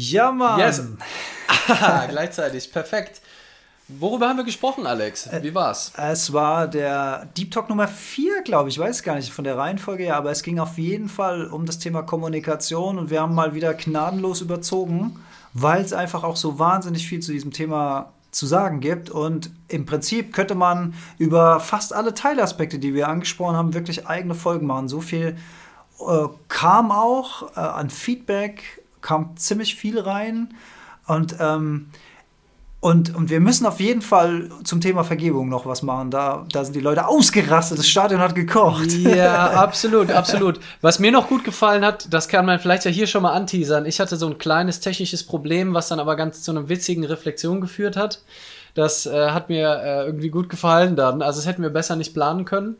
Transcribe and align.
Ja, 0.00 0.32
Mann. 0.32 0.58
Yes. 0.58 0.82
Gleichzeitig, 2.08 2.72
perfekt. 2.72 3.20
Worüber 3.86 4.28
haben 4.28 4.38
wir 4.38 4.44
gesprochen, 4.44 4.86
Alex? 4.86 5.28
Wie 5.42 5.54
war's? 5.54 5.92
Es 5.96 6.32
war 6.32 6.68
der 6.68 7.26
Deep 7.36 7.50
Talk 7.50 7.68
Nummer 7.68 7.86
4, 7.86 8.42
glaube 8.42 8.70
ich. 8.70 8.76
Ich 8.76 8.80
weiß 8.80 9.02
gar 9.02 9.16
nicht 9.16 9.30
von 9.30 9.44
der 9.44 9.58
Reihenfolge 9.58 10.04
her, 10.04 10.16
aber 10.16 10.30
es 10.30 10.42
ging 10.42 10.58
auf 10.58 10.78
jeden 10.78 11.10
Fall 11.10 11.48
um 11.48 11.66
das 11.66 11.78
Thema 11.78 12.02
Kommunikation 12.02 12.98
und 12.98 13.10
wir 13.10 13.20
haben 13.20 13.34
mal 13.34 13.54
wieder 13.54 13.74
gnadenlos 13.74 14.40
überzogen, 14.40 15.22
weil 15.52 15.82
es 15.82 15.92
einfach 15.92 16.24
auch 16.24 16.36
so 16.36 16.58
wahnsinnig 16.58 17.06
viel 17.06 17.20
zu 17.20 17.32
diesem 17.32 17.52
Thema 17.52 18.12
zu 18.30 18.46
sagen 18.46 18.80
gibt. 18.80 19.10
Und 19.10 19.50
im 19.68 19.84
Prinzip 19.84 20.32
könnte 20.32 20.54
man 20.54 20.94
über 21.18 21.60
fast 21.60 21.92
alle 21.92 22.14
Teilaspekte, 22.14 22.78
die 22.78 22.94
wir 22.94 23.08
angesprochen 23.08 23.56
haben, 23.56 23.74
wirklich 23.74 24.06
eigene 24.06 24.34
Folgen 24.34 24.66
machen. 24.66 24.88
So 24.88 25.02
viel 25.02 25.36
äh, 26.00 26.28
kam 26.48 26.90
auch 26.90 27.54
äh, 27.54 27.60
an 27.60 27.90
Feedback, 27.90 28.79
kam 29.00 29.36
ziemlich 29.36 29.74
viel 29.74 29.98
rein. 29.98 30.54
Und 31.06 31.36
ähm, 31.40 31.90
und, 32.80 33.14
und 33.14 33.28
wir 33.28 33.40
müssen 33.40 33.66
auf 33.66 33.78
jeden 33.78 34.00
Fall 34.00 34.48
zum 34.64 34.80
Thema 34.80 35.04
Vergebung 35.04 35.50
noch 35.50 35.66
was 35.66 35.82
machen. 35.82 36.10
Da, 36.10 36.46
da 36.50 36.64
sind 36.64 36.74
die 36.74 36.80
Leute 36.80 37.06
ausgerastet, 37.06 37.78
das 37.78 37.86
Stadion 37.86 38.20
hat 38.20 38.34
gekocht. 38.34 38.90
Ja, 38.92 39.50
absolut, 39.62 40.10
absolut. 40.10 40.58
Was 40.80 40.98
mir 40.98 41.12
noch 41.12 41.28
gut 41.28 41.44
gefallen 41.44 41.84
hat, 41.84 42.10
das 42.10 42.28
kann 42.28 42.46
man 42.46 42.58
vielleicht 42.58 42.86
ja 42.86 42.90
hier 42.90 43.06
schon 43.06 43.22
mal 43.22 43.34
anteasern. 43.34 43.84
Ich 43.84 44.00
hatte 44.00 44.16
so 44.16 44.26
ein 44.26 44.38
kleines 44.38 44.80
technisches 44.80 45.26
Problem, 45.26 45.74
was 45.74 45.88
dann 45.88 46.00
aber 46.00 46.16
ganz 46.16 46.42
zu 46.42 46.52
einer 46.52 46.70
witzigen 46.70 47.04
Reflexion 47.04 47.60
geführt 47.60 47.98
hat. 47.98 48.22
Das 48.72 49.04
äh, 49.04 49.28
hat 49.30 49.50
mir 49.50 49.78
äh, 49.84 50.06
irgendwie 50.06 50.30
gut 50.30 50.48
gefallen 50.48 50.96
dann. 50.96 51.20
Also, 51.20 51.40
das 51.40 51.46
hätten 51.46 51.62
wir 51.62 51.70
besser 51.70 51.96
nicht 51.96 52.14
planen 52.14 52.46
können. 52.46 52.76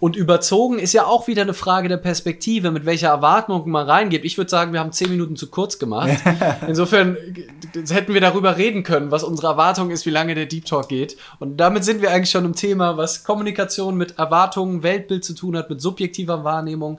Und 0.00 0.16
überzogen 0.16 0.78
ist 0.78 0.92
ja 0.92 1.06
auch 1.06 1.26
wieder 1.26 1.42
eine 1.42 1.54
Frage 1.54 1.88
der 1.88 1.96
Perspektive, 1.96 2.70
mit 2.70 2.86
welcher 2.86 3.08
Erwartung 3.08 3.68
man 3.70 3.88
reingeht. 3.88 4.24
Ich 4.24 4.36
würde 4.38 4.50
sagen, 4.50 4.72
wir 4.72 4.80
haben 4.80 4.92
zehn 4.92 5.10
Minuten 5.10 5.36
zu 5.36 5.48
kurz 5.48 5.78
gemacht. 5.78 6.18
Insofern 6.66 7.16
hätten 7.88 8.14
wir 8.14 8.20
darüber 8.20 8.56
reden 8.56 8.82
können, 8.82 9.10
was 9.10 9.24
unsere 9.24 9.48
Erwartung 9.48 9.90
ist, 9.90 10.06
wie 10.06 10.10
lange 10.10 10.34
der 10.34 10.46
Deep 10.46 10.64
Talk 10.64 10.88
geht. 10.88 11.16
Und 11.38 11.56
damit 11.58 11.84
sind 11.84 12.02
wir 12.02 12.10
eigentlich 12.10 12.30
schon 12.30 12.44
im 12.44 12.54
Thema, 12.54 12.96
was 12.96 13.24
Kommunikation 13.24 13.96
mit 13.96 14.18
Erwartungen, 14.18 14.82
Weltbild 14.82 15.24
zu 15.24 15.34
tun 15.34 15.56
hat, 15.56 15.70
mit 15.70 15.80
subjektiver 15.80 16.44
Wahrnehmung, 16.44 16.98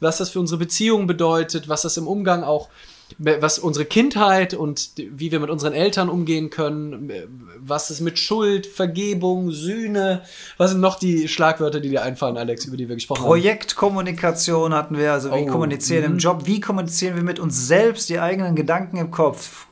was 0.00 0.18
das 0.18 0.30
für 0.30 0.40
unsere 0.40 0.58
Beziehungen 0.58 1.06
bedeutet, 1.06 1.68
was 1.68 1.82
das 1.82 1.96
im 1.96 2.06
Umgang 2.06 2.44
auch 2.44 2.68
was 3.18 3.58
unsere 3.58 3.84
Kindheit 3.84 4.52
und 4.52 4.90
wie 4.96 5.30
wir 5.30 5.40
mit 5.40 5.48
unseren 5.48 5.72
Eltern 5.72 6.08
umgehen 6.08 6.50
können, 6.50 7.10
was 7.58 7.90
ist 7.90 8.00
mit 8.00 8.18
Schuld, 8.18 8.66
Vergebung, 8.66 9.52
Sühne, 9.52 10.22
was 10.58 10.72
sind 10.72 10.80
noch 10.80 10.98
die 10.98 11.28
Schlagwörter, 11.28 11.80
die 11.80 11.90
dir 11.90 12.02
einfallen, 12.02 12.36
Alex, 12.36 12.64
über 12.64 12.76
die 12.76 12.88
wir 12.88 12.96
gesprochen 12.96 13.20
haben? 13.20 13.28
Projektkommunikation 13.28 14.74
hatten 14.74 14.98
wir, 14.98 15.12
also 15.12 15.30
wie 15.30 15.42
oh, 15.42 15.46
kommunizieren 15.46 16.04
im 16.04 16.12
mhm. 16.14 16.18
Job, 16.18 16.42
wie 16.44 16.60
kommunizieren 16.60 17.16
wir 17.16 17.22
mit 17.22 17.38
uns 17.38 17.66
selbst, 17.66 18.08
die 18.08 18.18
eigenen 18.18 18.56
Gedanken 18.56 18.96
im 18.98 19.10
Kopf. 19.10 19.66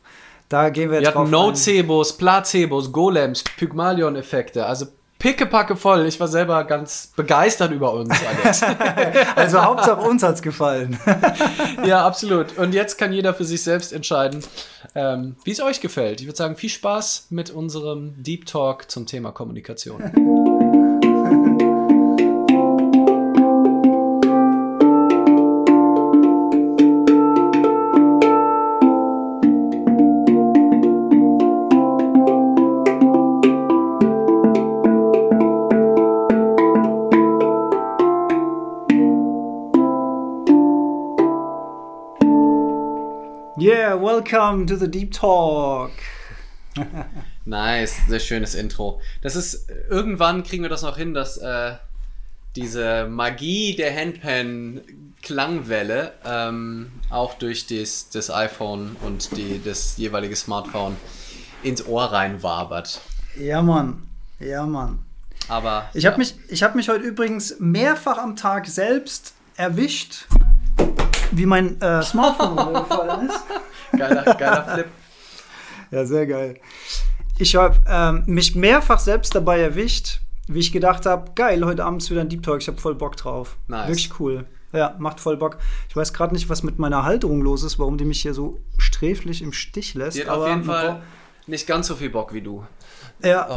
Da 0.49 0.71
gehen 0.71 0.91
wir 0.91 1.01
jetzt 1.01 1.15
Wir 1.15 1.21
hatten 1.21 1.31
Nocebos, 1.31 2.17
Placebos, 2.17 2.93
Golems, 2.93 3.43
Pygmalion-Effekte, 3.57 4.65
also 4.65 4.87
pickepacke 5.25 5.75
voll. 5.75 6.05
Ich 6.07 6.21
war 6.21 6.29
selber 6.29 6.65
ganz 6.65 7.11
begeistert 7.17 7.73
über 7.73 7.95
uns, 7.95 8.15
Alex. 8.27 8.63
also 9.37 9.63
Hauptsache 9.63 10.03
uns 10.03 10.23
hat's 10.23 10.43
gefallen. 10.43 10.99
ja, 11.87 12.05
absolut. 12.05 12.59
Und 12.59 12.75
jetzt 12.75 12.99
kann 12.99 13.11
jeder 13.11 13.33
für 13.33 13.47
sich 13.47 13.63
selbst 13.63 13.95
entscheiden, 13.95 14.45
ähm, 14.95 15.37
wie 15.45 15.53
es 15.53 15.63
euch 15.63 15.81
gefällt. 15.81 16.21
Ich 16.21 16.27
würde 16.27 16.37
sagen, 16.37 16.57
viel 16.57 16.69
Spaß 16.69 17.29
mit 17.31 17.51
unserem 17.51 18.23
Deep 18.23 18.45
Talk 18.45 18.91
zum 18.91 19.07
Thema 19.07 19.33
Kommunikation. 19.33 20.53
Welcome 43.65 44.67
to 44.67 44.77
the 44.77 44.89
Deep 44.89 45.13
Talk. 45.13 45.93
nice, 47.47 47.97
sehr 48.09 48.21
schönes 48.21 48.55
Intro. 48.55 49.01
Das 49.23 49.37
ist, 49.37 49.71
irgendwann 49.89 50.43
kriegen 50.43 50.63
wir 50.63 50.69
das 50.69 50.83
noch 50.83 50.99
hin, 50.99 51.15
dass 51.15 51.39
äh, 51.39 51.77
diese 52.57 53.07
Magie 53.09 53.75
der 53.75 53.97
Handpan-Klangwelle 53.97 56.13
ähm, 56.27 56.93
auch 57.09 57.33
durch 57.35 57.67
das, 57.67 58.11
das 58.11 58.31
iPhone 58.31 58.97
und 59.03 59.35
die, 59.37 59.63
das 59.65 59.97
jeweilige 59.97 60.37
Smartphone 60.37 60.99
ins 61.63 61.87
Ohr 61.87 62.13
reinwabert. 62.13 63.01
Ja, 63.39 63.63
Mann. 63.63 64.03
Ja, 64.41 64.67
Mann. 64.67 64.99
Aber. 65.49 65.89
Ich 65.95 66.05
ja. 66.05 66.11
habe 66.11 66.19
mich, 66.19 66.35
hab 66.63 66.75
mich 66.75 66.91
heute 66.91 67.05
übrigens 67.05 67.57
mehrfach 67.61 68.19
am 68.19 68.37
Tag 68.37 68.67
selbst 68.67 69.33
erwischt, 69.57 70.27
wie 71.37 71.47
mein 71.47 71.81
äh, 71.81 72.03
Smartphone 72.03 72.59
runtergefallen 72.59 73.29
ist. 73.29 73.45
Geiler, 73.97 74.35
geiler 74.35 74.65
Flip. 74.65 74.87
Ja, 75.91 76.05
sehr 76.05 76.27
geil. 76.27 76.59
Ich 77.39 77.55
habe 77.55 77.81
ähm, 77.89 78.25
mich 78.27 78.57
mehrfach 78.57 78.99
selbst 78.99 79.35
dabei 79.35 79.61
erwischt, 79.61 80.21
wie 80.49 80.59
ich 80.59 80.73
gedacht 80.73 81.07
habe, 81.07 81.33
geil, 81.35 81.65
heute 81.65 81.85
Abend 81.85 82.03
ist 82.03 82.11
wieder 82.11 82.21
ein 82.21 82.29
Deep 82.29 82.43
Talk, 82.43 82.61
ich 82.61 82.69
habe 82.69 82.79
voll 82.79 82.95
Bock 82.95 83.17
drauf. 83.17 83.57
Nice. 83.69 83.89
Wirklich 83.89 84.21
cool. 84.21 84.47
Ja, 84.73 84.97
macht 84.99 85.21
voll 85.21 85.37
Bock. 85.37 85.59
Ich 85.89 85.95
weiß 85.95 86.13
gerade 86.13 86.35
nicht, 86.35 86.49
was 86.49 86.65
mit 86.65 86.81
meiner 86.81 87.05
Halterung 87.05 87.41
los 87.41 87.63
ist, 87.63 87.79
warum 87.79 87.97
die 87.97 88.05
mich 88.05 88.23
hier 88.23 88.35
so 88.35 88.59
sträflich 88.77 89.41
im 89.41 89.53
Stich 89.53 89.95
lässt. 89.95 90.17
Die 90.17 90.23
hat 90.23 90.29
aber 90.29 90.43
auf 90.43 90.49
jeden 90.49 90.65
Fall 90.65 91.03
nicht 91.47 91.67
ganz 91.67 91.87
so 91.87 91.95
viel 91.95 92.11
Bock 92.11 92.33
wie 92.33 92.43
du. 92.43 92.65
Ja. 93.23 93.57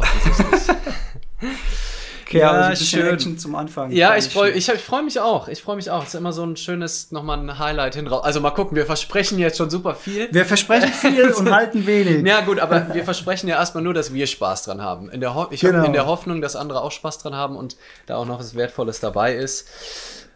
Okay, 2.28 2.40
ja, 2.40 2.50
also 2.50 2.84
schön. 2.84 3.06
Action 3.06 3.38
zum 3.38 3.54
Anfang. 3.54 3.90
Ja, 3.90 4.14
ich 4.14 4.28
freue 4.28 4.50
ich, 4.50 4.68
ich 4.68 4.80
freu 4.82 5.00
mich 5.00 5.18
auch. 5.18 5.48
Ich 5.48 5.62
freue 5.62 5.76
mich 5.76 5.90
auch. 5.90 6.02
Es 6.02 6.08
ist 6.08 6.14
immer 6.14 6.34
so 6.34 6.44
ein 6.44 6.58
schönes, 6.58 7.10
nochmal 7.10 7.38
ein 7.38 7.58
Highlight 7.58 7.94
hin 7.94 8.06
Also 8.06 8.42
mal 8.42 8.50
gucken, 8.50 8.76
wir 8.76 8.84
versprechen 8.84 9.38
jetzt 9.38 9.56
schon 9.56 9.70
super 9.70 9.94
viel. 9.94 10.28
Wir 10.30 10.44
versprechen 10.44 10.92
viel 10.92 11.32
und 11.32 11.50
halten 11.50 11.86
wenig. 11.86 12.26
Ja, 12.26 12.42
gut, 12.42 12.60
aber 12.60 12.92
wir 12.92 13.02
versprechen 13.02 13.48
ja 13.48 13.56
erstmal 13.56 13.82
nur, 13.82 13.94
dass 13.94 14.12
wir 14.12 14.26
Spaß 14.26 14.64
dran 14.64 14.82
haben. 14.82 15.08
In 15.08 15.22
der, 15.22 15.34
Ho 15.34 15.46
ich 15.50 15.62
genau. 15.62 15.84
in 15.84 15.94
der 15.94 16.04
Hoffnung, 16.04 16.42
dass 16.42 16.54
andere 16.54 16.82
auch 16.82 16.92
Spaß 16.92 17.16
dran 17.16 17.34
haben 17.34 17.56
und 17.56 17.78
da 18.04 18.16
auch 18.16 18.26
noch 18.26 18.40
was 18.40 18.54
Wertvolles 18.54 19.00
dabei 19.00 19.34
ist. 19.34 19.66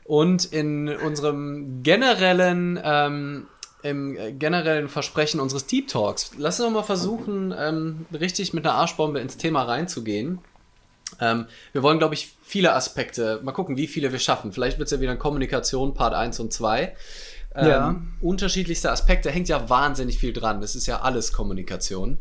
Und 0.05 0.47
in 0.47 0.89
unserem 0.89 1.83
generellen 1.83 2.81
ähm, 2.83 3.49
im 3.83 4.17
generellen 4.39 4.89
Versprechen 4.89 5.41
unseres 5.41 5.67
Deep 5.67 5.89
Talks. 5.89 6.31
Lass 6.39 6.59
uns 6.59 6.69
doch 6.69 6.73
mal 6.73 6.85
versuchen, 6.85 7.53
ähm, 7.59 8.07
richtig 8.13 8.55
mit 8.55 8.65
einer 8.65 8.77
Arschbombe 8.77 9.19
ins 9.19 9.37
Thema 9.37 9.65
reinzugehen. 9.65 10.39
Ähm, 11.23 11.47
wir 11.73 11.83
wollen, 11.85 11.99
glaube 11.99 12.15
ich, 12.15 12.33
viele 12.43 12.75
Aspekte, 12.75 13.41
mal 13.45 13.53
gucken, 13.53 13.77
wie 13.77 13.87
viele 13.87 14.11
wir 14.11 14.19
schaffen. 14.19 14.53
Vielleicht 14.53 14.79
wird 14.79 14.87
es 14.87 14.93
ja 14.93 15.01
wieder 15.01 15.13
eine 15.13 15.21
Kommunikation, 15.21 15.95
Part 15.95 16.15
1 16.15 16.41
und 16.41 16.53
2. 16.53 16.95
Ähm, 17.55 17.69
ja. 17.69 18.01
Unterschiedlichste 18.21 18.91
Aspekte, 18.91 19.31
hängt 19.31 19.49
ja 19.49 19.69
wahnsinnig 19.69 20.19
viel 20.19 20.33
dran. 20.33 20.61
Das 20.61 20.75
ist 20.75 20.87
ja 20.87 21.03
alles 21.03 21.33
Kommunikation. 21.33 22.19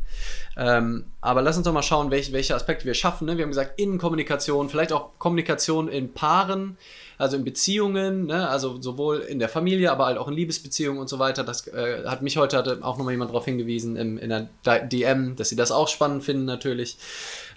Ähm, 0.57 1.06
aber 1.22 1.41
lass 1.41 1.57
uns 1.57 1.66
doch 1.66 1.73
mal 1.73 1.81
schauen, 1.81 2.11
welche, 2.11 2.34
welche 2.34 2.53
Aspekte 2.53 2.85
wir 2.85 2.94
schaffen. 2.94 3.25
Ne? 3.25 3.38
Wir 3.38 3.44
haben 3.44 3.51
gesagt, 3.51 3.79
Innenkommunikation, 3.79 4.69
vielleicht 4.69 4.91
auch 4.91 5.17
Kommunikation 5.17 5.88
in 5.88 6.13
Paaren, 6.13 6.78
also 7.17 7.38
in 7.38 7.45
Beziehungen, 7.45 8.25
ne? 8.25 8.50
also 8.50 8.81
sowohl 8.81 9.19
in 9.19 9.40
der 9.40 9.47
Familie, 9.47 9.91
aber 9.91 10.06
halt 10.06 10.17
auch 10.17 10.28
in 10.28 10.34
Liebesbeziehungen 10.34 11.00
und 11.00 11.07
so 11.07 11.17
weiter. 11.17 11.45
Das 11.45 11.66
äh, 11.67 12.06
hat 12.06 12.22
mich 12.22 12.35
heute 12.35 12.57
hatte 12.57 12.79
auch 12.81 12.97
nochmal 12.97 13.13
jemand 13.13 13.31
darauf 13.31 13.45
hingewiesen 13.45 13.95
im, 13.95 14.17
in 14.17 14.29
der 14.29 14.50
DM, 14.81 15.38
dass 15.38 15.50
sie 15.50 15.56
das 15.56 15.72
auch 15.72 15.88
spannend 15.88 16.25
finden 16.25 16.45
natürlich. 16.45 16.97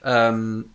Ähm, 0.04 0.70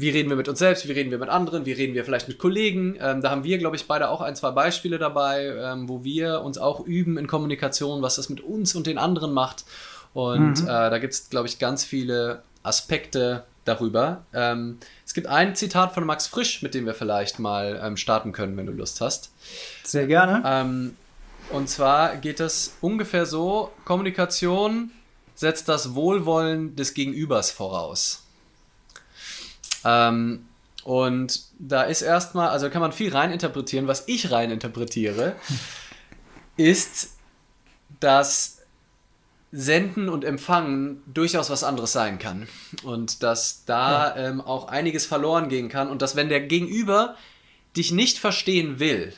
wie 0.00 0.10
reden 0.10 0.28
wir 0.28 0.36
mit 0.36 0.48
uns 0.48 0.58
selbst, 0.58 0.86
wie 0.88 0.92
reden 0.92 1.10
wir 1.10 1.18
mit 1.18 1.28
anderen, 1.28 1.66
wie 1.66 1.72
reden 1.72 1.94
wir 1.94 2.04
vielleicht 2.04 2.28
mit 2.28 2.38
Kollegen. 2.38 2.96
Ähm, 3.00 3.20
da 3.20 3.30
haben 3.30 3.44
wir, 3.44 3.58
glaube 3.58 3.76
ich, 3.76 3.86
beide 3.86 4.08
auch 4.08 4.20
ein, 4.20 4.36
zwei 4.36 4.50
Beispiele 4.50 4.98
dabei, 4.98 5.46
ähm, 5.46 5.88
wo 5.88 6.04
wir 6.04 6.42
uns 6.42 6.58
auch 6.58 6.86
üben 6.86 7.18
in 7.18 7.26
Kommunikation, 7.26 8.02
was 8.02 8.16
das 8.16 8.28
mit 8.28 8.40
uns 8.40 8.74
und 8.74 8.86
den 8.86 8.98
anderen 8.98 9.32
macht. 9.32 9.64
Und 10.14 10.62
mhm. 10.62 10.68
äh, 10.68 10.90
da 10.90 10.98
gibt 10.98 11.14
es, 11.14 11.30
glaube 11.30 11.48
ich, 11.48 11.58
ganz 11.58 11.84
viele 11.84 12.42
Aspekte 12.62 13.44
darüber. 13.64 14.24
Ähm, 14.32 14.78
es 15.04 15.14
gibt 15.14 15.26
ein 15.26 15.54
Zitat 15.54 15.92
von 15.94 16.04
Max 16.04 16.26
Frisch, 16.26 16.62
mit 16.62 16.74
dem 16.74 16.86
wir 16.86 16.94
vielleicht 16.94 17.38
mal 17.38 17.80
ähm, 17.82 17.96
starten 17.96 18.32
können, 18.32 18.56
wenn 18.56 18.66
du 18.66 18.72
Lust 18.72 19.00
hast. 19.00 19.32
Sehr 19.84 20.06
gerne. 20.06 20.42
Ähm, 20.44 20.96
und 21.50 21.68
zwar 21.68 22.16
geht 22.16 22.40
es 22.40 22.76
ungefähr 22.80 23.26
so, 23.26 23.72
Kommunikation 23.84 24.90
setzt 25.34 25.68
das 25.68 25.94
Wohlwollen 25.94 26.76
des 26.76 26.94
Gegenübers 26.94 27.50
voraus. 27.50 28.27
Ähm, 29.84 30.46
und 30.84 31.42
da 31.58 31.82
ist 31.82 32.02
erstmal, 32.02 32.48
also 32.48 32.70
kann 32.70 32.80
man 32.80 32.92
viel 32.92 33.12
reininterpretieren. 33.12 33.86
Was 33.88 34.04
ich 34.06 34.30
reininterpretiere, 34.30 35.36
ist, 36.56 37.16
dass 38.00 38.58
Senden 39.50 40.08
und 40.08 40.24
Empfangen 40.24 41.02
durchaus 41.06 41.50
was 41.50 41.64
anderes 41.64 41.92
sein 41.92 42.18
kann. 42.18 42.48
Und 42.84 43.22
dass 43.22 43.64
da 43.64 44.14
ja. 44.16 44.28
ähm, 44.28 44.40
auch 44.40 44.68
einiges 44.68 45.06
verloren 45.06 45.48
gehen 45.48 45.68
kann. 45.68 45.88
Und 45.88 46.02
dass, 46.02 46.16
wenn 46.16 46.28
der 46.28 46.40
Gegenüber 46.40 47.16
dich 47.76 47.92
nicht 47.92 48.18
verstehen 48.18 48.78
will 48.78 49.12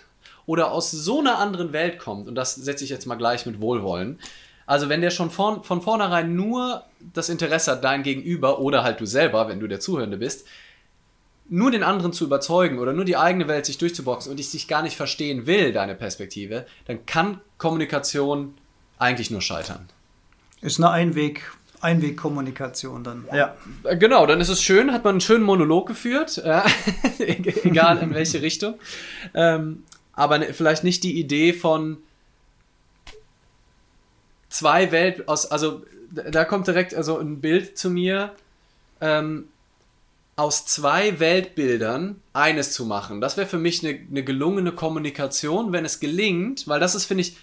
oder 0.47 0.71
aus 0.73 0.91
so 0.91 1.21
einer 1.21 1.39
anderen 1.39 1.73
Welt 1.73 1.99
kommt, 1.99 2.29
und 2.29 2.35
das 2.35 2.55
setze 2.55 2.85
ich 2.85 2.91
jetzt 2.91 3.07
mal 3.07 3.17
gleich 3.17 3.47
mit 3.47 3.61
Wohlwollen, 3.61 4.19
Also 4.71 4.89
wenn 4.89 5.01
der 5.01 5.11
schon 5.11 5.33
von, 5.33 5.65
von 5.65 5.83
vornherein 5.83 6.37
nur 6.37 6.85
das 7.13 7.29
Interesse 7.29 7.73
hat, 7.73 7.83
dein 7.83 8.05
Gegenüber 8.05 8.61
oder 8.61 8.85
halt 8.85 9.01
du 9.01 9.05
selber, 9.05 9.49
wenn 9.49 9.59
du 9.59 9.67
der 9.67 9.81
Zuhörende 9.81 10.17
bist, 10.17 10.47
nur 11.49 11.73
den 11.73 11.83
anderen 11.83 12.13
zu 12.13 12.25
überzeugen 12.25 12.79
oder 12.79 12.93
nur 12.93 13.05
die 13.05 13.17
eigene 13.17 13.49
Welt 13.49 13.67
sich 13.67 13.79
durchzuboxen 13.79 14.31
und 14.31 14.39
ich 14.39 14.53
dich 14.53 14.69
gar 14.69 14.83
nicht 14.83 14.97
verstehen 14.97 15.49
will, 15.49 15.73
deine 15.73 15.97
Perspektive, 15.97 16.67
dann 16.85 17.05
kann 17.05 17.41
Kommunikation 17.59 18.55
eigentlich 18.97 19.33
nur 19.33 19.41
scheitern. 19.41 19.89
Ist 20.61 20.79
eine 20.79 20.91
Einweg, 20.91 21.51
Einwegkommunikation 21.81 23.03
dann. 23.03 23.27
Ja. 23.35 23.57
Genau, 23.99 24.25
dann 24.25 24.41
ist 24.41 24.51
es 24.51 24.63
schön, 24.63 24.93
hat 24.93 25.03
man 25.03 25.15
einen 25.15 25.21
schönen 25.21 25.43
Monolog 25.43 25.89
geführt, 25.89 26.41
ja. 26.47 26.65
egal 27.19 27.99
in 27.99 28.15
welche 28.15 28.41
Richtung. 28.41 28.75
Ähm, 29.35 29.83
aber 30.13 30.39
ne, 30.39 30.55
vielleicht 30.55 30.85
nicht 30.85 31.03
die 31.03 31.19
Idee 31.19 31.55
von 31.55 31.99
zwei 34.51 34.93
Welt 34.93 35.27
aus, 35.29 35.47
also 35.47 35.83
da 36.11 36.45
kommt 36.45 36.67
direkt 36.67 36.95
also 36.95 37.19
ein 37.19 37.41
Bild 37.41 37.79
zu 37.79 37.89
mir. 37.89 38.35
Ähm, 39.01 39.49
aus 40.41 40.65
zwei 40.65 41.21
Weltbildern 41.21 42.17
eines 42.33 42.73
zu 42.73 42.87
machen. 42.87 43.21
Das 43.21 43.37
wäre 43.37 43.47
für 43.47 43.59
mich 43.59 43.85
eine, 43.85 43.99
eine, 44.11 44.25
gelungene 44.25 44.73
Kommunikation, 44.73 45.73
wenn 45.73 45.85
es 45.85 46.01
gelingt, 46.01 46.67
weil 46.67 46.81
das 46.81 46.95
ist, 46.95 47.05
finde 47.05 47.21
ich, 47.23 47.37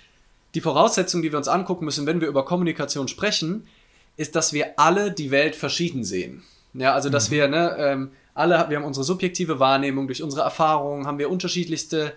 die 0.56 0.62
Voraussetzung, 0.62 1.22
die 1.22 1.32
wir 1.32 1.38
uns 1.38 1.48
angucken 1.48 1.86
müssen, 1.86 2.08
wenn 2.08 2.22
wir 2.22 2.28
über 2.28 2.44
Kommunikation 2.44 3.08
sprechen, 3.08 3.68
ist, 4.16 4.36
dass 4.36 4.52
wir 4.52 4.80
alle 4.80 5.12
die 5.12 5.30
Welt 5.30 5.56
verschieden 5.56 6.04
sehen. 6.04 6.42
Ja, 6.74 6.96
also 6.96 7.10
dass 7.10 7.30
mhm. 7.30 7.36
wir, 7.36 7.48
ne, 7.48 7.76
ähm, 7.78 8.12
alle, 8.34 8.66
wir 8.70 8.78
haben 8.78 8.86
unsere 8.86 9.04
subjektive 9.04 9.60
Wahrnehmung, 9.60 10.08
durch 10.08 10.24
unsere 10.24 10.42
Erfahrungen 10.42 11.06
haben 11.06 11.20
wir 11.20 11.30
unterschiedlichste 11.30 12.14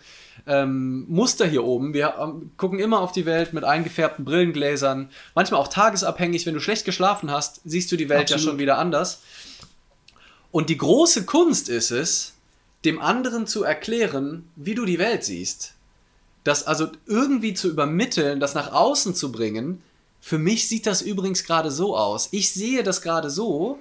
ähm, 0.47 1.07
Muster 1.09 1.47
hier 1.47 1.65
oben. 1.65 1.95
Wir 1.95 2.15
ähm, 2.21 2.51
gucken 2.57 2.79
immer 2.79 3.01
auf 3.01 3.13
die 3.13 3.27
Welt 3.27 3.53
mit 3.53 3.65
eingefärbten 3.65 4.25
Brillengläsern, 4.25 5.11
manchmal 5.35 5.61
auch 5.61 5.69
tagesabhängig. 5.69 6.47
Wenn 6.47 6.55
du 6.55 6.61
schlecht 6.61 6.85
geschlafen 6.85 7.31
hast, 7.31 7.61
siehst 7.65 7.91
du 7.93 7.97
die 7.97 8.09
Welt 8.09 8.23
Absolut. 8.23 8.43
ja 8.43 8.51
schon 8.51 8.59
wieder 8.59 8.79
anders. 8.79 9.23
Und 10.51 10.69
die 10.69 10.77
große 10.77 11.25
Kunst 11.27 11.69
ist 11.69 11.91
es, 11.91 12.35
dem 12.85 13.01
anderen 13.01 13.47
zu 13.47 13.63
erklären, 13.63 14.49
wie 14.57 14.75
du 14.75 14.85
die 14.85 14.99
Welt 14.99 15.25
siehst. 15.25 15.75
Das 16.45 16.67
also 16.67 16.89
irgendwie 17.07 17.55
zu 17.55 17.69
übermitteln, 17.69 18.41
das 18.41 18.55
nach 18.55 18.73
außen 18.73 19.15
zu 19.15 19.31
bringen. 19.31 19.83
Für 20.21 20.39
mich 20.39 20.69
sieht 20.69 20.87
das 20.87 21.03
übrigens 21.03 21.45
gerade 21.45 21.71
so 21.71 21.97
aus. 21.97 22.29
Ich 22.33 22.53
sehe 22.53 22.83
das 22.83 23.03
gerade 23.03 23.31
so 23.31 23.79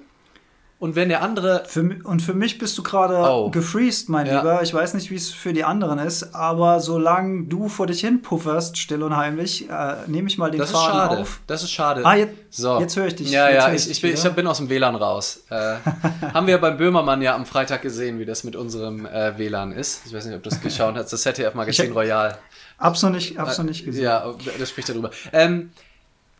und 0.80 0.96
wenn 0.96 1.10
der 1.10 1.22
andere. 1.22 1.62
Für, 1.66 1.82
und 2.04 2.20
für 2.20 2.32
mich 2.32 2.58
bist 2.58 2.76
du 2.78 2.82
gerade 2.82 3.16
oh. 3.16 3.50
gefreezed, 3.50 4.08
mein 4.08 4.26
ja. 4.26 4.38
Lieber. 4.38 4.62
Ich 4.62 4.72
weiß 4.72 4.94
nicht, 4.94 5.10
wie 5.10 5.14
es 5.14 5.30
für 5.30 5.52
die 5.52 5.62
anderen 5.62 5.98
ist, 5.98 6.34
aber 6.34 6.80
solange 6.80 7.44
du 7.44 7.68
vor 7.68 7.86
dich 7.86 8.00
hin 8.00 8.22
pufferst, 8.22 8.78
still 8.78 9.02
und 9.02 9.14
heimlich, 9.14 9.68
äh, 9.68 9.96
nehme 10.06 10.28
ich 10.28 10.38
mal 10.38 10.50
den 10.50 10.58
das 10.58 10.70
Faden 10.70 10.88
ist 10.88 10.96
schade. 10.96 11.20
auf. 11.20 11.40
Das 11.46 11.62
ist 11.62 11.70
schade. 11.70 12.00
Ah, 12.04 12.14
jetzt, 12.14 12.34
so. 12.50 12.80
jetzt 12.80 12.96
höre 12.96 13.06
ich 13.06 13.14
dich. 13.14 13.30
Ja, 13.30 13.50
ja, 13.50 13.70
ich, 13.70 13.90
ich, 13.90 14.00
bin, 14.00 14.14
ich 14.14 14.22
bin 14.30 14.46
aus 14.46 14.56
dem 14.56 14.70
WLAN 14.70 14.96
raus. 14.96 15.44
Äh, 15.50 15.76
haben 16.32 16.46
wir 16.46 16.58
beim 16.58 16.78
Böhmermann 16.78 17.20
ja 17.20 17.34
am 17.34 17.44
Freitag 17.44 17.82
gesehen, 17.82 18.18
wie 18.18 18.24
das 18.24 18.42
mit 18.42 18.56
unserem 18.56 19.04
äh, 19.04 19.36
WLAN 19.36 19.72
ist. 19.72 20.06
Ich 20.06 20.14
weiß 20.14 20.24
nicht, 20.24 20.34
ob 20.34 20.42
du 20.42 20.48
es 20.48 20.62
geschaut 20.62 20.96
hast. 20.96 21.12
Das 21.12 21.20
ZDF 21.20 21.54
Magazin 21.54 21.92
Royal. 21.92 22.38
Hab's 22.78 23.02
noch 23.02 23.10
nicht, 23.10 23.38
hab's 23.38 23.58
noch 23.58 23.66
nicht 23.66 23.84
gesehen. 23.84 24.04
Ja, 24.04 24.34
das 24.58 24.70
spricht 24.70 24.88
darüber. 24.88 25.10
Ähm, 25.34 25.72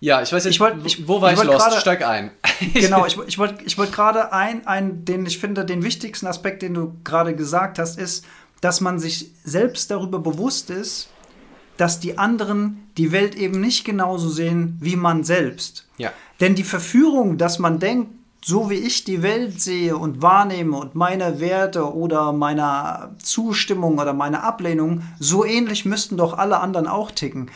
ja, 0.00 0.23
ich 0.23 0.32
weiß 0.32 0.44
jetzt, 0.44 0.55
ich 0.55 0.61
wollt, 0.61 0.85
ich, 0.85 1.06
wo 1.06 1.20
war 1.20 1.32
ich, 1.32 1.38
ich? 1.38 1.47
Grade, 1.47 1.79
Steig 1.79 2.06
ein. 2.06 2.31
genau, 2.75 3.05
ich, 3.05 3.19
ich 3.26 3.38
wollte 3.38 3.62
ich 3.64 3.76
wollt 3.76 3.93
gerade 3.93 4.32
ein, 4.32 4.67
ein, 4.67 5.05
den 5.05 5.26
ich 5.26 5.38
finde, 5.38 5.64
den 5.67 5.85
wichtigsten 5.85 6.26
Aspekt, 6.26 6.62
den 6.62 6.73
du 6.73 6.94
gerade 7.05 7.37
gesagt 7.37 7.79
hast, 7.79 7.99
ist, 7.99 8.25
dass 8.62 8.81
man 8.81 8.99
sich 8.99 9.31
selbst 9.44 9.91
darüber 9.91 10.19
bewusst 10.19 10.70
ist, 10.70 11.08
dass 11.76 12.00
die 12.00 12.19
anderen 12.19 12.91
die 12.97 13.12
Welt 13.12 13.35
eben 13.35 13.61
nicht 13.61 13.85
genauso 13.85 14.31
sehen 14.31 14.79
wie 14.81 14.97
man 14.97 15.23
selbst. 15.23 15.87
Ja. 15.99 16.12
Denn 16.41 16.55
die 16.55 16.64
Verführung, 16.64 17.37
dass 17.37 17.58
man 17.58 17.79
denkt, 17.79 18.11
so 18.43 18.70
wie 18.70 18.75
ich 18.75 19.05
die 19.05 19.23
Welt 19.23 19.61
sehe 19.61 19.97
und 19.97 20.23
wahrnehme 20.23 20.76
und 20.79 20.94
meine 20.94 21.41
Werte 21.41 21.94
oder 21.94 22.32
meine 22.32 23.14
Zustimmung 23.23 23.99
oder 23.99 24.14
meine 24.14 24.43
Ablehnung, 24.43 25.02
so 25.19 25.44
ähnlich 25.44 25.85
müssten 25.85 26.17
doch 26.17 26.38
alle 26.38 26.61
anderen 26.61 26.87
auch 26.87 27.11
ticken. 27.11 27.50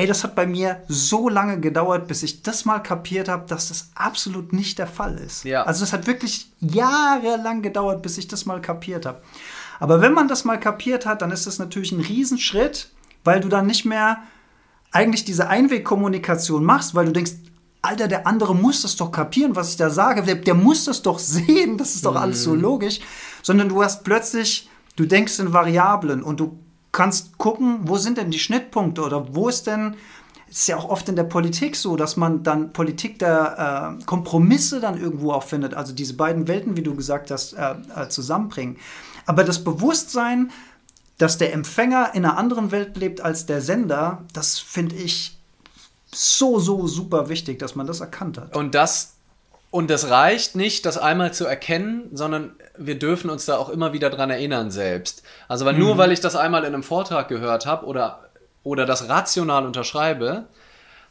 Ey, 0.00 0.06
das 0.06 0.24
hat 0.24 0.34
bei 0.34 0.46
mir 0.46 0.82
so 0.88 1.28
lange 1.28 1.60
gedauert, 1.60 2.08
bis 2.08 2.22
ich 2.22 2.42
das 2.42 2.64
mal 2.64 2.78
kapiert 2.78 3.28
habe, 3.28 3.44
dass 3.46 3.68
das 3.68 3.90
absolut 3.94 4.50
nicht 4.50 4.78
der 4.78 4.86
Fall 4.86 5.18
ist. 5.18 5.44
Ja. 5.44 5.64
Also 5.64 5.84
es 5.84 5.92
hat 5.92 6.06
wirklich 6.06 6.50
jahrelang 6.58 7.60
gedauert, 7.60 8.00
bis 8.00 8.16
ich 8.16 8.26
das 8.26 8.46
mal 8.46 8.62
kapiert 8.62 9.04
habe. 9.04 9.20
Aber 9.78 10.00
wenn 10.00 10.14
man 10.14 10.26
das 10.26 10.46
mal 10.46 10.58
kapiert 10.58 11.04
hat, 11.04 11.20
dann 11.20 11.30
ist 11.30 11.46
das 11.46 11.58
natürlich 11.58 11.92
ein 11.92 12.00
Riesenschritt, 12.00 12.88
weil 13.24 13.40
du 13.40 13.50
dann 13.50 13.66
nicht 13.66 13.84
mehr 13.84 14.22
eigentlich 14.90 15.26
diese 15.26 15.48
Einwegkommunikation 15.48 16.64
machst, 16.64 16.94
weil 16.94 17.04
du 17.04 17.12
denkst, 17.12 17.32
Alter, 17.82 18.08
der 18.08 18.26
andere 18.26 18.54
muss 18.54 18.80
das 18.80 18.96
doch 18.96 19.12
kapieren, 19.12 19.54
was 19.54 19.68
ich 19.68 19.76
da 19.76 19.90
sage. 19.90 20.22
Der, 20.22 20.36
der 20.36 20.54
muss 20.54 20.86
das 20.86 21.02
doch 21.02 21.18
sehen, 21.18 21.76
das 21.76 21.94
ist 21.94 22.06
doch 22.06 22.16
alles 22.16 22.42
so 22.42 22.54
mhm. 22.54 22.62
logisch. 22.62 23.00
Sondern 23.42 23.68
du 23.68 23.84
hast 23.84 24.02
plötzlich, 24.02 24.70
du 24.96 25.04
denkst 25.04 25.38
in 25.40 25.52
Variablen 25.52 26.22
und 26.22 26.40
du 26.40 26.58
kannst 26.92 27.38
gucken, 27.38 27.80
wo 27.84 27.96
sind 27.98 28.18
denn 28.18 28.30
die 28.30 28.38
Schnittpunkte 28.38 29.02
oder 29.02 29.34
wo 29.34 29.48
ist 29.48 29.66
denn, 29.66 29.96
ist 30.48 30.66
ja 30.66 30.76
auch 30.76 30.88
oft 30.88 31.08
in 31.08 31.16
der 31.16 31.24
Politik 31.24 31.76
so, 31.76 31.96
dass 31.96 32.16
man 32.16 32.42
dann 32.42 32.72
Politik 32.72 33.18
der 33.20 33.96
äh, 34.00 34.04
Kompromisse 34.04 34.80
dann 34.80 35.00
irgendwo 35.00 35.32
auch 35.32 35.44
findet, 35.44 35.74
also 35.74 35.92
diese 35.92 36.14
beiden 36.14 36.48
Welten, 36.48 36.76
wie 36.76 36.82
du 36.82 36.94
gesagt 36.94 37.30
hast, 37.30 37.52
äh, 37.52 37.74
äh, 37.94 38.08
zusammenbringen. 38.08 38.76
Aber 39.26 39.44
das 39.44 39.62
Bewusstsein, 39.62 40.50
dass 41.18 41.38
der 41.38 41.52
Empfänger 41.52 42.14
in 42.14 42.24
einer 42.24 42.36
anderen 42.36 42.72
Welt 42.72 42.96
lebt 42.96 43.20
als 43.20 43.46
der 43.46 43.60
Sender, 43.60 44.24
das 44.32 44.58
finde 44.58 44.96
ich 44.96 45.38
so, 46.12 46.58
so 46.58 46.88
super 46.88 47.28
wichtig, 47.28 47.60
dass 47.60 47.76
man 47.76 47.86
das 47.86 48.00
erkannt 48.00 48.38
hat. 48.38 48.56
Und 48.56 48.74
das 48.74 49.14
und 49.70 49.88
das 49.88 50.10
reicht 50.10 50.56
nicht, 50.56 50.84
das 50.84 50.98
einmal 50.98 51.32
zu 51.32 51.46
erkennen, 51.46 52.08
sondern 52.12 52.56
wir 52.76 52.98
dürfen 52.98 53.30
uns 53.30 53.44
da 53.46 53.56
auch 53.56 53.68
immer 53.68 53.92
wieder 53.92 54.10
dran 54.10 54.30
erinnern 54.30 54.70
selbst. 54.70 55.22
Also 55.46 55.64
weil 55.64 55.74
mhm. 55.74 55.80
nur 55.80 55.98
weil 55.98 56.10
ich 56.10 56.20
das 56.20 56.34
einmal 56.34 56.62
in 56.64 56.74
einem 56.74 56.82
Vortrag 56.82 57.28
gehört 57.28 57.66
habe 57.66 57.86
oder, 57.86 58.30
oder 58.64 58.84
das 58.84 59.08
rational 59.08 59.64
unterschreibe, 59.64 60.48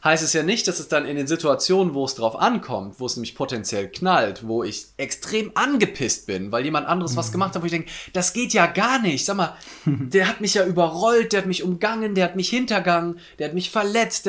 heißt 0.04 0.22
es 0.22 0.34
ja 0.34 0.42
nicht, 0.42 0.68
dass 0.68 0.78
es 0.78 0.88
dann 0.88 1.06
in 1.06 1.16
den 1.16 1.26
Situationen, 1.26 1.94
wo 1.94 2.04
es 2.04 2.14
drauf 2.14 2.38
ankommt, 2.38 3.00
wo 3.00 3.06
es 3.06 3.16
nämlich 3.16 3.34
potenziell 3.34 3.88
knallt, 3.88 4.46
wo 4.46 4.62
ich 4.62 4.86
extrem 4.98 5.52
angepisst 5.54 6.26
bin, 6.26 6.52
weil 6.52 6.64
jemand 6.64 6.86
anderes 6.86 7.12
mhm. 7.12 7.16
was 7.16 7.32
gemacht 7.32 7.54
hat, 7.54 7.62
wo 7.62 7.66
ich 7.66 7.72
denke, 7.72 7.90
das 8.12 8.34
geht 8.34 8.52
ja 8.52 8.66
gar 8.66 8.98
nicht. 9.00 9.24
Sag 9.24 9.36
mal, 9.36 9.56
der 9.86 10.28
hat 10.28 10.42
mich 10.42 10.52
ja 10.52 10.66
überrollt, 10.66 11.32
der 11.32 11.40
hat 11.40 11.46
mich 11.46 11.62
umgangen, 11.62 12.14
der 12.14 12.26
hat 12.26 12.36
mich 12.36 12.50
hintergangen, 12.50 13.20
der 13.38 13.48
hat 13.48 13.54
mich 13.54 13.70
verletzt, 13.70 14.26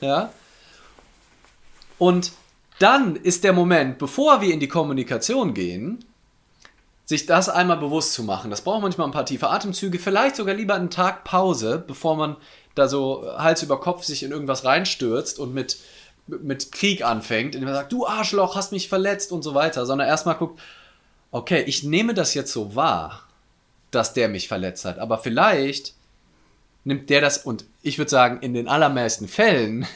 ja. 0.00 0.32
Und 1.98 2.32
dann 2.80 3.14
ist 3.14 3.44
der 3.44 3.52
Moment, 3.52 3.98
bevor 3.98 4.40
wir 4.40 4.52
in 4.52 4.58
die 4.58 4.68
Kommunikation 4.68 5.52
gehen, 5.54 6.02
sich 7.04 7.26
das 7.26 7.48
einmal 7.48 7.76
bewusst 7.76 8.14
zu 8.14 8.22
machen. 8.22 8.50
Das 8.50 8.62
braucht 8.62 8.82
manchmal 8.82 9.06
ein 9.06 9.12
paar 9.12 9.26
tiefe 9.26 9.50
Atemzüge, 9.50 9.98
vielleicht 9.98 10.36
sogar 10.36 10.54
lieber 10.54 10.74
einen 10.74 10.90
Tag 10.90 11.24
Pause, 11.24 11.84
bevor 11.86 12.16
man 12.16 12.36
da 12.74 12.88
so 12.88 13.26
Hals 13.36 13.62
über 13.62 13.80
Kopf 13.80 14.04
sich 14.04 14.22
in 14.22 14.30
irgendwas 14.30 14.64
reinstürzt 14.64 15.38
und 15.38 15.52
mit, 15.52 15.76
mit 16.26 16.72
Krieg 16.72 17.04
anfängt, 17.04 17.54
indem 17.54 17.68
man 17.68 17.74
sagt, 17.74 17.92
du 17.92 18.06
Arschloch, 18.06 18.56
hast 18.56 18.72
mich 18.72 18.88
verletzt 18.88 19.30
und 19.30 19.42
so 19.42 19.54
weiter, 19.54 19.84
sondern 19.84 20.08
erstmal 20.08 20.36
guckt, 20.36 20.60
okay, 21.32 21.62
ich 21.66 21.82
nehme 21.82 22.14
das 22.14 22.32
jetzt 22.32 22.52
so 22.52 22.74
wahr, 22.76 23.24
dass 23.90 24.14
der 24.14 24.28
mich 24.28 24.48
verletzt 24.48 24.86
hat, 24.86 24.98
aber 24.98 25.18
vielleicht 25.18 25.94
nimmt 26.84 27.10
der 27.10 27.20
das, 27.20 27.38
und 27.38 27.66
ich 27.82 27.98
würde 27.98 28.10
sagen, 28.10 28.40
in 28.40 28.54
den 28.54 28.68
allermeisten 28.68 29.28
Fällen 29.28 29.86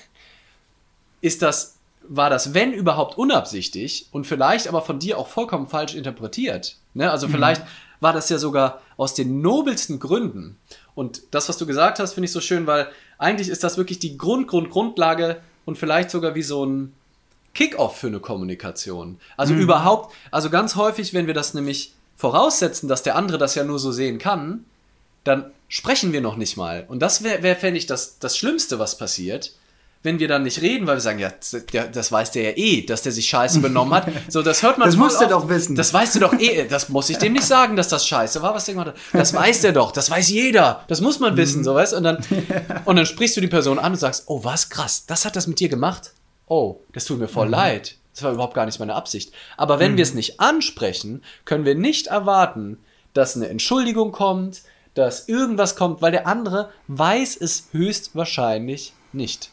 ist 1.23 1.41
das 1.41 1.74
war 2.09 2.31
das, 2.31 2.55
wenn 2.55 2.73
überhaupt, 2.73 3.19
unabsichtlich 3.19 4.09
und 4.13 4.27
vielleicht 4.27 4.69
aber 4.69 4.83
von 4.83 4.99
dir 4.99 5.19
auch 5.19 5.29
vollkommen 5.29 5.67
falsch 5.67 5.95
interpretiert. 5.95 6.77
Ne? 6.95 7.11
Also 7.11 7.29
mhm. 7.29 7.33
vielleicht 7.33 7.63
war 8.01 8.13
das 8.13 8.29
ja 8.29 8.39
sogar 8.39 8.81
aus 8.97 9.15
den 9.15 9.41
nobelsten 9.41 9.99
Gründen. 9.99 10.59
Und 10.95 11.23
das, 11.31 11.49
was 11.49 11.57
du 11.59 11.67
gesagt 11.67 11.99
hast, 11.99 12.15
finde 12.15 12.27
ich 12.27 12.33
so 12.33 12.41
schön, 12.41 12.67
weil 12.67 12.89
eigentlich 13.19 13.49
ist 13.49 13.65
das 13.65 13.77
wirklich 13.77 13.99
die 13.99 14.19
Grund, 14.19 14.49
Grund, 14.49 14.71
Grundlage 14.71 15.41
und 15.65 15.79
vielleicht 15.79 16.11
sogar 16.11 16.35
wie 16.35 16.43
so 16.43 16.65
ein 16.65 16.95
Kickoff 17.55 17.99
für 17.99 18.09
eine 18.09 18.21
Kommunikation. 18.21 19.19
Also 19.37 19.55
mhm. 19.55 19.61
überhaupt, 19.61 20.15
also 20.31 20.51
ganz 20.51 20.77
häufig, 20.77 21.15
wenn 21.15 21.27
wir 21.27 21.35
das 21.35 21.55
nämlich 21.55 21.95
voraussetzen, 22.17 22.89
dass 22.89 23.03
der 23.03 23.17
andere 23.17 23.39
das 23.39 23.55
ja 23.55 23.65
nur 23.65 23.79
so 23.79 23.93
sehen 23.93 24.19
kann, 24.19 24.65
dann 25.25 25.51
sprechen 25.69 26.13
wir 26.13 26.21
noch 26.21 26.37
nicht 26.37 26.57
mal. 26.57 26.85
Und 26.89 27.01
das 27.01 27.25
wäre, 27.25 27.43
wär, 27.43 27.57
fände 27.57 27.79
ich, 27.79 27.87
das, 27.87 28.19
das 28.19 28.37
Schlimmste, 28.37 28.79
was 28.79 28.99
passiert 28.99 29.53
wenn 30.05 30.19
wir 30.19 30.29
dann 30.29 30.43
nicht 30.43 30.61
reden, 30.61 30.87
weil 30.87 30.97
wir 30.97 31.01
sagen, 31.01 31.19
ja, 31.19 31.33
das 31.91 32.13
weiß 32.13 32.31
der 32.33 32.43
ja 32.43 32.57
eh, 32.57 32.83
dass 32.83 33.01
der 33.01 33.11
sich 33.11 33.27
scheiße 33.27 33.61
benommen 33.61 33.95
hat. 33.95 34.05
So, 34.29 34.43
das 34.43 34.63
hört 34.63 34.79
man 34.79 34.89
Das 34.89 34.97
musst 34.97 35.21
du 35.21 35.27
doch 35.27 35.49
wissen. 35.49 35.77
Das 35.77 35.93
weißt 35.93 36.15
du 36.15 36.21
doch 36.21 36.35
eh. 36.39 36.67
Das 36.69 36.89
muss 36.89 37.09
ich 37.09 37.19
dem 37.19 37.33
nicht 37.33 37.47
sagen, 37.47 37.75
dass 37.75 37.89
das 37.89 38.07
scheiße 38.07 38.43
war, 38.43 38.55
was 38.55 38.67
der 38.67 38.75
gemacht 38.75 38.89
hat. 38.89 38.97
Das 39.13 39.33
weiß 39.33 39.63
der 39.63 39.73
doch. 39.73 39.93
Das 39.93 40.11
weiß 40.11 40.29
jeder. 40.29 40.85
Das 40.89 41.01
muss 41.01 41.21
man 41.21 41.37
wissen, 41.37 41.65
so 41.65 41.75
weißt 41.75 41.95
Und 41.95 42.05
dann, 42.05 42.19
und 42.85 42.97
dann 42.97 43.07
sprichst 43.07 43.37
du 43.37 43.41
die 43.41 43.49
Person 43.49 43.79
an 43.79 43.93
und 43.93 43.99
sagst, 43.99 44.25
oh, 44.27 44.45
was 44.45 44.69
krass, 44.69 45.07
das 45.07 45.25
hat 45.25 45.37
das 45.37 45.47
mit 45.47 45.59
dir 45.59 45.69
gemacht. 45.69 46.13
Oh, 46.47 46.81
das 46.93 47.07
tut 47.07 47.19
mir 47.19 47.29
voll 47.29 47.47
mhm. 47.47 47.53
leid. 47.53 47.97
Das 48.13 48.23
war 48.23 48.33
überhaupt 48.33 48.55
gar 48.55 48.67
nicht 48.67 48.79
meine 48.79 48.95
Absicht. 48.95 49.33
Aber 49.57 49.79
wenn 49.79 49.93
mhm. 49.93 49.97
wir 49.97 50.03
es 50.03 50.15
nicht 50.15 50.39
ansprechen, 50.39 51.23
können 51.47 51.65
wir 51.65 51.75
nicht 51.75 52.09
erwarten, 52.09 52.79
dass 53.15 53.37
eine 53.37 53.49
Entschuldigung 53.49 54.13
kommt, 54.13 54.63
dass 54.93 55.29
irgendwas 55.29 55.77
kommt, 55.77 56.03
weil 56.03 56.13
der 56.13 56.27
andere 56.27 56.71
weiß 56.89 57.39
es 57.41 57.69
höchstwahrscheinlich 57.73 58.93
nicht. 59.13 59.51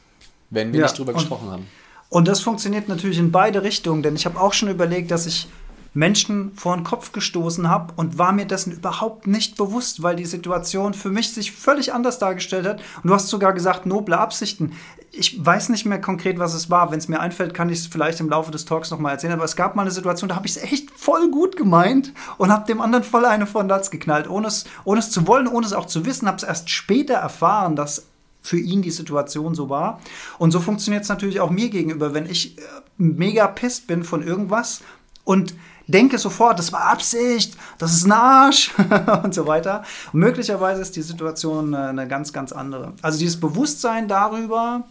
Wenn 0.51 0.71
wir 0.71 0.81
ja. 0.81 0.85
nicht 0.85 0.99
drüber 0.99 1.13
und, 1.13 1.17
gesprochen 1.17 1.49
haben. 1.49 1.67
Und 2.09 2.27
das 2.27 2.41
funktioniert 2.41 2.87
natürlich 2.87 3.17
in 3.17 3.31
beide 3.31 3.63
Richtungen, 3.63 4.03
denn 4.03 4.15
ich 4.15 4.25
habe 4.25 4.39
auch 4.39 4.53
schon 4.53 4.69
überlegt, 4.69 5.09
dass 5.09 5.25
ich 5.25 5.47
Menschen 5.93 6.53
vor 6.55 6.75
den 6.75 6.85
Kopf 6.85 7.11
gestoßen 7.11 7.67
habe 7.67 7.93
und 7.97 8.17
war 8.17 8.31
mir 8.31 8.45
dessen 8.45 8.71
überhaupt 8.71 9.27
nicht 9.27 9.57
bewusst, 9.57 10.03
weil 10.03 10.15
die 10.15 10.25
Situation 10.25 10.93
für 10.93 11.09
mich 11.09 11.33
sich 11.33 11.51
völlig 11.51 11.93
anders 11.93 12.17
dargestellt 12.17 12.65
hat. 12.65 12.79
Und 13.03 13.09
du 13.09 13.13
hast 13.13 13.27
sogar 13.27 13.51
gesagt, 13.51 13.85
noble 13.85 14.17
Absichten. 14.17 14.71
Ich 15.11 15.45
weiß 15.45 15.67
nicht 15.67 15.85
mehr 15.85 15.99
konkret, 15.99 16.39
was 16.39 16.53
es 16.53 16.69
war. 16.69 16.91
Wenn 16.91 16.99
es 16.99 17.09
mir 17.09 17.19
einfällt, 17.19 17.53
kann 17.53 17.69
ich 17.69 17.79
es 17.79 17.87
vielleicht 17.87 18.21
im 18.21 18.29
Laufe 18.29 18.51
des 18.51 18.63
Talks 18.63 18.89
nochmal 18.89 19.13
erzählen. 19.13 19.33
Aber 19.33 19.43
es 19.43 19.57
gab 19.57 19.75
mal 19.75 19.81
eine 19.81 19.91
Situation, 19.91 20.29
da 20.29 20.35
habe 20.35 20.47
ich 20.47 20.55
es 20.55 20.63
echt 20.63 20.91
voll 20.91 21.29
gut 21.29 21.57
gemeint 21.57 22.13
und 22.37 22.53
habe 22.53 22.65
dem 22.65 22.79
anderen 22.79 23.03
voll 23.03 23.25
eine 23.25 23.45
von 23.45 23.67
Latz 23.67 23.91
geknallt, 23.91 24.29
ohne 24.29 24.47
es, 24.47 24.63
ohne 24.85 24.99
es 24.99 25.11
zu 25.11 25.27
wollen, 25.27 25.47
ohne 25.47 25.65
es 25.65 25.73
auch 25.73 25.87
zu 25.87 26.05
wissen. 26.05 26.27
Habe 26.27 26.37
es 26.37 26.43
erst 26.43 26.69
später 26.69 27.15
erfahren, 27.15 27.75
dass 27.75 28.07
für 28.41 28.59
ihn 28.59 28.81
die 28.81 28.91
Situation 28.91 29.55
so 29.55 29.69
war. 29.69 29.99
Und 30.37 30.51
so 30.51 30.59
funktioniert 30.59 31.03
es 31.03 31.09
natürlich 31.09 31.39
auch 31.39 31.51
mir 31.51 31.69
gegenüber, 31.69 32.13
wenn 32.13 32.25
ich 32.25 32.57
äh, 32.57 32.61
mega 32.97 33.47
pisst 33.47 33.87
bin 33.87 34.03
von 34.03 34.23
irgendwas 34.23 34.81
und 35.23 35.53
denke 35.87 36.17
sofort, 36.17 36.57
das 36.57 36.73
war 36.73 36.85
Absicht, 36.85 37.55
das 37.77 37.93
ist 37.93 38.05
ein 38.05 38.11
Arsch 38.11 38.71
und 39.23 39.33
so 39.33 39.45
weiter. 39.47 39.83
Und 40.13 40.19
möglicherweise 40.19 40.81
ist 40.81 40.95
die 40.95 41.01
Situation 41.01 41.73
äh, 41.73 41.77
eine 41.77 42.07
ganz, 42.07 42.33
ganz 42.33 42.51
andere. 42.51 42.93
Also 43.01 43.19
dieses 43.19 43.39
Bewusstsein 43.39 44.07
darüber, 44.07 44.83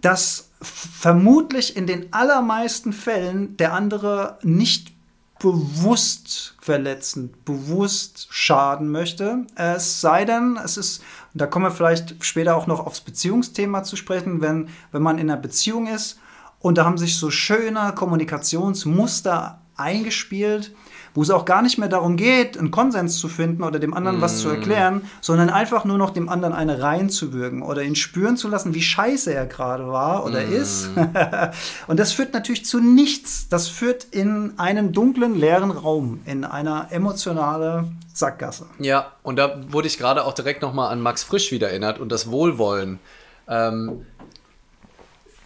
dass 0.00 0.50
vermutlich 0.60 1.76
in 1.76 1.86
den 1.86 2.12
allermeisten 2.12 2.92
Fällen 2.92 3.56
der 3.56 3.72
andere 3.72 4.38
nicht 4.42 4.97
bewusst 5.38 6.56
verletzen, 6.60 7.34
bewusst 7.44 8.28
schaden 8.30 8.90
möchte. 8.90 9.46
Es 9.54 10.00
sei 10.00 10.24
denn, 10.24 10.58
es 10.62 10.76
ist, 10.76 11.02
da 11.34 11.46
kommen 11.46 11.66
wir 11.66 11.70
vielleicht 11.70 12.24
später 12.24 12.56
auch 12.56 12.66
noch 12.66 12.84
aufs 12.84 13.00
Beziehungsthema 13.00 13.82
zu 13.84 13.96
sprechen, 13.96 14.40
wenn, 14.40 14.68
wenn 14.92 15.02
man 15.02 15.18
in 15.18 15.30
einer 15.30 15.40
Beziehung 15.40 15.86
ist 15.86 16.18
und 16.60 16.78
da 16.78 16.84
haben 16.84 16.98
sich 16.98 17.16
so 17.16 17.30
schöne 17.30 17.92
Kommunikationsmuster 17.94 19.60
eingespielt, 19.76 20.74
wo 21.18 21.22
es 21.22 21.30
auch 21.30 21.44
gar 21.44 21.62
nicht 21.62 21.78
mehr 21.78 21.88
darum 21.88 22.16
geht, 22.16 22.56
einen 22.56 22.70
Konsens 22.70 23.18
zu 23.18 23.26
finden 23.26 23.64
oder 23.64 23.80
dem 23.80 23.92
anderen 23.92 24.18
mm. 24.18 24.20
was 24.20 24.38
zu 24.38 24.46
mm. 24.46 24.52
erklären, 24.52 25.02
sondern 25.20 25.50
einfach 25.50 25.84
nur 25.84 25.98
noch 25.98 26.10
dem 26.10 26.28
anderen 26.28 26.54
eine 26.54 26.80
reinzuwürgen 26.80 27.62
oder 27.62 27.82
ihn 27.82 27.96
spüren 27.96 28.36
zu 28.36 28.46
lassen, 28.46 28.72
wie 28.72 28.82
scheiße 28.82 29.34
er 29.34 29.46
gerade 29.46 29.88
war 29.88 30.24
oder 30.24 30.46
mm. 30.46 30.52
ist. 30.52 30.90
und 31.88 31.98
das 31.98 32.12
führt 32.12 32.34
natürlich 32.34 32.64
zu 32.64 32.78
nichts. 32.78 33.48
Das 33.48 33.66
führt 33.66 34.04
in 34.04 34.52
einen 34.58 34.92
dunklen, 34.92 35.34
leeren 35.34 35.72
Raum, 35.72 36.20
in 36.24 36.44
eine 36.44 36.86
emotionale 36.90 37.88
Sackgasse. 38.14 38.66
Ja, 38.78 39.10
und 39.24 39.40
da 39.40 39.60
wurde 39.72 39.88
ich 39.88 39.98
gerade 39.98 40.24
auch 40.24 40.34
direkt 40.34 40.62
nochmal 40.62 40.92
an 40.92 41.00
Max 41.00 41.24
Frisch 41.24 41.50
wieder 41.50 41.70
erinnert 41.70 41.98
und 41.98 42.12
das 42.12 42.30
Wohlwollen. 42.30 43.00
Ähm, 43.48 44.06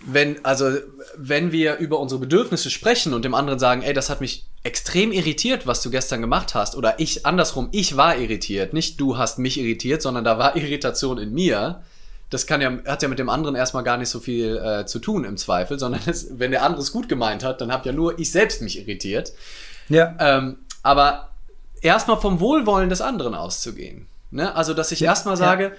wenn, 0.04 0.44
also, 0.44 0.70
wenn 1.16 1.50
wir 1.50 1.78
über 1.78 1.98
unsere 1.98 2.20
Bedürfnisse 2.20 2.68
sprechen 2.68 3.14
und 3.14 3.24
dem 3.24 3.34
anderen 3.34 3.58
sagen, 3.58 3.80
ey, 3.80 3.94
das 3.94 4.10
hat 4.10 4.20
mich 4.20 4.44
extrem 4.62 5.12
irritiert, 5.12 5.66
was 5.66 5.82
du 5.82 5.90
gestern 5.90 6.20
gemacht 6.20 6.54
hast, 6.54 6.76
oder 6.76 7.00
ich, 7.00 7.26
andersrum, 7.26 7.68
ich 7.72 7.96
war 7.96 8.16
irritiert, 8.16 8.72
nicht 8.72 9.00
du 9.00 9.18
hast 9.18 9.38
mich 9.38 9.58
irritiert, 9.58 10.02
sondern 10.02 10.24
da 10.24 10.38
war 10.38 10.56
Irritation 10.56 11.18
in 11.18 11.32
mir, 11.32 11.82
das 12.30 12.46
kann 12.46 12.60
ja, 12.60 12.78
hat 12.86 13.02
ja 13.02 13.08
mit 13.08 13.18
dem 13.18 13.28
anderen 13.28 13.54
erstmal 13.54 13.82
gar 13.82 13.98
nicht 13.98 14.08
so 14.08 14.20
viel 14.20 14.56
äh, 14.56 14.86
zu 14.86 14.98
tun 14.98 15.24
im 15.24 15.36
Zweifel, 15.36 15.78
sondern 15.78 16.00
es, 16.06 16.38
wenn 16.38 16.50
der 16.50 16.62
andere 16.62 16.80
es 16.80 16.92
gut 16.92 17.08
gemeint 17.08 17.44
hat, 17.44 17.60
dann 17.60 17.72
habe 17.72 17.86
ja 17.86 17.92
nur 17.92 18.18
ich 18.18 18.30
selbst 18.30 18.62
mich 18.62 18.78
irritiert. 18.78 19.32
Ja. 19.88 20.14
Ähm, 20.18 20.58
aber 20.82 21.30
erstmal 21.82 22.20
vom 22.20 22.40
Wohlwollen 22.40 22.88
des 22.88 23.02
anderen 23.02 23.34
auszugehen. 23.34 24.06
Ne? 24.30 24.54
Also, 24.54 24.72
dass 24.72 24.92
ich 24.92 25.00
ja, 25.00 25.10
erstmal 25.10 25.36
sage, 25.36 25.64
ja. 25.64 25.70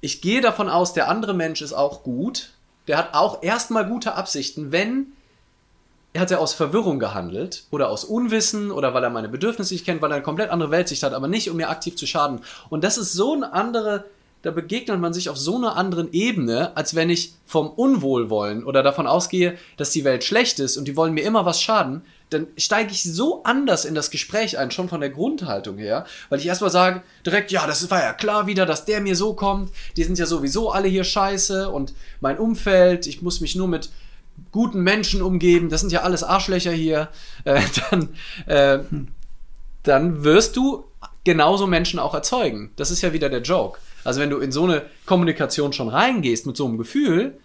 ich 0.00 0.22
gehe 0.22 0.40
davon 0.40 0.70
aus, 0.70 0.94
der 0.94 1.08
andere 1.08 1.34
Mensch 1.34 1.60
ist 1.60 1.74
auch 1.74 2.02
gut 2.02 2.52
der 2.88 2.98
hat 2.98 3.14
auch 3.14 3.42
erstmal 3.42 3.86
gute 3.86 4.14
Absichten, 4.14 4.72
wenn 4.72 5.12
hat 6.20 6.30
ja 6.30 6.38
aus 6.38 6.52
Verwirrung 6.52 6.98
gehandelt 6.98 7.64
oder 7.70 7.88
aus 7.88 8.04
Unwissen 8.04 8.70
oder 8.70 8.92
weil 8.92 9.02
er 9.02 9.10
meine 9.10 9.28
Bedürfnisse 9.28 9.72
nicht 9.72 9.86
kennt, 9.86 10.02
weil 10.02 10.10
er 10.10 10.16
eine 10.16 10.22
komplett 10.22 10.50
andere 10.50 10.70
Weltsicht 10.70 11.02
hat, 11.02 11.14
aber 11.14 11.28
nicht, 11.28 11.48
um 11.50 11.56
mir 11.56 11.70
aktiv 11.70 11.96
zu 11.96 12.06
schaden. 12.06 12.40
Und 12.68 12.84
das 12.84 12.98
ist 12.98 13.14
so 13.14 13.32
eine 13.32 13.52
andere, 13.52 14.04
da 14.42 14.50
begegnet 14.50 15.00
man 15.00 15.14
sich 15.14 15.30
auf 15.30 15.38
so 15.38 15.56
einer 15.56 15.76
anderen 15.76 16.12
Ebene, 16.12 16.76
als 16.76 16.94
wenn 16.94 17.08
ich 17.08 17.32
vom 17.46 17.68
Unwohlwollen 17.70 18.64
oder 18.64 18.82
davon 18.82 19.06
ausgehe, 19.06 19.56
dass 19.76 19.90
die 19.90 20.04
Welt 20.04 20.24
schlecht 20.24 20.58
ist 20.60 20.76
und 20.76 20.86
die 20.86 20.96
wollen 20.96 21.14
mir 21.14 21.24
immer 21.24 21.46
was 21.46 21.62
schaden, 21.62 22.02
dann 22.28 22.46
steige 22.56 22.92
ich 22.92 23.02
so 23.02 23.42
anders 23.44 23.84
in 23.84 23.94
das 23.94 24.10
Gespräch 24.10 24.58
ein, 24.58 24.70
schon 24.70 24.88
von 24.88 25.00
der 25.00 25.10
Grundhaltung 25.10 25.78
her, 25.78 26.06
weil 26.28 26.40
ich 26.40 26.46
erstmal 26.46 26.70
sage, 26.70 27.02
direkt, 27.24 27.50
ja, 27.50 27.66
das 27.66 27.90
war 27.90 28.02
ja 28.02 28.12
klar 28.12 28.46
wieder, 28.46 28.66
dass 28.66 28.84
der 28.84 29.00
mir 29.00 29.16
so 29.16 29.34
kommt, 29.34 29.70
die 29.96 30.04
sind 30.04 30.18
ja 30.18 30.26
sowieso 30.26 30.70
alle 30.70 30.88
hier 30.88 31.04
scheiße 31.04 31.70
und 31.70 31.94
mein 32.20 32.38
Umfeld, 32.38 33.06
ich 33.06 33.22
muss 33.22 33.40
mich 33.40 33.54
nur 33.54 33.68
mit 33.68 33.90
guten 34.50 34.80
Menschen 34.80 35.22
umgeben, 35.22 35.68
das 35.68 35.80
sind 35.80 35.92
ja 35.92 36.02
alles 36.02 36.22
Arschlöcher 36.22 36.72
hier, 36.72 37.08
äh, 37.44 37.60
dann, 37.90 38.08
äh, 38.46 38.78
dann 39.82 40.24
wirst 40.24 40.56
du 40.56 40.84
genauso 41.24 41.66
Menschen 41.66 41.98
auch 41.98 42.14
erzeugen. 42.14 42.70
Das 42.76 42.90
ist 42.90 43.02
ja 43.02 43.12
wieder 43.12 43.28
der 43.28 43.42
Joke. 43.42 43.78
Also 44.04 44.20
wenn 44.20 44.30
du 44.30 44.38
in 44.38 44.52
so 44.52 44.64
eine 44.64 44.82
Kommunikation 45.06 45.72
schon 45.72 45.88
reingehst 45.88 46.46
mit 46.46 46.56
so 46.56 46.66
einem 46.66 46.78
Gefühl, 46.78 47.38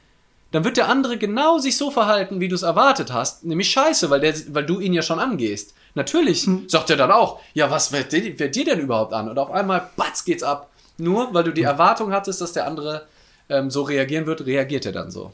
dann 0.51 0.63
wird 0.63 0.77
der 0.77 0.87
andere 0.87 1.17
genau 1.17 1.59
sich 1.59 1.77
so 1.77 1.91
verhalten, 1.91 2.39
wie 2.39 2.47
du 2.47 2.55
es 2.55 2.61
erwartet 2.61 3.11
hast. 3.11 3.43
Nämlich 3.43 3.69
scheiße, 3.69 4.09
weil, 4.09 4.21
der, 4.21 4.33
weil 4.49 4.65
du 4.65 4.79
ihn 4.79 4.93
ja 4.93 5.01
schon 5.01 5.19
angehst. 5.19 5.73
Natürlich 5.93 6.45
hm. 6.45 6.69
sagt 6.69 6.89
er 6.89 6.97
dann 6.97 7.11
auch, 7.11 7.39
ja, 7.53 7.69
was 7.69 7.91
wird 7.91 8.11
dir, 8.13 8.39
wird 8.39 8.55
dir 8.55 8.65
denn 8.65 8.79
überhaupt 8.79 9.13
an? 9.13 9.29
Und 9.29 9.37
auf 9.37 9.51
einmal, 9.51 9.89
batz, 9.97 10.23
geht's 10.23 10.43
ab. 10.43 10.69
Nur 10.97 11.33
weil 11.33 11.43
du 11.43 11.51
die 11.51 11.61
hm. 11.61 11.71
Erwartung 11.71 12.13
hattest, 12.13 12.39
dass 12.39 12.53
der 12.53 12.65
andere 12.65 13.07
ähm, 13.49 13.69
so 13.69 13.83
reagieren 13.83 14.25
wird, 14.25 14.45
reagiert 14.45 14.85
er 14.85 14.93
dann 14.93 15.11
so. 15.11 15.33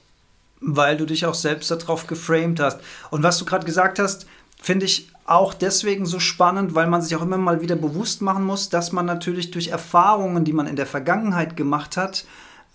Weil 0.66 0.98
du 0.98 1.06
dich 1.06 1.26
auch 1.26 1.34
selbst 1.34 1.70
darauf 1.70 2.08
geframed 2.08 2.60
hast. 2.60 2.80
Und 3.12 3.22
was 3.24 3.38
du 3.38 3.46
gerade 3.46 3.66
gesagt 3.66 4.00
hast, 4.00 4.26
finde 4.62 4.86
ich 4.86 5.12
auch 5.26 5.54
deswegen 5.54 6.06
so 6.06 6.20
spannend, 6.20 6.76
weil 6.76 6.88
man 6.88 7.02
sich 7.02 7.16
auch 7.16 7.22
immer 7.22 7.38
mal 7.38 7.62
wieder 7.62 7.76
bewusst 7.76 8.22
machen 8.22 8.46
muss, 8.46 8.70
dass 8.70 8.92
man 8.92 9.06
natürlich 9.06 9.52
durch 9.52 9.68
Erfahrungen, 9.68 10.46
die 10.46 10.54
man 10.54 10.68
in 10.68 10.76
der 10.76 10.86
Vergangenheit 10.86 11.56
gemacht 11.56 11.98
hat, 11.98 12.26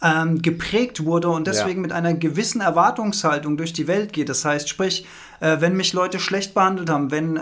ähm, 0.03 0.43
geprägt 0.43 1.05
wurde 1.05 1.29
und 1.29 1.47
deswegen 1.47 1.81
ja. 1.81 1.83
mit 1.83 1.93
einer 1.93 2.15
gewissen 2.15 2.61
Erwartungshaltung 2.61 3.57
durch 3.57 3.73
die 3.73 3.89
Welt 3.89 4.13
geht. 4.13 4.29
Das 4.29 4.45
heißt, 4.45 4.69
sprich, 4.69 5.07
äh, 5.41 5.61
wenn 5.61 5.77
mich 5.77 5.93
Leute 5.93 6.21
schlecht 6.21 6.55
behandelt 6.55 6.89
haben, 6.89 7.11
wenn, 7.11 7.37
äh, 7.37 7.41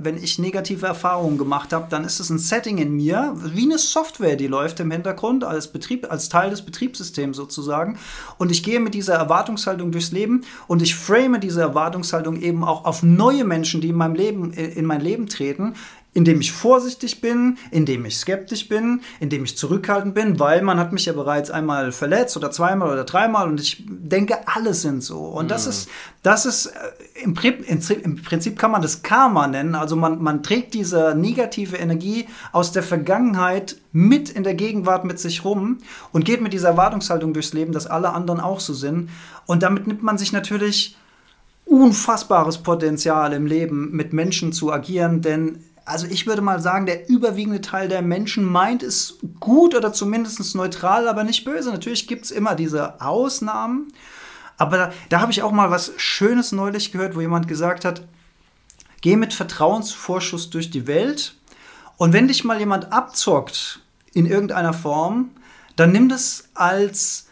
wenn 0.00 0.16
ich 0.16 0.38
negative 0.38 0.86
Erfahrungen 0.86 1.36
gemacht 1.36 1.72
habe, 1.72 1.86
dann 1.90 2.04
ist 2.04 2.18
es 2.18 2.30
ein 2.30 2.38
Setting 2.38 2.78
in 2.78 2.92
mir, 2.92 3.34
wie 3.36 3.64
eine 3.64 3.78
Software, 3.78 4.36
die 4.36 4.46
läuft 4.46 4.80
im 4.80 4.90
Hintergrund 4.90 5.44
als 5.44 5.68
Betrieb, 5.68 6.10
als 6.10 6.30
Teil 6.30 6.48
des 6.48 6.62
Betriebssystems 6.62 7.36
sozusagen. 7.36 7.98
Und 8.38 8.50
ich 8.50 8.62
gehe 8.62 8.80
mit 8.80 8.94
dieser 8.94 9.14
Erwartungshaltung 9.14 9.92
durchs 9.92 10.12
Leben 10.12 10.44
und 10.66 10.80
ich 10.80 10.94
frame 10.94 11.40
diese 11.40 11.60
Erwartungshaltung 11.60 12.40
eben 12.40 12.64
auch 12.64 12.84
auf 12.84 13.02
neue 13.02 13.44
Menschen, 13.44 13.82
die 13.82 13.88
in 13.88 13.96
meinem 13.96 14.14
Leben, 14.14 14.52
in 14.52 14.86
mein 14.86 15.00
Leben 15.00 15.26
treten, 15.26 15.74
indem 16.18 16.40
ich 16.40 16.50
vorsichtig 16.50 17.20
bin, 17.20 17.58
indem 17.70 18.04
ich 18.04 18.16
skeptisch 18.16 18.68
bin, 18.68 19.02
indem 19.20 19.44
ich 19.44 19.56
zurückhaltend 19.56 20.16
bin, 20.16 20.40
weil 20.40 20.62
man 20.62 20.80
hat 20.80 20.92
mich 20.92 21.06
ja 21.06 21.12
bereits 21.12 21.48
einmal 21.48 21.92
verletzt 21.92 22.36
oder 22.36 22.50
zweimal 22.50 22.90
oder 22.90 23.04
dreimal 23.04 23.46
und 23.46 23.60
ich 23.60 23.84
denke, 23.86 24.38
alle 24.48 24.74
sind 24.74 25.04
so. 25.04 25.20
Und 25.20 25.44
mhm. 25.44 25.48
das 25.50 25.68
ist, 25.68 25.88
das 26.24 26.44
ist 26.44 26.66
äh, 26.66 27.22
im, 27.22 27.36
im, 27.36 28.16
Prinzip 28.16 28.58
kann 28.58 28.72
man 28.72 28.82
das 28.82 29.02
Karma 29.04 29.46
nennen. 29.46 29.76
Also 29.76 29.94
man, 29.94 30.20
man 30.20 30.42
trägt 30.42 30.74
diese 30.74 31.14
negative 31.16 31.76
Energie 31.76 32.26
aus 32.50 32.72
der 32.72 32.82
Vergangenheit 32.82 33.76
mit 33.92 34.28
in 34.28 34.42
der 34.42 34.54
Gegenwart 34.54 35.04
mit 35.04 35.20
sich 35.20 35.44
rum 35.44 35.78
und 36.10 36.24
geht 36.24 36.40
mit 36.40 36.52
dieser 36.52 36.70
Erwartungshaltung 36.70 37.32
durchs 37.32 37.52
Leben, 37.52 37.70
dass 37.70 37.86
alle 37.86 38.12
anderen 38.12 38.40
auch 38.40 38.58
so 38.58 38.74
sind. 38.74 39.08
Und 39.46 39.62
damit 39.62 39.86
nimmt 39.86 40.02
man 40.02 40.18
sich 40.18 40.32
natürlich 40.32 40.96
unfassbares 41.64 42.58
Potenzial 42.58 43.32
im 43.34 43.46
Leben 43.46 43.90
mit 43.92 44.12
Menschen 44.12 44.52
zu 44.52 44.72
agieren, 44.72 45.20
denn 45.20 45.62
also 45.88 46.06
ich 46.06 46.26
würde 46.26 46.42
mal 46.42 46.60
sagen, 46.60 46.86
der 46.86 47.08
überwiegende 47.08 47.60
Teil 47.60 47.88
der 47.88 48.02
Menschen 48.02 48.44
meint 48.44 48.82
es 48.82 49.18
gut 49.40 49.74
oder 49.74 49.92
zumindest 49.92 50.54
neutral, 50.54 51.08
aber 51.08 51.24
nicht 51.24 51.44
böse. 51.44 51.70
Natürlich 51.70 52.06
gibt 52.06 52.26
es 52.26 52.30
immer 52.30 52.54
diese 52.54 53.00
Ausnahmen. 53.00 53.92
Aber 54.56 54.76
da, 54.76 54.92
da 55.08 55.20
habe 55.20 55.32
ich 55.32 55.42
auch 55.42 55.52
mal 55.52 55.70
was 55.70 55.92
Schönes 55.96 56.52
neulich 56.52 56.92
gehört, 56.92 57.16
wo 57.16 57.20
jemand 57.20 57.48
gesagt 57.48 57.84
hat, 57.84 58.02
geh 59.00 59.16
mit 59.16 59.32
Vertrauensvorschuss 59.32 60.50
durch 60.50 60.70
die 60.70 60.86
Welt 60.86 61.34
und 61.96 62.12
wenn 62.12 62.28
dich 62.28 62.44
mal 62.44 62.58
jemand 62.58 62.92
abzockt 62.92 63.80
in 64.12 64.26
irgendeiner 64.26 64.72
Form, 64.72 65.30
dann 65.76 65.92
nimm 65.92 66.08
das 66.08 66.48
als, 66.54 67.26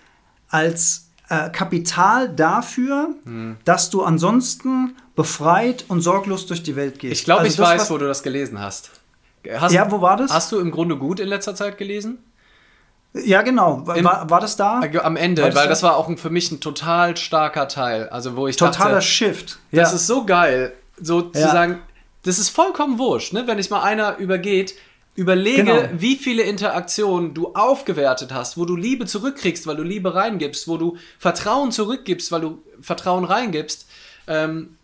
als 0.48 1.05
äh, 1.28 1.50
Kapital 1.50 2.28
dafür, 2.28 3.14
hm. 3.24 3.56
dass 3.64 3.90
du 3.90 4.02
ansonsten 4.02 4.96
befreit 5.14 5.84
und 5.88 6.00
sorglos 6.00 6.46
durch 6.46 6.62
die 6.62 6.76
Welt 6.76 6.98
geht. 6.98 7.12
Ich 7.12 7.24
glaube, 7.24 7.42
also 7.42 7.52
ich 7.52 7.58
weiß, 7.58 7.90
wo 7.90 7.98
du 7.98 8.06
das 8.06 8.22
gelesen 8.22 8.60
hast. 8.60 8.90
hast. 9.58 9.72
Ja, 9.72 9.90
wo 9.90 10.00
war 10.00 10.16
das? 10.16 10.32
Hast 10.32 10.52
du 10.52 10.58
im 10.58 10.70
Grunde 10.70 10.96
gut 10.96 11.20
in 11.20 11.28
letzter 11.28 11.54
Zeit 11.54 11.78
gelesen? 11.78 12.18
Ja, 13.24 13.42
genau. 13.42 13.86
War, 13.86 13.96
Im, 13.96 14.04
war 14.04 14.40
das 14.40 14.56
da? 14.56 14.82
Am 15.02 15.16
Ende, 15.16 15.42
das 15.42 15.54
weil 15.54 15.64
da? 15.64 15.70
das 15.70 15.82
war 15.82 15.96
auch 15.96 16.14
für 16.18 16.30
mich 16.30 16.50
ein 16.52 16.60
total 16.60 17.16
starker 17.16 17.66
Teil. 17.66 18.08
Also, 18.10 18.36
wo 18.36 18.46
ich 18.46 18.56
Totaler 18.56 18.96
dachte, 18.96 19.06
Shift. 19.06 19.58
Das 19.72 19.90
ja. 19.90 19.96
ist 19.96 20.06
so 20.06 20.26
geil, 20.26 20.74
so 21.00 21.20
ja. 21.20 21.32
zu 21.32 21.40
sagen, 21.40 21.78
das 22.24 22.38
ist 22.38 22.50
vollkommen 22.50 22.98
wurscht, 22.98 23.32
ne? 23.32 23.46
wenn 23.46 23.58
ich 23.58 23.70
mal 23.70 23.82
einer 23.82 24.18
übergeht, 24.18 24.74
Überlege, 25.16 25.64
genau. 25.64 25.88
wie 25.92 26.16
viele 26.16 26.42
Interaktionen 26.42 27.34
du 27.34 27.54
aufgewertet 27.54 28.32
hast, 28.32 28.56
wo 28.58 28.64
du 28.64 28.76
Liebe 28.76 29.06
zurückkriegst, 29.06 29.66
weil 29.66 29.76
du 29.76 29.82
Liebe 29.82 30.14
reingibst, 30.14 30.68
wo 30.68 30.76
du 30.76 30.96
Vertrauen 31.18 31.72
zurückgibst, 31.72 32.30
weil 32.30 32.42
du 32.42 32.62
Vertrauen 32.80 33.24
reingibst. 33.24 33.88
Ähm, 34.28 34.76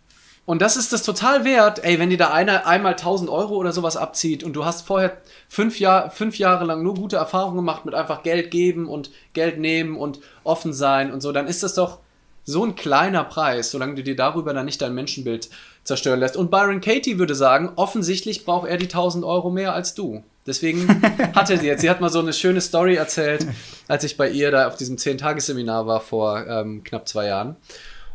und 0.45 0.61
das 0.61 0.77
ist 0.77 0.93
das 0.93 1.05
total 1.05 1.45
wert, 1.45 1.85
ey, 1.85 2.01
wenn 2.01 2.11
dir 2.11 2.19
da 2.19 2.33
einer 2.33 2.67
einmal 2.67 2.93
1000 2.93 3.31
Euro 3.31 3.55
oder 3.57 3.73
sowas 3.73 3.97
abzieht 3.97 4.43
und 4.43 4.55
du 4.55 4.65
hast 4.65 4.87
vorher 4.87 5.19
fünf, 5.49 5.79
Jahr, 5.79 6.11
fünf 6.11 6.37
Jahre 6.39 6.65
lang 6.65 6.83
nur 6.83 6.95
gute 6.95 7.17
Erfahrungen 7.17 7.57
gemacht 7.57 7.85
mit 7.85 7.95
einfach 7.95 8.25
Geld 8.25 8.51
geben 8.51 8.89
und 8.89 9.11
Geld 9.35 9.59
nehmen 9.59 9.97
und 9.97 10.19
offen 10.43 10.73
sein 10.73 11.12
und 11.12 11.21
so, 11.21 11.31
dann 11.31 11.47
ist 11.47 11.62
das 11.62 11.75
doch 11.75 11.99
so 12.45 12.65
ein 12.65 12.75
kleiner 12.75 13.23
Preis, 13.23 13.71
solange 13.71 13.95
du 13.95 14.03
dir 14.03 14.17
darüber 14.17 14.53
dann 14.53 14.65
nicht 14.65 14.83
dein 14.83 14.95
Menschenbild 14.95 15.49
zerstören 15.85 16.21
lässt. 16.21 16.37
Und 16.37 16.51
Byron 16.51 16.81
Katie 16.81 17.19
würde 17.19 17.35
sagen, 17.35 17.73
offensichtlich 17.77 18.45
braucht 18.45 18.69
er 18.69 18.77
die 18.77 18.87
1000 18.87 19.25
Euro 19.25 19.51
mehr 19.51 19.75
als 19.75 19.95
du. 19.95 20.23
Deswegen 20.47 20.89
hat 21.35 21.51
er 21.51 21.59
sie 21.59 21.67
jetzt. 21.67 21.81
Sie 21.81 21.91
hat 21.91 22.01
mal 22.01 22.11
so 22.11 22.21
eine 22.21 22.33
schöne 22.33 22.61
Story 22.61 22.97
erzählt, 22.97 23.47
als 23.89 24.05
ich 24.05 24.17
bei 24.17 24.29
ihr 24.29 24.51
da 24.51 24.69
auf 24.69 24.77
diesem 24.77 24.97
10-Tages-Seminar 24.97 25.87
war 25.87 26.01
vor 26.01 26.47
ähm, 26.47 26.83
knapp 26.85 27.09
zwei 27.09 27.27
Jahren. 27.27 27.57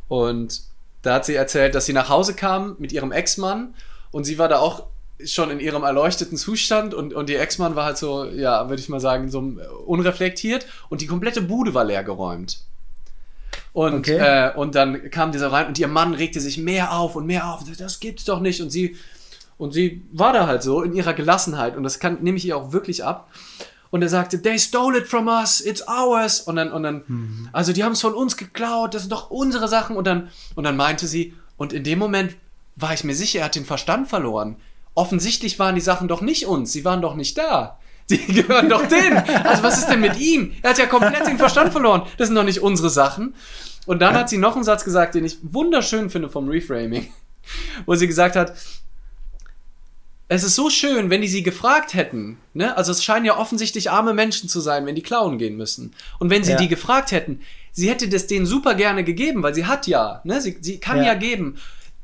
Und 0.08 0.62
da 1.02 1.16
hat 1.16 1.26
sie 1.26 1.36
erzählt, 1.36 1.76
dass 1.76 1.86
sie 1.86 1.94
nach 1.94 2.10
Hause 2.10 2.34
kam 2.34 2.76
mit 2.80 2.92
ihrem 2.92 3.12
Ex-Mann 3.12 3.74
und 4.12 4.24
sie 4.24 4.38
war 4.38 4.48
da 4.48 4.60
auch 4.60 4.84
schon 5.24 5.50
in 5.50 5.60
ihrem 5.60 5.84
erleuchteten 5.84 6.38
Zustand 6.38 6.94
und, 6.94 7.14
und 7.14 7.30
ihr 7.30 7.42
Ex-Mann 7.42 7.76
war 7.76 7.86
halt 7.86 7.98
so, 7.98 8.26
ja, 8.26 8.70
würde 8.70 8.82
ich 8.82 8.90
mal 8.90 9.00
sagen, 9.00 9.30
so 9.30 9.40
unreflektiert 9.86 10.68
und 10.90 11.02
die 11.02 11.08
komplette 11.08 11.42
Bude 11.42 11.74
war 11.74 11.86
leer 11.86 12.04
geräumt. 12.04 12.60
Und, 13.78 13.94
okay. 13.94 14.18
äh, 14.18 14.56
und 14.56 14.74
dann 14.74 15.12
kam 15.12 15.32
dieser 15.32 15.52
rein 15.52 15.68
und 15.68 15.78
ihr 15.78 15.88
Mann 15.88 16.16
regte 16.16 16.40
sich 16.40 16.58
mehr 16.58 16.98
auf 16.98 17.16
und 17.16 17.28
mehr 17.28 17.54
auf. 17.54 17.62
Das 17.78 18.00
gibt's 18.00 18.26
doch 18.26 18.40
nicht. 18.40 18.60
Und 18.60 18.72
sie, 18.72 18.96
und 19.60 19.72
sie 19.72 20.02
war 20.12 20.34
da 20.34 20.48
halt 20.48 20.64
so 20.64 20.82
in 20.82 20.94
ihrer 20.94 21.14
Gelassenheit. 21.14 21.78
Und 21.78 21.84
das 21.84 22.00
kann, 22.00 22.18
nehme 22.24 22.38
ich 22.38 22.46
ihr 22.48 22.58
auch 22.58 22.72
wirklich 22.72 23.06
ab. 23.06 23.30
Und 23.92 24.02
er 24.02 24.10
sagte, 24.10 24.42
they 24.42 24.58
stole 24.58 24.98
it 24.98 25.06
from 25.06 25.28
us, 25.28 25.64
it's 25.64 25.88
ours. 25.88 26.42
Und 26.42 26.56
dann, 26.56 26.72
und 26.72 26.82
dann, 26.82 27.04
mhm. 27.06 27.50
also 27.54 27.72
die 27.72 27.84
haben 27.84 27.92
es 27.92 28.02
von 28.02 28.16
uns 28.16 28.36
geklaut, 28.36 28.96
das 28.96 29.04
sind 29.04 29.12
doch 29.12 29.30
unsere 29.30 29.68
Sachen. 29.68 29.96
Und 29.96 30.08
dann, 30.08 30.30
und 30.56 30.64
dann 30.64 30.76
meinte 30.76 31.06
sie, 31.06 31.36
und 31.56 31.72
in 31.72 31.84
dem 31.84 32.00
Moment 32.00 32.36
war 32.78 32.96
ich 32.96 33.04
mir 33.04 33.14
sicher, 33.14 33.42
er 33.42 33.46
hat 33.46 33.56
den 33.56 33.66
Verstand 33.66 34.08
verloren. 34.08 34.56
Offensichtlich 34.96 35.60
waren 35.60 35.76
die 35.76 35.82
Sachen 35.82 36.08
doch 36.08 36.22
nicht 36.22 36.48
uns, 36.48 36.74
sie 36.74 36.84
waren 36.84 37.04
doch 37.04 37.14
nicht 37.14 37.38
da. 37.38 37.78
Die 38.10 38.34
gehören 38.34 38.70
doch 38.70 38.88
denen. 38.88 39.18
Also 39.18 39.64
was 39.64 39.78
ist 39.80 39.88
denn 39.88 40.00
mit 40.00 40.18
ihm? 40.18 40.54
Er 40.62 40.70
hat 40.70 40.78
ja 40.78 40.86
komplett 40.86 41.28
den 41.28 41.38
Verstand 41.38 41.74
verloren. 41.74 42.04
Das 42.18 42.28
sind 42.28 42.36
doch 42.36 42.44
nicht 42.44 42.62
unsere 42.62 42.90
Sachen. 42.90 43.36
Und 43.86 44.00
dann 44.00 44.16
hat 44.16 44.30
sie 44.30 44.38
noch 44.38 44.56
einen 44.56 44.64
Satz 44.64 44.84
gesagt, 44.84 45.16
den 45.16 45.26
ich 45.26 45.38
wunderschön 45.42 46.10
finde 46.10 46.30
vom 46.30 46.48
Reframing, 46.48 47.12
wo 47.86 47.96
sie 47.96 48.08
gesagt 48.08 48.36
hat, 48.36 48.54
es 50.30 50.44
ist 50.44 50.56
so 50.56 50.70
schön, 50.70 51.10
wenn 51.10 51.22
die 51.22 51.28
sie 51.30 51.42
gefragt 51.42 51.94
hätten, 51.94 52.38
ne? 52.54 52.76
Also 52.76 52.92
es 52.92 53.02
scheinen 53.02 53.26
ja 53.26 53.38
offensichtlich 53.38 53.92
arme 53.92 54.14
Menschen 54.14 54.50
zu 54.50 54.60
sein, 54.60 54.86
wenn 54.86 54.96
die 54.96 55.02
klauen 55.02 55.38
gehen 55.38 55.56
müssen. 55.56 55.94
Und 56.20 56.30
wenn 56.30 56.44
sie 56.44 56.52
ja. 56.52 56.58
die 56.58 56.68
gefragt 56.68 57.12
hätten, 57.12 57.42
sie 57.72 57.90
hätte 57.90 58.10
das 58.10 58.28
denen 58.28 58.46
super 58.46 58.76
gerne 58.76 59.06
gegeben, 59.06 59.42
weil 59.42 59.56
sie 59.56 59.66
hat 59.66 59.88
ja, 59.88 60.20
ne? 60.26 60.42
Sie, 60.42 60.58
sie 60.60 60.80
kann 60.80 60.98
ja, 60.98 61.06
ja 61.06 61.14
geben. 61.14 61.56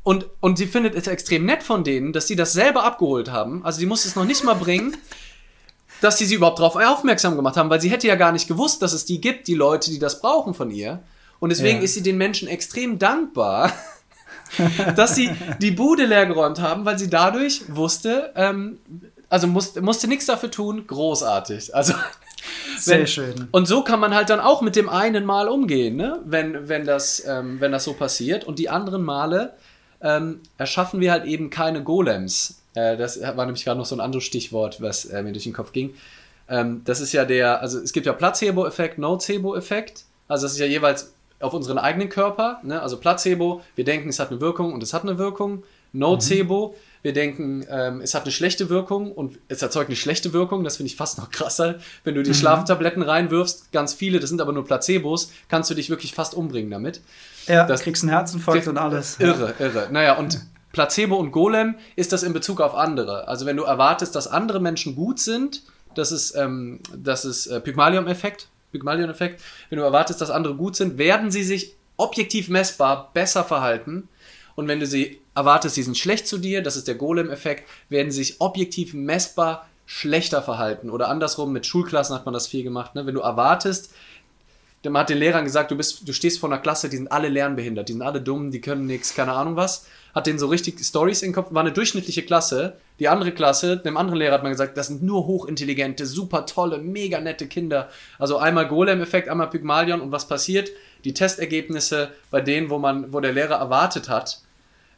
Und, 0.04 0.28
und 0.40 0.58
sie 0.58 0.68
findet 0.68 0.96
es 0.96 1.08
extrem 1.08 1.46
nett 1.46 1.64
von 1.64 1.84
denen, 1.84 2.14
dass 2.14 2.28
sie 2.28 2.38
das 2.38 2.54
selber 2.54 2.84
abgeholt 2.86 3.30
haben. 3.30 3.66
Also 3.66 3.80
sie 3.80 3.86
muss 3.86 4.06
es 4.06 4.16
noch 4.16 4.26
nicht 4.26 4.44
mal 4.44 4.54
bringen 4.54 4.96
dass 6.04 6.18
die 6.18 6.26
sie 6.26 6.36
überhaupt 6.36 6.60
darauf 6.60 6.76
aufmerksam 6.76 7.36
gemacht 7.36 7.56
haben, 7.56 7.70
weil 7.70 7.80
sie 7.80 7.90
hätte 7.90 8.08
ja 8.08 8.16
gar 8.16 8.32
nicht 8.32 8.48
gewusst, 8.48 8.82
dass 8.82 8.94
es 8.94 9.06
die 9.06 9.22
gibt, 9.22 9.48
die 9.48 9.56
Leute, 9.56 9.90
die 9.90 10.00
das 10.00 10.20
brauchen 10.20 10.54
von 10.54 10.70
ihr. 10.70 11.02
Und 11.40 11.50
deswegen 11.50 11.80
ja. 11.80 11.84
ist 11.84 11.94
sie 11.94 12.04
den 12.04 12.18
Menschen 12.18 12.48
extrem 12.48 13.00
dankbar, 13.00 13.72
dass 14.96 15.16
sie 15.16 15.32
die 15.60 15.72
Bude 15.72 16.06
leer 16.06 16.26
geräumt 16.26 16.60
haben, 16.60 16.86
weil 16.86 17.00
sie 17.00 17.10
dadurch 17.10 17.64
wusste, 17.70 18.32
ähm, 18.36 18.80
also 19.30 19.48
musste, 19.48 19.82
musste 19.82 20.08
nichts 20.08 20.26
dafür 20.26 20.52
tun, 20.52 20.86
großartig. 20.88 21.74
Also 21.74 21.94
sehr 22.78 23.00
wenn, 23.00 23.08
schön. 23.08 23.48
Und 23.52 23.68
so 23.68 23.84
kann 23.84 24.00
man 24.00 24.14
halt 24.14 24.30
dann 24.30 24.40
auch 24.40 24.62
mit 24.62 24.76
dem 24.76 24.90
einen 24.90 25.26
Mal 25.26 25.48
umgehen, 25.48 25.96
ne? 25.96 26.20
wenn, 26.26 26.68
wenn, 26.68 26.86
das, 26.86 27.24
ähm, 27.26 27.62
wenn 27.62 27.72
das 27.72 27.86
so 27.86 27.94
passiert. 27.94 28.44
Und 28.44 28.60
die 28.60 28.70
anderen 28.70 29.04
Male 29.04 29.54
ähm, 30.02 30.42
erschaffen 30.58 31.00
wir 31.00 31.12
halt 31.12 31.26
eben 31.26 31.50
keine 31.50 31.82
Golems. 31.84 32.63
Äh, 32.76 32.98
das 32.98 33.22
war 33.22 33.46
nämlich 33.46 33.64
gerade 33.64 33.78
noch 33.78 33.86
so 33.86 33.96
ein 33.96 34.02
anderes 34.02 34.24
Stichwort, 34.24 34.82
was 34.82 35.06
äh, 35.06 35.22
mir 35.24 35.32
durch 35.32 35.44
den 35.44 35.54
Kopf 35.54 35.72
ging. 35.72 35.94
Ähm, 36.50 36.82
das 36.86 37.00
ist 37.00 37.14
ja 37.14 37.26
der, 37.26 37.62
also 37.62 37.80
es 37.80 37.94
gibt 37.94 38.06
ja 38.06 38.14
Placebo-Effekt, 38.14 38.98
Nocebo-Effekt. 38.98 40.04
Also 40.28 40.46
das 40.46 40.54
ist 40.54 40.60
ja 40.60 40.66
jeweils 40.66 41.14
auf 41.40 41.54
unseren 41.54 41.78
eigenen 41.78 42.10
Körper. 42.10 42.60
Ne? 42.64 42.82
Also 42.82 42.98
Placebo, 42.98 43.62
wir 43.76 43.84
denken, 43.84 44.10
es 44.10 44.20
hat 44.20 44.32
eine 44.32 44.42
Wirkung 44.42 44.74
und 44.74 44.82
es 44.84 44.94
hat 44.94 45.04
eine 45.04 45.18
Wirkung. 45.18 45.64
Nocebo, 45.96 46.70
mhm. 46.70 47.04
wir 47.04 47.14
denken, 47.14 47.66
ähm, 47.70 48.02
es 48.02 48.16
hat 48.16 48.24
eine 48.24 48.32
schlechte 48.32 48.70
Wirkung 48.70 49.12
und 49.12 49.38
es 49.48 49.62
erzeugt 49.62 49.90
eine 49.90 49.96
schlechte 49.96 50.34
Wirkung. 50.34 50.64
Das 50.64 50.78
finde 50.78 50.88
ich 50.88 50.96
fast 50.96 51.20
noch 51.20 51.30
krasser. 51.30 51.80
Wenn 52.04 52.16
du 52.16 52.24
die 52.24 52.32
mhm. 52.32 52.36
Schlaftabletten 52.36 53.04
reinwirfst, 53.04 53.72
ganz 53.72 53.94
viele, 53.94 54.20
das 54.20 54.30
sind 54.30 54.42
aber 54.42 54.54
nur 54.54 54.66
Placebos, 54.66 55.32
kannst 55.50 55.70
du 55.70 55.76
dich 55.76 55.92
wirklich 55.92 56.16
fast 56.16 56.34
umbringen 56.34 56.72
damit. 56.72 57.02
Ja, 57.48 57.68
das 57.68 57.82
kriegst 57.82 58.04
einen 58.04 58.12
Herzinfarkt 58.12 58.68
und 58.68 58.78
alles. 58.78 59.20
Irre, 59.20 59.54
irre. 59.60 59.90
Naja, 59.92 60.18
und 60.18 60.40
Placebo 60.74 61.16
und 61.16 61.32
Golem 61.32 61.76
ist 61.96 62.12
das 62.12 62.24
in 62.24 62.34
Bezug 62.34 62.60
auf 62.60 62.76
andere. 62.76 63.28
Also 63.30 63.46
wenn 63.46 63.56
du 63.56 63.64
erwartest, 63.64 64.16
dass 64.16 64.28
andere 64.28 64.60
Menschen 64.60 64.96
gut 64.96 65.20
sind, 65.20 65.62
das 65.96 66.12
ist, 66.12 66.36
ähm, 66.36 66.82
das 66.94 67.24
ist 67.24 67.48
äh, 67.48 67.62
Pygmalion-Effekt. 67.62 68.50
Pygmalion-Effekt. 68.72 69.42
Wenn 69.70 69.78
du 69.78 69.86
erwartest, 69.86 70.20
dass 70.20 70.32
andere 70.32 70.56
gut 70.56 70.76
sind, 70.76 70.98
werden 70.98 71.32
sie 71.32 71.44
sich 71.44 71.76
objektiv 71.96 72.50
messbar 72.50 73.12
besser 73.14 73.44
verhalten. 73.44 74.10
Und 74.56 74.68
wenn 74.68 74.80
du 74.80 74.88
sie 74.88 75.22
erwartest, 75.36 75.76
sie 75.76 75.84
sind 75.84 75.98
schlecht 75.98 76.28
zu 76.28 76.40
dir, 76.40 76.64
das 76.64 76.76
ist 76.76 76.88
der 76.88 76.96
Golem-Effekt, 76.96 77.70
werden 77.90 78.12
sie 78.12 78.24
sich 78.24 78.42
objektiv 78.42 78.96
messbar 78.96 79.68
schlechter 79.86 80.42
verhalten. 80.42 80.90
Oder 80.90 81.10
andersrum, 81.10 81.54
mit 81.54 81.68
Schulklassen 81.68 82.16
hat 82.16 82.26
man 82.26 82.34
das 82.34 82.48
viel 82.48 82.64
gemacht. 82.64 82.96
Ne? 82.96 83.06
Wenn 83.06 83.16
du 83.16 83.22
erwartest, 83.22 83.94
man 84.92 85.02
hat 85.02 85.10
den 85.10 85.18
Lehrern 85.18 85.46
gesagt, 85.46 85.72
du, 85.72 85.78
bist, 85.78 86.08
du 86.08 86.14
stehst 86.14 86.40
vor 86.40 86.50
einer 86.50 86.62
Klasse, 86.62 86.90
die 86.90 86.98
sind 86.98 87.12
alle 87.12 87.30
lernbehindert, 87.30 87.88
die 87.88 87.94
sind 87.94 88.02
alle 88.02 88.22
dumm, 88.22 88.52
die 88.52 88.62
können 88.62 88.86
nichts, 88.86 89.16
keine 89.16 89.34
Ahnung 89.34 89.56
was 89.56 89.86
hat 90.14 90.28
den 90.28 90.38
so 90.38 90.48
richtig 90.48 90.80
Stories 90.80 91.22
in 91.22 91.30
den 91.30 91.36
Kopf, 91.36 91.54
war 91.54 91.62
eine 91.62 91.72
durchschnittliche 91.72 92.24
Klasse. 92.24 92.78
Die 93.00 93.08
andere 93.08 93.32
Klasse, 93.32 93.78
dem 93.78 93.98
anderen 93.98 94.20
Lehrer 94.20 94.36
hat 94.36 94.44
man 94.44 94.52
gesagt, 94.52 94.78
das 94.78 94.88
sind 94.88 95.02
nur 95.02 95.26
hochintelligente, 95.26 96.06
super 96.06 96.46
tolle, 96.46 96.78
mega 96.78 97.20
nette 97.20 97.48
Kinder. 97.48 97.90
Also 98.20 98.38
einmal 98.38 98.68
Golem-Effekt, 98.68 99.28
einmal 99.28 99.50
Pygmalion 99.50 100.02
und 100.02 100.12
was 100.12 100.28
passiert? 100.28 100.70
Die 101.04 101.14
Testergebnisse 101.14 102.12
bei 102.30 102.42
denen, 102.42 102.70
wo 102.70 102.78
man, 102.78 103.12
wo 103.12 103.20
der 103.20 103.34
Lehrer 103.34 103.56
erwartet 103.56 104.08
hat, 104.08 104.42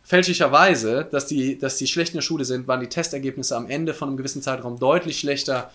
fälschlicherweise, 0.03 1.07
dass 1.09 1.27
die, 1.27 1.57
dass 1.57 1.77
die 1.77 1.87
schlecht 1.87 2.11
in 2.11 2.17
der 2.17 2.21
Schule 2.21 2.43
sind, 2.43 2.67
waren 2.67 2.81
die 2.81 2.89
Testergebnisse 2.89 3.55
am 3.55 3.69
Ende 3.69 3.93
von 3.93 4.09
einem 4.09 4.17
gewissen 4.17 4.41
Zeitraum 4.41 4.79
deutlich 4.79 5.19
schlechter 5.19 5.71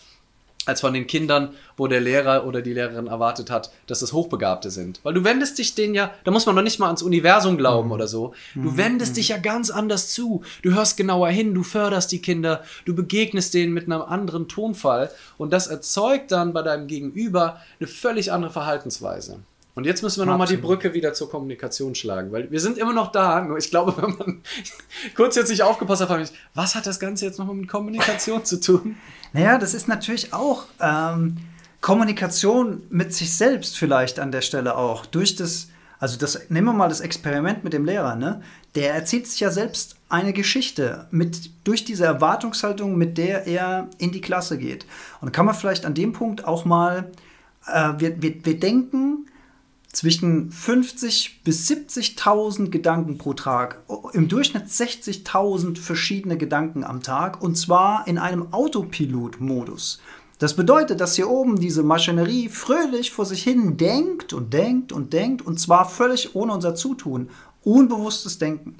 als 0.66 0.82
von 0.82 0.92
den 0.92 1.06
Kindern, 1.06 1.54
wo 1.76 1.86
der 1.86 2.00
Lehrer 2.00 2.46
oder 2.46 2.60
die 2.60 2.74
Lehrerin 2.74 3.06
erwartet 3.06 3.50
hat, 3.50 3.70
dass 3.86 4.02
es 4.02 4.12
Hochbegabte 4.12 4.70
sind. 4.70 5.00
Weil 5.02 5.14
du 5.14 5.24
wendest 5.24 5.58
dich 5.58 5.74
denen 5.74 5.94
ja, 5.94 6.12
da 6.24 6.30
muss 6.30 6.44
man 6.44 6.54
noch 6.54 6.62
nicht 6.62 6.78
mal 6.78 6.86
ans 6.86 7.02
Universum 7.02 7.56
glauben 7.56 7.88
mhm. 7.88 7.92
oder 7.92 8.06
so. 8.06 8.34
Du 8.54 8.70
mhm. 8.70 8.76
wendest 8.76 9.12
mhm. 9.12 9.16
dich 9.16 9.28
ja 9.28 9.38
ganz 9.38 9.70
anders 9.70 10.10
zu. 10.10 10.42
Du 10.62 10.74
hörst 10.74 10.98
genauer 10.98 11.28
hin, 11.28 11.54
du 11.54 11.62
förderst 11.62 12.12
die 12.12 12.20
Kinder, 12.20 12.62
du 12.84 12.94
begegnest 12.94 13.54
denen 13.54 13.72
mit 13.72 13.84
einem 13.86 14.02
anderen 14.02 14.48
Tonfall 14.48 15.10
und 15.38 15.52
das 15.52 15.66
erzeugt 15.66 16.30
dann 16.30 16.52
bei 16.52 16.62
deinem 16.62 16.86
Gegenüber 16.86 17.60
eine 17.78 17.88
völlig 17.88 18.30
andere 18.30 18.52
Verhaltensweise. 18.52 19.40
Und 19.74 19.86
jetzt 19.86 20.02
müssen 20.02 20.20
wir 20.20 20.26
nochmal 20.26 20.48
die 20.48 20.56
Brücke 20.56 20.94
wieder 20.94 21.12
zur 21.14 21.30
Kommunikation 21.30 21.94
schlagen, 21.94 22.32
weil 22.32 22.50
wir 22.50 22.60
sind 22.60 22.76
immer 22.76 22.92
noch 22.92 23.12
da, 23.12 23.40
nur 23.40 23.56
ich 23.56 23.70
glaube, 23.70 23.94
wenn 23.96 24.16
man 24.16 24.42
kurz 25.14 25.36
jetzt 25.36 25.48
nicht 25.48 25.62
aufgepasst 25.62 26.08
hat, 26.08 26.32
was 26.54 26.74
hat 26.74 26.86
das 26.86 26.98
Ganze 26.98 27.26
jetzt 27.26 27.38
nochmal 27.38 27.54
mit 27.54 27.68
Kommunikation 27.68 28.44
zu 28.44 28.60
tun? 28.60 28.96
Naja, 29.32 29.58
das 29.58 29.74
ist 29.74 29.86
natürlich 29.86 30.32
auch 30.32 30.64
ähm, 30.80 31.36
Kommunikation 31.80 32.82
mit 32.90 33.14
sich 33.14 33.34
selbst 33.36 33.78
vielleicht 33.78 34.18
an 34.18 34.32
der 34.32 34.42
Stelle 34.42 34.76
auch. 34.76 35.06
Durch 35.06 35.36
das, 35.36 35.68
also 35.98 36.18
das, 36.18 36.50
nehmen 36.50 36.66
wir 36.66 36.72
mal 36.72 36.88
das 36.88 37.00
Experiment 37.00 37.64
mit 37.64 37.72
dem 37.72 37.84
Lehrer, 37.84 38.16
ne? 38.16 38.42
Der 38.74 38.94
erzählt 38.94 39.26
sich 39.26 39.40
ja 39.40 39.50
selbst 39.50 39.96
eine 40.08 40.32
Geschichte 40.32 41.06
mit, 41.10 41.50
durch 41.64 41.84
diese 41.84 42.04
Erwartungshaltung, 42.04 42.96
mit 42.96 43.18
der 43.18 43.46
er 43.46 43.88
in 43.98 44.12
die 44.12 44.20
Klasse 44.20 44.58
geht. 44.58 44.84
Und 45.20 45.28
da 45.28 45.30
kann 45.30 45.46
man 45.46 45.54
vielleicht 45.54 45.86
an 45.86 45.94
dem 45.94 46.12
Punkt 46.12 46.44
auch 46.44 46.64
mal, 46.64 47.10
äh, 47.66 47.94
wir, 47.98 48.22
wir, 48.22 48.44
wir 48.44 48.60
denken, 48.60 49.26
zwischen 49.92 50.52
50 50.52 51.42
bis 51.42 51.68
70.000 51.68 52.70
Gedanken 52.70 53.18
pro 53.18 53.34
Tag, 53.34 53.82
im 54.12 54.28
Durchschnitt 54.28 54.66
60.000 54.66 55.78
verschiedene 55.78 56.36
Gedanken 56.36 56.84
am 56.84 57.02
Tag 57.02 57.42
und 57.42 57.56
zwar 57.56 58.06
in 58.06 58.18
einem 58.18 58.52
Autopilot-Modus. 58.52 60.00
Das 60.38 60.54
bedeutet, 60.54 61.00
dass 61.00 61.16
hier 61.16 61.28
oben 61.28 61.60
diese 61.60 61.82
Maschinerie 61.82 62.48
fröhlich 62.48 63.10
vor 63.10 63.26
sich 63.26 63.42
hin 63.42 63.76
denkt 63.76 64.32
und 64.32 64.54
denkt 64.54 64.92
und 64.92 65.12
denkt 65.12 65.42
und 65.42 65.60
zwar 65.60 65.88
völlig 65.88 66.34
ohne 66.34 66.54
unser 66.54 66.74
Zutun, 66.74 67.28
unbewusstes 67.62 68.38
Denken. 68.38 68.76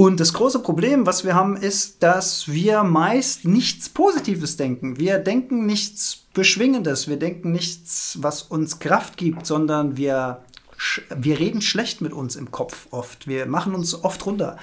Und 0.00 0.18
das 0.18 0.32
große 0.32 0.60
Problem, 0.60 1.04
was 1.04 1.26
wir 1.26 1.34
haben, 1.34 1.58
ist, 1.58 2.02
dass 2.02 2.48
wir 2.48 2.84
meist 2.84 3.44
nichts 3.44 3.90
Positives 3.90 4.56
denken. 4.56 4.98
Wir 4.98 5.18
denken 5.18 5.66
nichts 5.66 6.24
Beschwingendes, 6.32 7.06
wir 7.06 7.18
denken 7.18 7.52
nichts, 7.52 8.16
was 8.22 8.40
uns 8.40 8.78
Kraft 8.78 9.18
gibt, 9.18 9.44
sondern 9.44 9.98
wir, 9.98 10.42
wir 11.14 11.38
reden 11.38 11.60
schlecht 11.60 12.00
mit 12.00 12.14
uns 12.14 12.34
im 12.34 12.50
Kopf 12.50 12.86
oft. 12.92 13.28
Wir 13.28 13.44
machen 13.44 13.74
uns 13.74 13.92
oft 14.02 14.24
runter. 14.24 14.56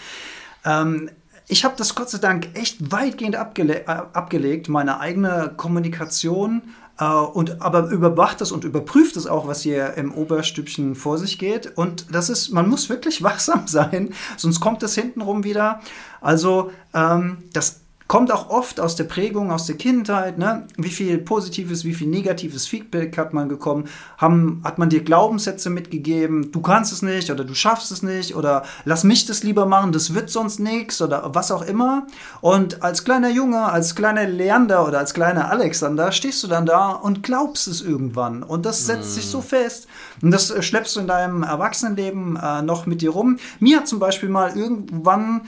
Ähm, 0.65 1.12
ich 1.47 1.63
habe 1.63 1.76
das 1.78 1.93
Gott 1.93 2.10
sei 2.10 2.17
Dank 2.17 2.50
echt 2.56 2.91
weitgehend 2.91 3.36
abgele 3.36 3.82
äh, 3.82 3.86
abgelegt, 3.86 4.69
meine 4.69 5.00
eigene 5.00 5.54
Kommunikation 5.56 6.63
und 7.05 7.62
aber 7.62 7.89
überwacht 7.89 8.41
es 8.41 8.51
und 8.51 8.63
überprüft 8.63 9.17
es 9.17 9.27
auch, 9.27 9.47
was 9.47 9.62
hier 9.62 9.95
im 9.95 10.13
Oberstübchen 10.13 10.95
vor 10.95 11.17
sich 11.17 11.38
geht. 11.38 11.77
Und 11.77 12.13
das 12.13 12.29
ist, 12.29 12.49
man 12.49 12.67
muss 12.67 12.89
wirklich 12.89 13.21
wachsam 13.23 13.67
sein, 13.67 14.13
sonst 14.38 14.60
kommt 14.60 14.83
es 14.83 14.95
hintenrum 14.95 15.43
wieder. 15.43 15.81
Also 16.21 16.71
ähm, 16.93 17.38
das 17.53 17.81
kommt 18.07 18.31
auch 18.31 18.49
oft 18.49 18.79
aus 18.79 18.95
der 18.95 19.03
Prägung, 19.03 19.51
aus 19.51 19.65
der 19.65 19.75
Kindheit. 19.75 20.37
Ne? 20.37 20.65
Wie 20.77 20.89
viel 20.89 21.17
positives, 21.17 21.83
wie 21.83 21.93
viel 21.93 22.07
negatives 22.07 22.67
Feedback 22.67 23.17
hat 23.17 23.33
man 23.33 23.47
bekommen? 23.47 23.85
Haben, 24.17 24.61
hat 24.63 24.77
man 24.77 24.89
dir 24.89 25.03
Glaubenssätze 25.03 25.69
mitgegeben? 25.69 26.51
Du 26.51 26.61
kannst 26.61 26.93
es 26.93 27.01
nicht 27.01 27.29
oder 27.31 27.43
du 27.43 27.53
schaffst 27.53 27.91
es 27.91 28.03
nicht 28.03 28.35
oder 28.35 28.63
lass 28.85 29.03
mich 29.03 29.25
das 29.25 29.43
lieber 29.43 29.65
machen, 29.65 29.91
das 29.91 30.13
wird 30.13 30.29
sonst 30.29 30.59
nichts 30.59 31.01
oder 31.01 31.35
was 31.35 31.51
auch 31.51 31.61
immer. 31.61 32.07
Und 32.41 32.81
als 32.81 33.03
kleiner 33.03 33.29
Junge, 33.29 33.63
als 33.63 33.95
kleiner 33.95 34.25
Leander 34.25 34.87
oder 34.87 34.99
als 34.99 35.13
kleiner 35.13 35.51
Alexander 35.51 36.11
stehst 36.11 36.43
du 36.43 36.47
dann 36.47 36.65
da 36.65 36.91
und 36.91 37.23
glaubst 37.23 37.67
es 37.67 37.81
irgendwann. 37.81 38.43
Und 38.43 38.65
das 38.65 38.85
setzt 38.85 39.09
mm. 39.09 39.13
sich 39.13 39.25
so 39.25 39.41
fest. 39.41 39.87
Und 40.21 40.31
das 40.31 40.49
äh, 40.49 40.61
schleppst 40.61 40.95
du 40.95 41.01
in 41.01 41.07
deinem 41.07 41.43
Erwachsenenleben 41.43 42.37
äh, 42.37 42.61
noch 42.61 42.85
mit 42.85 43.01
dir 43.01 43.11
rum. 43.11 43.37
Mir 43.59 43.77
hat 43.77 43.87
zum 43.87 43.99
Beispiel 43.99 44.29
mal 44.29 44.55
irgendwann 44.55 45.41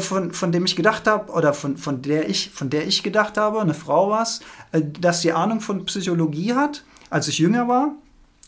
von, 0.00 0.32
von 0.32 0.52
dem 0.52 0.64
ich 0.64 0.76
gedacht 0.76 1.06
habe, 1.06 1.32
oder 1.32 1.54
von, 1.54 1.76
von, 1.76 2.02
der 2.02 2.28
ich, 2.28 2.50
von 2.50 2.70
der 2.70 2.86
ich 2.86 3.02
gedacht 3.02 3.38
habe, 3.38 3.60
eine 3.60 3.74
Frau 3.74 4.10
war 4.10 4.22
es, 4.22 4.40
äh, 4.72 4.82
dass 5.00 5.22
sie 5.22 5.32
Ahnung 5.32 5.60
von 5.60 5.84
Psychologie 5.86 6.54
hat, 6.54 6.84
als 7.10 7.28
ich 7.28 7.38
jünger 7.38 7.68
war, 7.68 7.94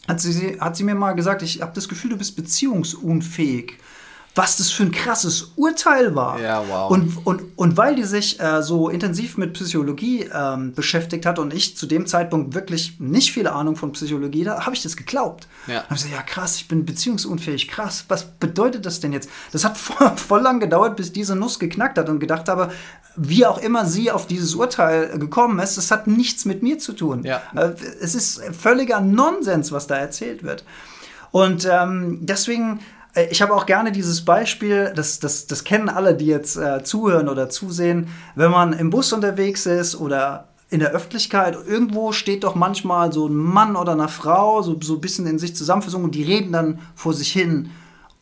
hat 0.06 0.20
sie, 0.20 0.58
hat 0.60 0.76
sie 0.76 0.84
mir 0.84 0.94
mal 0.94 1.12
gesagt, 1.12 1.42
ich 1.42 1.60
habe 1.60 1.72
das 1.74 1.88
Gefühl, 1.88 2.10
du 2.10 2.16
bist 2.16 2.34
beziehungsunfähig 2.34 3.78
was 4.34 4.56
das 4.56 4.70
für 4.70 4.84
ein 4.84 4.92
krasses 4.92 5.52
Urteil 5.56 6.14
war. 6.14 6.40
Ja, 6.40 6.62
wow. 6.68 6.90
Und, 6.90 7.26
und, 7.26 7.42
und 7.56 7.76
weil 7.76 7.96
die 7.96 8.04
sich 8.04 8.38
äh, 8.38 8.62
so 8.62 8.88
intensiv 8.88 9.36
mit 9.36 9.52
Psychologie 9.54 10.28
ähm, 10.32 10.74
beschäftigt 10.74 11.26
hat 11.26 11.38
und 11.40 11.52
ich 11.52 11.76
zu 11.76 11.86
dem 11.86 12.06
Zeitpunkt 12.06 12.54
wirklich 12.54 13.00
nicht 13.00 13.32
viel 13.32 13.48
Ahnung 13.48 13.74
von 13.74 13.92
Psychologie, 13.92 14.44
da 14.44 14.64
habe 14.64 14.76
ich 14.76 14.82
das 14.82 14.96
geglaubt. 14.96 15.48
Ja. 15.66 15.82
habe 15.82 15.94
ich 15.94 16.02
gesagt, 16.02 16.14
ja 16.14 16.22
krass, 16.22 16.56
ich 16.56 16.68
bin 16.68 16.84
beziehungsunfähig, 16.84 17.66
krass, 17.66 18.04
was 18.08 18.24
bedeutet 18.24 18.86
das 18.86 19.00
denn 19.00 19.12
jetzt? 19.12 19.28
Das 19.50 19.64
hat 19.64 19.76
voll, 19.78 20.12
voll 20.16 20.40
lang 20.40 20.60
gedauert, 20.60 20.96
bis 20.96 21.12
diese 21.12 21.34
Nuss 21.34 21.58
geknackt 21.58 21.98
hat 21.98 22.08
und 22.08 22.20
gedacht 22.20 22.48
habe, 22.48 22.70
wie 23.16 23.44
auch 23.44 23.58
immer 23.58 23.86
sie 23.86 24.12
auf 24.12 24.28
dieses 24.28 24.54
Urteil 24.54 25.18
gekommen 25.18 25.58
ist, 25.58 25.76
das 25.76 25.90
hat 25.90 26.06
nichts 26.06 26.44
mit 26.44 26.62
mir 26.62 26.78
zu 26.78 26.92
tun. 26.92 27.24
Ja. 27.24 27.42
Äh, 27.56 27.72
es 28.00 28.14
ist 28.14 28.40
völliger 28.54 29.00
Nonsens, 29.00 29.72
was 29.72 29.88
da 29.88 29.96
erzählt 29.96 30.44
wird. 30.44 30.64
Und 31.30 31.68
ähm, 31.70 32.18
deswegen 32.22 32.80
ich 33.30 33.42
habe 33.42 33.54
auch 33.54 33.66
gerne 33.66 33.92
dieses 33.92 34.24
Beispiel, 34.24 34.92
das, 34.94 35.18
das, 35.18 35.46
das 35.46 35.64
kennen 35.64 35.88
alle, 35.88 36.14
die 36.14 36.26
jetzt 36.26 36.56
äh, 36.56 36.82
zuhören 36.84 37.28
oder 37.28 37.48
zusehen, 37.48 38.08
wenn 38.34 38.50
man 38.50 38.72
im 38.72 38.90
Bus 38.90 39.12
unterwegs 39.12 39.66
ist 39.66 39.98
oder 39.98 40.48
in 40.70 40.80
der 40.80 40.90
Öffentlichkeit, 40.90 41.56
irgendwo 41.66 42.12
steht 42.12 42.44
doch 42.44 42.54
manchmal 42.54 43.12
so 43.12 43.26
ein 43.26 43.34
Mann 43.34 43.76
oder 43.76 43.92
eine 43.92 44.08
Frau, 44.08 44.62
so, 44.62 44.78
so 44.80 44.94
ein 44.94 45.00
bisschen 45.00 45.26
in 45.26 45.38
sich 45.38 45.56
zusammenversunken 45.56 46.06
und 46.06 46.14
die 46.14 46.24
reden 46.24 46.52
dann 46.52 46.80
vor 46.94 47.14
sich 47.14 47.32
hin. 47.32 47.70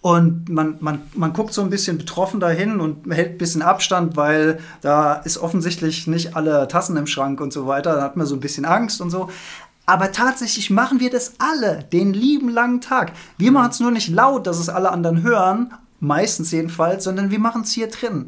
Und 0.01 0.49
man, 0.49 0.77
man, 0.79 1.03
man 1.14 1.33
guckt 1.33 1.53
so 1.53 1.62
ein 1.62 1.70
bisschen 1.70 1.99
betroffen 1.99 2.38
dahin 2.38 2.79
und 2.79 3.12
hält 3.12 3.33
ein 3.33 3.38
bisschen 3.38 3.62
Abstand, 3.62 4.16
weil 4.16 4.61
da 4.81 5.14
ist 5.14 5.38
offensichtlich 5.38 6.07
nicht 6.07 6.37
alle 6.37 6.68
Tassen 6.68 6.96
im 6.96 7.09
Schrank 7.09 7.40
und 7.40 7.53
so 7.53 7.66
weiter. 7.66 7.96
Da 7.96 8.03
hat 8.03 8.16
man 8.16 8.25
so 8.25 8.37
ein 8.37 8.40
bisschen 8.40 8.64
Angst 8.64 9.01
und 9.01 9.11
so. 9.11 9.31
Aber 9.87 10.11
tatsächlich 10.11 10.68
machen 10.70 10.99
wir 10.99 11.11
das 11.11 11.35
alle, 11.38 11.85
den 11.92 12.12
lieben 12.12 12.49
langen 12.49 12.81
Tag. 12.81 13.12
Wir 13.38 13.53
machen 13.53 13.70
es 13.70 13.81
nur 13.81 13.92
nicht 13.92 14.09
laut, 14.09 14.46
dass 14.46 14.59
es 14.59 14.68
alle 14.68 14.90
anderen 14.90 15.22
hören, 15.22 15.72
meistens 16.01 16.51
jedenfalls, 16.51 17.05
sondern 17.05 17.31
wir 17.31 17.38
machen 17.38 17.62
es 17.62 17.72
hier 17.72 17.87
drin. 17.87 18.27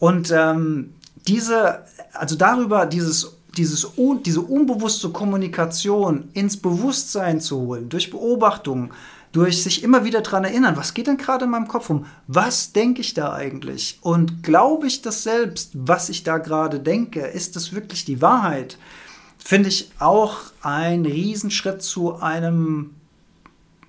Und 0.00 0.32
ähm, 0.32 0.94
diese, 1.28 1.84
also 2.12 2.34
darüber, 2.34 2.86
dieses, 2.86 3.36
dieses, 3.56 3.86
diese 4.26 4.40
unbewusste 4.40 5.10
Kommunikation 5.10 6.28
ins 6.32 6.56
Bewusstsein 6.56 7.40
zu 7.40 7.60
holen, 7.60 7.88
durch 7.88 8.10
Beobachtung, 8.10 8.92
durch 9.30 9.62
sich 9.62 9.82
immer 9.82 10.04
wieder 10.04 10.20
daran 10.20 10.44
erinnern, 10.44 10.76
was 10.76 10.94
geht 10.94 11.06
denn 11.06 11.16
gerade 11.16 11.44
in 11.44 11.50
meinem 11.50 11.68
Kopf 11.68 11.88
um? 11.88 12.06
Was 12.26 12.72
denke 12.72 13.00
ich 13.00 13.14
da 13.14 13.32
eigentlich? 13.32 13.98
Und 14.02 14.42
glaube 14.42 14.86
ich 14.86 15.00
das 15.00 15.22
selbst, 15.22 15.70
was 15.74 16.08
ich 16.08 16.22
da 16.22 16.38
gerade 16.38 16.80
denke? 16.80 17.20
Ist 17.20 17.56
das 17.56 17.72
wirklich 17.72 18.04
die 18.04 18.20
Wahrheit? 18.20 18.78
Finde 19.44 19.68
ich 19.68 19.90
auch 19.98 20.36
ein 20.62 21.04
Riesenschritt 21.04 21.82
zu 21.82 22.16
einem, 22.16 22.94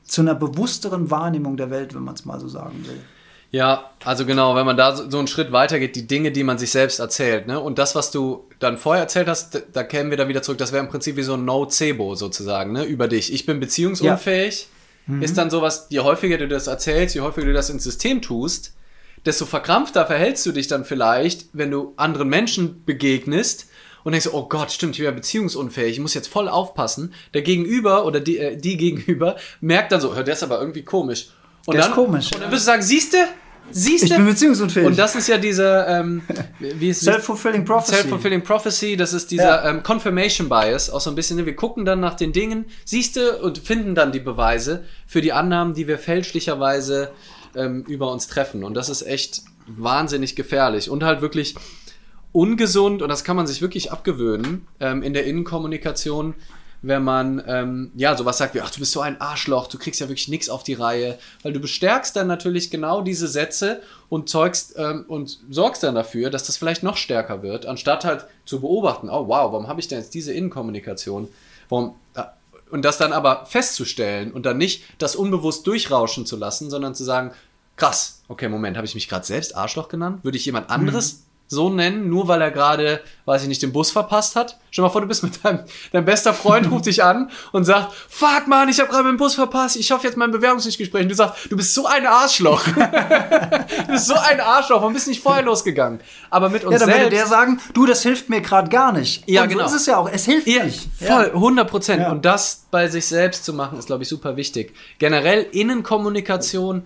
zu 0.03 0.21
einer 0.21 0.35
bewussteren 0.35 1.11
Wahrnehmung 1.11 1.57
der 1.57 1.69
Welt, 1.69 1.93
wenn 1.93 2.03
man 2.03 2.15
es 2.15 2.25
mal 2.25 2.39
so 2.39 2.47
sagen 2.47 2.85
will. 2.87 2.99
Ja, 3.51 3.91
also 4.03 4.25
genau, 4.25 4.55
wenn 4.55 4.65
man 4.65 4.77
da 4.77 4.95
so, 4.95 5.19
einen 5.19 5.27
Schritt 5.27 5.51
weitergeht, 5.51 5.95
die 5.95 6.07
Dinge, 6.07 6.31
die 6.31 6.43
man 6.43 6.57
sich 6.57 6.71
selbst 6.71 6.97
erzählt, 6.97 7.45
ne? 7.45 7.59
Und 7.59 7.77
das, 7.77 7.93
was 7.93 8.09
du 8.09 8.47
dann 8.57 8.79
vorher 8.79 9.03
erzählt 9.03 9.27
hast, 9.27 9.61
da, 9.71 9.83
kämen 9.83 10.09
wir 10.09 10.17
dann 10.17 10.27
wieder 10.27 10.41
zurück, 10.41 10.57
das 10.57 10.71
wäre 10.71 10.83
im 10.83 10.89
Prinzip 10.89 11.17
wie 11.17 11.21
so 11.21 11.35
ein 11.35 11.45
Nocebo 11.45 12.15
sozusagen, 12.15 12.71
ne? 12.71 12.83
Über 12.83 13.07
dich. 13.07 13.31
Ich 13.31 13.45
bin 13.45 13.59
beziehungsunfähig. 13.59 14.67
Ja. 15.07 15.13
Mhm. 15.13 15.21
Ist 15.21 15.37
dann 15.37 15.51
sowas, 15.51 15.85
je 15.89 15.99
häufiger 15.99 16.39
du 16.39 16.47
das 16.47 16.65
erzählst, 16.65 17.13
je 17.13 17.21
häufiger 17.21 17.45
du 17.45 17.53
das 17.53 17.69
ins 17.69 17.83
System 17.83 18.23
tust, 18.23 18.73
desto 19.23 19.45
verkrampfter 19.45 20.07
verhältst 20.07 20.43
du 20.47 20.51
dich 20.51 20.67
dann 20.67 20.83
vielleicht, 20.83 21.49
wenn 21.53 21.69
du 21.69 21.93
anderen 21.95 22.29
Menschen 22.29 22.83
begegnest, 22.85 23.67
und 24.03 24.11
denkst 24.11 24.25
so, 24.25 24.33
oh 24.33 24.47
Gott, 24.47 24.71
stimmt, 24.71 24.93
ich 24.93 24.99
bin 24.99 25.05
ja 25.05 25.11
beziehungsunfähig, 25.11 25.93
ich 25.93 25.99
muss 25.99 26.13
jetzt 26.13 26.27
voll 26.27 26.47
aufpassen. 26.47 27.13
Der 27.33 27.41
Gegenüber 27.41 28.05
oder 28.05 28.19
die, 28.19 28.37
äh, 28.37 28.57
die 28.57 28.77
Gegenüber 28.77 29.37
merkt 29.61 29.91
dann 29.91 30.01
so, 30.01 30.15
hör, 30.15 30.23
der 30.23 30.33
ist 30.33 30.43
aber 30.43 30.59
irgendwie 30.59 30.83
komisch. 30.83 31.29
Und 31.65 31.75
der 31.75 31.83
dann, 31.83 31.91
ist 31.91 31.95
komisch. 31.95 32.31
Und 32.33 32.41
dann 32.41 32.51
wirst 32.51 32.63
du 32.63 32.65
sagen, 32.65 32.81
siehst 32.81 33.13
du? 33.13 33.17
Siehst 33.71 34.03
du? 34.03 34.07
Ich 34.07 34.15
bin 34.15 34.25
beziehungsunfähig. 34.25 34.85
Und 34.85 34.99
das 34.99 35.15
ist 35.15 35.27
ja 35.27 35.37
diese 35.37 35.85
ähm, 35.87 36.21
wie 36.59 36.89
ist 36.89 37.01
Self-fulfilling 37.01 37.63
Prophecy. 37.63 37.95
Self-fulfilling 37.95 38.43
Prophecy, 38.43 38.97
das 38.97 39.13
ist 39.13 39.31
dieser 39.31 39.63
ja. 39.63 39.69
ähm, 39.69 39.83
Confirmation 39.83 40.49
Bias, 40.49 40.89
auch 40.89 40.99
so 40.99 41.09
ein 41.09 41.15
bisschen, 41.15 41.37
ne, 41.37 41.45
wir 41.45 41.55
gucken 41.55 41.85
dann 41.85 42.01
nach 42.01 42.15
den 42.15 42.33
Dingen, 42.33 42.65
siehst 42.83 43.15
du, 43.15 43.41
und 43.41 43.59
finden 43.59 43.95
dann 43.95 44.11
die 44.11 44.19
Beweise 44.19 44.83
für 45.07 45.21
die 45.21 45.31
Annahmen, 45.31 45.73
die 45.73 45.87
wir 45.87 45.97
fälschlicherweise 45.97 47.11
ähm, 47.55 47.83
über 47.87 48.11
uns 48.11 48.27
treffen. 48.27 48.63
Und 48.63 48.73
das 48.73 48.89
ist 48.89 49.01
echt 49.03 49.43
wahnsinnig 49.67 50.35
gefährlich. 50.35 50.89
Und 50.89 51.03
halt 51.03 51.21
wirklich 51.21 51.55
ungesund 52.33 53.01
und 53.01 53.09
das 53.09 53.23
kann 53.23 53.37
man 53.37 53.47
sich 53.47 53.61
wirklich 53.61 53.91
abgewöhnen 53.91 54.67
ähm, 54.79 55.03
in 55.03 55.13
der 55.13 55.25
Innenkommunikation, 55.25 56.33
wenn 56.81 57.03
man 57.03 57.41
ähm, 57.47 57.91
ja 57.95 58.17
sowas 58.17 58.39
sagt 58.39 58.55
wie, 58.55 58.61
ach, 58.61 58.71
du 58.71 58.79
bist 58.79 58.91
so 58.91 58.99
ein 58.99 59.21
Arschloch, 59.21 59.67
du 59.67 59.77
kriegst 59.77 60.01
ja 60.01 60.09
wirklich 60.09 60.27
nichts 60.27 60.49
auf 60.49 60.63
die 60.63 60.73
Reihe, 60.73 61.17
weil 61.43 61.53
du 61.53 61.61
bestärkst 61.61 62.13
dann 62.15 62.27
natürlich 62.27 62.71
genau 62.71 63.01
diese 63.01 63.27
Sätze 63.27 63.81
und 64.09 64.27
zeugst 64.27 64.73
ähm, 64.77 65.05
und 65.07 65.39
sorgst 65.49 65.83
dann 65.83 65.95
dafür, 65.95 66.29
dass 66.29 66.45
das 66.45 66.57
vielleicht 66.57 66.83
noch 66.83 66.97
stärker 66.97 67.41
wird, 67.41 67.65
anstatt 67.67 68.03
halt 68.03 68.25
zu 68.45 68.59
beobachten, 68.59 69.09
oh 69.09 69.27
wow, 69.27 69.51
warum 69.53 69.67
habe 69.67 69.79
ich 69.79 69.87
denn 69.87 69.99
jetzt 69.99 70.13
diese 70.13 70.33
Innenkommunikation? 70.33 71.29
Warum, 71.69 71.95
äh, 72.15 72.23
und 72.69 72.83
das 72.83 72.97
dann 72.97 73.13
aber 73.13 73.45
festzustellen 73.45 74.31
und 74.31 74.45
dann 74.45 74.57
nicht 74.57 74.83
das 74.97 75.15
unbewusst 75.15 75.65
durchrauschen 75.67 76.25
zu 76.25 76.35
lassen, 76.35 76.71
sondern 76.71 76.95
zu 76.95 77.03
sagen, 77.03 77.31
krass, 77.77 78.23
okay, 78.27 78.49
Moment, 78.49 78.75
habe 78.75 78.87
ich 78.87 78.95
mich 78.95 79.07
gerade 79.07 79.25
selbst 79.25 79.55
Arschloch 79.55 79.87
genannt? 79.87 80.23
Würde 80.23 80.37
ich 80.37 80.45
jemand 80.45 80.69
anderes 80.71 81.13
mhm 81.13 81.32
so 81.53 81.69
nennen, 81.69 82.09
nur 82.09 82.27
weil 82.27 82.41
er 82.41 82.51
gerade, 82.51 83.01
weiß 83.25 83.43
ich 83.43 83.47
nicht, 83.47 83.61
den 83.61 83.71
Bus 83.71 83.91
verpasst 83.91 84.35
hat. 84.35 84.57
Stell 84.71 84.81
dir 84.81 84.87
mal 84.87 84.91
vor, 84.91 85.01
du 85.01 85.07
bist 85.07 85.23
mit 85.23 85.45
deinem, 85.45 85.59
dein 85.91 86.03
bester 86.03 86.33
Freund 86.33 86.69
ruft 86.71 86.87
dich 86.87 87.03
an 87.03 87.29
und 87.51 87.63
sagt, 87.63 87.93
fuck 88.09 88.47
man, 88.47 88.67
ich 88.69 88.79
habe 88.79 88.89
gerade 88.89 89.07
den 89.07 89.17
Bus 89.17 89.35
verpasst, 89.35 89.75
ich 89.75 89.91
hoffe 89.91 90.07
jetzt 90.07 90.17
mein 90.17 90.31
Bewerbungsgespräch. 90.31 91.03
Und 91.03 91.09
du 91.09 91.15
sagst, 91.15 91.51
du 91.51 91.55
bist 91.55 91.73
so 91.73 91.85
ein 91.85 92.05
Arschloch. 92.05 92.63
du 92.67 93.91
bist 93.91 94.07
so 94.07 94.15
ein 94.15 94.41
Arschloch, 94.41 94.81
warum 94.81 94.93
bist 94.93 95.05
du 95.05 95.11
nicht 95.11 95.21
vorher 95.21 95.43
losgegangen? 95.43 95.99
Aber 96.29 96.49
mit 96.49 96.65
uns 96.65 96.73
ja, 96.73 96.79
dann 96.79 96.87
selbst. 96.89 97.03
würde 97.03 97.15
der 97.15 97.27
sagen, 97.27 97.61
du, 97.73 97.85
das 97.85 98.01
hilft 98.01 98.29
mir 98.29 98.41
gerade 98.41 98.69
gar 98.69 98.91
nicht. 98.91 99.23
Ja, 99.29 99.43
und 99.43 99.49
genau. 99.49 99.63
Das 99.63 99.73
ist 99.73 99.87
ja 99.87 99.97
auch, 99.97 100.09
es 100.11 100.25
hilft 100.25 100.47
ja, 100.47 100.63
nicht. 100.63 100.89
Voll, 100.99 101.31
100 101.33 101.69
Prozent. 101.69 102.01
Ja. 102.01 102.11
Und 102.11 102.25
das 102.25 102.65
bei 102.71 102.87
sich 102.87 103.05
selbst 103.05 103.45
zu 103.45 103.53
machen, 103.53 103.77
ist, 103.77 103.85
glaube 103.85 104.03
ich, 104.03 104.09
super 104.09 104.35
wichtig. 104.35 104.73
Generell 104.97 105.43
Innenkommunikation, 105.51 106.83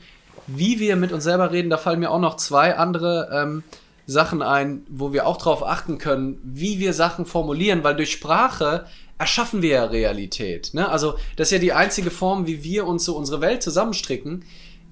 wie 0.47 0.80
wir 0.80 0.95
mit 0.95 1.12
uns 1.12 1.23
selber 1.23 1.51
reden, 1.51 1.69
da 1.69 1.77
fallen 1.77 1.99
mir 1.99 2.12
auch 2.12 2.19
noch 2.19 2.36
zwei 2.38 2.77
andere 2.77 3.30
ähm, 3.34 3.63
Sachen 4.08 4.41
ein, 4.41 4.88
wo 4.89 5.13
wir 5.13 5.28
auch 5.28 5.38
darauf 5.38 5.63
achten 5.63 5.98
können, 5.98 6.39
wie 6.43 6.80
wir 6.80 6.93
Sachen 6.93 7.26
formulieren, 7.26 7.84
weil 7.84 7.96
durch 7.96 8.12
Sprache 8.12 8.86
erschaffen 9.20 9.62
wir 9.62 9.70
ja 9.70 9.86
Realität. 9.86 10.74
Ne? 10.74 10.88
Also 10.89 11.15
das 11.36 11.50
ist 11.50 11.52
ja 11.52 11.60
die 11.60 11.74
einzige 11.74 12.10
Form, 12.10 12.48
wie 12.48 12.63
wir 12.63 12.88
uns 12.88 13.04
so 13.04 13.17
unsere 13.17 13.41
Welt 13.41 13.62
zusammenstricken, 13.62 14.46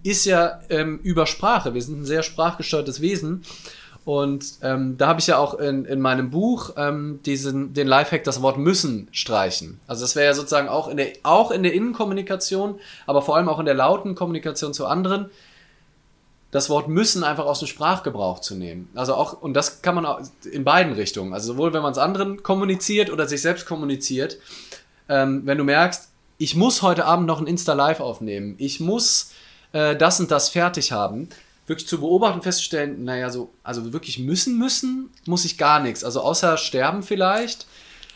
ist 0.04 0.26
ja 0.26 0.60
ähm, 0.70 1.00
über 1.02 1.26
Sprache. 1.26 1.74
Wir 1.74 1.82
sind 1.82 2.02
ein 2.02 2.06
sehr 2.06 2.24
sprachgesteuertes 2.24 3.02
Wesen. 3.02 3.44
Und 4.04 4.46
ähm, 4.62 4.98
da 5.00 5.08
habe 5.08 5.20
ich 5.20 5.28
ja 5.28 5.38
auch 5.40 5.56
in, 5.56 5.86
in 5.86 6.00
meinem 6.00 6.30
Buch 6.30 6.74
ähm, 6.78 7.22
diesen, 7.26 7.74
den 7.74 7.88
Lifehack, 7.88 8.24
das 8.24 8.42
Wort 8.44 8.58
müssen 8.58 9.08
streichen. 9.12 9.80
Also 9.88 10.04
das 10.04 10.16
wäre 10.16 10.28
ja 10.28 10.34
sozusagen 10.36 10.68
auch 10.68 10.90
in, 10.90 10.98
der, 10.98 11.14
auch 11.24 11.50
in 11.50 11.64
der 11.64 11.74
Innenkommunikation, 11.74 12.80
aber 13.08 13.24
vor 13.24 13.36
allem 13.36 13.50
auch 13.50 13.60
in 13.60 13.66
der 13.66 13.74
lauten 13.74 14.14
Kommunikation 14.14 14.76
zu 14.76 14.86
anderen, 14.86 15.32
das 16.56 16.70
Wort 16.70 16.88
müssen 16.88 17.24
einfach 17.24 17.46
aus 17.46 17.60
dem 17.60 17.68
Sprachgebrauch 17.68 18.40
zu 18.40 18.56
nehmen. 18.56 18.88
Also 18.96 19.14
auch, 19.14 19.42
und 19.42 19.54
das 19.54 19.82
kann 19.82 19.94
man 19.94 20.06
auch 20.06 20.22
in 20.50 20.64
beiden 20.64 20.94
Richtungen. 20.94 21.34
Also 21.34 21.54
sowohl 21.54 21.74
wenn 21.74 21.82
man 21.82 21.92
es 21.92 21.98
anderen 21.98 22.44
kommuniziert 22.44 23.12
oder 23.12 23.28
sich 23.28 23.42
selbst 23.42 23.66
kommuniziert, 23.66 24.38
ähm, 25.10 25.42
wenn 25.46 25.58
du 25.58 25.66
merkst, 25.66 26.10
ich 26.38 26.56
muss 26.56 26.82
heute 26.82 27.06
Abend 27.06 27.28
noch 27.28 27.42
ein 27.42 27.48
Insta-Live 27.48 28.00
aufnehmen, 28.00 28.56
ich 28.58 28.80
muss 28.80 29.32
äh, 29.74 29.98
das 29.98 30.22
und 30.22 30.32
das 30.32 30.48
fertig 30.48 30.94
haben, 30.94 31.28
wirklich 31.68 31.90
zu 31.90 32.00
beobachten, 32.00 32.42
festzustellen, 32.42 33.04
naja, 33.04 33.30
so, 33.30 33.52
also 33.62 33.92
wirklich 33.92 34.20
müssen, 34.20 34.58
müssen, 34.58 35.10
muss 35.26 35.44
ich 35.44 35.58
gar 35.58 35.82
nichts. 35.82 36.06
Also 36.06 36.22
außer 36.22 36.58
sterben 36.58 37.04
vielleicht. 37.04 37.68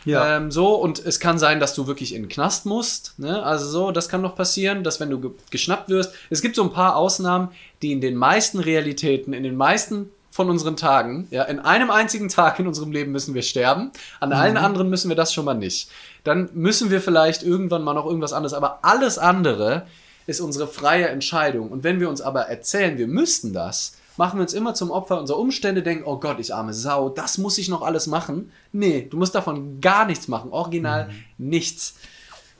Ja. 0.04 0.36
Ähm, 0.36 0.50
so, 0.50 0.74
und 0.74 1.04
es 1.04 1.20
kann 1.20 1.38
sein, 1.38 1.60
dass 1.60 1.74
du 1.74 1.86
wirklich 1.86 2.14
in 2.14 2.22
den 2.22 2.28
Knast 2.28 2.66
musst. 2.66 3.18
Ne? 3.18 3.42
Also 3.42 3.66
so, 3.66 3.90
das 3.90 4.08
kann 4.08 4.22
noch 4.22 4.34
passieren, 4.34 4.82
dass 4.84 5.00
wenn 5.00 5.10
du 5.10 5.20
ge 5.20 5.30
geschnappt 5.50 5.88
wirst. 5.88 6.14
Es 6.30 6.42
gibt 6.42 6.56
so 6.56 6.62
ein 6.62 6.72
paar 6.72 6.96
Ausnahmen, 6.96 7.48
die 7.82 7.92
in 7.92 8.00
den 8.00 8.16
meisten 8.16 8.60
Realitäten, 8.60 9.32
in 9.32 9.42
den 9.42 9.56
meisten 9.56 10.10
von 10.30 10.48
unseren 10.48 10.76
Tagen, 10.76 11.26
ja, 11.30 11.42
in 11.42 11.58
einem 11.58 11.90
einzigen 11.90 12.28
Tag 12.28 12.60
in 12.60 12.68
unserem 12.68 12.92
Leben 12.92 13.10
müssen 13.10 13.34
wir 13.34 13.42
sterben. 13.42 13.90
An 14.20 14.28
mhm. 14.30 14.36
allen 14.36 14.56
anderen 14.56 14.88
müssen 14.88 15.08
wir 15.08 15.16
das 15.16 15.34
schon 15.34 15.44
mal 15.44 15.54
nicht. 15.54 15.90
Dann 16.24 16.50
müssen 16.54 16.90
wir 16.90 17.00
vielleicht 17.00 17.42
irgendwann 17.42 17.82
mal 17.82 17.94
noch 17.94 18.06
irgendwas 18.06 18.32
anderes. 18.32 18.54
Aber 18.54 18.78
alles 18.82 19.18
andere 19.18 19.86
ist 20.26 20.40
unsere 20.40 20.68
freie 20.68 21.08
Entscheidung. 21.08 21.70
Und 21.70 21.82
wenn 21.82 21.98
wir 21.98 22.08
uns 22.08 22.20
aber 22.20 22.42
erzählen, 22.42 22.96
wir 22.96 23.08
müssten 23.08 23.52
das, 23.52 23.96
machen 24.20 24.38
wir 24.38 24.42
uns 24.42 24.52
immer 24.52 24.74
zum 24.74 24.90
Opfer 24.90 25.18
unserer 25.18 25.38
Umstände, 25.38 25.82
denken, 25.82 26.04
oh 26.04 26.18
Gott, 26.20 26.38
ich 26.40 26.54
arme 26.54 26.74
Sau, 26.74 27.08
das 27.08 27.38
muss 27.38 27.56
ich 27.56 27.70
noch 27.70 27.80
alles 27.80 28.06
machen. 28.06 28.52
Nee, 28.70 29.06
du 29.08 29.16
musst 29.16 29.34
davon 29.34 29.80
gar 29.80 30.04
nichts 30.04 30.28
machen, 30.28 30.52
original 30.52 31.08
mhm. 31.08 31.48
nichts. 31.48 31.94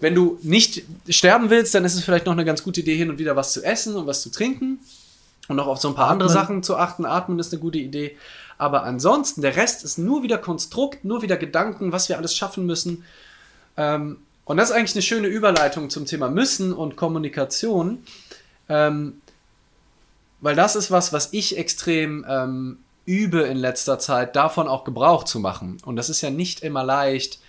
Wenn 0.01 0.14
du 0.14 0.38
nicht 0.40 0.85
sterben 1.07 1.51
willst, 1.51 1.75
dann 1.75 1.85
ist 1.85 1.96
es 1.96 2.03
vielleicht 2.03 2.25
noch 2.25 2.33
eine 2.33 2.46
ganz 2.46 2.62
gute 2.62 2.81
Idee, 2.81 2.96
hin 2.96 3.11
und 3.11 3.18
wieder 3.18 3.37
was 3.37 3.53
zu 3.53 3.62
essen 3.62 3.94
und 3.94 4.07
was 4.07 4.23
zu 4.23 4.31
trinken 4.31 4.79
und 5.49 5.57
noch 5.57 5.66
auf 5.66 5.79
so 5.79 5.88
ein 5.88 5.94
paar 5.94 6.07
Atmen. 6.07 6.23
andere 6.23 6.31
Sachen 6.31 6.62
zu 6.62 6.79
achten. 6.79 7.05
Atmen 7.05 7.38
ist 7.38 7.53
eine 7.53 7.61
gute 7.61 7.77
Idee. 7.77 8.16
Aber 8.57 8.85
ansonsten, 8.85 9.42
der 9.42 9.57
Rest 9.57 9.85
ist 9.85 9.99
nur 9.99 10.23
wieder 10.23 10.38
Konstrukt, 10.38 11.05
nur 11.05 11.20
wieder 11.20 11.37
Gedanken, 11.37 11.92
was 11.92 12.09
wir 12.09 12.16
alles 12.16 12.35
schaffen 12.35 12.64
müssen. 12.64 13.05
Ähm, 13.77 14.16
und 14.46 14.57
das 14.57 14.70
ist 14.70 14.77
eigentlich 14.77 14.94
eine 14.94 15.03
schöne 15.03 15.29
Überleitung 15.29 15.90
zum 15.90 16.07
Thema 16.07 16.31
Müssen 16.31 16.73
und 16.73 16.96
Kommunikation. 16.96 18.03
Ähm, 18.70 19.20
weil 20.40 20.57
das 20.57 20.76
ist 20.76 20.90
was, 20.90 21.12
was 21.12 21.33
ich 21.33 21.59
extrem 21.59 22.24
ähm, 22.29 22.79
übe 23.05 23.40
in 23.42 23.57
letzter 23.57 23.98
Zeit, 23.98 24.37
davon 24.37 24.68
auch 24.68 24.85
Gebrauch 24.85 25.24
zu 25.24 25.40
machen. 25.40 25.79
Und 25.85 25.96
das 25.96 26.11
ist 26.11 26.20
ja 26.20 26.31
nicht 26.31 26.61
immer 26.61 26.85
leicht, 26.85 27.40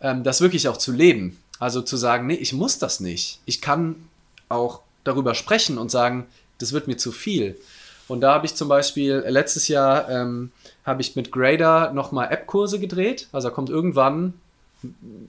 ähm, 0.00 0.24
das 0.24 0.40
wirklich 0.40 0.68
auch 0.68 0.76
zu 0.76 0.92
leben. 0.92 1.38
Also 1.58 1.82
zu 1.82 1.96
sagen, 1.96 2.26
nee, 2.26 2.34
ich 2.34 2.52
muss 2.52 2.78
das 2.78 3.00
nicht. 3.00 3.40
Ich 3.44 3.60
kann 3.60 3.96
auch 4.48 4.80
darüber 5.04 5.34
sprechen 5.34 5.78
und 5.78 5.90
sagen, 5.90 6.26
das 6.58 6.72
wird 6.72 6.86
mir 6.86 6.96
zu 6.96 7.12
viel. 7.12 7.58
Und 8.08 8.22
da 8.22 8.34
habe 8.34 8.46
ich 8.46 8.54
zum 8.54 8.68
Beispiel 8.68 9.24
letztes 9.28 9.68
Jahr 9.68 10.08
ähm, 10.08 10.50
habe 10.84 11.00
ich 11.02 11.16
mit 11.16 11.30
Grader 11.30 11.92
nochmal 11.92 12.32
App-Kurse 12.32 12.80
gedreht. 12.80 13.28
Also 13.32 13.48
da 13.48 13.54
kommt 13.54 13.70
irgendwann 13.70 14.34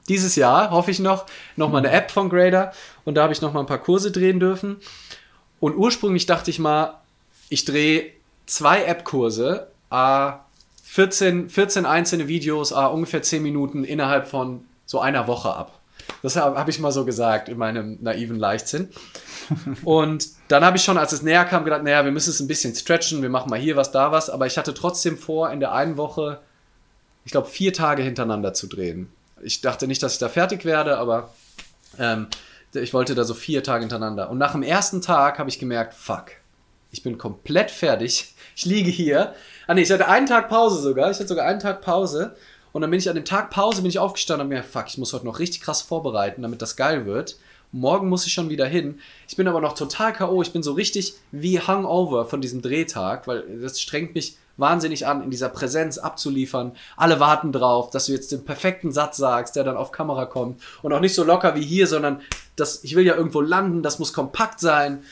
dieses 0.07 0.35
Jahr, 0.35 0.71
hoffe 0.71 0.91
ich 0.91 0.99
noch, 0.99 1.25
nochmal 1.55 1.85
eine 1.85 1.91
App 1.91 2.09
von 2.09 2.29
Grader. 2.29 2.71
Und 3.05 3.15
da 3.15 3.23
habe 3.23 3.33
ich 3.33 3.41
nochmal 3.41 3.63
ein 3.63 3.67
paar 3.67 3.77
Kurse 3.77 4.11
drehen 4.11 4.39
dürfen. 4.39 4.77
Und 5.59 5.75
ursprünglich 5.75 6.25
dachte 6.25 6.49
ich 6.49 6.57
mal, 6.57 7.00
ich 7.51 7.65
drehe 7.65 8.11
zwei 8.45 8.85
App-Kurse, 8.85 9.67
14, 10.83 11.49
14 11.49 11.85
einzelne 11.85 12.27
Videos, 12.29 12.71
ungefähr 12.71 13.21
10 13.21 13.43
Minuten 13.43 13.83
innerhalb 13.83 14.27
von 14.27 14.63
so 14.85 14.99
einer 15.01 15.27
Woche 15.27 15.53
ab. 15.53 15.77
Das 16.23 16.37
habe 16.37 16.57
hab 16.57 16.69
ich 16.69 16.79
mal 16.79 16.93
so 16.93 17.03
gesagt 17.03 17.49
in 17.49 17.57
meinem 17.57 17.97
naiven 18.01 18.39
Leichtsinn. 18.39 18.89
Und 19.83 20.29
dann 20.47 20.63
habe 20.63 20.77
ich 20.77 20.83
schon, 20.83 20.97
als 20.97 21.11
es 21.11 21.23
näher 21.23 21.43
kam, 21.43 21.65
gedacht, 21.65 21.83
naja, 21.83 22.05
wir 22.05 22.11
müssen 22.11 22.29
es 22.29 22.39
ein 22.39 22.47
bisschen 22.47 22.73
stretchen, 22.73 23.21
wir 23.21 23.29
machen 23.29 23.49
mal 23.49 23.59
hier 23.59 23.75
was, 23.75 23.91
da 23.91 24.13
was. 24.13 24.29
Aber 24.29 24.47
ich 24.47 24.57
hatte 24.57 24.73
trotzdem 24.73 25.17
vor, 25.17 25.51
in 25.51 25.59
der 25.59 25.73
einen 25.73 25.97
Woche, 25.97 26.39
ich 27.25 27.33
glaube, 27.33 27.49
vier 27.49 27.73
Tage 27.73 28.01
hintereinander 28.01 28.53
zu 28.53 28.67
drehen. 28.67 29.11
Ich 29.41 29.59
dachte 29.59 29.87
nicht, 29.87 30.01
dass 30.01 30.13
ich 30.13 30.19
da 30.19 30.29
fertig 30.29 30.63
werde, 30.63 30.97
aber 30.97 31.33
ähm, 31.99 32.27
ich 32.73 32.93
wollte 32.93 33.13
da 33.13 33.25
so 33.25 33.33
vier 33.33 33.61
Tage 33.61 33.81
hintereinander. 33.81 34.29
Und 34.29 34.37
nach 34.37 34.53
dem 34.53 34.63
ersten 34.63 35.01
Tag 35.01 35.37
habe 35.37 35.49
ich 35.49 35.59
gemerkt, 35.59 35.93
fuck, 35.93 36.31
ich 36.91 37.03
bin 37.03 37.17
komplett 37.17 37.71
fertig. 37.71 38.33
Ich 38.55 38.65
liege 38.65 38.91
hier. 38.91 39.33
Ah 39.65 39.73
nee, 39.73 39.81
ich 39.81 39.91
hatte 39.91 40.07
einen 40.07 40.27
Tag 40.27 40.49
Pause 40.49 40.81
sogar. 40.81 41.09
Ich 41.09 41.17
hatte 41.17 41.29
sogar 41.29 41.45
einen 41.45 41.59
Tag 41.59 41.81
Pause. 41.81 42.35
Und 42.73 42.81
dann 42.81 42.91
bin 42.91 42.99
ich 42.99 43.09
an 43.09 43.15
dem 43.15 43.25
Tag 43.25 43.49
Pause 43.49 43.81
bin 43.81 43.89
ich 43.89 43.99
aufgestanden 43.99 44.45
und 44.45 44.49
mir, 44.49 44.63
fuck, 44.63 44.85
ich 44.87 44.97
muss 44.97 45.13
heute 45.13 45.25
noch 45.25 45.39
richtig 45.39 45.61
krass 45.61 45.81
vorbereiten, 45.81 46.41
damit 46.41 46.61
das 46.61 46.75
geil 46.75 47.05
wird. 47.05 47.37
Morgen 47.73 48.09
muss 48.09 48.25
ich 48.25 48.33
schon 48.33 48.49
wieder 48.49 48.65
hin. 48.65 48.99
Ich 49.27 49.37
bin 49.37 49.47
aber 49.47 49.61
noch 49.61 49.73
total 49.73 50.11
K.O. 50.11 50.41
Ich 50.41 50.51
bin 50.51 50.63
so 50.63 50.73
richtig 50.73 51.13
wie 51.31 51.59
Hangover 51.59 52.25
von 52.25 52.41
diesem 52.41 52.61
Drehtag, 52.61 53.27
weil 53.27 53.43
das 53.61 53.79
strengt 53.79 54.13
mich 54.13 54.37
wahnsinnig 54.57 55.07
an, 55.07 55.23
in 55.23 55.31
dieser 55.31 55.47
Präsenz 55.47 55.97
abzuliefern. 55.97 56.73
Alle 56.97 57.21
warten 57.21 57.53
drauf, 57.53 57.89
dass 57.89 58.07
du 58.07 58.11
jetzt 58.11 58.31
den 58.31 58.43
perfekten 58.43 58.91
Satz 58.91 59.17
sagst, 59.17 59.55
der 59.55 59.63
dann 59.63 59.77
auf 59.77 59.91
Kamera 59.93 60.25
kommt. 60.25 60.61
Und 60.81 60.91
auch 60.91 60.99
nicht 60.99 61.15
so 61.15 61.23
locker 61.23 61.55
wie 61.55 61.63
hier, 61.63 61.87
sondern 61.87 62.21
das, 62.57 62.83
ich 62.83 62.95
will 62.95 63.05
ja 63.05 63.15
irgendwo 63.15 63.39
landen, 63.39 63.83
das 63.83 63.99
muss 63.99 64.11
kompakt 64.11 64.59
sein. 64.59 65.03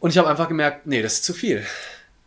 Und 0.00 0.10
ich 0.10 0.18
habe 0.18 0.28
einfach 0.28 0.48
gemerkt, 0.48 0.86
nee, 0.86 1.02
das 1.02 1.14
ist 1.14 1.24
zu 1.24 1.34
viel. 1.34 1.64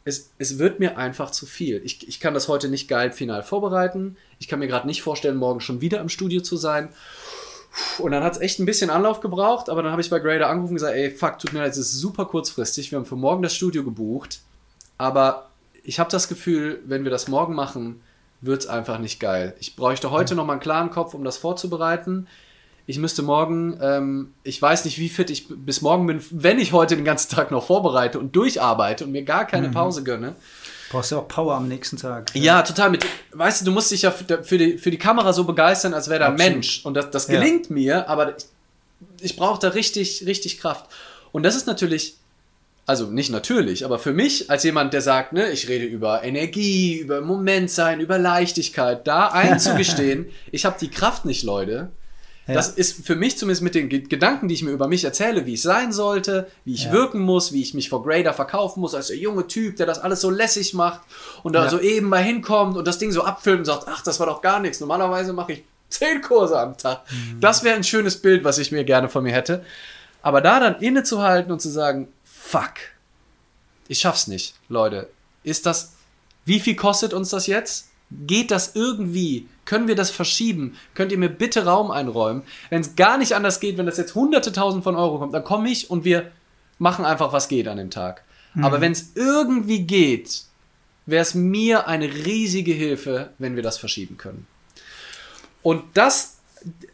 Es, 0.05 0.31
es 0.37 0.59
wird 0.59 0.79
mir 0.79 0.97
einfach 0.97 1.31
zu 1.31 1.45
viel. 1.45 1.81
Ich, 1.83 2.07
ich 2.07 2.19
kann 2.19 2.33
das 2.33 2.47
heute 2.47 2.69
nicht 2.69 2.87
geil 2.87 3.11
final 3.11 3.41
vorbereiten. 3.41 4.15
Ich 4.39 4.47
kann 4.47 4.59
mir 4.59 4.67
gerade 4.67 4.87
nicht 4.87 5.01
vorstellen, 5.01 5.37
morgen 5.37 5.59
schon 5.59 5.81
wieder 5.81 5.99
im 5.99 6.09
Studio 6.09 6.41
zu 6.41 6.55
sein. 6.55 6.89
Und 7.97 8.11
dann 8.11 8.23
hat 8.23 8.33
es 8.33 8.41
echt 8.41 8.59
ein 8.59 8.65
bisschen 8.65 8.91
Anlauf 8.91 9.21
gebraucht, 9.21 9.69
aber 9.69 9.81
dann 9.81 9.91
habe 9.91 10.01
ich 10.01 10.09
bei 10.11 10.19
Grader 10.19 10.47
angerufen 10.47 10.73
und 10.73 10.75
gesagt, 10.75 10.95
ey, 10.95 11.09
fuck, 11.09 11.39
tut 11.39 11.53
mir 11.53 11.59
leid, 11.59 11.71
es 11.71 11.79
ist 11.79 11.93
super 11.93 12.25
kurzfristig. 12.25 12.91
Wir 12.91 12.99
haben 12.99 13.05
für 13.05 13.15
morgen 13.15 13.41
das 13.41 13.55
Studio 13.55 13.83
gebucht. 13.83 14.41
Aber 14.99 15.49
ich 15.83 15.99
habe 15.99 16.11
das 16.11 16.27
Gefühl, 16.27 16.79
wenn 16.85 17.03
wir 17.03 17.11
das 17.11 17.27
morgen 17.27 17.55
machen, 17.55 18.01
wird 18.41 18.61
es 18.61 18.67
einfach 18.67 18.99
nicht 18.99 19.19
geil. 19.19 19.55
Ich 19.59 19.75
bräuchte 19.75 20.11
heute 20.11 20.35
noch 20.35 20.45
mal 20.45 20.53
einen 20.53 20.61
klaren 20.61 20.91
Kopf, 20.91 21.15
um 21.15 21.23
das 21.23 21.37
vorzubereiten 21.37 22.27
ich 22.85 22.97
müsste 22.97 23.21
morgen, 23.21 23.77
ähm, 23.81 24.33
ich 24.43 24.61
weiß 24.61 24.85
nicht, 24.85 24.99
wie 24.99 25.09
fit 25.09 25.29
ich 25.29 25.47
bis 25.47 25.81
morgen 25.81 26.05
bin, 26.05 26.21
wenn 26.31 26.59
ich 26.59 26.73
heute 26.73 26.95
den 26.95 27.05
ganzen 27.05 27.33
Tag 27.33 27.49
noch 27.49 27.65
vorbereite 27.65 28.19
und 28.19 28.35
durcharbeite 28.35 29.05
und 29.05 29.11
mir 29.11 29.23
gar 29.23 29.47
keine 29.47 29.69
mhm. 29.69 29.73
Pause 29.73 30.03
gönne. 30.03 30.35
Brauchst 30.89 31.11
du 31.11 31.17
auch 31.17 31.27
Power 31.27 31.55
am 31.55 31.67
nächsten 31.67 31.97
Tag. 31.97 32.35
Ja, 32.35 32.41
ja 32.41 32.61
total. 32.61 32.91
Mit, 32.91 33.05
weißt 33.31 33.61
du, 33.61 33.65
du 33.65 33.71
musst 33.71 33.89
dich 33.89 34.03
ja 34.03 34.11
für 34.11 34.57
die, 34.57 34.77
für 34.77 34.91
die 34.91 34.97
Kamera 34.97 35.31
so 35.33 35.45
begeistern, 35.45 35.93
als 35.93 36.09
wäre 36.09 36.19
da 36.19 36.27
ein 36.27 36.35
Mensch. 36.35 36.85
Und 36.85 36.95
das, 36.95 37.09
das 37.09 37.27
gelingt 37.27 37.69
ja. 37.69 37.73
mir, 37.73 38.09
aber 38.09 38.37
ich, 38.37 38.45
ich 39.21 39.35
brauche 39.37 39.59
da 39.59 39.69
richtig, 39.69 40.25
richtig 40.27 40.59
Kraft. 40.59 40.85
Und 41.31 41.43
das 41.43 41.55
ist 41.55 41.65
natürlich, 41.65 42.17
also 42.85 43.05
nicht 43.05 43.31
natürlich, 43.31 43.85
aber 43.85 43.97
für 43.97 44.11
mich 44.11 44.51
als 44.51 44.63
jemand, 44.63 44.93
der 44.93 45.01
sagt, 45.01 45.31
ne, 45.31 45.49
ich 45.49 45.69
rede 45.69 45.85
über 45.85 46.23
Energie, 46.23 46.97
über 46.97 47.21
Momentsein, 47.21 48.01
über 48.01 48.19
Leichtigkeit, 48.19 49.07
da 49.07 49.29
einzugestehen, 49.29 50.27
ich 50.51 50.65
habe 50.65 50.75
die 50.79 50.91
Kraft 50.91 51.23
nicht, 51.23 51.43
Leute 51.43 51.91
ja. 52.45 52.55
Das 52.55 52.69
ist 52.69 53.05
für 53.05 53.15
mich 53.15 53.37
zumindest 53.37 53.61
mit 53.61 53.73
den 53.73 53.87
Gedanken, 53.87 54.49
die 54.49 54.55
ich 54.55 54.63
mir 54.63 54.71
über 54.71 54.87
mich 54.87 55.05
erzähle, 55.05 55.45
wie 55.45 55.53
ich 55.53 55.61
sein 55.61 55.93
sollte, 55.93 56.47
wie 56.65 56.73
ich 56.73 56.85
ja. 56.85 56.91
wirken 56.91 57.21
muss, 57.21 57.53
wie 57.53 57.61
ich 57.61 57.73
mich 57.73 57.87
vor 57.87 58.03
Grader 58.03 58.33
verkaufen 58.33 58.81
muss, 58.81 58.93
als 58.93 59.07
der 59.07 59.17
junge 59.17 59.47
Typ, 59.47 59.77
der 59.77 59.85
das 59.85 59.99
alles 59.99 60.19
so 60.19 60.29
lässig 60.29 60.73
macht 60.73 61.01
und 61.43 61.53
da 61.53 61.63
ja. 61.63 61.69
so 61.69 61.79
eben 61.79 62.09
mal 62.09 62.21
hinkommt 62.21 62.75
und 62.75 62.85
das 62.85 62.97
Ding 62.97 63.13
so 63.13 63.23
abfilmt 63.23 63.59
und 63.59 63.65
sagt, 63.65 63.87
ach, 63.87 64.03
das 64.03 64.19
war 64.19 64.27
doch 64.27 64.41
gar 64.41 64.59
nichts. 64.59 64.81
Normalerweise 64.81 65.31
mache 65.31 65.53
ich 65.53 65.63
zehn 65.87 66.21
Kurse 66.21 66.59
am 66.59 66.77
Tag. 66.77 67.03
Mhm. 67.09 67.39
Das 67.39 67.63
wäre 67.63 67.75
ein 67.75 67.83
schönes 67.83 68.21
Bild, 68.21 68.43
was 68.43 68.57
ich 68.57 68.73
mir 68.73 68.83
gerne 68.83 69.07
von 69.07 69.23
mir 69.23 69.33
hätte. 69.33 69.63
Aber 70.21 70.41
da 70.41 70.59
dann 70.59 70.81
innezuhalten 70.81 71.51
und 71.51 71.61
zu 71.61 71.69
sagen, 71.69 72.09
fuck, 72.25 72.73
ich 73.87 73.99
schaff's 73.99 74.27
nicht, 74.27 74.55
Leute. 74.67 75.09
Ist 75.43 75.65
das, 75.65 75.93
wie 76.43 76.59
viel 76.59 76.75
kostet 76.75 77.13
uns 77.13 77.29
das 77.29 77.47
jetzt? 77.47 77.89
Geht 78.25 78.51
das 78.51 78.75
irgendwie? 78.75 79.47
Können 79.65 79.87
wir 79.87 79.95
das 79.95 80.11
verschieben? 80.11 80.75
Könnt 80.93 81.11
ihr 81.11 81.17
mir 81.17 81.29
bitte 81.29 81.65
Raum 81.65 81.91
einräumen? 81.91 82.43
Wenn 82.69 82.81
es 82.81 82.95
gar 82.95 83.17
nicht 83.17 83.33
anders 83.33 83.59
geht, 83.59 83.77
wenn 83.77 83.85
das 83.85 83.97
jetzt 83.97 84.15
hunderte 84.15 84.51
tausend 84.51 84.83
von 84.83 84.95
Euro 84.95 85.19
kommt, 85.19 85.33
dann 85.33 85.43
komme 85.43 85.69
ich 85.69 85.89
und 85.89 86.03
wir 86.03 86.31
machen 86.79 87.05
einfach, 87.05 87.31
was 87.33 87.47
geht 87.47 87.67
an 87.67 87.77
dem 87.77 87.89
Tag. 87.89 88.23
Mhm. 88.53 88.65
Aber 88.65 88.81
wenn 88.81 88.91
es 88.91 89.15
irgendwie 89.15 89.83
geht, 89.83 90.43
wäre 91.05 91.21
es 91.21 91.33
mir 91.33 91.87
eine 91.87 92.05
riesige 92.05 92.73
Hilfe, 92.73 93.31
wenn 93.37 93.55
wir 93.55 93.63
das 93.63 93.77
verschieben 93.77 94.17
können. 94.17 94.47
Und 95.61 95.83
das 95.93 96.37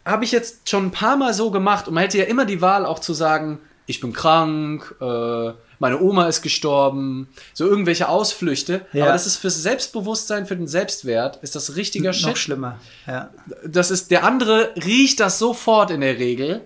habe 0.05 0.23
ich 0.23 0.31
jetzt 0.31 0.69
schon 0.69 0.87
ein 0.87 0.91
paar 0.91 1.17
Mal 1.17 1.33
so 1.33 1.51
gemacht 1.51 1.87
und 1.87 1.93
man 1.93 2.03
hätte 2.03 2.17
ja 2.17 2.23
immer 2.25 2.45
die 2.45 2.61
Wahl 2.61 2.85
auch 2.85 2.99
zu 2.99 3.13
sagen, 3.13 3.59
ich 3.85 3.99
bin 3.99 4.13
krank, 4.13 4.95
äh, 5.01 5.51
meine 5.79 6.01
Oma 6.01 6.27
ist 6.27 6.41
gestorben, 6.41 7.29
so 7.53 7.65
irgendwelche 7.65 8.09
Ausflüchte. 8.09 8.85
Ja. 8.93 9.05
Aber 9.05 9.13
das 9.13 9.25
ist 9.25 9.37
fürs 9.37 9.61
Selbstbewusstsein, 9.61 10.45
für 10.45 10.55
den 10.55 10.67
Selbstwert, 10.67 11.39
ist 11.41 11.55
das 11.55 11.75
richtiger 11.75 12.13
Shit. 12.13 12.27
Noch 12.27 12.37
schlimmer, 12.37 12.79
ja. 13.07 13.29
Das 13.65 13.89
ist, 13.89 14.11
der 14.11 14.25
andere 14.25 14.73
riecht 14.75 15.19
das 15.19 15.39
sofort 15.39 15.91
in 15.91 16.01
der 16.01 16.19
Regel, 16.19 16.61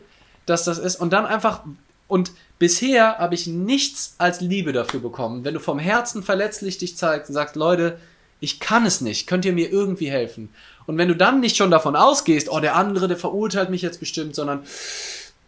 dass 0.45 0.65
das 0.65 0.79
ist. 0.79 0.97
Und 0.97 1.13
dann 1.13 1.25
einfach, 1.25 1.61
und 2.07 2.31
bisher 2.59 3.19
habe 3.19 3.35
ich 3.35 3.47
nichts 3.47 4.15
als 4.17 4.41
Liebe 4.41 4.73
dafür 4.73 4.99
bekommen. 4.99 5.43
Wenn 5.43 5.53
du 5.53 5.59
vom 5.59 5.79
Herzen 5.79 6.23
verletzlich 6.23 6.77
dich 6.79 6.97
zeigst 6.97 7.29
und 7.29 7.35
sagst, 7.35 7.55
Leute, 7.55 7.97
ich 8.39 8.59
kann 8.59 8.85
es 8.85 8.99
nicht, 8.99 9.27
könnt 9.27 9.45
ihr 9.45 9.53
mir 9.53 9.71
irgendwie 9.71 10.09
helfen? 10.09 10.49
Und 10.85 10.97
wenn 10.97 11.07
du 11.07 11.15
dann 11.15 11.39
nicht 11.39 11.55
schon 11.55 11.71
davon 11.71 11.95
ausgehst, 11.95 12.49
oh, 12.49 12.59
der 12.59 12.75
andere, 12.75 13.07
der 13.07 13.15
verurteilt 13.15 13.69
mich 13.69 13.81
jetzt 13.81 13.99
bestimmt, 13.99 14.35
sondern 14.35 14.63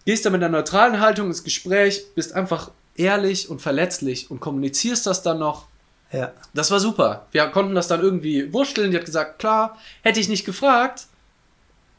gehst 0.06 0.26
da 0.26 0.30
mit 0.30 0.42
einer 0.42 0.56
neutralen 0.56 1.02
Haltung 1.02 1.28
ins 1.28 1.44
Gespräch, 1.44 2.06
bist 2.16 2.34
einfach 2.34 2.72
ehrlich 2.96 3.50
und 3.50 3.62
verletzlich 3.62 4.32
und 4.32 4.40
kommunizierst 4.40 5.06
das 5.06 5.22
dann 5.24 5.40
noch. 5.40 5.68
Ja. 6.12 6.32
Das 6.54 6.72
war 6.72 6.80
super. 6.80 7.28
Wir 7.32 7.46
konnten 7.48 7.76
das 7.76 7.88
dann 7.88 8.02
irgendwie 8.02 8.54
wursteln. 8.54 8.92
Die 8.92 8.98
hat 8.98 9.06
gesagt, 9.06 9.40
klar, 9.40 9.78
hätte 10.02 10.20
ich 10.20 10.30
nicht 10.30 10.46
gefragt, 10.46 11.08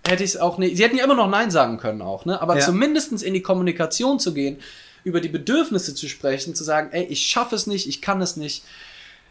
hätte 0.07 0.25
ich 0.25 0.31
es 0.31 0.37
auch 0.37 0.59
nicht. 0.59 0.77
Sie 0.77 0.85
hätten 0.85 0.97
ja 0.97 1.05
immer 1.05 1.15
noch 1.15 1.29
Nein 1.29 1.51
sagen 1.51 1.79
können 1.79 2.03
auch, 2.03 2.25
ne? 2.25 2.41
Aber 2.41 2.59
ja. 2.59 2.65
zumindest 2.65 3.23
in 3.23 3.35
die 3.35 3.43
Kommunikation 3.43 4.19
zu 4.19 4.33
gehen, 4.33 4.59
über 5.05 5.21
die 5.21 5.29
Bedürfnisse 5.29 5.95
zu 5.95 6.09
sprechen, 6.09 6.55
zu 6.55 6.65
sagen, 6.65 6.89
ey, 6.93 7.05
ich 7.05 7.27
schaffe 7.27 7.55
es 7.55 7.67
nicht, 7.67 7.89
ich 7.89 8.01
kann 8.01 8.21
es 8.21 8.37
nicht. 8.37 8.65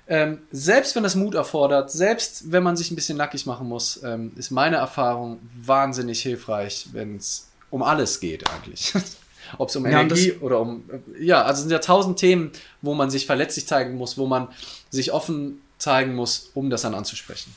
Ähm, 0.07 0.39
selbst 0.51 0.95
wenn 0.95 1.03
das 1.03 1.15
Mut 1.15 1.33
erfordert, 1.33 1.91
selbst 1.91 2.51
wenn 2.51 2.61
man 2.61 2.77
sich 2.77 2.91
ein 2.91 2.95
bisschen 2.95 3.17
nackig 3.17 3.47
machen 3.47 3.67
muss, 3.67 4.01
ähm, 4.03 4.33
ist 4.35 4.51
meine 4.51 4.75
Erfahrung 4.75 5.39
wahnsinnig 5.57 6.21
hilfreich, 6.21 6.87
wenn 6.91 7.17
es 7.17 7.47
um 7.71 7.81
alles 7.81 8.19
geht 8.19 8.47
eigentlich. 8.49 8.93
Ob 9.57 9.69
es 9.69 9.75
um 9.75 9.85
ja, 9.85 10.01
Energie 10.01 10.33
oder 10.33 10.59
um, 10.59 10.83
ja, 11.19 11.43
also 11.43 11.53
es 11.53 11.59
sind 11.61 11.71
ja 11.71 11.79
tausend 11.79 12.17
Themen, 12.17 12.51
wo 12.81 12.93
man 12.93 13.09
sich 13.09 13.25
verletzlich 13.25 13.67
zeigen 13.67 13.95
muss, 13.95 14.17
wo 14.17 14.27
man 14.27 14.47
sich 14.89 15.11
offen 15.11 15.61
zeigen 15.77 16.15
muss, 16.15 16.51
um 16.53 16.69
das 16.69 16.83
dann 16.83 16.93
anzusprechen. 16.93 17.53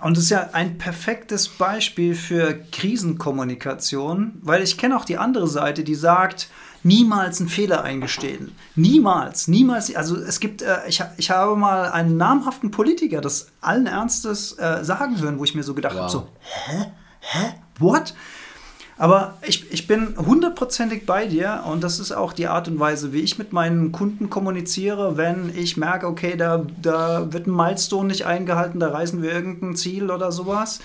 Und 0.00 0.18
es 0.18 0.24
ist 0.24 0.30
ja 0.30 0.50
ein 0.52 0.76
perfektes 0.76 1.48
Beispiel 1.48 2.14
für 2.14 2.54
Krisenkommunikation, 2.72 4.32
weil 4.42 4.62
ich 4.62 4.76
kenne 4.76 4.96
auch 4.96 5.04
die 5.04 5.16
andere 5.18 5.46
Seite, 5.46 5.84
die 5.84 5.94
sagt, 5.94 6.48
niemals 6.82 7.40
einen 7.40 7.48
Fehler 7.48 7.82
eingestehen. 7.82 8.52
Niemals, 8.76 9.48
niemals. 9.48 9.94
Also 9.94 10.16
es 10.16 10.40
gibt, 10.40 10.62
äh, 10.62 10.86
ich, 10.88 11.02
ich 11.16 11.30
habe 11.30 11.56
mal 11.56 11.90
einen 11.90 12.16
namhaften 12.16 12.70
Politiker 12.70 13.20
das 13.20 13.48
allen 13.60 13.86
Ernstes 13.86 14.58
äh, 14.58 14.84
sagen 14.84 15.20
hören, 15.20 15.38
wo 15.38 15.44
ich 15.44 15.54
mir 15.54 15.62
so 15.62 15.74
gedacht 15.74 15.94
wow. 15.94 16.02
habe, 16.02 16.12
so, 16.12 16.28
hä? 16.66 16.92
Hä? 17.20 17.54
What? 17.78 18.14
Aber 18.96 19.38
ich, 19.42 19.72
ich 19.72 19.86
bin 19.86 20.14
hundertprozentig 20.16 21.04
bei 21.04 21.26
dir 21.26 21.64
und 21.68 21.82
das 21.82 21.98
ist 21.98 22.12
auch 22.12 22.32
die 22.32 22.46
Art 22.46 22.68
und 22.68 22.78
Weise, 22.78 23.12
wie 23.12 23.20
ich 23.20 23.38
mit 23.38 23.52
meinen 23.52 23.90
Kunden 23.90 24.30
kommuniziere, 24.30 25.16
wenn 25.16 25.52
ich 25.56 25.76
merke, 25.76 26.06
okay, 26.06 26.36
da, 26.36 26.64
da 26.80 27.32
wird 27.32 27.46
ein 27.46 27.56
Milestone 27.56 28.08
nicht 28.08 28.24
eingehalten, 28.24 28.78
da 28.78 28.90
reisen 28.90 29.22
wir 29.22 29.32
irgendein 29.32 29.74
Ziel 29.74 30.10
oder 30.10 30.30
sowas. 30.30 30.78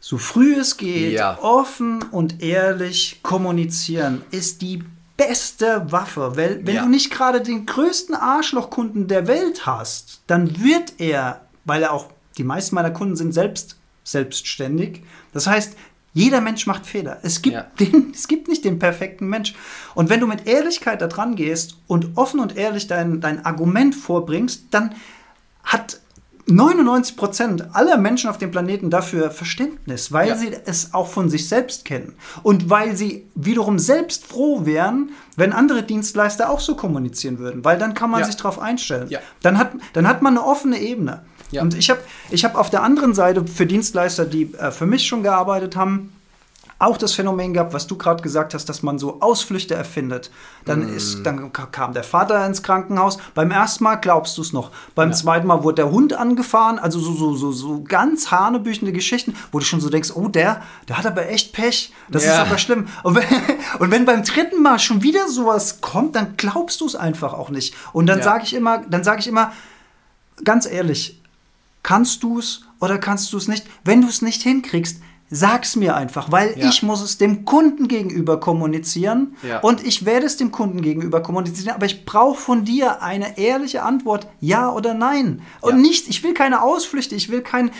So 0.00 0.16
früh 0.16 0.54
es 0.58 0.78
geht, 0.78 1.12
ja. 1.12 1.38
offen 1.42 2.02
und 2.10 2.42
ehrlich 2.42 3.20
kommunizieren 3.22 4.22
ist 4.30 4.62
die 4.62 4.82
beste 5.18 5.92
Waffe. 5.92 6.36
Weil, 6.36 6.66
wenn 6.66 6.76
ja. 6.76 6.82
du 6.84 6.88
nicht 6.88 7.10
gerade 7.10 7.42
den 7.42 7.66
größten 7.66 8.14
Arschlochkunden 8.14 9.08
der 9.08 9.26
Welt 9.26 9.66
hast, 9.66 10.22
dann 10.26 10.62
wird 10.64 10.94
er, 10.96 11.42
weil 11.66 11.82
er 11.82 11.92
auch, 11.92 12.06
die 12.38 12.44
meisten 12.44 12.74
meiner 12.74 12.92
Kunden 12.92 13.16
sind 13.16 13.34
selbst 13.34 13.76
selbstständig. 14.02 15.02
Das 15.32 15.46
heißt, 15.46 15.76
jeder 16.12 16.40
Mensch 16.40 16.66
macht 16.66 16.86
Fehler. 16.86 17.18
Es 17.22 17.42
gibt, 17.42 17.54
ja. 17.54 17.66
den, 17.78 18.10
es 18.14 18.28
gibt 18.28 18.48
nicht 18.48 18.64
den 18.64 18.78
perfekten 18.78 19.28
Mensch. 19.28 19.54
Und 19.94 20.08
wenn 20.08 20.20
du 20.20 20.26
mit 20.26 20.46
Ehrlichkeit 20.46 21.00
da 21.00 21.06
dran 21.06 21.36
gehst 21.36 21.76
und 21.86 22.16
offen 22.16 22.40
und 22.40 22.56
ehrlich 22.56 22.86
dein, 22.86 23.20
dein 23.20 23.44
Argument 23.44 23.94
vorbringst, 23.94 24.64
dann 24.70 24.94
hat 25.62 26.00
99 26.46 27.16
Prozent 27.16 27.74
aller 27.74 27.96
Menschen 27.96 28.28
auf 28.28 28.38
dem 28.38 28.50
Planeten 28.50 28.90
dafür 28.90 29.30
Verständnis, 29.30 30.12
weil 30.12 30.28
ja. 30.28 30.36
sie 30.36 30.50
es 30.64 30.94
auch 30.94 31.06
von 31.06 31.30
sich 31.30 31.48
selbst 31.48 31.84
kennen. 31.84 32.14
Und 32.42 32.70
weil 32.70 32.96
sie 32.96 33.28
wiederum 33.34 33.78
selbst 33.78 34.26
froh 34.26 34.66
wären, 34.66 35.10
wenn 35.36 35.52
andere 35.52 35.82
Dienstleister 35.82 36.50
auch 36.50 36.60
so 36.60 36.74
kommunizieren 36.74 37.38
würden, 37.38 37.64
weil 37.64 37.78
dann 37.78 37.94
kann 37.94 38.10
man 38.10 38.20
ja. 38.20 38.26
sich 38.26 38.36
darauf 38.36 38.58
einstellen. 38.58 39.08
Ja. 39.10 39.20
Dann, 39.42 39.58
hat, 39.58 39.72
dann 39.92 40.08
hat 40.08 40.22
man 40.22 40.36
eine 40.36 40.46
offene 40.46 40.80
Ebene. 40.80 41.22
Ja. 41.50 41.62
Und 41.62 41.74
ich 41.74 41.90
habe 41.90 42.00
ich 42.30 42.44
hab 42.44 42.54
auf 42.54 42.70
der 42.70 42.82
anderen 42.82 43.14
Seite 43.14 43.46
für 43.46 43.66
Dienstleister, 43.66 44.24
die 44.24 44.54
äh, 44.54 44.70
für 44.70 44.86
mich 44.86 45.06
schon 45.06 45.22
gearbeitet 45.22 45.76
haben, 45.76 46.12
auch 46.80 46.96
das 46.96 47.12
Phänomen 47.12 47.52
gehabt, 47.52 47.74
was 47.74 47.86
du 47.86 47.96
gerade 47.98 48.22
gesagt 48.22 48.54
hast, 48.54 48.66
dass 48.70 48.82
man 48.82 48.98
so 48.98 49.20
Ausflüchte 49.20 49.74
erfindet. 49.74 50.30
Dann, 50.64 50.86
mm. 50.86 50.96
ist, 50.96 51.22
dann 51.24 51.52
kam 51.52 51.92
der 51.92 52.04
Vater 52.04 52.44
ins 52.46 52.62
Krankenhaus. 52.62 53.18
Beim 53.34 53.50
ersten 53.50 53.84
Mal 53.84 53.96
glaubst 53.96 54.38
du 54.38 54.42
es 54.42 54.54
noch. 54.54 54.70
Beim 54.94 55.10
ja. 55.10 55.14
zweiten 55.14 55.46
Mal 55.46 55.62
wurde 55.62 55.76
der 55.76 55.90
Hund 55.90 56.14
angefahren. 56.14 56.78
Also 56.78 56.98
so, 56.98 57.12
so, 57.12 57.34
so, 57.34 57.52
so 57.52 57.84
ganz 57.86 58.30
hanebüchende 58.30 58.92
Geschichten, 58.92 59.34
wo 59.52 59.58
du 59.58 59.64
schon 59.66 59.82
so 59.82 59.90
denkst, 59.90 60.12
oh, 60.14 60.28
der, 60.28 60.62
der 60.88 60.96
hat 60.96 61.04
aber 61.04 61.28
echt 61.28 61.52
Pech. 61.52 61.92
Das 62.08 62.24
ja. 62.24 62.32
ist 62.32 62.38
aber 62.38 62.56
schlimm. 62.56 62.88
Und 63.02 63.14
wenn, 63.16 63.24
und 63.78 63.90
wenn 63.90 64.06
beim 64.06 64.24
dritten 64.24 64.62
Mal 64.62 64.78
schon 64.78 65.02
wieder 65.02 65.28
sowas 65.28 65.82
kommt, 65.82 66.16
dann 66.16 66.34
glaubst 66.38 66.80
du 66.80 66.86
es 66.86 66.96
einfach 66.96 67.34
auch 67.34 67.50
nicht. 67.50 67.74
Und 67.92 68.06
dann 68.06 68.20
ja. 68.20 68.24
sage 68.24 68.44
ich 68.44 68.54
immer, 68.54 68.78
dann 68.88 69.04
sage 69.04 69.20
ich 69.20 69.26
immer, 69.26 69.52
ganz 70.44 70.64
ehrlich, 70.64 71.19
Kannst 71.82 72.22
du 72.22 72.38
es 72.38 72.62
oder 72.80 72.98
kannst 72.98 73.32
du 73.32 73.36
es 73.36 73.48
nicht? 73.48 73.66
Wenn 73.84 74.02
du 74.02 74.08
es 74.08 74.22
nicht 74.22 74.42
hinkriegst, 74.42 75.00
sag's 75.30 75.76
mir 75.76 75.94
einfach, 75.94 76.32
weil 76.32 76.58
ja. 76.58 76.68
ich 76.68 76.82
muss 76.82 77.00
es 77.00 77.16
dem 77.16 77.44
Kunden 77.44 77.86
gegenüber 77.86 78.40
kommunizieren 78.40 79.36
ja. 79.46 79.60
und 79.60 79.86
ich 79.86 80.04
werde 80.04 80.26
es 80.26 80.36
dem 80.36 80.50
Kunden 80.50 80.82
gegenüber 80.82 81.22
kommunizieren, 81.22 81.74
aber 81.74 81.86
ich 81.86 82.04
brauche 82.04 82.38
von 82.38 82.64
dir 82.64 83.00
eine 83.00 83.38
ehrliche 83.38 83.82
Antwort, 83.82 84.26
ja 84.40 84.70
oder 84.72 84.92
nein. 84.92 85.42
Und 85.60 85.76
ja. 85.76 85.82
nicht, 85.82 86.08
ich 86.08 86.24
will 86.24 86.34
keine 86.34 86.62
Ausflüchte, 86.62 87.14
ich 87.14 87.30
will 87.30 87.42
kein 87.42 87.70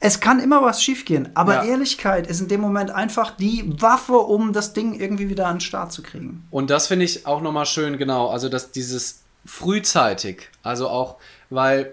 es 0.00 0.20
kann 0.20 0.38
immer 0.38 0.62
was 0.62 0.80
schiefgehen, 0.80 1.30
aber 1.34 1.64
Ehrlichkeit 1.64 2.28
ist 2.28 2.40
in 2.40 2.46
dem 2.46 2.60
Moment 2.60 2.90
einfach 2.90 3.32
die 3.32 3.64
Waffe, 3.80 4.16
um 4.16 4.52
das 4.52 4.72
Ding 4.72 4.94
irgendwie 4.94 5.28
wieder 5.28 5.46
an 5.46 5.56
den 5.56 5.60
Start 5.60 5.92
zu 5.92 6.02
kriegen. 6.02 6.46
Und 6.50 6.70
das 6.70 6.86
finde 6.86 7.04
ich 7.04 7.26
auch 7.26 7.42
nochmal 7.42 7.66
schön, 7.66 7.98
genau. 7.98 8.28
Also, 8.28 8.48
dass 8.48 8.70
dieses 8.70 9.22
frühzeitig, 9.44 10.50
also 10.62 10.88
auch, 10.88 11.16
weil 11.50 11.92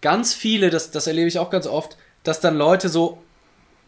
ganz 0.00 0.34
viele, 0.34 0.70
das, 0.70 0.90
das 0.90 1.06
erlebe 1.06 1.28
ich 1.28 1.38
auch 1.38 1.50
ganz 1.50 1.66
oft, 1.66 1.96
dass 2.24 2.40
dann 2.40 2.56
Leute 2.56 2.88
so 2.88 3.18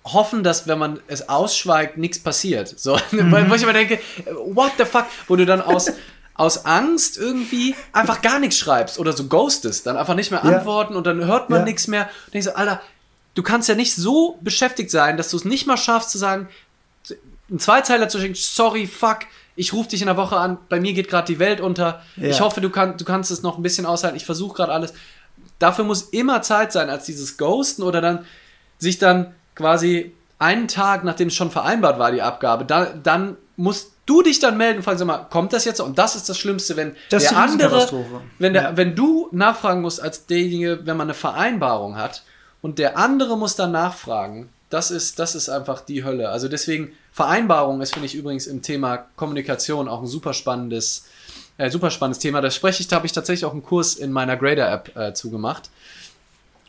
hoffen, 0.05 0.43
dass 0.43 0.67
wenn 0.67 0.79
man 0.79 1.01
es 1.09 1.29
ausschweigt, 1.29 1.99
nichts 1.99 2.19
passiert. 2.19 2.79
So, 2.79 2.99
mhm. 3.11 3.51
wo 3.51 3.55
ich 3.55 3.63
immer 3.63 3.73
denke, 3.73 4.01
what 4.47 4.73
the 4.79 4.85
fuck, 4.85 5.07
wo 5.29 5.37
du 5.37 5.47
dann 5.47 5.61
aus, 5.61 5.93
aus 6.35 6.65
Angst 6.65 7.19
irgendwie 7.19 7.75
einfach 7.93 8.23
gar 8.23 8.39
nichts 8.39 8.59
schreibst 8.59 8.99
oder 8.99 9.13
so 9.13 9.27
ghostest, 9.27 9.87
dann 9.87 9.97
einfach 9.97 10.15
nicht 10.15 10.31
mehr 10.31 10.43
antworten 10.43 10.95
ja. 10.95 10.99
und 10.99 11.07
dann 11.07 11.25
hört 11.27 11.51
man 11.51 11.61
ja. 11.61 11.65
nichts 11.67 11.87
mehr. 11.87 12.09
Und 12.27 12.35
ich 12.35 12.45
so, 12.45 12.55
Alter, 12.55 12.81
du 13.35 13.43
kannst 13.43 13.69
ja 13.69 13.75
nicht 13.75 13.95
so 13.95 14.39
beschäftigt 14.41 14.91
sein, 14.91 15.17
dass 15.17 15.31
du 15.31 15.37
es 15.37 15.45
nicht 15.45 15.67
mal 15.67 15.77
schaffst 15.77 16.11
zu 16.11 16.19
sagen, 16.19 16.49
einen 17.51 17.59
Zweizeiler 17.59 18.09
zu 18.09 18.19
schicken, 18.21 18.37
sorry, 18.37 18.87
fuck, 18.87 19.21
ich 19.57 19.73
rufe 19.73 19.91
dich 19.91 20.01
in 20.01 20.07
der 20.07 20.17
Woche 20.17 20.37
an, 20.37 20.59
bei 20.69 20.81
mir 20.81 20.93
geht 20.93 21.09
gerade 21.09 21.27
die 21.27 21.39
Welt 21.39 21.61
unter. 21.61 22.03
Ja. 22.17 22.29
Ich 22.29 22.41
hoffe, 22.41 22.61
du, 22.61 22.71
kann, 22.71 22.97
du 22.97 23.05
kannst 23.05 23.31
es 23.31 23.43
noch 23.43 23.59
ein 23.59 23.63
bisschen 23.63 23.85
aushalten. 23.85 24.17
Ich 24.17 24.25
versuche 24.25 24.55
gerade 24.55 24.73
alles 24.73 24.95
dafür 25.61 25.85
muss 25.85 26.03
immer 26.03 26.43
Zeit 26.43 26.73
sein, 26.73 26.91
als 26.91 27.05
dieses 27.05 27.37
Ghosten 27.37 27.85
oder 27.85 28.01
dann 28.01 28.27
sich 28.79 28.99
dann 28.99 29.35
quasi 29.55 30.13
einen 30.41 30.67
Tag, 30.67 31.05
nachdem 31.05 31.29
es 31.29 31.35
schon 31.35 31.51
vereinbart 31.51 31.99
war, 31.99 32.11
die 32.11 32.23
Abgabe, 32.23 32.65
da, 32.65 32.87
dann 32.87 33.37
musst 33.57 33.93
du 34.07 34.23
dich 34.23 34.41
dann 34.41 34.57
melden 34.57 34.79
und 34.79 34.83
fragen, 34.83 34.99
sag 34.99 35.07
mal, 35.07 35.27
kommt 35.29 35.53
das 35.53 35.65
jetzt? 35.65 35.81
Und 35.81 35.99
das 35.99 36.17
ist 36.17 36.29
das 36.29 36.39
Schlimmste, 36.39 36.77
wenn 36.77 36.97
das 37.11 37.25
der 37.25 37.37
andere, 37.37 38.11
wenn, 38.39 38.55
der, 38.55 38.63
ja. 38.63 38.77
wenn 38.77 38.97
du 38.97 39.29
nachfragen 39.31 39.83
musst 39.83 40.03
als 40.03 40.27
derjenige, 40.27 40.81
wenn 40.85 40.97
man 40.97 41.07
eine 41.07 41.15
Vereinbarung 41.15 41.97
hat 41.97 42.25
und 42.63 42.79
der 42.79 42.97
andere 42.97 43.37
muss 43.37 43.55
dann 43.55 43.71
nachfragen, 43.71 44.49
das 44.71 44.91
ist, 44.91 45.19
das 45.19 45.35
ist 45.35 45.49
einfach 45.49 45.81
die 45.81 46.05
Hölle. 46.05 46.31
Also 46.31 46.49
deswegen, 46.49 46.93
Vereinbarung 47.13 47.83
ist, 47.83 47.93
finde 47.93 48.07
ich 48.07 48.15
übrigens 48.15 48.47
im 48.47 48.63
Thema 48.63 49.07
Kommunikation 49.17 49.89
auch 49.89 50.01
ein 50.01 50.07
super 50.07 50.33
spannendes 50.33 51.07
äh, 51.61 51.71
super 51.71 51.91
spannendes 51.91 52.21
Thema. 52.21 52.41
Da 52.41 52.51
spreche 52.51 52.81
ich, 52.81 52.89
da 52.89 52.97
habe 52.97 53.07
ich 53.07 53.13
tatsächlich 53.13 53.45
auch 53.45 53.53
einen 53.53 53.63
Kurs 53.63 53.95
in 53.95 54.13
meiner 54.13 54.37
Grader-App 54.37 54.97
äh, 54.97 55.13
zugemacht. 55.13 55.69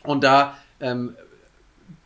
Und 0.04 0.22
da, 0.22 0.58
ähm, 0.80 1.16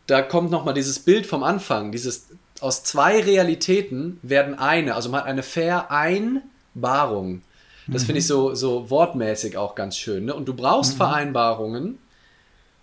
da 0.05 0.21
kommt 0.21 0.51
nochmal 0.51 0.73
dieses 0.73 0.99
Bild 0.99 1.25
vom 1.25 1.43
Anfang, 1.43 1.91
dieses 1.91 2.27
aus 2.61 2.83
zwei 2.83 3.19
Realitäten 3.19 4.19
werden 4.23 4.57
eine, 4.57 4.95
also 4.95 5.09
man 5.09 5.21
hat 5.21 5.27
eine 5.27 5.43
Vereinbarung. 5.43 7.41
Das 7.87 8.03
mhm. 8.03 8.05
finde 8.05 8.19
ich 8.19 8.25
mhm. 8.25 8.29
so, 8.29 8.55
so 8.55 8.89
wortmäßig 8.89 9.57
auch 9.57 9.75
ganz 9.75 9.97
schön. 9.97 10.25
Ne? 10.25 10.33
Und 10.33 10.47
du 10.47 10.53
brauchst 10.53 10.93
mhm. 10.93 10.97
Vereinbarungen, 10.97 11.97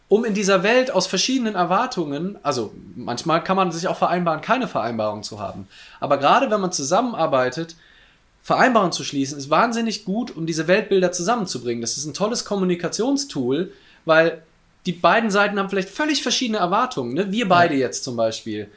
um 0.09 0.25
in 0.27 0.35
dieser 0.35 0.63
Welt 0.63 0.91
aus 0.91 1.07
verschiedenen 1.07 1.55
Erwartungen, 1.55 2.39
also 2.43 2.75
manchmal 2.95 3.43
kann 3.43 3.57
man 3.57 3.73
sich 3.73 3.89
auch 3.89 3.97
vereinbaren, 3.97 4.43
keine 4.43 4.69
Vereinbarung 4.69 5.23
zu 5.23 5.41
haben. 5.41 5.67
Aber 5.99 6.19
gerade 6.19 6.51
wenn 6.51 6.61
man 6.61 6.73
zusammenarbeitet, 6.73 7.75
Vereinbarungen 8.45 8.93
zu 8.93 9.05
schließen, 9.05 9.39
ist 9.39 9.49
wahnsinnig 9.49 10.05
gut, 10.05 10.37
um 10.37 10.45
diese 10.45 10.69
Weltbilder 10.69 11.13
zusammenzubringen. 11.13 11.81
Das 11.81 11.97
ist 11.97 12.05
ein 12.05 12.13
tolles 12.13 12.45
Kommunikationstool, 12.45 13.73
weil 14.05 14.43
die 14.85 14.93
beiden 14.93 15.31
Seiten 15.31 15.59
haben 15.59 15.71
vielleicht 15.71 15.89
völlig 15.89 16.23
verschiedene 16.23 16.59
Erwartungen. 16.59 17.15
Ne? 17.15 17.33
Wir 17.33 17.49
beide 17.49 17.75
jetzt 17.75 18.05
zum 18.05 18.17
Beispiel. 18.17 18.71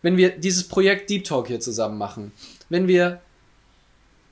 Wenn 0.00 0.16
wir 0.16 0.38
dieses 0.38 0.68
Projekt 0.68 1.10
Deep 1.10 1.24
Talk 1.24 1.48
hier 1.48 1.58
zusammen 1.58 1.98
machen, 1.98 2.30
wenn 2.68 2.86
wir, 2.86 3.20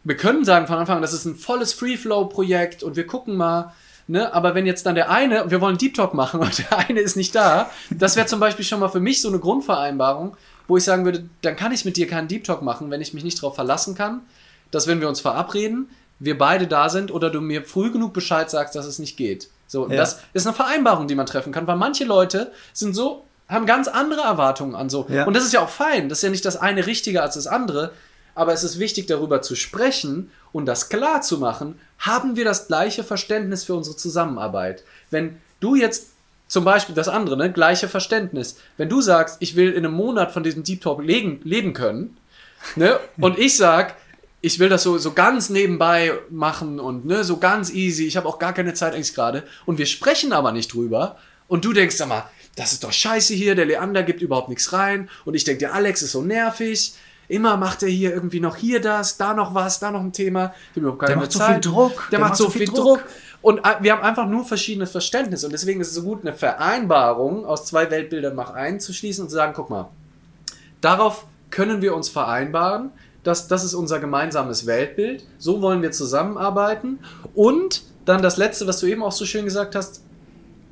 wir 0.04 0.16
können 0.16 0.44
sagen 0.44 0.68
von 0.68 0.76
Anfang 0.76 0.96
an, 0.96 1.02
das 1.02 1.12
ist 1.12 1.24
ein 1.24 1.34
volles 1.34 1.72
Free-Flow-Projekt 1.72 2.84
und 2.84 2.94
wir 2.94 3.04
gucken 3.04 3.36
mal, 3.36 3.74
ne? 4.06 4.32
aber 4.32 4.54
wenn 4.54 4.64
jetzt 4.64 4.86
dann 4.86 4.94
der 4.94 5.10
eine, 5.10 5.50
wir 5.50 5.60
wollen 5.60 5.76
Deep 5.76 5.94
Talk 5.94 6.14
machen 6.14 6.38
und 6.40 6.56
der 6.56 6.78
eine 6.78 7.00
ist 7.00 7.16
nicht 7.16 7.34
da, 7.34 7.68
das 7.90 8.14
wäre 8.14 8.28
zum 8.28 8.38
Beispiel 8.38 8.64
schon 8.64 8.78
mal 8.78 8.88
für 8.90 9.00
mich 9.00 9.20
so 9.20 9.28
eine 9.28 9.40
Grundvereinbarung, 9.40 10.36
wo 10.68 10.76
ich 10.76 10.84
sagen 10.84 11.04
würde, 11.04 11.28
dann 11.42 11.56
kann 11.56 11.72
ich 11.72 11.84
mit 11.84 11.96
dir 11.96 12.06
keinen 12.06 12.28
Deep 12.28 12.44
Talk 12.44 12.62
machen, 12.62 12.92
wenn 12.92 13.00
ich 13.00 13.12
mich 13.12 13.24
nicht 13.24 13.38
darauf 13.38 13.56
verlassen 13.56 13.96
kann, 13.96 14.20
dass 14.70 14.86
wenn 14.86 15.00
wir 15.00 15.08
uns 15.08 15.20
verabreden, 15.20 15.88
wir 16.18 16.36
beide 16.36 16.66
da 16.66 16.88
sind 16.88 17.10
oder 17.12 17.30
du 17.30 17.40
mir 17.40 17.62
früh 17.62 17.92
genug 17.92 18.12
Bescheid 18.12 18.50
sagst, 18.50 18.74
dass 18.74 18.86
es 18.86 18.98
nicht 18.98 19.16
geht. 19.16 19.48
So, 19.66 19.88
ja. 19.88 19.96
das 19.96 20.20
ist 20.32 20.46
eine 20.46 20.54
Vereinbarung, 20.54 21.06
die 21.06 21.14
man 21.14 21.26
treffen 21.26 21.52
kann, 21.52 21.66
weil 21.66 21.76
manche 21.76 22.04
Leute 22.04 22.52
sind 22.72 22.94
so, 22.94 23.24
haben 23.48 23.66
ganz 23.66 23.88
andere 23.88 24.22
Erwartungen 24.22 24.74
an 24.74 24.90
so. 24.90 25.06
Ja. 25.08 25.24
Und 25.24 25.34
das 25.34 25.44
ist 25.44 25.52
ja 25.52 25.60
auch 25.60 25.68
fein. 25.68 26.08
Das 26.08 26.18
ist 26.18 26.22
ja 26.22 26.30
nicht 26.30 26.44
das 26.44 26.56
eine 26.56 26.86
richtiger 26.86 27.22
als 27.22 27.34
das 27.34 27.46
andere. 27.46 27.92
Aber 28.34 28.52
es 28.52 28.62
ist 28.62 28.78
wichtig, 28.78 29.06
darüber 29.06 29.42
zu 29.42 29.56
sprechen 29.56 30.30
und 30.52 30.66
das 30.66 30.88
klar 30.88 31.22
zu 31.22 31.38
machen. 31.38 31.78
Haben 31.98 32.36
wir 32.36 32.44
das 32.44 32.66
gleiche 32.66 33.04
Verständnis 33.04 33.64
für 33.64 33.74
unsere 33.74 33.96
Zusammenarbeit? 33.96 34.84
Wenn 35.10 35.38
du 35.60 35.74
jetzt 35.74 36.08
zum 36.48 36.64
Beispiel 36.64 36.94
das 36.94 37.08
andere, 37.08 37.36
ne, 37.36 37.52
gleiche 37.52 37.88
Verständnis. 37.88 38.56
Wenn 38.78 38.88
du 38.88 39.00
sagst, 39.00 39.36
ich 39.40 39.54
will 39.54 39.70
in 39.70 39.84
einem 39.84 39.94
Monat 39.94 40.32
von 40.32 40.42
diesem 40.42 40.64
Deep 40.64 40.80
Talk 40.80 41.02
leben, 41.02 41.40
leben 41.44 41.74
können, 41.74 42.16
ne, 42.74 42.98
und 43.20 43.38
ich 43.38 43.56
sag, 43.56 43.96
ich 44.40 44.58
will 44.58 44.68
das 44.68 44.84
so, 44.84 44.98
so 44.98 45.12
ganz 45.12 45.50
nebenbei 45.50 46.12
machen 46.30 46.78
und 46.78 47.04
ne, 47.04 47.24
so 47.24 47.38
ganz 47.38 47.70
easy. 47.70 48.06
Ich 48.06 48.16
habe 48.16 48.28
auch 48.28 48.38
gar 48.38 48.52
keine 48.52 48.74
Zeit 48.74 48.94
eigentlich 48.94 49.14
gerade. 49.14 49.42
Und 49.66 49.78
wir 49.78 49.86
sprechen 49.86 50.32
aber 50.32 50.52
nicht 50.52 50.72
drüber. 50.72 51.16
Und 51.48 51.64
du 51.64 51.72
denkst, 51.72 51.98
mal, 52.06 52.24
das 52.54 52.72
ist 52.72 52.84
doch 52.84 52.92
scheiße 52.92 53.34
hier, 53.34 53.54
der 53.54 53.66
Leander 53.66 54.02
gibt 54.02 54.22
überhaupt 54.22 54.48
nichts 54.48 54.72
rein. 54.72 55.08
Und 55.24 55.34
ich 55.34 55.44
denke, 55.44 55.60
der 55.60 55.74
Alex 55.74 56.02
ist 56.02 56.12
so 56.12 56.22
nervig. 56.22 56.94
Immer 57.26 57.56
macht 57.56 57.82
er 57.82 57.88
hier 57.88 58.12
irgendwie 58.12 58.40
noch 58.40 58.56
hier 58.56 58.80
das, 58.80 59.16
da 59.18 59.34
noch 59.34 59.54
was, 59.54 59.80
da 59.80 59.90
noch 59.90 60.00
ein 60.00 60.12
Thema. 60.12 60.54
Ich 60.74 60.82
keine 60.82 60.96
der 60.98 61.16
macht 61.16 61.32
Zeit. 61.32 61.64
so 61.64 61.70
viel 61.70 61.72
Druck. 61.72 62.08
Der, 62.10 62.18
der 62.18 62.18
macht, 62.20 62.36
so 62.36 62.50
viel 62.50 62.66
Druck. 62.66 62.76
Druck. 62.76 63.04
Und 63.42 63.58
äh, 63.58 63.74
wir 63.80 63.92
haben 63.92 64.02
einfach 64.02 64.26
nur 64.26 64.44
verschiedenes 64.44 64.90
Verständnis. 64.90 65.44
Und 65.44 65.52
deswegen 65.52 65.80
ist 65.80 65.88
es 65.88 65.94
so 65.94 66.02
gut, 66.02 66.22
eine 66.22 66.32
Vereinbarung 66.32 67.44
aus 67.44 67.66
zwei 67.66 67.90
Weltbildern 67.90 68.34
mach 68.34 68.50
einzuschließen 68.50 69.24
und 69.24 69.30
zu 69.30 69.34
sagen, 69.34 69.52
guck 69.54 69.68
mal, 69.68 69.90
darauf 70.80 71.26
können 71.50 71.82
wir 71.82 71.94
uns 71.94 72.08
vereinbaren. 72.08 72.90
Das, 73.28 73.46
das 73.46 73.62
ist 73.62 73.74
unser 73.74 74.00
gemeinsames 74.00 74.64
Weltbild. 74.64 75.22
So 75.36 75.60
wollen 75.60 75.82
wir 75.82 75.92
zusammenarbeiten. 75.92 76.98
Und 77.34 77.82
dann 78.06 78.22
das 78.22 78.38
Letzte, 78.38 78.66
was 78.66 78.80
du 78.80 78.86
eben 78.86 79.02
auch 79.02 79.12
so 79.12 79.26
schön 79.26 79.44
gesagt 79.44 79.74
hast, 79.74 80.02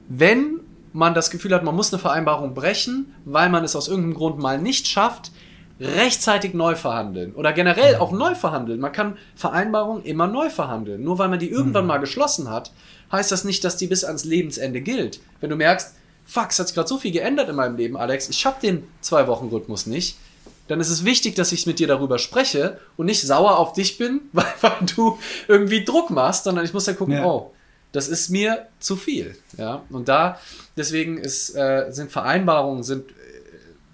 wenn 0.09 0.61
man 0.95 1.13
das 1.13 1.29
Gefühl 1.31 1.53
hat, 1.55 1.65
man 1.65 1.77
muss 1.77 1.93
eine 1.93 2.01
Vereinbarung 2.01 2.55
brechen, 2.55 3.15
weil 3.27 3.51
man 3.51 3.63
es 3.63 3.77
aus 3.77 3.89
irgendeinem 3.89 4.15
Grund 4.15 4.39
mal 4.39 4.59
nicht 4.59 4.89
schafft, 4.89 5.33
rechtzeitig 5.79 6.55
neu 6.55 6.75
verhandeln 6.77 7.35
oder 7.35 7.53
generell 7.53 7.97
auch 7.97 8.11
neu 8.11 8.35
verhandeln. 8.35 8.81
Man 8.81 8.93
kann 8.93 9.19
Vereinbarungen 9.35 10.03
immer 10.05 10.27
neu 10.27 10.49
verhandeln. 10.49 11.05
Nur 11.05 11.19
weil 11.19 11.29
man 11.29 11.39
die 11.39 11.51
irgendwann 11.51 11.85
mhm. 11.85 11.89
mal 11.89 11.99
geschlossen 11.99 12.49
hat, 12.49 12.73
heißt 13.13 13.31
das 13.31 13.45
nicht, 13.45 13.65
dass 13.65 13.77
die 13.77 13.87
bis 13.87 14.03
ans 14.03 14.25
Lebensende 14.25 14.81
gilt. 14.81 15.21
Wenn 15.43 15.51
du 15.51 15.57
merkst, 15.57 15.95
fuck, 16.25 16.49
es 16.53 16.59
hat 16.59 16.69
sich 16.69 16.75
gerade 16.75 16.89
so 16.89 16.97
viel 16.97 17.13
geändert 17.13 17.51
in 17.51 17.57
meinem 17.57 17.77
Leben, 17.77 17.99
Alex, 17.99 18.31
ich 18.31 18.39
schaffe 18.39 18.63
den 18.63 18.85
Zwei-Wochen-Rhythmus 19.03 19.85
nicht, 19.85 20.17
dann 20.69 20.81
ist 20.81 20.91
es 20.91 21.05
wichtig, 21.05 21.35
dass 21.35 21.53
ich 21.53 21.67
mit 21.67 21.79
dir 21.79 21.87
darüber 21.87 22.19
spreche 22.19 22.79
und 22.97 23.07
nicht 23.07 23.23
sauer 23.23 23.59
auf 23.59 23.73
dich 23.73 23.99
bin, 23.99 24.23
weil, 24.33 24.47
weil 24.61 24.73
du 24.95 25.19
irgendwie 25.49 25.85
Druck 25.85 26.11
machst, 26.11 26.45
sondern 26.45 26.65
ich 26.65 26.73
muss 26.73 26.85
dann 26.85 26.97
gucken, 26.97 27.15
ja. 27.15 27.25
oh, 27.25 27.53
das 27.93 28.09
ist 28.09 28.29
mir 28.29 28.67
zu 28.79 28.97
viel. 28.97 29.37
Ja? 29.57 29.83
Und 29.91 30.09
da, 30.09 30.39
deswegen 30.77 31.19
ist, 31.19 31.55
äh, 31.55 31.87
sind 31.91 32.11
Vereinbarungen, 32.11 32.83
sind, 32.83 33.11
äh, 33.11 33.15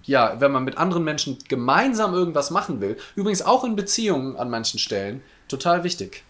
ja, 0.03 0.39
wenn 0.39 0.51
man 0.51 0.63
mit 0.63 0.77
anderen 0.77 1.03
Menschen 1.03 1.37
gemeinsam 1.47 2.13
irgendwas 2.13 2.51
machen 2.51 2.81
will, 2.81 2.97
übrigens 3.15 3.41
auch 3.41 3.63
in 3.63 3.75
Beziehungen 3.75 4.35
an 4.35 4.49
manchen 4.49 4.79
Stellen, 4.79 5.21
total 5.47 5.83
wichtig. 5.83 6.23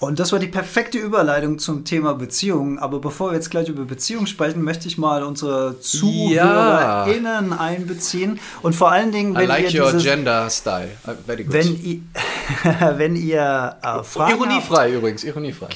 Und 0.00 0.20
das 0.20 0.30
war 0.30 0.38
die 0.38 0.46
perfekte 0.46 0.98
Überleitung 0.98 1.58
zum 1.58 1.84
Thema 1.84 2.14
Beziehungen. 2.14 2.78
Aber 2.78 3.00
bevor 3.00 3.30
wir 3.30 3.34
jetzt 3.34 3.50
gleich 3.50 3.68
über 3.68 3.84
Beziehungen 3.84 4.28
sprechen, 4.28 4.62
möchte 4.62 4.86
ich 4.86 4.96
mal 4.96 5.24
unsere 5.24 5.80
ZuhörerInnen 5.80 7.50
ja. 7.50 7.56
einbeziehen. 7.58 8.38
Und 8.62 8.76
vor 8.76 8.92
allen 8.92 9.10
Dingen, 9.10 9.34
wenn 9.34 9.44
I 9.44 9.46
like 9.46 9.74
ihr 9.74 9.82
your 9.82 9.90
dieses, 9.90 10.04
gender 10.04 10.48
style. 10.50 10.90
Very 11.26 11.42
good. 11.42 11.52
Wenn 11.52 11.82
ihr, 11.82 12.00
wenn 12.98 13.16
ihr 13.16 13.76
äh, 13.82 14.04
Fragen 14.04 14.38
Ironiefrei 14.38 14.84
habt, 14.84 14.94
übrigens, 14.94 15.24
ironiefrei. 15.24 15.68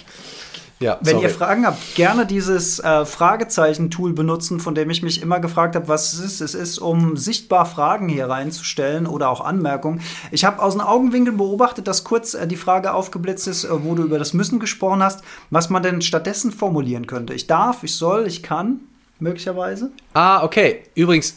Ja, 0.82 0.98
Wenn 1.00 1.12
sorry. 1.12 1.24
ihr 1.24 1.30
Fragen 1.30 1.64
habt, 1.64 1.94
gerne 1.94 2.26
dieses 2.26 2.80
äh, 2.80 3.04
Fragezeichen-Tool 3.04 4.12
benutzen, 4.12 4.58
von 4.58 4.74
dem 4.74 4.90
ich 4.90 5.02
mich 5.02 5.22
immer 5.22 5.38
gefragt 5.38 5.76
habe, 5.76 5.86
was 5.86 6.12
es 6.12 6.18
ist. 6.18 6.40
Es 6.40 6.54
ist, 6.54 6.78
um 6.78 7.16
sichtbar 7.16 7.66
Fragen 7.66 8.08
hier 8.08 8.28
reinzustellen 8.28 9.06
oder 9.06 9.28
auch 9.28 9.40
Anmerkungen. 9.40 10.00
Ich 10.32 10.44
habe 10.44 10.60
aus 10.60 10.74
den 10.74 10.80
Augenwinkeln 10.80 11.36
beobachtet, 11.36 11.86
dass 11.86 12.02
kurz 12.02 12.34
äh, 12.34 12.48
die 12.48 12.56
Frage 12.56 12.92
aufgeblitzt 12.94 13.46
ist, 13.46 13.64
äh, 13.64 13.68
wo 13.84 13.94
du 13.94 14.02
über 14.02 14.18
das 14.18 14.32
Müssen 14.32 14.58
gesprochen 14.58 15.02
hast, 15.02 15.22
was 15.50 15.70
man 15.70 15.84
denn 15.84 16.02
stattdessen 16.02 16.50
formulieren 16.50 17.06
könnte. 17.06 17.32
Ich 17.32 17.46
darf, 17.46 17.84
ich 17.84 17.94
soll, 17.94 18.26
ich 18.26 18.42
kann, 18.42 18.80
möglicherweise. 19.20 19.92
Ah, 20.14 20.42
okay. 20.42 20.82
Übrigens, 20.96 21.36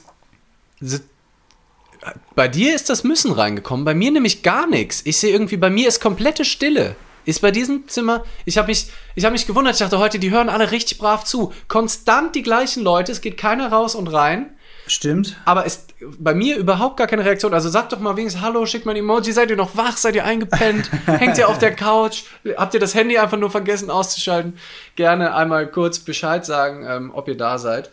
bei 2.36 2.48
dir 2.48 2.76
ist 2.76 2.90
das 2.90 3.04
Müssen 3.04 3.32
reingekommen, 3.32 3.86
bei 3.86 3.94
mir 3.94 4.12
nämlich 4.12 4.44
gar 4.44 4.68
nichts. 4.68 5.02
Ich 5.06 5.18
sehe 5.18 5.32
irgendwie, 5.32 5.58
bei 5.58 5.70
mir 5.70 5.88
ist 5.88 6.02
komplette 6.02 6.46
Stille. 6.46 6.96
Ist 7.26 7.42
bei 7.42 7.52
diesem 7.52 7.88
Zimmer, 7.88 8.24
ich 8.46 8.58
habe 8.58 8.68
mich, 8.68 8.88
hab 9.20 9.32
mich 9.32 9.48
gewundert, 9.48 9.74
ich 9.74 9.80
dachte 9.80 10.00
heute, 10.00 10.20
die 10.20 10.32
hören 10.32 10.50
alle 10.50 10.72
richtig 10.72 10.98
brav 10.98 11.24
zu. 11.24 11.54
Konstant 11.68 12.36
die 12.36 12.44
gleichen 12.44 12.84
Leute, 12.84 13.12
es 13.12 13.22
geht 13.22 13.38
keiner 13.38 13.72
raus 13.72 13.96
und 13.96 14.08
rein. 14.08 14.56
Stimmt. 14.88 15.36
Aber 15.46 15.66
ist 15.66 15.94
bei 16.20 16.36
mir 16.36 16.58
überhaupt 16.58 16.98
gar 16.98 17.08
keine 17.08 17.26
Reaktion. 17.26 17.54
Also 17.54 17.70
sagt 17.70 17.92
doch 17.92 18.00
mal 18.00 18.18
wenigstens 18.18 18.44
Hallo, 18.44 18.66
schickt 18.66 18.86
mal 18.86 18.92
ein 18.92 18.98
Emoji. 18.98 19.32
Seid 19.32 19.50
ihr 19.50 19.56
noch 19.56 19.76
wach? 19.76 19.98
Seid 19.98 20.16
ihr 20.16 20.26
eingepennt? 20.26 20.92
Hängt 21.08 21.38
ihr 21.38 21.50
auf 21.50 21.58
der 21.58 21.74
Couch? 21.74 22.24
Habt 22.56 22.74
ihr 22.76 22.80
das 22.80 22.94
Handy 22.94 23.18
einfach 23.18 23.38
nur 23.38 23.50
vergessen 23.50 23.90
auszuschalten? 23.90 24.58
Gerne 24.96 25.34
einmal 25.34 25.68
kurz 25.68 26.00
Bescheid 26.00 26.46
sagen, 26.46 26.86
ähm, 26.88 27.12
ob 27.14 27.28
ihr 27.28 27.38
da 27.38 27.58
seid. 27.58 27.90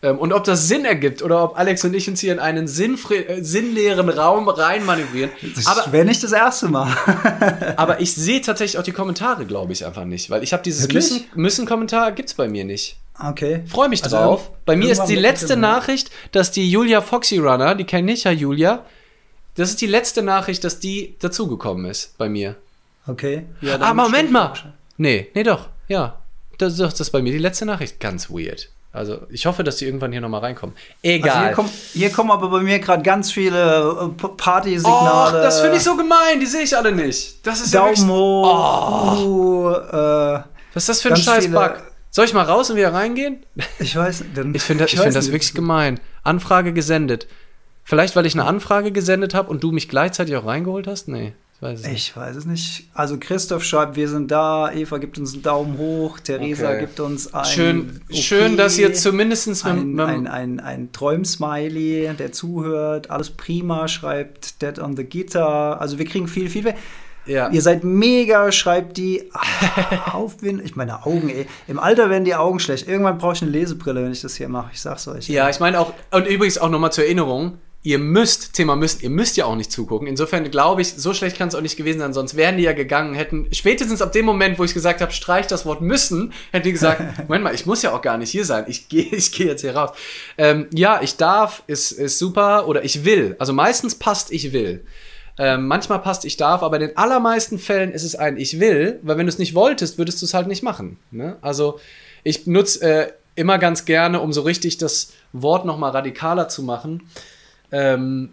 Ähm, 0.00 0.18
und 0.18 0.32
ob 0.32 0.44
das 0.44 0.68
Sinn 0.68 0.84
ergibt 0.84 1.22
oder 1.22 1.42
ob 1.42 1.58
Alex 1.58 1.84
und 1.84 1.92
ich 1.92 2.08
uns 2.08 2.20
hier 2.20 2.32
in 2.32 2.38
einen 2.38 2.66
äh, 2.66 3.42
sinnleeren 3.42 4.08
Raum 4.08 4.48
reinmanövrieren. 4.48 5.30
Das 5.56 5.92
wäre 5.92 6.04
nicht 6.04 6.22
das 6.22 6.32
erste 6.32 6.68
Mal. 6.68 6.96
aber 7.76 8.00
ich 8.00 8.14
sehe 8.14 8.40
tatsächlich 8.40 8.78
auch 8.78 8.84
die 8.84 8.92
Kommentare, 8.92 9.44
glaube 9.44 9.72
ich, 9.72 9.84
einfach 9.84 10.04
nicht. 10.04 10.30
Weil 10.30 10.44
ich 10.44 10.52
habe 10.52 10.62
dieses 10.62 10.86
Müssen-Kommentar, 11.34 12.06
Müssen 12.06 12.16
gibt 12.16 12.28
es 12.28 12.34
bei 12.34 12.46
mir 12.46 12.64
nicht. 12.64 12.96
Okay. 13.20 13.64
Freue 13.66 13.88
mich 13.88 14.04
also 14.04 14.16
drauf. 14.16 14.50
Bei 14.64 14.76
mir 14.76 14.92
ist 14.92 15.06
die 15.06 15.16
letzte 15.16 15.56
Nachricht, 15.56 16.10
dass 16.30 16.52
die 16.52 16.70
Julia 16.70 17.00
Foxy 17.00 17.38
Runner, 17.38 17.74
die 17.74 17.84
kenne 17.84 18.12
ich 18.12 18.24
ja, 18.24 18.30
Julia, 18.30 18.84
das 19.56 19.70
ist 19.70 19.80
die 19.80 19.86
letzte 19.86 20.22
Nachricht, 20.22 20.62
dass 20.62 20.78
die 20.78 21.16
dazugekommen 21.18 21.86
ist 21.86 22.16
bei 22.16 22.28
mir. 22.28 22.54
Okay. 23.08 23.46
Ja, 23.60 23.80
ah, 23.80 23.94
Moment 23.94 24.30
mal. 24.30 24.52
Nee, 24.96 25.28
nee, 25.34 25.42
doch. 25.42 25.68
Ja. 25.88 26.22
Das 26.58 26.74
ist, 26.74 26.80
das 26.80 27.00
ist 27.00 27.10
bei 27.10 27.22
mir 27.22 27.32
die 27.32 27.38
letzte 27.38 27.66
Nachricht. 27.66 27.98
Ganz 27.98 28.30
weird. 28.30 28.68
Also 28.90 29.20
ich 29.28 29.44
hoffe, 29.46 29.64
dass 29.64 29.76
die 29.76 29.84
irgendwann 29.84 30.12
hier 30.12 30.20
nochmal 30.20 30.40
reinkommen. 30.40 30.74
Egal. 31.02 31.30
Also 31.30 31.44
hier, 31.46 31.54
kommen, 31.54 31.70
hier, 31.92 32.10
kommen 32.10 32.30
aber 32.30 32.48
bei 32.48 32.60
mir 32.60 32.78
gerade 32.78 33.02
ganz 33.02 33.30
viele 33.30 34.10
äh, 34.18 34.28
Partysignale. 34.28 35.38
Oh, 35.38 35.42
das 35.42 35.60
finde 35.60 35.76
ich 35.76 35.82
so 35.82 35.96
gemein. 35.96 36.40
Die 36.40 36.46
sehe 36.46 36.62
ich 36.62 36.76
alle 36.76 36.92
nicht. 36.92 37.46
Das 37.46 37.60
ist 37.60 37.74
Daumen 37.74 37.94
ja 37.94 38.08
hoch. 38.08 39.22
Oh. 39.22 39.70
Uh, 39.70 40.42
Was 40.72 40.84
ist 40.84 40.88
das 40.88 41.02
für 41.02 41.10
ein 41.10 41.16
Scheiß-Bug? 41.16 41.82
Soll 42.10 42.24
ich 42.24 42.32
mal 42.32 42.44
raus 42.44 42.70
und 42.70 42.76
wieder 42.76 42.94
reingehen? 42.94 43.44
Ich 43.78 43.94
weiß 43.94 44.20
nicht. 44.34 44.56
Ich 44.56 44.62
finde 44.62 44.84
ich 44.86 44.94
ich 44.94 45.00
find 45.00 45.14
das 45.14 45.30
wirklich 45.30 45.52
gemein. 45.52 46.00
Anfrage 46.24 46.72
gesendet. 46.72 47.26
Vielleicht, 47.84 48.16
weil 48.16 48.26
ich 48.26 48.34
eine 48.34 48.44
Anfrage 48.44 48.90
gesendet 48.90 49.34
habe 49.34 49.50
und 49.50 49.62
du 49.62 49.70
mich 49.70 49.88
gleichzeitig 49.88 50.34
auch 50.36 50.46
reingeholt 50.46 50.86
hast? 50.86 51.08
Nee. 51.08 51.34
Ich 51.60 51.62
weiß, 51.62 51.86
ich 51.86 52.16
weiß 52.16 52.36
es 52.36 52.44
nicht. 52.46 52.88
Also 52.94 53.16
Christoph 53.18 53.64
schreibt, 53.64 53.96
wir 53.96 54.08
sind 54.08 54.30
da, 54.30 54.70
Eva 54.70 54.98
gibt 54.98 55.18
uns 55.18 55.34
einen 55.34 55.42
Daumen 55.42 55.76
hoch, 55.76 56.20
Theresa 56.20 56.68
okay. 56.68 56.80
gibt 56.80 57.00
uns 57.00 57.34
ein 57.34 57.44
Schön, 57.46 58.00
okay, 58.08 58.22
schön 58.22 58.56
dass 58.56 58.78
ihr 58.78 58.94
zumindest 58.94 59.66
ein, 59.66 59.98
ein, 59.98 60.28
ein, 60.28 60.60
ein 60.60 60.92
Träumsmiley, 60.92 62.10
der 62.16 62.30
zuhört, 62.30 63.10
alles 63.10 63.30
prima, 63.30 63.88
schreibt 63.88 64.62
Dead 64.62 64.78
on 64.78 64.96
the 64.96 65.02
Guitar. 65.02 65.80
Also 65.80 65.98
wir 65.98 66.04
kriegen 66.04 66.28
viel, 66.28 66.48
viel. 66.48 66.74
Ja. 67.26 67.50
Ihr 67.50 67.60
seid 67.60 67.82
mega, 67.82 68.52
schreibt 68.52 68.96
die 68.96 69.30
Aufwind. 70.12 70.62
Ich 70.64 70.76
meine 70.76 71.04
Augen, 71.04 71.28
ey. 71.28 71.46
Im 71.66 71.80
Alter 71.80 72.08
werden 72.08 72.24
die 72.24 72.36
Augen 72.36 72.60
schlecht. 72.60 72.86
Irgendwann 72.86 73.18
brauche 73.18 73.34
ich 73.34 73.42
eine 73.42 73.50
Lesebrille, 73.50 74.02
wenn 74.02 74.12
ich 74.12 74.22
das 74.22 74.36
hier 74.36 74.48
mache. 74.48 74.70
Ich 74.72 74.80
sag's 74.80 75.08
euch. 75.08 75.28
Ja, 75.28 75.50
ich 75.50 75.58
meine 75.58 75.80
auch, 75.80 75.92
und 76.12 76.26
übrigens 76.26 76.56
auch 76.56 76.70
nochmal 76.70 76.92
zur 76.92 77.04
Erinnerung, 77.04 77.58
ihr 77.82 77.98
müsst, 77.98 78.54
Thema 78.54 78.74
müsst, 78.74 79.02
ihr 79.02 79.10
müsst 79.10 79.36
ja 79.36 79.44
auch 79.44 79.54
nicht 79.54 79.70
zugucken. 79.70 80.08
Insofern 80.08 80.50
glaube 80.50 80.82
ich, 80.82 80.94
so 80.94 81.14
schlecht 81.14 81.38
kann 81.38 81.48
es 81.48 81.54
auch 81.54 81.60
nicht 81.60 81.76
gewesen 81.76 82.00
sein, 82.00 82.12
sonst 82.12 82.36
wären 82.36 82.56
die 82.56 82.64
ja 82.64 82.72
gegangen, 82.72 83.14
hätten 83.14 83.48
spätestens 83.52 84.02
ab 84.02 84.12
dem 84.12 84.26
Moment, 84.26 84.58
wo 84.58 84.64
ich 84.64 84.74
gesagt 84.74 85.00
habe, 85.00 85.12
streich 85.12 85.46
das 85.46 85.64
Wort 85.64 85.80
müssen, 85.80 86.32
hätten 86.50 86.64
die 86.64 86.72
gesagt, 86.72 87.00
Moment 87.28 87.44
mal, 87.44 87.54
ich 87.54 87.66
muss 87.66 87.82
ja 87.82 87.92
auch 87.94 88.02
gar 88.02 88.18
nicht 88.18 88.30
hier 88.30 88.44
sein, 88.44 88.64
ich 88.68 88.88
gehe 88.88 89.04
ich 89.12 89.32
geh 89.32 89.46
jetzt 89.46 89.60
hier 89.60 89.76
raus. 89.76 89.90
Ähm, 90.36 90.66
ja, 90.74 91.00
ich 91.02 91.16
darf, 91.16 91.62
ist, 91.66 91.92
ist 91.92 92.18
super, 92.18 92.66
oder 92.66 92.84
ich 92.84 93.04
will. 93.04 93.36
Also 93.38 93.52
meistens 93.52 93.94
passt 93.94 94.32
ich 94.32 94.52
will. 94.52 94.84
Ähm, 95.38 95.68
manchmal 95.68 96.00
passt 96.00 96.24
ich 96.24 96.36
darf, 96.36 96.64
aber 96.64 96.76
in 96.80 96.88
den 96.88 96.96
allermeisten 96.96 97.60
Fällen 97.60 97.92
ist 97.92 98.02
es 98.02 98.16
ein 98.16 98.36
ich 98.36 98.58
will, 98.58 98.98
weil 99.02 99.18
wenn 99.18 99.26
du 99.26 99.30
es 99.30 99.38
nicht 99.38 99.54
wolltest, 99.54 99.96
würdest 99.96 100.20
du 100.20 100.26
es 100.26 100.34
halt 100.34 100.48
nicht 100.48 100.64
machen. 100.64 100.98
Ne? 101.12 101.36
Also 101.42 101.78
ich 102.24 102.48
nutze 102.48 102.82
äh, 102.82 103.12
immer 103.36 103.58
ganz 103.58 103.84
gerne, 103.84 104.20
um 104.20 104.32
so 104.32 104.42
richtig 104.42 104.78
das 104.78 105.12
Wort 105.32 105.64
nochmal 105.64 105.92
radikaler 105.92 106.48
zu 106.48 106.64
machen, 106.64 107.08
ähm, 107.72 108.30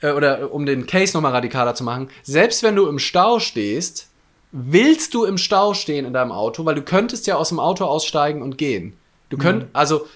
äh, 0.00 0.12
oder 0.12 0.52
um 0.52 0.66
den 0.66 0.86
Case 0.86 1.16
nochmal 1.16 1.32
radikaler 1.32 1.74
zu 1.74 1.84
machen, 1.84 2.08
selbst 2.22 2.62
wenn 2.62 2.76
du 2.76 2.86
im 2.86 2.98
Stau 2.98 3.38
stehst, 3.38 4.08
willst 4.52 5.14
du 5.14 5.24
im 5.24 5.38
Stau 5.38 5.74
stehen 5.74 6.04
in 6.04 6.12
deinem 6.12 6.32
Auto, 6.32 6.64
weil 6.64 6.74
du 6.74 6.82
könntest 6.82 7.26
ja 7.26 7.36
aus 7.36 7.50
dem 7.50 7.60
Auto 7.60 7.84
aussteigen 7.84 8.42
und 8.42 8.58
gehen. 8.58 8.94
Du 9.28 9.38
könnt, 9.38 9.64
mhm. 9.64 9.70
also 9.72 10.06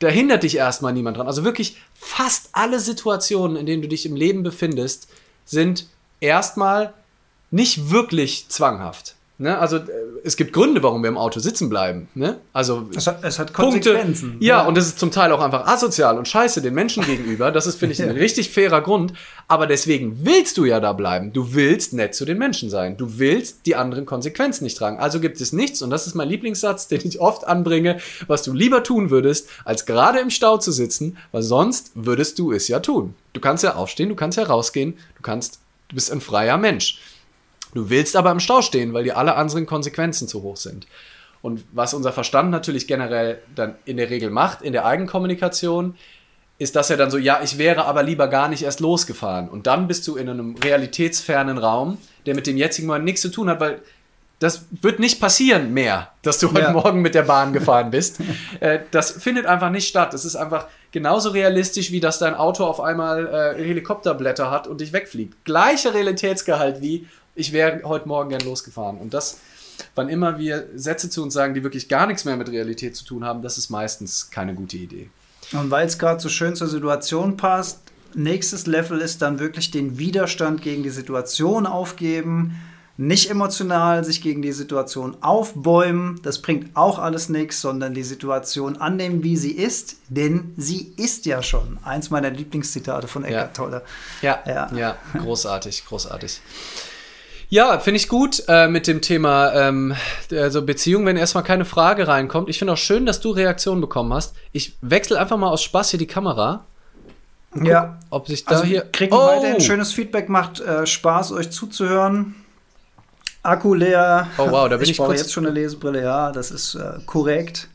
da 0.00 0.08
hindert 0.08 0.42
dich 0.42 0.56
erstmal 0.56 0.92
niemand 0.92 1.18
dran. 1.18 1.26
Also 1.26 1.44
wirklich 1.44 1.76
fast 1.94 2.48
alle 2.52 2.80
Situationen, 2.80 3.56
in 3.56 3.66
denen 3.66 3.82
du 3.82 3.88
dich 3.88 4.06
im 4.06 4.16
Leben 4.16 4.42
befindest, 4.42 5.08
sind 5.44 5.86
erstmal 6.20 6.94
nicht 7.50 7.90
wirklich 7.90 8.48
zwanghaft. 8.48 9.14
Ne? 9.40 9.58
Also 9.58 9.76
äh, 9.78 9.82
es 10.22 10.36
gibt 10.36 10.52
Gründe, 10.52 10.82
warum 10.82 11.02
wir 11.02 11.08
im 11.08 11.16
Auto 11.16 11.40
sitzen 11.40 11.70
bleiben. 11.70 12.08
Ne? 12.14 12.36
Also 12.52 12.90
es 12.94 13.06
hat, 13.06 13.24
es 13.24 13.38
hat 13.38 13.54
Konsequenzen. 13.54 14.32
Punkte, 14.32 14.44
ja, 14.44 14.58
ja, 14.58 14.66
und 14.66 14.76
das 14.76 14.86
ist 14.86 14.98
zum 14.98 15.10
Teil 15.10 15.32
auch 15.32 15.40
einfach 15.40 15.66
asozial 15.66 16.18
und 16.18 16.28
scheiße 16.28 16.60
den 16.60 16.74
Menschen 16.74 17.06
gegenüber. 17.06 17.50
Das 17.50 17.66
ist, 17.66 17.76
finde 17.76 17.94
ich, 17.94 18.02
ein 18.02 18.10
richtig 18.16 18.50
fairer 18.50 18.82
Grund. 18.82 19.14
Aber 19.48 19.66
deswegen 19.66 20.26
willst 20.26 20.58
du 20.58 20.66
ja 20.66 20.78
da 20.78 20.92
bleiben. 20.92 21.32
Du 21.32 21.54
willst 21.54 21.94
nett 21.94 22.14
zu 22.14 22.26
den 22.26 22.36
Menschen 22.36 22.68
sein. 22.68 22.98
Du 22.98 23.18
willst 23.18 23.64
die 23.64 23.76
anderen 23.76 24.04
Konsequenzen 24.04 24.64
nicht 24.64 24.76
tragen. 24.76 24.98
Also 24.98 25.20
gibt 25.20 25.40
es 25.40 25.54
nichts, 25.54 25.80
und 25.80 25.88
das 25.88 26.06
ist 26.06 26.14
mein 26.14 26.28
Lieblingssatz, 26.28 26.88
den 26.88 27.00
ich 27.02 27.18
oft 27.18 27.46
anbringe, 27.46 27.98
was 28.26 28.42
du 28.42 28.52
lieber 28.52 28.82
tun 28.82 29.08
würdest, 29.08 29.48
als 29.64 29.86
gerade 29.86 30.18
im 30.18 30.28
Stau 30.28 30.58
zu 30.58 30.70
sitzen, 30.70 31.16
weil 31.32 31.42
sonst 31.42 31.92
würdest 31.94 32.38
du 32.38 32.52
es 32.52 32.68
ja 32.68 32.80
tun. 32.80 33.14
Du 33.32 33.40
kannst 33.40 33.64
ja 33.64 33.76
aufstehen, 33.76 34.10
du 34.10 34.16
kannst 34.16 34.36
ja 34.36 34.44
rausgehen, 34.44 34.98
du 35.16 35.22
kannst 35.22 35.60
Du 35.90 35.96
bist 35.96 36.12
ein 36.12 36.20
freier 36.20 36.56
Mensch. 36.56 37.00
Du 37.74 37.90
willst 37.90 38.16
aber 38.16 38.30
im 38.30 38.40
Stau 38.40 38.62
stehen, 38.62 38.92
weil 38.92 39.04
dir 39.04 39.16
alle 39.16 39.36
anderen 39.36 39.66
Konsequenzen 39.66 40.28
zu 40.28 40.42
hoch 40.42 40.56
sind. 40.56 40.86
Und 41.42 41.64
was 41.72 41.94
unser 41.94 42.12
Verstand 42.12 42.50
natürlich 42.50 42.86
generell 42.86 43.40
dann 43.54 43.76
in 43.84 43.96
der 43.96 44.10
Regel 44.10 44.30
macht, 44.30 44.62
in 44.62 44.72
der 44.72 44.84
Eigenkommunikation, 44.84 45.94
ist 46.58 46.76
das 46.76 46.90
ja 46.90 46.96
dann 46.96 47.10
so, 47.10 47.16
ja, 47.16 47.40
ich 47.42 47.56
wäre 47.56 47.86
aber 47.86 48.02
lieber 48.02 48.28
gar 48.28 48.48
nicht 48.48 48.62
erst 48.62 48.80
losgefahren. 48.80 49.48
Und 49.48 49.66
dann 49.66 49.88
bist 49.88 50.06
du 50.06 50.16
in 50.16 50.28
einem 50.28 50.56
realitätsfernen 50.56 51.56
Raum, 51.56 51.96
der 52.26 52.34
mit 52.34 52.46
dem 52.46 52.58
jetzigen 52.58 52.86
Moment 52.86 53.06
nichts 53.06 53.22
zu 53.22 53.30
tun 53.30 53.48
hat, 53.48 53.60
weil 53.60 53.80
das 54.40 54.64
wird 54.70 54.98
nicht 54.98 55.20
passieren 55.20 55.72
mehr, 55.72 56.08
dass 56.22 56.38
du 56.38 56.48
heute 56.48 56.60
ja. 56.62 56.72
Morgen 56.72 57.02
mit 57.02 57.14
der 57.14 57.22
Bahn 57.22 57.52
gefahren 57.54 57.90
bist. 57.90 58.20
äh, 58.60 58.80
das 58.90 59.10
findet 59.10 59.46
einfach 59.46 59.70
nicht 59.70 59.86
statt. 59.88 60.12
Das 60.12 60.26
ist 60.26 60.36
einfach 60.36 60.66
genauso 60.92 61.30
realistisch, 61.30 61.92
wie 61.92 62.00
dass 62.00 62.18
dein 62.18 62.34
Auto 62.34 62.64
auf 62.64 62.80
einmal 62.80 63.26
äh, 63.26 63.62
Helikopterblätter 63.62 64.50
hat 64.50 64.66
und 64.66 64.80
dich 64.80 64.92
wegfliegt. 64.92 65.44
Gleicher 65.44 65.94
Realitätsgehalt 65.94 66.80
wie, 66.80 67.06
ich 67.34 67.52
wäre 67.52 67.82
heute 67.84 68.08
Morgen 68.08 68.30
gern 68.30 68.42
losgefahren. 68.42 68.98
Und 68.98 69.14
das, 69.14 69.38
wann 69.94 70.08
immer 70.08 70.38
wir 70.38 70.68
Sätze 70.74 71.10
zu 71.10 71.22
uns 71.22 71.34
sagen, 71.34 71.54
die 71.54 71.62
wirklich 71.62 71.88
gar 71.88 72.06
nichts 72.06 72.24
mehr 72.24 72.36
mit 72.36 72.50
Realität 72.50 72.96
zu 72.96 73.04
tun 73.04 73.24
haben, 73.24 73.42
das 73.42 73.58
ist 73.58 73.70
meistens 73.70 74.30
keine 74.30 74.54
gute 74.54 74.76
Idee. 74.76 75.10
Und 75.52 75.70
weil 75.70 75.86
es 75.86 75.98
gerade 75.98 76.20
so 76.20 76.28
schön 76.28 76.54
zur 76.54 76.68
Situation 76.68 77.36
passt, 77.36 77.80
nächstes 78.14 78.66
Level 78.66 79.00
ist 79.00 79.22
dann 79.22 79.38
wirklich 79.38 79.70
den 79.70 79.98
Widerstand 79.98 80.62
gegen 80.62 80.82
die 80.82 80.90
Situation 80.90 81.66
aufgeben, 81.66 82.60
nicht 82.96 83.30
emotional 83.30 84.04
sich 84.04 84.20
gegen 84.20 84.42
die 84.42 84.52
Situation 84.52 85.16
aufbäumen, 85.22 86.20
das 86.22 86.42
bringt 86.42 86.76
auch 86.76 86.98
alles 86.98 87.30
nichts, 87.30 87.62
sondern 87.62 87.94
die 87.94 88.02
Situation 88.02 88.76
annehmen, 88.76 89.22
wie 89.22 89.38
sie 89.38 89.52
ist, 89.52 89.96
denn 90.08 90.52
sie 90.58 90.92
ist 90.98 91.24
ja 91.24 91.42
schon. 91.42 91.78
Eins 91.82 92.10
meiner 92.10 92.28
Lieblingszitate 92.28 93.08
von 93.08 93.24
Eckhart 93.24 93.56
ja. 93.56 93.64
Tolle. 93.64 93.82
Ja, 94.20 94.40
ja, 94.46 94.70
ja, 94.74 94.96
großartig, 95.16 95.86
großartig. 95.86 96.42
Ja, 97.50 97.80
finde 97.80 97.96
ich 97.96 98.08
gut 98.08 98.44
äh, 98.46 98.68
mit 98.68 98.86
dem 98.86 99.02
Thema 99.02 99.52
ähm, 99.52 99.94
also 100.30 100.62
Beziehung, 100.62 101.04
wenn 101.04 101.16
erstmal 101.16 101.42
keine 101.42 101.64
Frage 101.64 102.06
reinkommt. 102.06 102.48
Ich 102.48 102.60
finde 102.60 102.74
auch 102.74 102.78
schön, 102.78 103.06
dass 103.06 103.20
du 103.20 103.30
Reaktionen 103.30 103.80
bekommen 103.80 104.14
hast. 104.14 104.34
Ich 104.52 104.76
wechsle 104.82 105.18
einfach 105.18 105.36
mal 105.36 105.48
aus 105.48 105.60
Spaß 105.64 105.90
hier 105.90 105.98
die 105.98 106.06
Kamera. 106.06 106.64
Guck, 107.52 107.66
ja. 107.66 107.98
Ob 108.10 108.28
sich 108.28 108.44
da 108.44 108.52
also 108.52 108.64
hier. 108.64 108.82
Kriegen 108.92 109.12
oh. 109.12 109.18
weiterhin 109.18 109.60
schönes 109.60 109.92
Feedback, 109.92 110.28
macht 110.28 110.60
äh, 110.60 110.86
Spaß, 110.86 111.32
euch 111.32 111.50
zuzuhören. 111.50 112.36
Akku 113.42 113.74
leer. 113.74 114.28
Oh 114.38 114.48
wow, 114.48 114.68
da 114.68 114.76
bin 114.76 114.84
ich, 114.84 114.92
ich 114.92 114.96
brauche 114.98 115.16
jetzt 115.16 115.32
schon 115.32 115.44
eine 115.44 115.52
Lesebrille. 115.52 116.02
Ja, 116.02 116.30
das 116.30 116.52
ist 116.52 116.76
äh, 116.76 117.00
korrekt. 117.04 117.68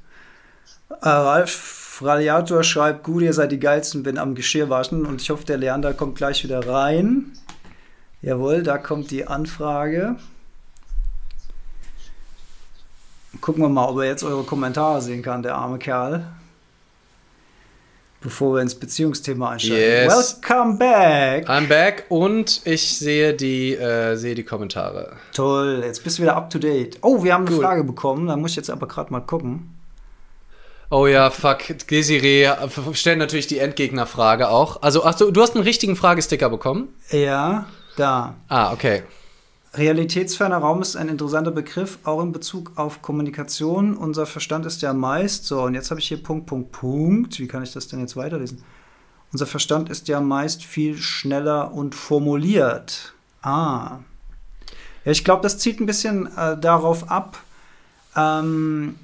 Äh, 0.90 1.10
Ralf 1.10 2.02
Raliator 2.02 2.64
schreibt, 2.64 3.04
gut, 3.04 3.24
ihr 3.24 3.34
seid 3.34 3.52
die 3.52 3.60
geilsten, 3.60 4.04
bin 4.04 4.18
am 4.18 4.36
Geschirr 4.36 4.70
waschen 4.70 5.06
und 5.06 5.22
ich 5.22 5.30
hoffe, 5.30 5.46
der 5.46 5.58
Leander 5.58 5.94
kommt 5.94 6.16
gleich 6.16 6.44
wieder 6.46 6.66
rein. 6.66 7.34
Jawohl, 8.26 8.64
da 8.64 8.80
kommt 8.80 9.12
die 9.12 9.28
Anfrage. 9.28 10.16
Gucken 13.40 13.62
wir 13.62 13.70
mal, 13.70 13.88
ob 13.88 14.00
er 14.00 14.06
jetzt 14.06 14.24
eure 14.24 14.44
Kommentare 14.44 15.00
sehen 15.00 15.22
kann, 15.22 15.44
der 15.44 15.54
arme 15.54 15.78
Kerl. 15.78 16.26
Bevor 18.22 18.56
wir 18.56 18.64
ins 18.64 18.74
Beziehungsthema 18.74 19.52
einsteigen. 19.52 19.78
Yes. 19.78 20.40
Welcome 20.42 20.80
back. 20.80 21.48
I'm 21.48 21.68
back 21.68 22.06
und 22.10 22.62
ich 22.66 22.98
sehe 22.98 23.36
die, 23.36 23.76
äh, 23.76 24.16
sehe 24.16 24.34
die 24.34 24.44
Kommentare. 24.44 25.18
Toll, 25.32 25.84
jetzt 25.86 26.04
bist 26.04 26.18
du 26.18 26.24
wieder 26.24 26.36
up 26.36 26.50
to 26.50 26.58
date. 26.58 26.98
Oh, 27.04 27.24
wir 27.24 27.32
haben 27.32 27.46
eine 27.46 27.56
cool. 27.56 27.62
Frage 27.62 27.84
bekommen, 27.84 28.26
da 28.26 28.36
muss 28.36 28.52
ich 28.52 28.58
jetzt 28.58 28.72
aber 28.72 28.88
gerade 28.88 29.12
mal 29.12 29.20
gucken. 29.20 29.78
Oh 30.90 31.06
ja, 31.06 31.30
fuck. 31.30 31.60
Desiree 31.92 32.50
stellen 32.94 33.20
natürlich 33.20 33.46
die 33.46 33.60
Endgegnerfrage 33.60 34.50
auch. 34.50 34.82
Also, 34.82 35.06
ach 35.06 35.14
du, 35.14 35.30
du 35.30 35.44
hast 35.44 35.54
einen 35.54 35.64
richtigen 35.64 35.96
Fragesticker 35.96 36.50
bekommen? 36.50 36.88
Ja 37.12 37.68
da. 37.96 38.36
Ah, 38.48 38.74
okay. 38.74 39.04
Realitätsferner 39.74 40.58
Raum 40.58 40.82
ist 40.82 40.96
ein 40.96 41.10
interessanter 41.10 41.52
Begriff, 41.52 42.00
auch 42.06 42.22
in 42.22 42.32
Bezug 42.32 42.72
auf 42.76 43.02
Kommunikation. 43.02 43.98
Unser 43.98 44.26
Verstand 44.26 44.66
ist 44.66 44.82
ja 44.82 44.94
meist, 44.94 45.46
so, 45.46 45.64
und 45.64 45.74
jetzt 45.74 45.92
habe 45.92 46.00
ich 46.00 46.08
hier 46.08 46.22
Punkt, 46.22 46.46
Punkt, 46.46 46.72
Punkt. 46.72 47.40
Wie 47.40 47.48
kann 47.48 47.64
ich 47.64 47.74
das 47.74 47.88
denn 47.88 48.00
jetzt 48.00 48.16
weiterlesen? 48.16 48.64
Unser 49.34 49.48
Verstand 49.48 49.90
ist 49.90 50.08
ja 50.08 50.22
meist 50.22 50.64
viel 50.64 50.98
schneller 50.98 51.74
und 51.74 51.94
formuliert. 51.94 53.14
Ah. 53.42 54.00
Ja, 55.04 55.12
ich 55.12 55.26
glaube, 55.26 55.44
das 55.44 55.58
zieht 55.58 55.82
ein 55.82 55.86
bisschen 55.86 56.28
äh, 56.38 56.58
darauf 56.58 57.12
ab. 57.12 57.42
Ähm, 58.16 58.96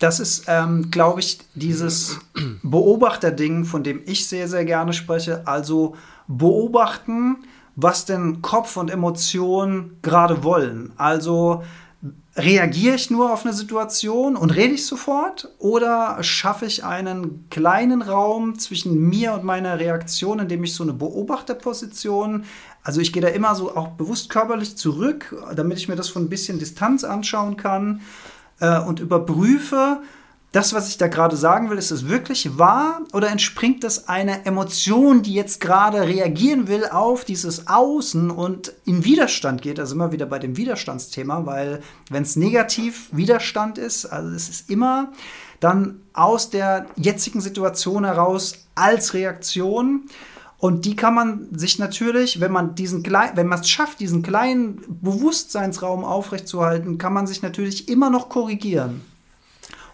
das 0.00 0.18
ist, 0.18 0.44
ähm, 0.48 0.90
glaube 0.90 1.20
ich, 1.20 1.38
dieses 1.54 2.18
Beobachterding, 2.64 3.64
von 3.64 3.84
dem 3.84 4.02
ich 4.06 4.26
sehr, 4.26 4.48
sehr 4.48 4.64
gerne 4.64 4.92
spreche. 4.92 5.46
Also 5.46 5.94
beobachten, 6.28 7.38
was 7.76 8.04
denn 8.04 8.42
Kopf 8.42 8.76
und 8.76 8.90
Emotion 8.90 9.96
gerade 10.02 10.44
wollen. 10.44 10.92
Also 10.96 11.62
reagiere 12.34 12.94
ich 12.94 13.10
nur 13.10 13.32
auf 13.32 13.44
eine 13.44 13.52
Situation 13.52 14.36
und 14.36 14.50
rede 14.50 14.74
ich 14.74 14.86
sofort 14.86 15.50
oder 15.58 16.22
schaffe 16.22 16.64
ich 16.64 16.84
einen 16.84 17.48
kleinen 17.50 18.00
Raum 18.00 18.58
zwischen 18.58 18.98
mir 19.08 19.34
und 19.34 19.44
meiner 19.44 19.78
Reaktion, 19.78 20.38
indem 20.38 20.64
ich 20.64 20.74
so 20.74 20.82
eine 20.82 20.94
Beobachterposition, 20.94 22.44
also 22.82 23.00
ich 23.00 23.12
gehe 23.12 23.22
da 23.22 23.28
immer 23.28 23.54
so 23.54 23.76
auch 23.76 23.88
bewusst 23.88 24.30
körperlich 24.30 24.76
zurück, 24.76 25.36
damit 25.54 25.78
ich 25.78 25.88
mir 25.88 25.96
das 25.96 26.08
von 26.08 26.24
ein 26.24 26.28
bisschen 26.30 26.58
Distanz 26.58 27.04
anschauen 27.04 27.56
kann 27.56 28.00
äh, 28.60 28.80
und 28.80 28.98
überprüfe, 28.98 30.00
das, 30.52 30.74
was 30.74 30.88
ich 30.88 30.98
da 30.98 31.08
gerade 31.08 31.34
sagen 31.34 31.70
will, 31.70 31.78
ist 31.78 31.90
es 31.90 32.08
wirklich 32.08 32.58
wahr 32.58 33.00
oder 33.14 33.30
entspringt 33.30 33.82
das 33.84 34.08
einer 34.08 34.46
Emotion, 34.46 35.22
die 35.22 35.32
jetzt 35.32 35.60
gerade 35.60 36.02
reagieren 36.02 36.68
will 36.68 36.84
auf 36.86 37.24
dieses 37.24 37.68
Außen 37.68 38.30
und 38.30 38.74
in 38.84 39.02
Widerstand 39.02 39.62
geht? 39.62 39.80
Also 39.80 39.94
immer 39.94 40.12
wieder 40.12 40.26
bei 40.26 40.38
dem 40.38 40.58
Widerstandsthema, 40.58 41.46
weil 41.46 41.80
wenn 42.10 42.22
es 42.22 42.36
negativ 42.36 43.08
Widerstand 43.12 43.78
ist, 43.78 44.04
also 44.04 44.28
es 44.34 44.50
ist 44.50 44.68
immer 44.68 45.12
dann 45.60 46.00
aus 46.12 46.50
der 46.50 46.86
jetzigen 46.96 47.40
Situation 47.40 48.04
heraus 48.04 48.66
als 48.74 49.14
Reaktion. 49.14 50.02
Und 50.58 50.84
die 50.84 50.96
kann 50.96 51.14
man 51.14 51.48
sich 51.56 51.78
natürlich, 51.78 52.40
wenn 52.40 52.52
man 52.52 52.74
diesen 52.74 53.04
wenn 53.04 53.46
man 53.46 53.60
es 53.60 53.70
schafft, 53.70 54.00
diesen 54.00 54.22
kleinen 54.22 54.82
Bewusstseinsraum 55.00 56.04
aufrechtzuerhalten, 56.04 56.98
kann 56.98 57.12
man 57.12 57.26
sich 57.26 57.42
natürlich 57.42 57.88
immer 57.88 58.10
noch 58.10 58.28
korrigieren. 58.28 59.00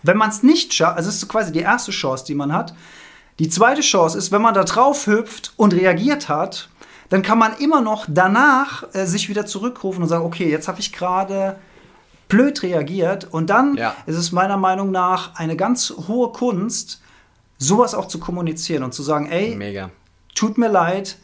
Wenn 0.02 0.16
man 0.16 0.30
es 0.30 0.42
nicht 0.42 0.74
schafft, 0.74 0.96
also 0.96 1.08
es 1.08 1.16
ist 1.16 1.28
quasi 1.28 1.52
die 1.52 1.60
erste 1.60 1.90
Chance, 1.90 2.24
die 2.26 2.34
man 2.34 2.52
hat. 2.52 2.74
Die 3.38 3.48
zweite 3.48 3.82
Chance 3.82 4.18
ist, 4.18 4.32
wenn 4.32 4.42
man 4.42 4.54
da 4.54 4.64
drauf 4.64 5.06
hüpft 5.06 5.52
und 5.56 5.72
reagiert 5.72 6.28
hat, 6.28 6.68
dann 7.08 7.22
kann 7.22 7.38
man 7.38 7.56
immer 7.58 7.80
noch 7.80 8.06
danach 8.08 8.84
äh, 8.92 9.06
sich 9.06 9.28
wieder 9.28 9.46
zurückrufen 9.46 10.02
und 10.02 10.08
sagen, 10.08 10.24
okay, 10.24 10.50
jetzt 10.50 10.68
habe 10.68 10.80
ich 10.80 10.92
gerade 10.92 11.56
blöd 12.28 12.62
reagiert. 12.62 13.26
Und 13.30 13.48
dann 13.50 13.76
ja. 13.76 13.94
ist 14.06 14.16
es 14.16 14.32
meiner 14.32 14.56
Meinung 14.56 14.90
nach 14.90 15.34
eine 15.36 15.56
ganz 15.56 15.92
hohe 16.08 16.32
Kunst, 16.32 17.00
sowas 17.58 17.94
auch 17.94 18.06
zu 18.06 18.18
kommunizieren 18.18 18.82
und 18.82 18.92
zu 18.92 19.02
sagen, 19.02 19.26
ey, 19.26 19.54
Mega. 19.56 19.90
tut 20.34 20.58
mir 20.58 20.68
leid, 20.68 21.16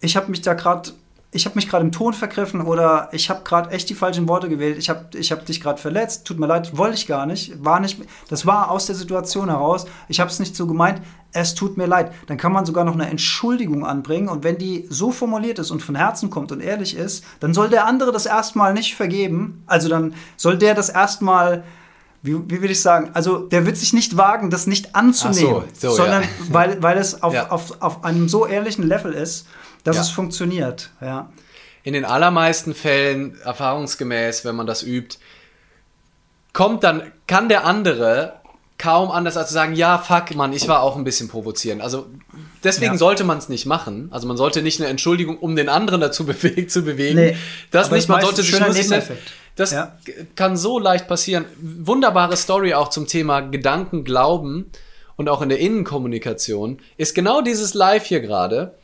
ich 0.00 0.16
habe 0.16 0.30
mich 0.30 0.42
da 0.42 0.54
gerade 0.54 0.90
ich 1.32 1.44
habe 1.44 1.56
mich 1.56 1.68
gerade 1.68 1.84
im 1.84 1.92
Ton 1.92 2.14
vergriffen 2.14 2.62
oder 2.62 3.08
ich 3.12 3.28
habe 3.28 3.42
gerade 3.44 3.70
echt 3.70 3.88
die 3.90 3.94
falschen 3.94 4.28
Worte 4.28 4.48
gewählt, 4.48 4.78
ich 4.78 4.88
habe 4.88 5.06
ich 5.18 5.32
hab 5.32 5.44
dich 5.44 5.60
gerade 5.60 5.80
verletzt, 5.80 6.26
tut 6.26 6.38
mir 6.38 6.46
leid, 6.46 6.76
wollte 6.76 6.94
ich 6.94 7.06
gar 7.06 7.26
nicht, 7.26 7.64
war 7.64 7.80
nicht, 7.80 7.98
das 8.28 8.46
war 8.46 8.70
aus 8.70 8.86
der 8.86 8.94
Situation 8.94 9.48
heraus, 9.48 9.86
ich 10.08 10.20
habe 10.20 10.30
es 10.30 10.38
nicht 10.38 10.56
so 10.56 10.66
gemeint, 10.66 11.02
es 11.32 11.54
tut 11.54 11.76
mir 11.76 11.86
leid. 11.86 12.12
Dann 12.26 12.38
kann 12.38 12.52
man 12.52 12.64
sogar 12.64 12.84
noch 12.84 12.94
eine 12.94 13.08
Entschuldigung 13.08 13.84
anbringen. 13.84 14.28
Und 14.28 14.42
wenn 14.42 14.56
die 14.56 14.86
so 14.88 15.10
formuliert 15.10 15.58
ist 15.58 15.70
und 15.70 15.82
von 15.82 15.94
Herzen 15.94 16.30
kommt 16.30 16.50
und 16.50 16.60
ehrlich 16.60 16.96
ist, 16.96 17.24
dann 17.40 17.52
soll 17.52 17.68
der 17.68 17.86
andere 17.86 18.10
das 18.10 18.24
erstmal 18.24 18.72
nicht 18.72 18.94
vergeben, 18.94 19.62
also 19.66 19.88
dann 19.88 20.14
soll 20.36 20.56
der 20.56 20.74
das 20.74 20.88
erstmal 20.88 21.64
wie, 22.22 22.34
wie 22.50 22.62
will 22.62 22.70
ich 22.70 22.82
sagen, 22.82 23.10
also 23.14 23.38
der 23.38 23.66
wird 23.66 23.76
sich 23.76 23.92
nicht 23.92 24.16
wagen, 24.16 24.50
das 24.50 24.66
nicht 24.66 24.94
anzunehmen, 24.94 25.64
so, 25.74 25.90
so, 25.90 25.96
sondern 25.96 26.22
ja. 26.22 26.28
weil, 26.50 26.82
weil 26.82 26.98
es 26.98 27.22
auf, 27.22 27.34
ja. 27.34 27.50
auf, 27.50 27.80
auf 27.82 28.04
einem 28.04 28.28
so 28.28 28.46
ehrlichen 28.46 28.86
Level 28.86 29.12
ist 29.12 29.46
dass 29.86 29.96
ja. 29.96 30.02
es 30.02 30.10
funktioniert. 30.10 30.90
Ja. 31.00 31.30
In 31.84 31.92
den 31.92 32.04
allermeisten 32.04 32.74
Fällen, 32.74 33.40
erfahrungsgemäß, 33.42 34.44
wenn 34.44 34.56
man 34.56 34.66
das 34.66 34.82
übt, 34.82 35.18
kommt 36.52 36.82
dann, 36.82 37.12
kann 37.28 37.48
der 37.48 37.64
andere 37.64 38.40
kaum 38.78 39.10
anders 39.10 39.36
als 39.36 39.48
zu 39.48 39.54
sagen, 39.54 39.74
ja, 39.74 39.98
fuck, 39.98 40.34
Mann, 40.34 40.52
ich 40.52 40.68
war 40.68 40.82
auch 40.82 40.96
ein 40.96 41.04
bisschen 41.04 41.28
provozierend. 41.28 41.82
Also 41.82 42.06
deswegen 42.62 42.92
ja. 42.92 42.98
sollte 42.98 43.24
man 43.24 43.38
es 43.38 43.48
nicht 43.48 43.66
machen. 43.66 44.08
Also 44.12 44.26
man 44.26 44.36
sollte 44.36 44.62
nicht 44.62 44.80
eine 44.80 44.90
Entschuldigung, 44.90 45.38
um 45.38 45.56
den 45.56 45.68
anderen 45.68 46.00
dazu 46.00 46.26
beweg 46.26 46.70
zu 46.70 46.82
bewegen. 46.82 47.18
Nee, 47.18 47.36
das 47.70 47.90
nicht, 47.90 48.08
man 48.08 48.20
sollte 48.20 48.42
sich 48.42 48.58
nur 48.58 48.72
sich 48.72 48.90
Das 49.54 49.70
ja. 49.70 49.96
kann 50.34 50.56
so 50.56 50.78
leicht 50.78 51.08
passieren. 51.08 51.46
Wunderbare 51.60 52.36
Story 52.36 52.74
auch 52.74 52.88
zum 52.88 53.06
Thema 53.06 53.40
Gedanken, 53.40 54.04
Glauben 54.04 54.70
und 55.16 55.28
auch 55.30 55.40
in 55.40 55.48
der 55.48 55.58
Innenkommunikation 55.58 56.78
ist 56.98 57.14
genau 57.14 57.40
dieses 57.40 57.72
Live 57.72 58.04
hier 58.04 58.20
gerade. 58.20 58.74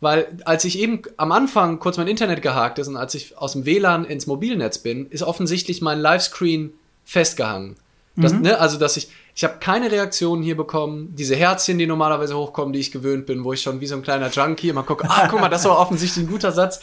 Weil 0.00 0.26
als 0.44 0.64
ich 0.64 0.80
eben 0.80 1.02
am 1.16 1.30
Anfang 1.30 1.78
kurz 1.78 1.96
mein 1.96 2.08
Internet 2.08 2.42
gehakt 2.42 2.80
ist 2.80 2.88
und 2.88 2.96
als 2.96 3.14
ich 3.14 3.38
aus 3.38 3.52
dem 3.52 3.66
WLAN 3.66 4.04
ins 4.04 4.26
Mobilnetz 4.26 4.78
bin, 4.78 5.06
ist 5.10 5.22
offensichtlich 5.22 5.80
mein 5.80 6.00
Livescreen 6.00 6.72
festgehangen. 7.04 7.76
Das, 8.16 8.32
mhm. 8.32 8.42
ne, 8.42 8.58
also, 8.58 8.78
dass 8.78 8.96
ich, 8.96 9.08
ich 9.34 9.44
habe 9.44 9.54
keine 9.58 9.90
Reaktionen 9.90 10.42
hier 10.42 10.56
bekommen. 10.56 11.14
Diese 11.16 11.34
Herzchen, 11.34 11.78
die 11.78 11.86
normalerweise 11.86 12.36
hochkommen, 12.36 12.72
die 12.72 12.80
ich 12.80 12.92
gewöhnt 12.92 13.24
bin, 13.26 13.44
wo 13.44 13.52
ich 13.52 13.62
schon 13.62 13.80
wie 13.80 13.86
so 13.86 13.94
ein 13.94 14.02
kleiner 14.02 14.28
Junkie 14.28 14.68
immer 14.68 14.82
gucke, 14.82 15.08
ah, 15.08 15.28
guck 15.28 15.40
mal, 15.40 15.48
das 15.48 15.64
war 15.64 15.78
offensichtlich 15.78 16.24
ein 16.26 16.30
guter 16.30 16.52
Satz. 16.52 16.80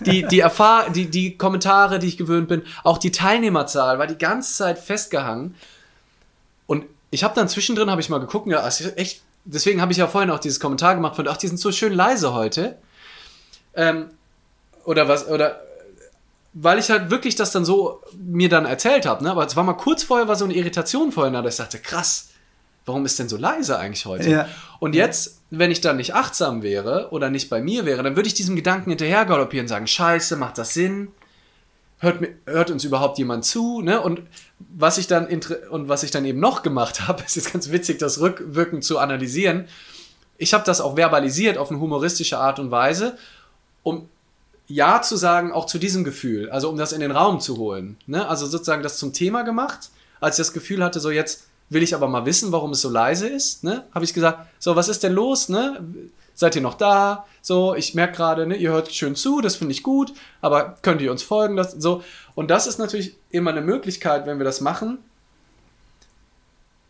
Die, 0.00 0.26
die, 0.26 0.40
Erfahr 0.40 0.90
die, 0.90 1.08
die 1.08 1.38
Kommentare, 1.38 2.00
die 2.00 2.08
ich 2.08 2.16
gewöhnt 2.16 2.48
bin, 2.48 2.62
auch 2.82 2.98
die 2.98 3.12
Teilnehmerzahl 3.12 4.00
war 4.00 4.08
die 4.08 4.18
ganze 4.18 4.54
Zeit 4.54 4.78
festgehangen. 4.78 5.54
Und 6.66 6.86
ich 7.12 7.22
habe 7.22 7.34
dann 7.36 7.48
zwischendrin, 7.48 7.88
habe 7.88 8.00
ich 8.00 8.08
mal 8.08 8.18
geguckt, 8.18 8.48
ja, 8.48 8.66
echt, 8.96 9.22
deswegen 9.44 9.80
habe 9.80 9.92
ich 9.92 9.98
ja 9.98 10.08
vorhin 10.08 10.30
auch 10.30 10.40
dieses 10.40 10.58
Kommentar 10.58 10.96
gemacht 10.96 11.14
von, 11.14 11.28
ach, 11.28 11.36
die 11.36 11.46
sind 11.46 11.60
so 11.60 11.70
schön 11.70 11.92
leise 11.92 12.34
heute. 12.34 12.78
Ähm, 13.74 14.10
oder 14.84 15.06
was, 15.06 15.28
oder 15.28 15.60
weil 16.54 16.78
ich 16.78 16.90
halt 16.90 17.10
wirklich 17.10 17.34
das 17.34 17.50
dann 17.50 17.64
so 17.64 18.02
mir 18.16 18.48
dann 18.48 18.66
erzählt 18.66 19.06
habe, 19.06 19.24
ne? 19.24 19.30
Aber 19.30 19.46
es 19.46 19.56
war 19.56 19.64
mal 19.64 19.72
kurz 19.74 20.02
vorher 20.02 20.28
war 20.28 20.36
so 20.36 20.44
eine 20.44 20.54
Irritation 20.54 21.12
vorhin, 21.12 21.32
da 21.32 21.44
ich 21.44 21.56
dachte, 21.56 21.78
krass, 21.78 22.28
warum 22.84 23.06
ist 23.06 23.18
denn 23.18 23.28
so 23.28 23.36
leise 23.36 23.78
eigentlich 23.78 24.04
heute? 24.06 24.28
Ja. 24.28 24.48
Und 24.78 24.94
jetzt, 24.94 25.40
wenn 25.50 25.70
ich 25.70 25.80
dann 25.80 25.96
nicht 25.96 26.14
achtsam 26.14 26.62
wäre 26.62 27.08
oder 27.10 27.30
nicht 27.30 27.48
bei 27.48 27.62
mir 27.62 27.86
wäre, 27.86 28.02
dann 28.02 28.16
würde 28.16 28.26
ich 28.26 28.34
diesem 28.34 28.56
Gedanken 28.56 28.90
hinterher 28.90 29.24
galoppieren 29.24 29.64
und 29.64 29.68
sagen, 29.68 29.86
scheiße, 29.86 30.36
macht 30.36 30.58
das 30.58 30.74
Sinn? 30.74 31.08
Hört, 31.98 32.18
hört 32.46 32.70
uns 32.70 32.84
überhaupt 32.84 33.16
jemand 33.18 33.44
zu? 33.44 33.80
Ne? 33.80 34.00
Und 34.00 34.22
was 34.58 34.98
ich 34.98 35.06
dann 35.06 35.28
und 35.70 35.88
was 35.88 36.02
ich 36.02 36.10
dann 36.10 36.24
eben 36.24 36.40
noch 36.40 36.62
gemacht 36.62 37.06
habe, 37.06 37.22
ist 37.26 37.36
jetzt 37.36 37.52
ganz 37.52 37.70
witzig, 37.70 37.98
das 37.98 38.20
rückwirkend 38.20 38.84
zu 38.84 38.98
analysieren. 38.98 39.68
Ich 40.36 40.52
habe 40.52 40.64
das 40.64 40.80
auch 40.80 40.96
verbalisiert 40.96 41.56
auf 41.56 41.70
eine 41.70 41.78
humoristische 41.78 42.38
Art 42.38 42.58
und 42.58 42.72
Weise, 42.72 43.16
um 43.84 44.08
ja 44.66 45.02
zu 45.02 45.16
sagen, 45.16 45.52
auch 45.52 45.66
zu 45.66 45.78
diesem 45.78 46.04
Gefühl, 46.04 46.50
also 46.50 46.68
um 46.68 46.76
das 46.76 46.92
in 46.92 47.00
den 47.00 47.10
Raum 47.10 47.40
zu 47.40 47.56
holen. 47.56 47.96
Ne? 48.06 48.26
Also 48.26 48.46
sozusagen 48.46 48.82
das 48.82 48.98
zum 48.98 49.12
Thema 49.12 49.42
gemacht, 49.42 49.90
als 50.20 50.38
ich 50.38 50.46
das 50.46 50.52
Gefühl 50.52 50.82
hatte, 50.82 51.00
so 51.00 51.10
jetzt 51.10 51.46
will 51.68 51.82
ich 51.82 51.94
aber 51.94 52.08
mal 52.08 52.26
wissen, 52.26 52.52
warum 52.52 52.72
es 52.72 52.80
so 52.80 52.90
leise 52.90 53.28
ist, 53.28 53.64
ne? 53.64 53.84
habe 53.94 54.04
ich 54.04 54.14
gesagt, 54.14 54.46
so 54.58 54.76
was 54.76 54.88
ist 54.88 55.02
denn 55.02 55.12
los, 55.12 55.48
ne? 55.48 55.84
Seid 56.34 56.56
ihr 56.56 56.62
noch 56.62 56.74
da? 56.74 57.26
So, 57.42 57.74
ich 57.74 57.94
merke 57.94 58.16
gerade, 58.16 58.46
ne, 58.46 58.56
ihr 58.56 58.70
hört 58.70 58.92
schön 58.92 59.14
zu, 59.14 59.42
das 59.42 59.56
finde 59.56 59.72
ich 59.72 59.82
gut, 59.82 60.14
aber 60.40 60.76
könnt 60.80 61.02
ihr 61.02 61.10
uns 61.10 61.22
folgen? 61.22 61.56
Das, 61.56 61.72
so. 61.72 62.02
Und 62.34 62.50
das 62.50 62.66
ist 62.66 62.78
natürlich 62.78 63.16
immer 63.30 63.50
eine 63.50 63.60
Möglichkeit, 63.60 64.26
wenn 64.26 64.38
wir 64.38 64.44
das 64.44 64.62
machen, 64.62 64.98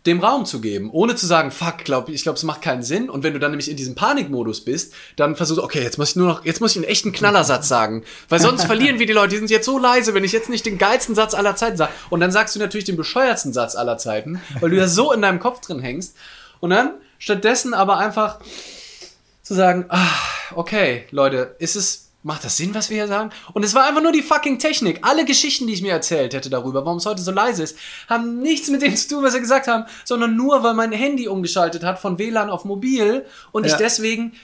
dem 0.07 0.19
Raum 0.21 0.45
zu 0.45 0.61
geben, 0.61 0.91
ohne 0.91 1.15
zu 1.15 1.27
sagen, 1.27 1.53
fuck, 1.53 1.79
glaub, 1.85 2.09
ich 2.09 2.25
glaube, 2.25 2.37
es 2.37 2.43
macht 2.43 2.61
keinen 2.61 2.83
Sinn. 2.83 3.09
Und 3.09 3.23
wenn 3.23 3.35
du 3.35 3.39
dann 3.39 3.53
nämlich 3.53 3.71
in 3.71 3.77
diesem 3.77 3.95
Panikmodus 3.95 4.65
bist, 4.65 4.95
dann 5.17 5.37
versuchst 5.37 5.61
du, 5.61 5.65
okay, 5.65 5.83
jetzt 5.83 5.97
muss 5.97 6.11
ich 6.11 6.17
nur 6.17 6.27
noch, 6.27 6.45
jetzt 6.45 6.61
muss 6.61 6.73
ich 6.73 6.79
einen 6.79 6.91
echten 6.91 7.13
Knallersatz 7.13 7.69
sagen, 7.69 8.03
weil 8.29 8.41
sonst 8.41 8.65
verlieren 8.65 8.99
wir 8.99 9.07
die 9.07 9.13
Leute. 9.13 9.29
Die 9.31 9.37
sind 9.37 9.51
jetzt 9.51 9.67
so 9.67 9.79
leise, 9.79 10.15
wenn 10.15 10.25
ich 10.25 10.33
jetzt 10.33 10.49
nicht 10.49 10.67
den 10.67 10.79
geilsten 10.79 11.15
Satz 11.15 11.35
aller 11.35 11.55
Zeiten 11.55 11.77
sage. 11.77 11.93
Und 12.11 12.21
dann 12.21 12.33
sagst 12.33 12.57
du 12.57 12.59
natürlich 12.59 12.85
den 12.85 12.97
bescheuertsten 12.97 13.53
Satz 13.53 13.77
aller 13.77 13.97
Zeiten, 13.97 14.41
weil 14.61 14.71
du 14.71 14.77
ja 14.77 14.89
so 14.89 15.13
in 15.13 15.23
deinem 15.23 15.39
Kopf 15.39 15.61
drin 15.61 15.79
hängst. 15.79 16.17
Und 16.59 16.71
dann 16.71 16.95
stattdessen 17.19 17.73
aber 17.73 17.99
einfach 17.99 18.41
zu 19.43 19.55
sagen, 19.55 19.87
ah, 19.89 20.09
okay, 20.55 21.05
Leute, 21.11 21.55
ist 21.59 21.77
es 21.77 22.12
Macht 22.25 22.45
das 22.45 22.57
Sinn, 22.57 22.75
was 22.75 22.89
wir 22.89 22.99
hier 22.99 23.09
sagen? 23.09 23.31
Und 23.53 23.65
es 23.65 23.75
war 23.75 23.85
einfach 23.87 24.03
nur 24.03 24.13
die 24.13 24.23
fucking 24.23 24.61
Technik. 24.61 25.01
Alle 25.03 25.25
Geschichten, 25.25 25.67
die 25.67 25.73
ich 25.73 25.83
mir 25.83 25.93
erzählt 25.93 26.35
hätte 26.35 26.51
darüber, 26.51 26.85
warum 26.85 26.99
es 26.99 27.07
heute 27.07 27.21
so 27.21 27.33
leise 27.33 27.65
ist, 27.65 27.77
haben 28.09 28.39
nichts 28.41 28.69
mit 28.69 28.83
dem 28.83 28.95
zu 28.95 29.09
tun, 29.09 29.25
was 29.25 29.33
sie 29.33 29.41
gesagt 29.41 29.67
haben, 29.67 29.87
sondern 30.05 30.37
nur, 30.37 30.63
weil 30.63 30.75
mein 30.75 30.93
Handy 30.93 31.27
umgeschaltet 31.27 31.83
hat 31.83 31.99
von 31.99 32.19
WLAN 32.19 32.49
auf 32.49 32.65
mobil 32.65 33.27
und 33.51 33.67
ja. 33.67 33.73
ich 33.73 33.77
deswegen 33.77 34.35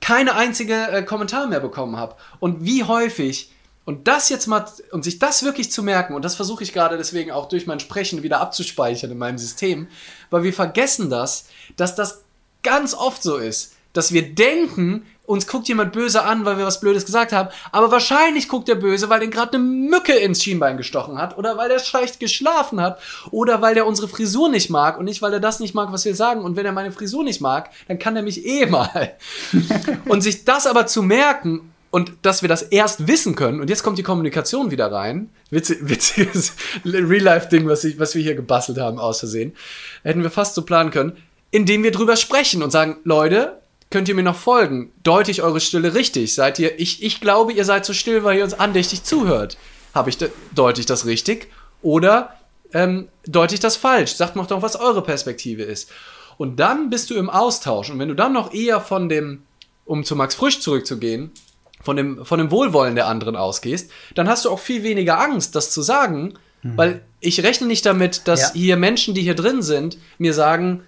keine 0.00 0.36
einzige 0.36 0.74
äh, 0.74 1.02
Kommentar 1.02 1.48
mehr 1.48 1.60
bekommen 1.60 1.96
habe. 1.96 2.14
Und 2.38 2.64
wie 2.64 2.84
häufig 2.84 3.50
und 3.88 4.06
das 4.06 4.28
jetzt 4.28 4.46
mal, 4.46 4.66
und 4.90 5.02
sich 5.02 5.18
das 5.18 5.42
wirklich 5.42 5.72
zu 5.72 5.82
merken, 5.82 6.12
und 6.12 6.22
das 6.22 6.34
versuche 6.34 6.62
ich 6.62 6.74
gerade 6.74 6.98
deswegen 6.98 7.30
auch 7.30 7.48
durch 7.48 7.66
mein 7.66 7.80
Sprechen 7.80 8.22
wieder 8.22 8.38
abzuspeichern 8.38 9.10
in 9.10 9.16
meinem 9.16 9.38
System, 9.38 9.88
weil 10.28 10.42
wir 10.42 10.52
vergessen 10.52 11.08
das, 11.08 11.46
dass 11.76 11.94
das 11.94 12.22
ganz 12.62 12.92
oft 12.92 13.22
so 13.22 13.38
ist, 13.38 13.76
dass 13.94 14.12
wir 14.12 14.34
denken, 14.34 15.06
uns 15.28 15.46
guckt 15.46 15.68
jemand 15.68 15.92
böse 15.92 16.24
an, 16.24 16.46
weil 16.46 16.56
wir 16.56 16.64
was 16.64 16.80
Blödes 16.80 17.04
gesagt 17.04 17.32
haben, 17.32 17.50
aber 17.70 17.90
wahrscheinlich 17.90 18.48
guckt 18.48 18.68
er 18.70 18.76
böse, 18.76 19.10
weil 19.10 19.20
den 19.20 19.30
gerade 19.30 19.58
eine 19.58 19.62
Mücke 19.62 20.14
ins 20.14 20.42
Schienbein 20.42 20.78
gestochen 20.78 21.18
hat 21.18 21.36
oder 21.36 21.58
weil 21.58 21.70
er 21.70 21.80
schlecht 21.80 22.18
geschlafen 22.18 22.80
hat 22.80 22.98
oder 23.30 23.60
weil 23.60 23.74
der 23.74 23.86
unsere 23.86 24.08
Frisur 24.08 24.48
nicht 24.48 24.70
mag 24.70 24.98
und 24.98 25.04
nicht, 25.04 25.20
weil 25.20 25.34
er 25.34 25.40
das 25.40 25.60
nicht 25.60 25.74
mag, 25.74 25.92
was 25.92 26.06
wir 26.06 26.14
sagen. 26.14 26.40
Und 26.40 26.56
wenn 26.56 26.64
er 26.64 26.72
meine 26.72 26.92
Frisur 26.92 27.24
nicht 27.24 27.42
mag, 27.42 27.70
dann 27.88 27.98
kann 27.98 28.16
er 28.16 28.22
mich 28.22 28.46
eh 28.46 28.64
mal. 28.64 29.16
und 30.06 30.22
sich 30.22 30.46
das 30.46 30.66
aber 30.66 30.86
zu 30.86 31.02
merken 31.02 31.74
und 31.90 32.12
dass 32.22 32.40
wir 32.40 32.48
das 32.48 32.62
erst 32.62 33.06
wissen 33.06 33.34
können, 33.34 33.60
und 33.60 33.68
jetzt 33.68 33.82
kommt 33.82 33.98
die 33.98 34.02
Kommunikation 34.02 34.70
wieder 34.70 34.90
rein, 34.90 35.28
Witzig, 35.50 35.78
witziges 35.82 36.52
Real-Life-Ding, 36.84 37.66
was, 37.66 37.86
was 37.98 38.14
wir 38.14 38.22
hier 38.22 38.34
gebastelt 38.34 38.78
haben, 38.78 38.98
aus 38.98 39.20
Versehen, 39.20 39.54
hätten 40.02 40.22
wir 40.22 40.30
fast 40.30 40.54
so 40.54 40.62
planen 40.62 40.90
können, 40.90 41.16
indem 41.50 41.82
wir 41.82 41.90
drüber 41.90 42.16
sprechen 42.16 42.62
und 42.62 42.70
sagen, 42.70 42.98
Leute, 43.04 43.58
Könnt 43.90 44.08
ihr 44.08 44.14
mir 44.14 44.22
noch 44.22 44.36
folgen? 44.36 44.92
Deute 45.02 45.30
ich 45.30 45.42
eure 45.42 45.60
Stille 45.60 45.94
richtig? 45.94 46.34
Seid 46.34 46.58
ihr, 46.58 46.78
ich, 46.78 47.02
ich 47.02 47.20
glaube, 47.20 47.52
ihr 47.52 47.64
seid 47.64 47.86
so 47.86 47.94
still, 47.94 48.22
weil 48.22 48.38
ihr 48.38 48.44
uns 48.44 48.54
andächtig 48.54 49.02
zuhört. 49.02 49.56
Habe 49.94 50.10
ich, 50.10 50.18
deute 50.54 50.80
ich 50.80 50.86
das 50.86 51.06
richtig? 51.06 51.48
Oder 51.80 52.34
ähm, 52.74 53.08
deute 53.26 53.54
ich 53.54 53.60
das 53.60 53.76
falsch? 53.76 54.14
Sagt 54.14 54.36
noch 54.36 54.46
doch, 54.46 54.60
was 54.60 54.76
eure 54.76 55.02
Perspektive 55.02 55.62
ist. 55.62 55.90
Und 56.36 56.60
dann 56.60 56.90
bist 56.90 57.08
du 57.10 57.14
im 57.14 57.30
Austausch. 57.30 57.90
Und 57.90 57.98
wenn 57.98 58.08
du 58.08 58.14
dann 58.14 58.34
noch 58.34 58.52
eher 58.52 58.80
von 58.80 59.08
dem, 59.08 59.42
um 59.86 60.04
zu 60.04 60.16
Max 60.16 60.34
Frisch 60.34 60.60
zurückzugehen, 60.60 61.32
von 61.80 61.96
dem, 61.96 62.24
von 62.24 62.38
dem 62.38 62.50
Wohlwollen 62.50 62.94
der 62.94 63.06
anderen 63.06 63.36
ausgehst, 63.36 63.90
dann 64.14 64.28
hast 64.28 64.44
du 64.44 64.50
auch 64.50 64.58
viel 64.58 64.82
weniger 64.82 65.18
Angst, 65.18 65.54
das 65.54 65.70
zu 65.70 65.80
sagen, 65.80 66.34
mhm. 66.62 66.76
weil 66.76 67.02
ich 67.20 67.42
rechne 67.42 67.66
nicht 67.66 67.86
damit, 67.86 68.28
dass 68.28 68.40
ja. 68.40 68.52
hier 68.52 68.76
Menschen, 68.76 69.14
die 69.14 69.22
hier 69.22 69.34
drin 69.34 69.62
sind, 69.62 69.96
mir 70.18 70.34
sagen, 70.34 70.84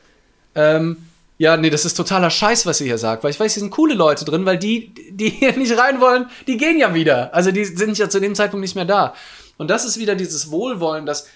ähm, 0.55 0.99
ja, 1.41 1.57
nee, 1.57 1.71
das 1.71 1.87
ist 1.87 1.95
totaler 1.95 2.29
Scheiß, 2.29 2.67
was 2.67 2.83
ihr 2.83 2.89
hier 2.89 2.99
sagt, 2.99 3.25
weil 3.25 3.31
ich 3.31 3.41
weiß, 3.41 3.55
hier 3.55 3.61
sind 3.61 3.71
coole 3.71 3.95
Leute 3.95 4.27
drin, 4.27 4.45
weil 4.45 4.59
die, 4.59 4.93
die 5.11 5.31
hier 5.31 5.57
nicht 5.57 5.75
rein 5.79 5.99
wollen, 5.99 6.27
die 6.47 6.59
gehen 6.59 6.79
ja 6.79 6.93
wieder. 6.93 7.35
Also 7.35 7.51
die 7.51 7.65
sind 7.65 7.97
ja 7.97 8.11
zu 8.11 8.21
dem 8.21 8.35
Zeitpunkt 8.35 8.61
nicht 8.61 8.75
mehr 8.75 8.85
da. 8.85 9.15
Und 9.57 9.71
das 9.71 9.87
ist 9.87 9.99
wieder 9.99 10.17
dieses 10.17 10.51
Wohlwollen, 10.51 11.07
dass, 11.07 11.29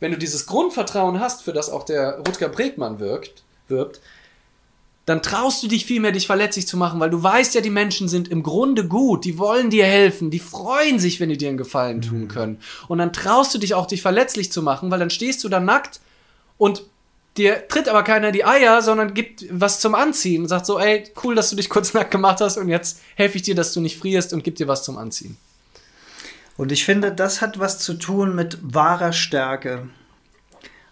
wenn 0.00 0.10
du 0.10 0.18
dieses 0.18 0.46
Grundvertrauen 0.46 1.20
hast, 1.20 1.44
für 1.44 1.52
das 1.52 1.70
auch 1.70 1.84
der 1.84 2.18
Rutger 2.26 2.48
Bregmann 2.48 2.98
wirkt, 2.98 3.44
wirbt, 3.68 4.00
dann 5.06 5.22
traust 5.22 5.62
du 5.62 5.68
dich 5.68 5.86
viel 5.86 6.00
mehr, 6.00 6.10
dich 6.10 6.26
verletzlich 6.26 6.66
zu 6.66 6.76
machen, 6.76 6.98
weil 6.98 7.10
du 7.10 7.22
weißt 7.22 7.54
ja, 7.54 7.60
die 7.60 7.70
Menschen 7.70 8.08
sind 8.08 8.26
im 8.26 8.42
Grunde 8.42 8.88
gut, 8.88 9.24
die 9.24 9.38
wollen 9.38 9.70
dir 9.70 9.86
helfen, 9.86 10.32
die 10.32 10.40
freuen 10.40 10.98
sich, 10.98 11.20
wenn 11.20 11.28
die 11.28 11.38
dir 11.38 11.50
einen 11.50 11.56
Gefallen 11.56 12.02
tun 12.02 12.22
mhm. 12.22 12.28
können. 12.28 12.60
Und 12.88 12.98
dann 12.98 13.12
traust 13.12 13.54
du 13.54 13.58
dich 13.58 13.74
auch, 13.74 13.86
dich 13.86 14.02
verletzlich 14.02 14.50
zu 14.50 14.60
machen, 14.60 14.90
weil 14.90 14.98
dann 14.98 15.10
stehst 15.10 15.44
du 15.44 15.48
da 15.48 15.60
nackt 15.60 16.00
und 16.58 16.82
dir 17.36 17.66
tritt 17.68 17.88
aber 17.88 18.02
keiner 18.02 18.32
die 18.32 18.44
Eier, 18.44 18.82
sondern 18.82 19.14
gibt 19.14 19.44
was 19.50 19.80
zum 19.80 19.94
Anziehen 19.94 20.42
und 20.42 20.48
sagt 20.48 20.66
so, 20.66 20.78
ey, 20.78 21.04
cool, 21.24 21.34
dass 21.34 21.50
du 21.50 21.56
dich 21.56 21.70
kurz 21.70 21.94
nackt 21.94 22.10
gemacht 22.10 22.40
hast 22.40 22.56
und 22.56 22.68
jetzt 22.68 23.00
helfe 23.14 23.36
ich 23.36 23.42
dir, 23.42 23.54
dass 23.54 23.72
du 23.72 23.80
nicht 23.80 23.98
frierst 23.98 24.32
und 24.32 24.44
gib 24.44 24.56
dir 24.56 24.68
was 24.68 24.84
zum 24.84 24.98
Anziehen. 24.98 25.36
Und 26.56 26.70
ich 26.70 26.84
finde, 26.84 27.12
das 27.12 27.40
hat 27.40 27.58
was 27.58 27.78
zu 27.78 27.94
tun 27.94 28.34
mit 28.34 28.58
wahrer 28.62 29.12
Stärke. 29.12 29.88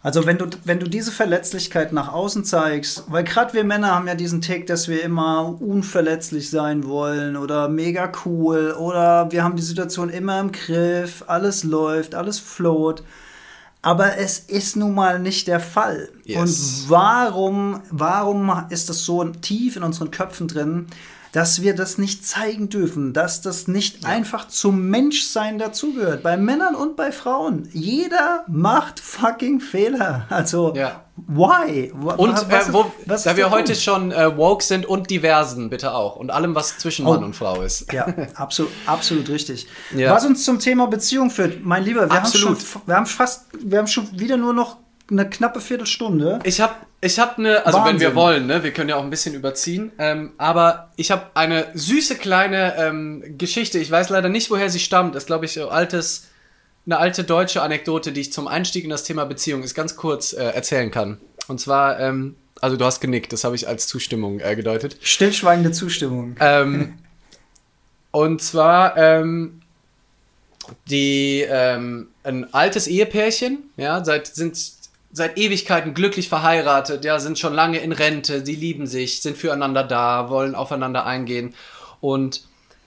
Also 0.02 0.24
wenn 0.24 0.38
du, 0.38 0.46
wenn 0.64 0.80
du 0.80 0.88
diese 0.88 1.12
Verletzlichkeit 1.12 1.92
nach 1.92 2.10
außen 2.10 2.46
zeigst, 2.46 3.04
weil 3.08 3.22
gerade 3.22 3.52
wir 3.52 3.64
Männer 3.64 3.94
haben 3.94 4.08
ja 4.08 4.14
diesen 4.14 4.40
Tick, 4.40 4.66
dass 4.66 4.88
wir 4.88 5.02
immer 5.02 5.60
unverletzlich 5.60 6.48
sein 6.48 6.86
wollen 6.86 7.36
oder 7.36 7.68
mega 7.68 8.10
cool 8.24 8.72
oder 8.72 9.30
wir 9.30 9.44
haben 9.44 9.56
die 9.56 9.62
Situation 9.62 10.08
immer 10.08 10.40
im 10.40 10.52
Griff, 10.52 11.24
alles 11.26 11.64
läuft, 11.64 12.14
alles 12.14 12.38
float. 12.38 13.02
Aber 13.82 14.18
es 14.18 14.38
ist 14.38 14.76
nun 14.76 14.94
mal 14.94 15.18
nicht 15.18 15.46
der 15.46 15.60
Fall. 15.60 16.10
Yes. 16.24 16.82
Und 16.82 16.90
warum, 16.90 17.80
warum 17.90 18.66
ist 18.68 18.88
das 18.88 19.04
so 19.04 19.24
tief 19.24 19.76
in 19.76 19.82
unseren 19.82 20.10
Köpfen 20.10 20.48
drin, 20.48 20.86
dass 21.32 21.62
wir 21.62 21.74
das 21.74 21.98
nicht 21.98 22.26
zeigen 22.26 22.68
dürfen, 22.68 23.12
dass 23.12 23.40
das 23.40 23.68
nicht 23.68 24.02
ja. 24.02 24.08
einfach 24.08 24.48
zum 24.48 24.88
Menschsein 24.88 25.58
dazugehört, 25.58 26.22
bei 26.22 26.36
Männern 26.36 26.74
und 26.74 26.96
bei 26.96 27.12
Frauen. 27.12 27.68
Jeder 27.72 28.44
macht 28.48 29.00
fucking 29.00 29.60
Fehler. 29.60 30.26
Also, 30.30 30.74
ja. 30.74 31.04
why? 31.16 31.92
Und 31.92 32.34
was, 32.50 32.68
äh, 32.68 32.72
wo, 32.72 32.92
was 33.06 33.24
da 33.24 33.36
wir 33.36 33.50
heute 33.50 33.74
schon 33.74 34.12
äh, 34.12 34.36
woke 34.36 34.64
sind 34.64 34.86
und 34.86 35.10
diversen, 35.10 35.70
bitte 35.70 35.94
auch. 35.94 36.16
Und 36.16 36.30
allem, 36.30 36.54
was 36.54 36.78
zwischen 36.78 37.06
oh. 37.06 37.14
Mann 37.14 37.24
und 37.24 37.36
Frau 37.36 37.62
ist. 37.62 37.92
Ja, 37.92 38.06
absolut, 38.34 38.72
absolut 38.86 39.28
richtig. 39.28 39.66
Ja. 39.94 40.12
Was 40.12 40.24
uns 40.24 40.44
zum 40.44 40.58
Thema 40.58 40.86
Beziehung 40.86 41.30
führt, 41.30 41.64
mein 41.64 41.84
Lieber, 41.84 42.10
wir, 42.10 42.16
Haben, 42.16 42.32
schon, 42.32 42.56
wir 42.86 42.96
haben 42.96 43.06
fast, 43.06 43.46
wir 43.60 43.78
haben 43.78 43.86
schon 43.86 44.08
wieder 44.18 44.36
nur 44.36 44.52
noch 44.52 44.78
eine 45.10 45.28
knappe 45.28 45.60
Viertelstunde. 45.60 46.38
Ich 46.44 46.60
habe 46.60 46.74
ich 47.00 47.18
hab 47.18 47.38
eine, 47.38 47.64
also 47.64 47.78
Wahnsinn. 47.78 47.94
wenn 47.94 48.00
wir 48.00 48.14
wollen, 48.14 48.46
ne, 48.46 48.62
wir 48.62 48.72
können 48.72 48.90
ja 48.90 48.96
auch 48.96 49.02
ein 49.02 49.10
bisschen 49.10 49.34
überziehen, 49.34 49.90
ähm, 49.98 50.32
aber 50.36 50.90
ich 50.96 51.10
habe 51.10 51.26
eine 51.34 51.68
süße 51.72 52.16
kleine 52.16 52.76
ähm, 52.76 53.38
Geschichte. 53.38 53.78
Ich 53.78 53.90
weiß 53.90 54.10
leider 54.10 54.28
nicht, 54.28 54.50
woher 54.50 54.68
sie 54.68 54.80
stammt. 54.80 55.14
Das 55.14 55.22
ist, 55.22 55.26
glaube 55.26 55.46
ich, 55.46 55.58
altes, 55.60 56.28
eine 56.84 56.98
alte 56.98 57.24
deutsche 57.24 57.62
Anekdote, 57.62 58.12
die 58.12 58.20
ich 58.20 58.32
zum 58.32 58.48
Einstieg 58.48 58.84
in 58.84 58.90
das 58.90 59.04
Thema 59.04 59.24
Beziehung 59.24 59.62
ist 59.62 59.74
ganz 59.74 59.96
kurz 59.96 60.34
äh, 60.34 60.42
erzählen 60.42 60.90
kann. 60.90 61.18
Und 61.48 61.58
zwar, 61.58 61.98
ähm, 62.00 62.36
also 62.60 62.76
du 62.76 62.84
hast 62.84 63.00
genickt, 63.00 63.32
das 63.32 63.44
habe 63.44 63.56
ich 63.56 63.66
als 63.66 63.86
Zustimmung 63.86 64.40
äh, 64.40 64.54
gedeutet. 64.54 64.98
Stillschweigende 65.00 65.72
Zustimmung. 65.72 66.36
Ähm, 66.38 66.98
und 68.10 68.42
zwar, 68.42 68.96
ähm, 68.98 69.62
die, 70.88 71.46
ähm, 71.48 72.08
ein 72.22 72.52
altes 72.52 72.86
Ehepärchen, 72.86 73.70
ja, 73.76 74.04
seit, 74.04 74.26
sind 74.26 74.56
seit 75.12 75.38
Ewigkeiten 75.38 75.94
glücklich 75.94 76.28
verheiratet, 76.28 77.04
ja, 77.04 77.18
sind 77.18 77.38
schon 77.38 77.54
lange 77.54 77.78
in 77.78 77.92
Rente, 77.92 78.42
die 78.42 78.54
lieben 78.54 78.86
sich, 78.86 79.20
sind 79.22 79.36
füreinander 79.36 79.82
da, 79.82 80.30
wollen 80.30 80.54
aufeinander 80.54 81.04
eingehen. 81.04 81.54
Und 82.00 82.42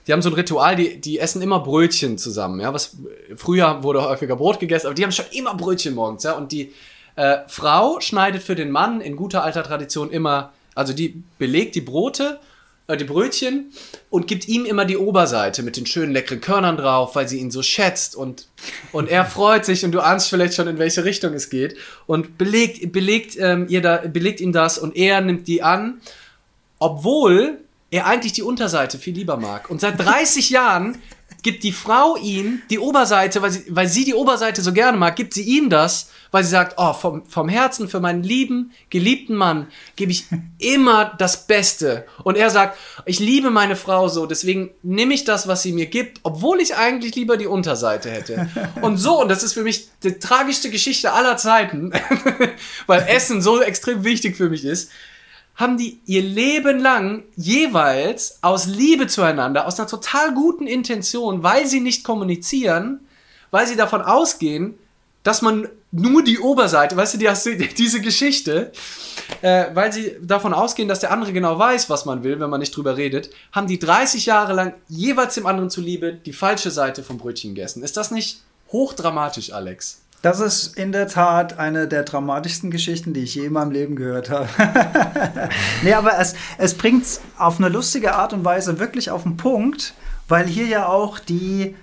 die 0.06 0.12
haben 0.12 0.22
so 0.22 0.30
ein 0.30 0.34
Ritual, 0.34 0.76
die, 0.76 1.00
die 1.00 1.18
essen 1.18 1.42
immer 1.42 1.60
Brötchen 1.60 2.18
zusammen, 2.18 2.60
ja, 2.60 2.72
was 2.72 2.96
früher 3.36 3.82
wurde 3.82 4.02
häufiger 4.02 4.36
Brot 4.36 4.60
gegessen, 4.60 4.86
aber 4.86 4.94
die 4.94 5.02
haben 5.02 5.12
schon 5.12 5.26
immer 5.32 5.54
Brötchen 5.54 5.94
morgens, 5.94 6.24
ja, 6.24 6.32
und 6.32 6.52
die 6.52 6.72
äh, 7.16 7.38
Frau 7.46 8.00
schneidet 8.00 8.42
für 8.42 8.54
den 8.54 8.70
Mann 8.70 9.00
in 9.00 9.16
guter 9.16 9.44
alter 9.44 9.62
Tradition 9.62 10.10
immer, 10.10 10.52
also 10.74 10.92
die 10.92 11.22
belegt 11.38 11.74
die 11.74 11.80
Brote 11.80 12.40
äh, 12.86 12.96
die 12.96 13.04
Brötchen 13.04 13.72
und 14.10 14.26
gibt 14.26 14.46
ihm 14.46 14.64
immer 14.64 14.84
die 14.84 14.96
Oberseite 14.96 15.62
mit 15.62 15.76
den 15.76 15.86
schönen 15.86 16.12
leckeren 16.12 16.40
Körnern 16.40 16.76
drauf, 16.76 17.16
weil 17.16 17.28
sie 17.28 17.38
ihn 17.38 17.50
so 17.50 17.62
schätzt 17.62 18.14
und, 18.14 18.46
und 18.92 19.08
er 19.08 19.24
freut 19.24 19.64
sich 19.64 19.84
und 19.84 19.92
du 19.92 20.00
ahnst 20.00 20.28
vielleicht 20.28 20.54
schon, 20.54 20.68
in 20.68 20.78
welche 20.78 21.04
Richtung 21.04 21.32
es 21.34 21.48
geht 21.48 21.76
und 22.06 22.36
belegt, 22.36 22.92
belegt, 22.92 23.36
ähm, 23.38 23.66
ihr 23.68 23.80
da, 23.80 23.96
belegt 23.98 24.40
ihm 24.40 24.52
das 24.52 24.78
und 24.78 24.96
er 24.96 25.20
nimmt 25.20 25.48
die 25.48 25.62
an, 25.62 26.00
obwohl 26.78 27.58
er 27.90 28.06
eigentlich 28.06 28.32
die 28.32 28.42
Unterseite 28.42 28.98
viel 28.98 29.14
lieber 29.14 29.36
mag. 29.36 29.70
Und 29.70 29.80
seit 29.80 29.98
30 30.04 30.50
Jahren 30.50 30.98
gibt 31.44 31.62
die 31.62 31.72
Frau 31.72 32.16
ihm 32.16 32.62
die 32.70 32.80
Oberseite, 32.80 33.40
weil 33.42 33.52
sie, 33.52 33.64
weil 33.68 33.86
sie 33.86 34.04
die 34.04 34.14
Oberseite 34.14 34.62
so 34.62 34.72
gerne 34.72 34.98
mag, 34.98 35.14
gibt 35.14 35.34
sie 35.34 35.42
ihm 35.42 35.70
das, 35.70 36.10
weil 36.32 36.42
sie 36.42 36.50
sagt, 36.50 36.74
oh, 36.78 36.92
vom, 36.94 37.24
vom 37.26 37.48
Herzen 37.48 37.86
für 37.86 38.00
meinen 38.00 38.24
lieben, 38.24 38.72
geliebten 38.90 39.36
Mann 39.36 39.68
gebe 39.94 40.10
ich 40.10 40.26
immer 40.58 41.14
das 41.18 41.46
Beste. 41.46 42.06
Und 42.24 42.36
er 42.36 42.50
sagt, 42.50 42.76
ich 43.04 43.20
liebe 43.20 43.50
meine 43.50 43.76
Frau 43.76 44.08
so, 44.08 44.26
deswegen 44.26 44.70
nehme 44.82 45.14
ich 45.14 45.24
das, 45.24 45.46
was 45.46 45.62
sie 45.62 45.72
mir 45.72 45.86
gibt, 45.86 46.18
obwohl 46.24 46.60
ich 46.60 46.74
eigentlich 46.74 47.14
lieber 47.14 47.36
die 47.36 47.46
Unterseite 47.46 48.10
hätte. 48.10 48.48
Und 48.80 48.96
so, 48.96 49.20
und 49.20 49.28
das 49.28 49.42
ist 49.42 49.52
für 49.52 49.62
mich 49.62 49.88
die 50.02 50.18
tragischste 50.18 50.70
Geschichte 50.70 51.12
aller 51.12 51.36
Zeiten, 51.36 51.92
weil 52.86 53.06
Essen 53.06 53.42
so 53.42 53.60
extrem 53.60 54.02
wichtig 54.02 54.36
für 54.36 54.48
mich 54.48 54.64
ist, 54.64 54.90
haben 55.56 55.78
die 55.78 56.00
ihr 56.06 56.22
Leben 56.22 56.80
lang 56.80 57.24
jeweils 57.36 58.38
aus 58.42 58.66
Liebe 58.66 59.06
zueinander, 59.06 59.66
aus 59.66 59.78
einer 59.78 59.88
total 59.88 60.34
guten 60.34 60.66
Intention, 60.66 61.42
weil 61.42 61.66
sie 61.66 61.80
nicht 61.80 62.04
kommunizieren, 62.04 63.00
weil 63.50 63.66
sie 63.66 63.76
davon 63.76 64.02
ausgehen, 64.02 64.74
dass 65.22 65.42
man 65.42 65.68
nur 65.90 66.24
die 66.24 66.40
Oberseite, 66.40 66.96
weißt 66.96 67.14
du, 67.14 67.18
die 67.18 67.28
hast 67.28 67.46
du, 67.46 67.56
diese 67.78 68.00
Geschichte, 68.00 68.72
äh, 69.42 69.66
weil 69.74 69.92
sie 69.92 70.16
davon 70.20 70.52
ausgehen, 70.52 70.88
dass 70.88 71.00
der 71.00 71.12
andere 71.12 71.32
genau 71.32 71.58
weiß, 71.58 71.88
was 71.88 72.04
man 72.04 72.24
will, 72.24 72.40
wenn 72.40 72.50
man 72.50 72.60
nicht 72.60 72.76
drüber 72.76 72.96
redet, 72.96 73.30
haben 73.52 73.66
die 73.66 73.78
30 73.78 74.26
Jahre 74.26 74.52
lang 74.54 74.74
jeweils 74.88 75.34
dem 75.34 75.46
anderen 75.46 75.70
zuliebe 75.70 76.12
die 76.12 76.32
falsche 76.32 76.70
Seite 76.70 77.02
vom 77.02 77.18
Brötchen 77.18 77.54
gegessen. 77.54 77.82
Ist 77.82 77.96
das 77.96 78.10
nicht 78.10 78.42
hochdramatisch, 78.70 79.52
Alex? 79.52 80.03
Das 80.24 80.40
ist 80.40 80.78
in 80.78 80.90
der 80.90 81.06
Tat 81.06 81.58
eine 81.58 81.86
der 81.86 82.02
dramatischsten 82.02 82.70
Geschichten, 82.70 83.12
die 83.12 83.24
ich 83.24 83.34
je 83.34 83.44
in 83.44 83.52
meinem 83.52 83.72
Leben 83.72 83.94
gehört 83.94 84.30
habe. 84.30 84.48
nee, 85.82 85.92
aber 85.92 86.18
es, 86.18 86.34
es 86.56 86.72
bringt 86.78 87.02
es 87.02 87.20
auf 87.36 87.58
eine 87.58 87.68
lustige 87.68 88.14
Art 88.14 88.32
und 88.32 88.42
Weise 88.42 88.78
wirklich 88.78 89.10
auf 89.10 89.24
den 89.24 89.36
Punkt, 89.36 89.92
weil 90.26 90.46
hier 90.46 90.64
ja 90.64 90.86
auch 90.86 91.18
die, 91.18 91.76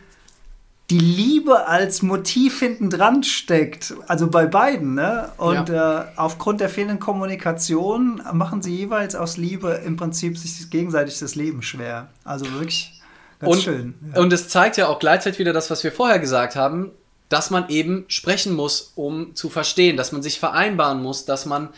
die 0.89 0.97
Liebe 0.97 1.67
als 1.67 2.01
Motiv 2.01 2.57
hinten 2.57 2.89
dran 2.89 3.21
steckt. 3.21 3.93
Also 4.07 4.27
bei 4.27 4.47
beiden. 4.47 4.95
Ne? 4.95 5.29
Und 5.37 5.69
ja. 5.69 6.01
äh, 6.01 6.05
aufgrund 6.15 6.61
der 6.61 6.69
fehlenden 6.69 6.99
Kommunikation 6.99 8.23
machen 8.33 8.63
sie 8.63 8.75
jeweils 8.75 9.13
aus 9.13 9.37
Liebe 9.37 9.83
im 9.85 9.97
Prinzip 9.97 10.39
sich 10.39 10.67
gegenseitig 10.71 11.19
das 11.19 11.35
Leben 11.35 11.61
schwer. 11.61 12.07
Also 12.23 12.51
wirklich. 12.53 13.03
Ganz 13.37 13.53
und, 13.53 13.61
schön. 13.61 13.93
Ja. 14.15 14.19
Und 14.19 14.33
es 14.33 14.49
zeigt 14.49 14.77
ja 14.77 14.87
auch 14.87 14.97
gleichzeitig 14.97 15.37
wieder 15.37 15.53
das, 15.53 15.69
was 15.69 15.83
wir 15.83 15.91
vorher 15.91 16.17
gesagt 16.17 16.55
haben 16.55 16.89
dass 17.31 17.49
man 17.49 17.69
eben 17.69 18.03
sprechen 18.07 18.53
muss, 18.53 18.91
um 18.95 19.35
zu 19.35 19.49
verstehen, 19.49 19.95
dass 19.95 20.11
man 20.11 20.21
sich 20.21 20.39
vereinbaren 20.39 21.01
muss, 21.01 21.23
dass 21.23 21.45
man 21.45 21.69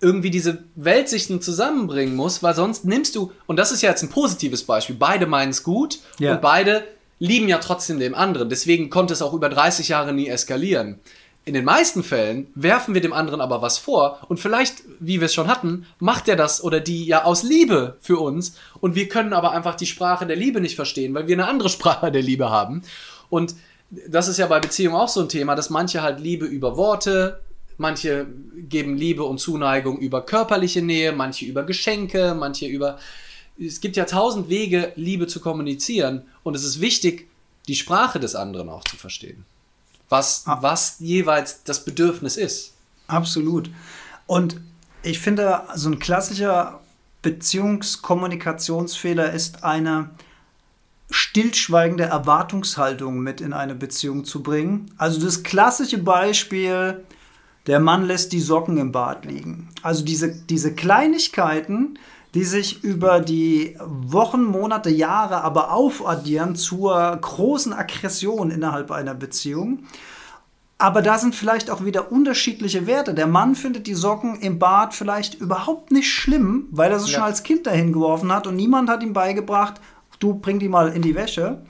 irgendwie 0.00 0.30
diese 0.30 0.64
Weltsichten 0.74 1.40
zusammenbringen 1.40 2.16
muss, 2.16 2.42
weil 2.42 2.54
sonst 2.54 2.84
nimmst 2.84 3.14
du, 3.14 3.32
und 3.46 3.56
das 3.56 3.70
ist 3.70 3.82
ja 3.82 3.90
jetzt 3.90 4.02
ein 4.02 4.10
positives 4.10 4.64
Beispiel, 4.64 4.96
beide 4.98 5.26
meinen 5.26 5.50
es 5.50 5.62
gut 5.62 6.00
ja. 6.18 6.32
und 6.34 6.40
beide 6.40 6.84
lieben 7.20 7.48
ja 7.48 7.58
trotzdem 7.58 7.98
dem 8.00 8.14
anderen. 8.14 8.48
Deswegen 8.48 8.90
konnte 8.90 9.12
es 9.12 9.22
auch 9.22 9.34
über 9.34 9.48
30 9.48 9.88
Jahre 9.88 10.12
nie 10.12 10.28
eskalieren. 10.28 11.00
In 11.44 11.54
den 11.54 11.64
meisten 11.64 12.02
Fällen 12.02 12.48
werfen 12.54 12.92
wir 12.92 13.00
dem 13.00 13.12
anderen 13.12 13.40
aber 13.40 13.62
was 13.62 13.78
vor 13.78 14.20
und 14.28 14.38
vielleicht, 14.38 14.82
wie 15.00 15.20
wir 15.20 15.26
es 15.26 15.34
schon 15.34 15.48
hatten, 15.48 15.86
macht 15.98 16.28
er 16.28 16.36
das 16.36 16.62
oder 16.62 16.80
die 16.80 17.06
ja 17.06 17.24
aus 17.24 17.42
Liebe 17.42 17.96
für 18.00 18.18
uns 18.18 18.56
und 18.80 18.94
wir 18.94 19.08
können 19.08 19.32
aber 19.32 19.52
einfach 19.52 19.74
die 19.74 19.86
Sprache 19.86 20.26
der 20.26 20.36
Liebe 20.36 20.60
nicht 20.60 20.76
verstehen, 20.76 21.14
weil 21.14 21.28
wir 21.28 21.36
eine 21.36 21.48
andere 21.48 21.68
Sprache 21.70 22.10
der 22.10 22.22
Liebe 22.22 22.50
haben. 22.50 22.82
Und 23.30 23.54
das 23.90 24.28
ist 24.28 24.38
ja 24.38 24.46
bei 24.46 24.60
Beziehungen 24.60 24.96
auch 24.96 25.08
so 25.08 25.20
ein 25.20 25.28
Thema, 25.28 25.54
dass 25.54 25.70
manche 25.70 26.02
halt 26.02 26.20
Liebe 26.20 26.46
über 26.46 26.76
Worte, 26.76 27.40
manche 27.78 28.26
geben 28.68 28.96
Liebe 28.96 29.24
und 29.24 29.38
Zuneigung 29.38 29.98
über 29.98 30.24
körperliche 30.24 30.82
Nähe, 30.82 31.12
manche 31.12 31.46
über 31.46 31.64
Geschenke, 31.64 32.34
manche 32.34 32.66
über. 32.66 32.98
Es 33.58 33.80
gibt 33.80 33.96
ja 33.96 34.04
tausend 34.04 34.48
Wege, 34.48 34.92
Liebe 34.96 35.26
zu 35.26 35.40
kommunizieren 35.40 36.22
und 36.42 36.54
es 36.54 36.64
ist 36.64 36.80
wichtig, 36.80 37.28
die 37.66 37.74
Sprache 37.74 38.20
des 38.20 38.34
anderen 38.34 38.68
auch 38.68 38.84
zu 38.84 38.96
verstehen. 38.96 39.44
Was, 40.08 40.44
ah. 40.46 40.58
was 40.60 40.96
jeweils 41.00 41.64
das 41.64 41.84
Bedürfnis 41.84 42.36
ist. 42.36 42.74
Absolut. 43.08 43.70
Und 44.26 44.60
ich 45.02 45.18
finde, 45.18 45.62
so 45.74 45.90
ein 45.90 45.98
klassischer 45.98 46.80
Beziehungskommunikationsfehler 47.22 49.32
ist 49.32 49.64
eine, 49.64 50.10
stillschweigende 51.10 52.04
Erwartungshaltung 52.04 53.20
mit 53.20 53.40
in 53.40 53.52
eine 53.52 53.74
Beziehung 53.74 54.24
zu 54.24 54.42
bringen. 54.42 54.90
Also 54.98 55.20
das 55.20 55.42
klassische 55.42 55.98
Beispiel, 55.98 57.04
der 57.66 57.80
Mann 57.80 58.06
lässt 58.06 58.32
die 58.32 58.40
Socken 58.40 58.76
im 58.76 58.92
Bad 58.92 59.24
liegen. 59.24 59.68
Also 59.82 60.04
diese, 60.04 60.34
diese 60.34 60.74
Kleinigkeiten, 60.74 61.98
die 62.34 62.44
sich 62.44 62.84
über 62.84 63.20
die 63.20 63.76
Wochen, 63.80 64.44
Monate, 64.44 64.90
Jahre 64.90 65.42
aber 65.42 65.72
aufaddieren 65.72 66.56
zur 66.56 67.16
großen 67.16 67.72
Aggression 67.72 68.50
innerhalb 68.50 68.90
einer 68.90 69.14
Beziehung. 69.14 69.84
Aber 70.76 71.02
da 71.02 71.18
sind 71.18 71.34
vielleicht 71.34 71.70
auch 71.70 71.84
wieder 71.84 72.12
unterschiedliche 72.12 72.86
Werte. 72.86 73.12
Der 73.12 73.26
Mann 73.26 73.56
findet 73.56 73.86
die 73.86 73.94
Socken 73.94 74.38
im 74.40 74.58
Bad 74.58 74.94
vielleicht 74.94 75.34
überhaupt 75.34 75.90
nicht 75.90 76.12
schlimm, 76.12 76.68
weil 76.70 76.92
er 76.92 77.00
sie 77.00 77.10
ja. 77.10 77.16
schon 77.16 77.24
als 77.24 77.42
Kind 77.42 77.66
dahin 77.66 77.92
geworfen 77.92 78.30
hat 78.30 78.46
und 78.46 78.54
niemand 78.54 78.88
hat 78.88 79.02
ihm 79.02 79.12
beigebracht, 79.12 79.80
du 80.18 80.34
bring 80.34 80.58
die 80.58 80.68
mal 80.68 80.88
in 80.88 81.02
die 81.02 81.14
Wäsche. 81.14 81.62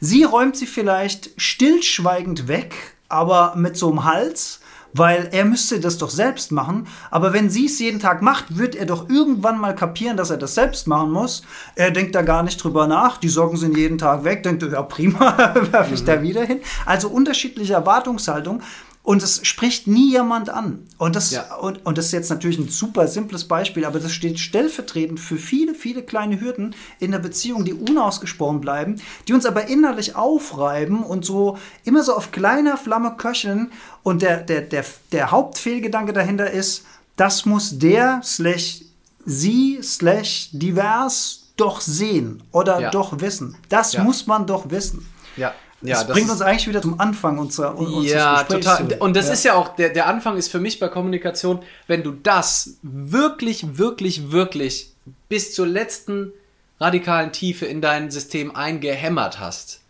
Sie 0.00 0.24
räumt 0.24 0.56
sie 0.56 0.66
vielleicht 0.66 1.30
stillschweigend 1.36 2.48
weg, 2.48 2.74
aber 3.08 3.54
mit 3.56 3.76
so 3.76 3.90
einem 3.90 4.04
Hals, 4.04 4.60
weil 4.92 5.28
er 5.32 5.44
müsste 5.44 5.80
das 5.80 5.98
doch 5.98 6.10
selbst 6.10 6.52
machen. 6.52 6.86
Aber 7.10 7.32
wenn 7.32 7.50
sie 7.50 7.66
es 7.66 7.78
jeden 7.78 8.00
Tag 8.00 8.20
macht, 8.20 8.58
wird 8.58 8.74
er 8.74 8.86
doch 8.86 9.08
irgendwann 9.08 9.58
mal 9.58 9.74
kapieren, 9.74 10.16
dass 10.16 10.30
er 10.30 10.36
das 10.36 10.54
selbst 10.54 10.86
machen 10.86 11.12
muss. 11.12 11.42
Er 11.76 11.90
denkt 11.90 12.14
da 12.14 12.22
gar 12.22 12.42
nicht 12.42 12.62
drüber 12.62 12.86
nach. 12.86 13.16
Die 13.16 13.28
Socken 13.28 13.56
sind 13.56 13.76
jeden 13.76 13.98
Tag 13.98 14.24
weg. 14.24 14.42
Denkt, 14.42 14.62
ja 14.62 14.82
prima, 14.82 15.54
werfe 15.70 15.94
ich 15.94 16.02
mhm. 16.02 16.06
da 16.06 16.22
wieder 16.22 16.44
hin. 16.44 16.60
Also 16.84 17.08
unterschiedliche 17.08 17.74
Erwartungshaltung. 17.74 18.60
Und 19.04 19.22
es 19.22 19.44
spricht 19.44 19.88
nie 19.88 20.12
jemand 20.12 20.48
an. 20.48 20.86
Und 20.96 21.16
das, 21.16 21.32
ja. 21.32 21.56
und, 21.56 21.84
und 21.84 21.98
das 21.98 22.06
ist 22.06 22.12
jetzt 22.12 22.30
natürlich 22.30 22.58
ein 22.58 22.68
super 22.68 23.08
simples 23.08 23.48
Beispiel, 23.48 23.84
aber 23.84 23.98
das 23.98 24.12
steht 24.12 24.38
stellvertretend 24.38 25.18
für 25.18 25.36
viele, 25.36 25.74
viele 25.74 26.04
kleine 26.04 26.40
Hürden 26.40 26.76
in 27.00 27.10
der 27.10 27.18
Beziehung, 27.18 27.64
die 27.64 27.74
unausgesprochen 27.74 28.60
bleiben, 28.60 29.00
die 29.26 29.32
uns 29.32 29.44
aber 29.44 29.66
innerlich 29.66 30.14
aufreiben 30.14 31.02
und 31.02 31.24
so 31.24 31.58
immer 31.82 32.04
so 32.04 32.14
auf 32.14 32.30
kleiner 32.30 32.76
Flamme 32.76 33.16
köcheln. 33.16 33.72
Und 34.04 34.22
der, 34.22 34.38
der, 34.38 34.60
der, 34.60 34.84
der 35.10 35.32
Hauptfehlgedanke 35.32 36.12
dahinter 36.12 36.50
ist, 36.50 36.84
das 37.16 37.44
muss 37.44 37.78
der 37.78 38.20
slash 38.22 38.82
sie 39.24 39.80
slash 39.82 40.48
divers 40.52 41.42
doch 41.56 41.80
sehen 41.80 42.42
oder 42.52 42.80
ja. 42.80 42.90
doch 42.90 43.20
wissen. 43.20 43.56
Das 43.68 43.92
ja. 43.94 44.04
muss 44.04 44.26
man 44.26 44.46
doch 44.46 44.70
wissen. 44.70 45.06
Ja. 45.36 45.54
Ja, 45.82 45.96
das, 45.96 46.06
das 46.06 46.16
bringt 46.16 46.30
uns 46.30 46.40
eigentlich 46.40 46.68
wieder 46.68 46.82
zum 46.82 47.00
Anfang 47.00 47.38
unserer, 47.38 47.76
unseres 47.76 48.10
Ja, 48.10 48.44
total. 48.44 48.96
Und 49.00 49.16
das 49.16 49.26
ja. 49.26 49.32
ist 49.32 49.44
ja 49.44 49.54
auch, 49.54 49.74
der, 49.74 49.90
der 49.90 50.06
Anfang 50.06 50.36
ist 50.36 50.48
für 50.48 50.60
mich 50.60 50.78
bei 50.78 50.88
Kommunikation, 50.88 51.60
wenn 51.86 52.02
du 52.02 52.12
das 52.12 52.76
wirklich, 52.82 53.78
wirklich, 53.78 54.30
wirklich 54.30 54.92
bis 55.28 55.54
zur 55.54 55.66
letzten 55.66 56.32
radikalen 56.80 57.32
Tiefe 57.32 57.66
in 57.66 57.80
dein 57.80 58.10
System 58.10 58.54
eingehämmert 58.54 59.40
hast, 59.40 59.80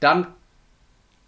dann 0.00 0.26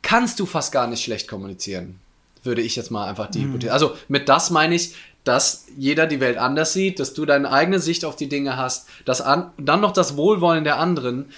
kannst 0.02 0.40
du 0.40 0.46
fast 0.46 0.72
gar 0.72 0.86
nicht 0.86 1.02
schlecht 1.02 1.28
kommunizieren. 1.28 1.98
Würde 2.42 2.62
ich 2.62 2.76
jetzt 2.76 2.90
mal 2.90 3.08
einfach 3.08 3.30
die 3.30 3.40
mhm. 3.40 3.48
Hypothese. 3.48 3.72
Also 3.72 3.96
mit 4.08 4.28
das 4.28 4.50
meine 4.50 4.74
ich, 4.74 4.94
dass 5.24 5.66
jeder 5.76 6.06
die 6.06 6.20
Welt 6.20 6.38
anders 6.38 6.72
sieht, 6.72 6.98
dass 6.98 7.12
du 7.12 7.26
deine 7.26 7.52
eigene 7.52 7.78
Sicht 7.78 8.04
auf 8.04 8.16
die 8.16 8.28
Dinge 8.28 8.56
hast, 8.56 8.88
dass 9.04 9.20
an, 9.20 9.50
dann 9.58 9.80
noch 9.80 9.92
das 9.92 10.16
Wohlwollen 10.16 10.64
der 10.64 10.78
anderen 10.78 11.30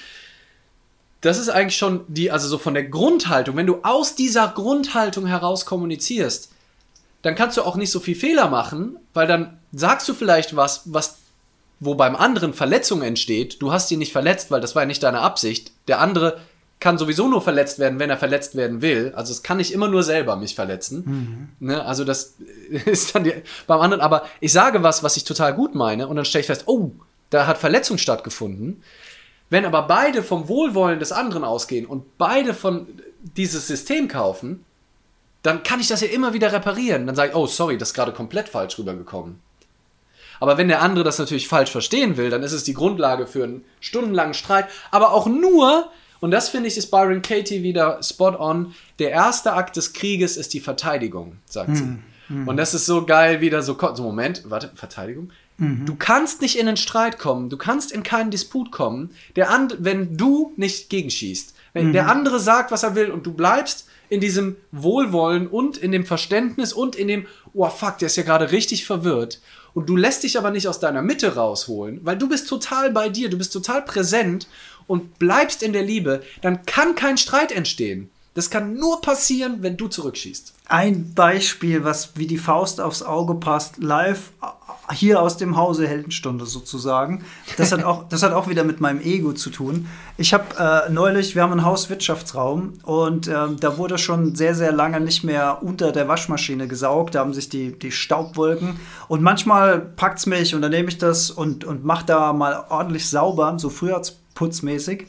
das 1.23 1.39
ist 1.39 1.49
eigentlich 1.49 1.77
schon 1.77 2.05
die, 2.09 2.31
also 2.31 2.49
so 2.49 2.59
von 2.59 2.75
der 2.75 2.85
Grundhaltung, 2.85 3.57
wenn 3.57 3.67
du 3.67 3.79
aus 3.83 4.15
dieser 4.15 4.49
Grundhaltung 4.49 5.27
heraus 5.27 5.65
kommunizierst, 5.65 6.51
dann 7.23 7.37
kannst 7.37 7.57
du 7.57 7.63
auch 7.63 7.77
nicht 7.77 7.93
so 7.93 8.01
viel 8.01 8.17
Fehler 8.17 8.49
machen, 8.49 8.99
weil 9.15 9.29
dann 9.29 9.59
sagst 9.73 10.09
du 10.09 10.15
vielleicht 10.15 10.57
was, 10.57 10.83
was, 10.87 11.19
wo 11.79 11.95
beim 11.95 12.17
anderen 12.17 12.53
Verletzung 12.53 13.03
entsteht. 13.03 13.63
Du 13.63 13.73
hast 13.73 13.91
ihn 13.93 14.01
nicht 14.01 14.13
verletzt, 14.13 14.51
weil 14.51 14.61
das 14.61 14.75
war 14.75 14.83
ja 14.83 14.87
nicht 14.87 15.03
deine 15.05 15.21
Absicht. 15.21 15.71
Der 15.87 16.01
andere 16.01 16.41
kann 16.81 16.99
sowieso 16.99 17.29
nur 17.29 17.41
verletzt 17.41 17.79
werden, 17.79 18.01
wenn 18.01 18.11
er 18.11 18.17
verletzt 18.17 18.57
werden 18.57 18.83
will. 18.83 19.13
Also 19.15 19.33
es 19.33 19.45
kann 19.45 19.59
nicht 19.59 19.73
immer 19.73 19.87
nur 19.87 20.03
selber 20.03 20.35
mich 20.35 20.57
verletzen. 20.57 21.49
Mhm. 21.61 21.69
Ne? 21.69 21.85
Also 21.85 22.03
das 22.05 22.35
ist 22.87 23.15
dann 23.15 23.23
die, 23.23 23.35
beim 23.69 23.81
anderen. 23.81 24.01
Aber 24.01 24.25
ich 24.41 24.53
sage 24.53 24.83
was, 24.83 25.05
was 25.05 25.17
ich 25.17 25.23
total 25.23 25.55
gut 25.55 25.77
meine 25.77 26.09
und 26.09 26.17
dann 26.17 26.25
stelle 26.25 26.41
ich 26.41 26.49
fest, 26.49 26.65
oh, 26.67 26.91
da 27.31 27.47
hat 27.47 27.59
Verletzung 27.59 27.99
stattgefunden. 27.99 28.83
Wenn 29.53 29.67
aber 29.67 29.83
beide 29.83 30.23
vom 30.23 30.49
Wohlwollen 30.49 30.99
des 30.99 31.13
anderen 31.13 31.45
ausgehen 31.45 31.85
und 31.85 32.17
beide 32.17 32.55
von 32.55 32.87
dieses 33.37 33.67
System 33.67 34.09
kaufen, 34.09 34.65
dann 35.43 35.63
kann 35.63 35.79
ich 35.79 35.89
das 35.89 36.01
ja 36.01 36.09
immer 36.09 36.33
wieder 36.33 36.55
reparieren. 36.55 37.07
Dann 37.07 37.15
sage 37.15 37.33
ich, 37.33 37.37
oh, 37.37 37.47
sorry, 37.47 37.77
das 37.77 37.91
ist 37.91 37.95
gerade 37.95 38.13
komplett 38.13 38.49
falsch 38.49 38.79
rübergekommen. 38.79 39.41
Aber 40.41 40.57
wenn 40.57 40.69
der 40.69 40.81
andere 40.81 41.05
das 41.05 41.19
natürlich 41.19 41.49
falsch 41.49 41.71
verstehen 41.71 42.17
will, 42.17 42.31
dann 42.31 42.43
ist 42.43 42.53
es 42.53 42.65
die 42.65 42.73
Grundlage 42.73 43.27
für 43.27 43.45
einen 43.45 43.63
stundenlangen 43.81 44.33
Streit, 44.33 44.69
aber 44.91 45.13
auch 45.13 45.27
nur, 45.27 45.91
und 46.21 46.31
das 46.31 46.49
finde 46.49 46.69
ich, 46.69 46.79
ist 46.79 46.91
Byron 46.91 47.21
Katie 47.21 47.63
wieder 47.63 48.03
spot 48.03 48.39
on. 48.39 48.75
Der 49.01 49.11
erste 49.11 49.53
Akt 49.53 49.77
des 49.77 49.93
Krieges 49.93 50.39
ist 50.39 50.55
die 50.55 50.61
Verteidigung, 50.61 51.37
sagt 51.45 51.77
sie. 51.77 51.99
Mhm. 52.31 52.49
Und 52.49 52.57
das 52.57 52.73
ist 52.73 52.87
so 52.87 53.05
geil, 53.05 53.43
wieder 53.43 53.61
so, 53.61 53.77
so 53.95 54.03
Moment, 54.03 54.45
warte, 54.47 54.71
Verteidigung? 54.75 55.31
Mhm. 55.63 55.87
Du 55.87 55.95
kannst 55.95 56.43
nicht 56.43 56.59
in 56.59 56.67
einen 56.67 56.77
Streit 56.77 57.19
kommen, 57.19 57.49
du 57.49 57.57
kannst 57.57 57.93
in 57.93 58.03
keinen 58.03 58.31
Disput 58.31 58.73
kommen, 58.73 59.11
der 59.37 59.51
and 59.51 59.77
wenn 59.81 60.17
du 60.17 60.53
nicht 60.57 60.91
gegenschießt. 60.91 61.55
Wenn 61.73 61.89
mhm. 61.89 61.93
der 61.93 62.09
andere 62.09 62.41
sagt, 62.41 62.71
was 62.73 62.83
er 62.83 62.95
will 62.95 63.11
und 63.11 63.25
du 63.25 63.33
bleibst 63.33 63.87
in 64.09 64.21
diesem 64.21 64.57
Wohlwollen 64.73 65.47
und 65.47 65.79
in 65.79 65.93
dem 65.93 66.05
Verständnis 66.05 66.73
und 66.73 66.97
in 66.97 67.09
dem, 67.09 67.27
oh 67.55 67.69
fuck, 67.71 67.99
der 67.99 68.07
ist 68.07 68.17
ja 68.17 68.25
gerade 68.25 68.51
richtig 68.51 68.85
verwirrt. 68.85 69.41
Und 69.73 69.89
du 69.89 69.97
lässt 69.97 70.25
dich 70.25 70.37
aber 70.37 70.51
nicht 70.51 70.69
aus 70.69 70.81
deiner 70.81 71.01
Mitte 71.01 71.35
rausholen, 71.35 72.01
weil 72.03 72.19
du 72.19 72.29
bist 72.29 72.49
total 72.49 72.91
bei 72.91 73.09
dir, 73.09 73.31
du 73.31 73.39
bist 73.39 73.53
total 73.53 73.83
präsent 73.83 74.49
und 74.87 75.19
bleibst 75.19 75.63
in 75.63 75.73
der 75.73 75.83
Liebe, 75.83 76.23
dann 76.43 76.67
kann 76.67 76.95
kein 76.95 77.17
Streit 77.17 77.53
entstehen. 77.53 78.11
Das 78.35 78.49
kann 78.49 78.75
nur 78.75 79.01
passieren, 79.03 79.59
wenn 79.63 79.77
du 79.77 79.89
zurückschießt. 79.89 80.55
Ein 80.67 81.13
Beispiel, 81.15 81.85
was 81.85 82.17
wie 82.17 82.27
die 82.27 82.39
Faust 82.39 82.81
aufs 82.81 83.03
Auge 83.03 83.35
passt, 83.35 83.77
live 83.79 84.33
hier 84.91 85.23
aus 85.23 85.37
dem 85.37 85.57
Hause 85.57 85.87
Heldenstunde 85.87 86.45
sozusagen. 86.45 87.25
Das 87.57 87.73
hat 87.73 87.85
auch, 87.85 88.09
das 88.09 88.23
hat 88.23 88.33
auch 88.33 88.49
wieder 88.49 88.65
mit 88.65 88.81
meinem 88.81 89.01
Ego 89.01 89.33
zu 89.33 89.51
tun. 89.51 89.87
Ich 90.17 90.35
habe 90.35 90.45
äh, 90.59 90.91
neulich, 90.91 91.35
wir 91.35 91.43
haben 91.43 91.53
einen 91.53 91.65
Hauswirtschaftsraum 91.65 92.75
und 92.83 93.29
äh, 93.29 93.35
da 93.59 93.79
wurde 93.79 93.99
schon 93.99 94.35
sehr, 94.35 94.55
sehr 94.55 94.73
lange 94.73 95.01
nicht 95.01 95.23
mehr 95.23 95.63
unter 95.63 95.93
der 95.93 96.09
Waschmaschine 96.09 96.67
gesaugt. 96.67 97.15
Da 97.15 97.21
haben 97.21 97.33
sich 97.33 97.49
die, 97.49 97.79
die 97.79 97.93
Staubwolken 97.93 98.81
und 99.09 99.23
manchmal 99.23 99.79
packt 99.79 100.19
es 100.19 100.27
mich 100.27 100.55
und 100.55 100.63
dann 100.63 100.73
nehme 100.73 100.89
ich 100.89 100.99
das 100.99 101.31
und, 101.31 101.65
und 101.65 101.85
mache 101.85 102.07
da 102.07 102.33
mal 102.33 102.65
ordentlich 102.69 103.09
sauber, 103.09 103.55
so 103.59 103.71
frühjahrsputzmäßig. 103.71 105.07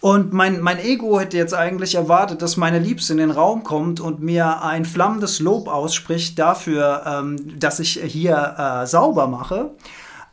Und 0.00 0.32
mein, 0.32 0.60
mein 0.60 0.78
Ego 0.78 1.20
hätte 1.20 1.36
jetzt 1.36 1.52
eigentlich 1.54 1.94
erwartet, 1.94 2.40
dass 2.40 2.56
meine 2.56 2.78
Liebste 2.78 3.12
in 3.12 3.18
den 3.18 3.30
Raum 3.30 3.64
kommt 3.64 4.00
und 4.00 4.20
mir 4.20 4.62
ein 4.62 4.86
flammendes 4.86 5.40
Lob 5.40 5.68
ausspricht 5.68 6.38
dafür, 6.38 7.02
ähm, 7.06 7.58
dass 7.58 7.80
ich 7.80 8.00
hier 8.02 8.54
äh, 8.56 8.86
sauber 8.86 9.26
mache. 9.26 9.72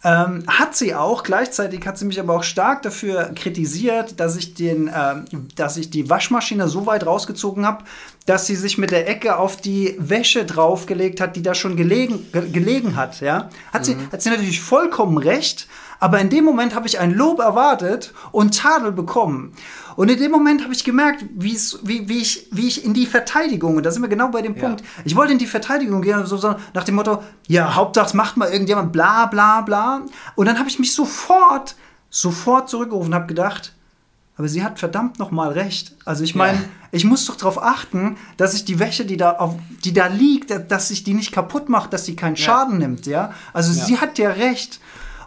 Ähm, 0.04 0.44
hat 0.48 0.76
sie 0.76 0.94
auch. 0.96 1.24
Gleichzeitig 1.24 1.86
hat 1.86 1.98
sie 1.98 2.06
mich 2.06 2.20
aber 2.20 2.36
auch 2.36 2.44
stark 2.44 2.84
dafür 2.84 3.32
kritisiert, 3.36 4.20
dass 4.20 4.38
ich, 4.38 4.54
den, 4.54 4.90
ähm, 4.96 5.26
dass 5.56 5.76
ich 5.76 5.90
die 5.90 6.10
Waschmaschine 6.10 6.70
so 6.70 6.86
weit 6.86 7.06
rausgezogen 7.06 7.66
habe, 7.66 7.84
dass 8.26 8.46
sie 8.46 8.56
sich 8.56 8.78
mit 8.78 8.92
der 8.92 9.10
Ecke 9.10 9.38
auf 9.38 9.58
die 9.58 9.96
Wäsche 9.98 10.46
draufgelegt 10.46 11.20
hat, 11.20 11.36
die 11.36 11.42
da 11.42 11.56
schon 11.56 11.76
gelegen, 11.76 12.26
ge 12.32 12.50
gelegen 12.50 12.96
hat. 12.96 13.20
Ja? 13.22 13.50
Hat, 13.74 13.82
mhm. 13.82 13.86
sie, 13.86 13.98
hat 14.12 14.22
sie 14.22 14.30
natürlich 14.30 14.62
vollkommen 14.62 15.18
recht. 15.18 15.68
Aber 16.00 16.20
in 16.20 16.30
dem 16.30 16.46
Moment 16.46 16.76
habe 16.76 16.88
ich 16.88 17.00
ein 17.00 17.14
Lob 17.14 17.40
erwartet 17.40 18.14
und 18.32 18.58
Tadel 18.58 18.92
bekommen. 18.92 19.54
Und 19.96 20.12
in 20.12 20.20
dem 20.20 20.32
Moment 20.32 20.64
habe 20.64 20.74
ich 20.74 20.84
gemerkt, 20.84 21.26
wie, 21.34 21.58
wie, 21.84 22.22
ich, 22.22 22.48
wie 22.52 22.68
ich 22.68 22.86
in 22.86 22.94
die 22.94 23.08
Verteidigung, 23.08 23.78
und 23.78 23.84
da 23.84 23.92
sind 23.92 24.04
wir 24.04 24.10
genau 24.10 24.30
bei 24.30 24.44
dem 24.44 24.56
ja. 24.56 24.62
Punkt, 24.62 24.84
ich 25.06 25.16
wollte 25.16 25.34
in 25.34 25.40
die 25.40 25.48
Verteidigung 25.48 26.04
gehen, 26.04 26.24
so, 26.26 26.38
so 26.38 26.56
nach 26.74 26.84
dem 26.84 26.96
Motto, 26.96 27.24
ja, 27.48 27.74
Hauptsache 27.74 28.16
macht 28.16 28.38
mal 28.38 28.50
irgendjemand, 28.50 28.92
bla 28.92 29.26
bla 29.26 29.62
bla. 29.62 30.02
Und 30.36 30.46
dann 30.46 30.60
habe 30.60 30.70
ich 30.70 30.78
mich 30.78 30.94
sofort, 30.94 31.76
sofort 32.12 32.70
zurückgerufen 32.70 33.12
und 33.12 33.16
habe 33.16 33.26
gedacht, 33.26 33.74
aber 34.38 34.48
sie 34.48 34.64
hat 34.64 34.78
verdammt 34.78 35.18
nochmal 35.18 35.52
recht. 35.52 35.96
Also 36.06 36.24
ich 36.24 36.36
meine, 36.36 36.60
ja. 36.60 36.64
ich 36.92 37.04
muss 37.04 37.26
doch 37.26 37.36
darauf 37.36 37.62
achten, 37.62 38.18
dass 38.38 38.54
ich 38.54 38.66
die 38.66 38.78
Wäsche, 38.78 39.04
die 39.04 39.18
da, 39.18 39.32
auf, 39.32 39.56
die 39.84 39.94
da 39.94 40.06
liegt, 40.06 40.72
dass 40.72 40.92
ich 40.92 41.04
die 41.04 41.16
nicht 41.16 41.32
kaputt 41.32 41.70
mache, 41.70 41.90
dass 41.90 42.06
sie 42.06 42.16
keinen 42.16 42.38
Schaden 42.38 42.74
ja. 42.74 42.88
nimmt, 42.88 43.08
ja. 43.08 43.34
Also 43.52 43.78
ja. 43.78 43.84
sie 43.84 43.98
hat 43.98 44.20
ja 44.20 44.30
recht. 44.30 44.80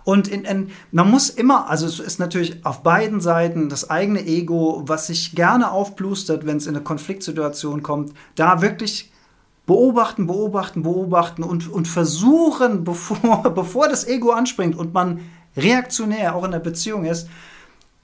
Und 0.05 0.29
in, 0.29 0.45
in, 0.45 0.71
man 0.93 1.11
muss 1.11 1.31
immer, 1.31 1.69
also 1.69 1.87
es 1.87 2.01
ist 2.01 2.19
natürlich 2.19 2.65
auf 2.65 2.83
beiden 2.83 3.21
Seiten 3.21 3.69
das 3.69 3.91
eigene 3.91 4.27
Ego, 4.27 4.83
was 4.87 5.09
sich 5.09 5.35
gerne 5.35 5.71
aufblustert, 5.71 6.47
wenn 6.47 6.57
es 6.57 6.67
in 6.67 6.75
eine 6.75 6.85
Konfliktsituation 6.85 7.83
kommt, 7.83 8.13
da 8.35 8.63
wirklich 8.63 9.13
beobachten, 9.67 10.27
beobachten, 10.27 10.83
beobachten 10.83 11.43
und, 11.43 11.71
und 11.71 11.87
versuchen, 11.87 12.85
bevor, 12.85 13.43
bevor 13.55 13.89
das 13.89 14.07
Ego 14.07 14.31
anspringt 14.31 14.77
und 14.77 14.95
man 14.95 15.21
reaktionär 15.57 16.35
auch 16.35 16.45
in 16.45 16.53
der 16.53 16.61
Beziehung 16.61 17.05
ist, 17.05 17.29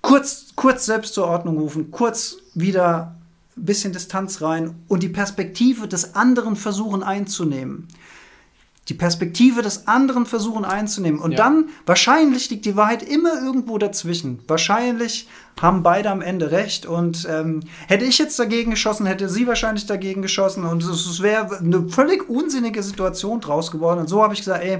kurz, 0.02 0.52
kurz 0.54 0.86
selbst 0.86 1.14
zur 1.14 1.26
Ordnung 1.26 1.58
rufen, 1.58 1.90
kurz 1.90 2.36
wieder 2.54 3.16
ein 3.56 3.64
bisschen 3.64 3.92
Distanz 3.92 4.42
rein 4.42 4.74
und 4.88 5.02
die 5.02 5.08
Perspektive 5.08 5.88
des 5.88 6.14
anderen 6.14 6.56
versuchen 6.56 7.02
einzunehmen 7.02 7.88
die 8.88 8.94
Perspektive 8.94 9.62
des 9.62 9.88
anderen 9.88 10.26
versuchen 10.26 10.64
einzunehmen. 10.64 11.20
Und 11.20 11.32
ja. 11.32 11.38
dann, 11.38 11.70
wahrscheinlich 11.86 12.50
liegt 12.50 12.64
die 12.64 12.76
Wahrheit 12.76 13.02
immer 13.02 13.42
irgendwo 13.42 13.78
dazwischen. 13.78 14.38
Wahrscheinlich 14.46 15.28
haben 15.60 15.82
beide 15.82 16.10
am 16.10 16.22
Ende 16.22 16.52
recht. 16.52 16.86
Und 16.86 17.26
ähm, 17.28 17.60
hätte 17.88 18.04
ich 18.04 18.18
jetzt 18.18 18.38
dagegen 18.38 18.70
geschossen, 18.70 19.06
hätte 19.06 19.28
sie 19.28 19.46
wahrscheinlich 19.46 19.86
dagegen 19.86 20.22
geschossen. 20.22 20.64
Und 20.64 20.84
es 20.84 21.20
wäre 21.20 21.58
eine 21.58 21.88
völlig 21.88 22.28
unsinnige 22.28 22.82
Situation 22.82 23.40
draus 23.40 23.72
geworden. 23.72 24.00
Und 24.00 24.08
so 24.08 24.22
habe 24.22 24.34
ich 24.34 24.40
gesagt, 24.40 24.62
ey, 24.62 24.78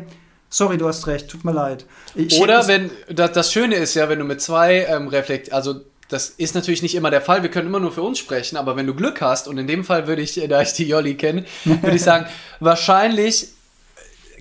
sorry, 0.48 0.78
du 0.78 0.86
hast 0.86 1.08
recht, 1.08 1.28
tut 1.28 1.44
mir 1.44 1.52
leid. 1.52 1.84
Ich, 2.14 2.40
Oder 2.40 2.68
wenn, 2.68 2.90
das, 3.08 3.32
das, 3.32 3.52
Schöne 3.52 3.74
ist 3.74 3.94
ja, 3.94 4.08
wenn 4.08 4.20
du 4.20 4.24
mit 4.24 4.40
zwei 4.40 4.84
ähm, 4.88 5.08
reflekt, 5.08 5.52
also 5.52 5.80
das 6.08 6.28
ist 6.28 6.54
natürlich 6.54 6.82
nicht 6.82 6.94
immer 6.94 7.10
der 7.10 7.20
Fall, 7.20 7.42
wir 7.42 7.50
können 7.50 7.66
immer 7.66 7.80
nur 7.80 7.90
für 7.90 8.02
uns 8.02 8.20
sprechen, 8.20 8.56
aber 8.56 8.76
wenn 8.76 8.86
du 8.86 8.94
Glück 8.94 9.20
hast, 9.20 9.48
und 9.48 9.58
in 9.58 9.66
dem 9.66 9.82
Fall 9.82 10.06
würde 10.06 10.22
ich, 10.22 10.40
da 10.48 10.62
ich 10.62 10.72
die 10.72 10.86
Jolli 10.86 11.16
kenne, 11.16 11.44
würde 11.64 11.96
ich 11.96 12.02
sagen, 12.04 12.26
wahrscheinlich 12.60 13.48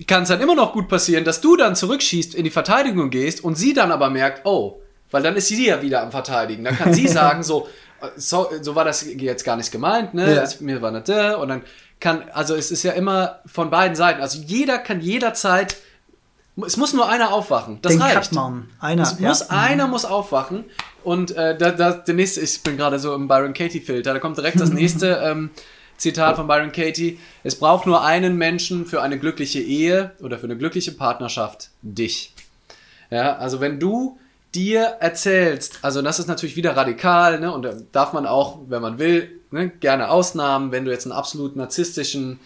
kann 0.04 0.24
es 0.24 0.28
dann 0.28 0.40
immer 0.40 0.54
noch 0.54 0.72
gut 0.72 0.88
passieren, 0.88 1.24
dass 1.24 1.40
du 1.40 1.56
dann 1.56 1.76
zurückschießt, 1.76 2.34
in 2.34 2.44
die 2.44 2.50
Verteidigung 2.50 3.10
gehst 3.10 3.42
und 3.42 3.56
sie 3.56 3.72
dann 3.72 3.92
aber 3.92 4.10
merkt, 4.10 4.44
oh, 4.44 4.80
weil 5.10 5.22
dann 5.22 5.36
ist 5.36 5.48
sie 5.48 5.66
ja 5.66 5.80
wieder 5.82 6.02
am 6.02 6.10
Verteidigen. 6.10 6.64
Dann 6.64 6.76
kann 6.76 6.92
sie 6.92 7.08
sagen, 7.08 7.42
so, 7.42 7.68
äh, 8.00 8.08
so, 8.16 8.48
so 8.60 8.74
war 8.74 8.84
das 8.84 9.06
jetzt 9.06 9.44
gar 9.44 9.56
nicht 9.56 9.72
gemeint, 9.72 10.14
ne? 10.14 10.34
Ja. 10.34 10.44
mir 10.60 10.82
war 10.82 10.90
nicht 10.90 11.08
der, 11.08 11.38
und 11.38 11.48
dann 11.48 11.62
kann, 12.00 12.24
also 12.32 12.54
es 12.54 12.70
ist 12.70 12.82
ja 12.82 12.92
immer 12.92 13.40
von 13.46 13.70
beiden 13.70 13.96
Seiten. 13.96 14.20
Also 14.20 14.38
jeder 14.38 14.78
kann 14.78 15.00
jederzeit, 15.00 15.76
es 16.66 16.76
muss 16.76 16.92
nur 16.92 17.08
einer 17.08 17.32
aufwachen. 17.32 17.78
Das 17.82 17.92
Den 17.92 18.02
reicht. 18.02 18.32
Einer, 18.80 19.02
es 19.02 19.18
ja. 19.18 19.28
muss, 19.28 19.50
einer 19.50 19.86
muss 19.86 20.04
aufwachen. 20.04 20.64
Und 21.04 21.30
äh, 21.36 21.56
da, 21.56 21.70
da, 21.70 21.92
der 21.92 22.14
nächste, 22.14 22.40
ich 22.40 22.62
bin 22.62 22.76
gerade 22.76 22.98
so 22.98 23.14
im 23.14 23.28
Byron 23.28 23.54
Katie 23.54 23.80
Filter, 23.80 24.12
da 24.12 24.18
kommt 24.18 24.36
direkt 24.36 24.60
das 24.60 24.70
nächste. 24.72 25.20
ähm, 25.22 25.50
Zitat 25.96 26.36
von 26.36 26.46
Byron 26.46 26.72
Katie, 26.72 27.18
es 27.42 27.56
braucht 27.56 27.86
nur 27.86 28.04
einen 28.04 28.36
Menschen 28.36 28.86
für 28.86 29.02
eine 29.02 29.18
glückliche 29.18 29.60
Ehe 29.60 30.12
oder 30.20 30.38
für 30.38 30.44
eine 30.44 30.56
glückliche 30.56 30.92
Partnerschaft, 30.92 31.70
dich. 31.82 32.32
Ja, 33.10 33.36
also 33.36 33.60
wenn 33.60 33.80
du 33.80 34.18
dir 34.54 34.82
erzählst, 35.00 35.78
also 35.82 36.02
das 36.02 36.18
ist 36.18 36.26
natürlich 36.26 36.56
wieder 36.56 36.76
radikal, 36.76 37.40
ne, 37.40 37.52
und 37.52 37.62
da 37.62 37.74
darf 37.92 38.12
man 38.12 38.26
auch, 38.26 38.58
wenn 38.68 38.82
man 38.82 38.98
will, 38.98 39.40
ne, 39.50 39.68
gerne 39.68 40.10
Ausnahmen, 40.10 40.72
wenn 40.72 40.84
du 40.84 40.90
jetzt 40.90 41.06
einen 41.06 41.12
absolut 41.12 41.56
narzisstischen, 41.56 42.40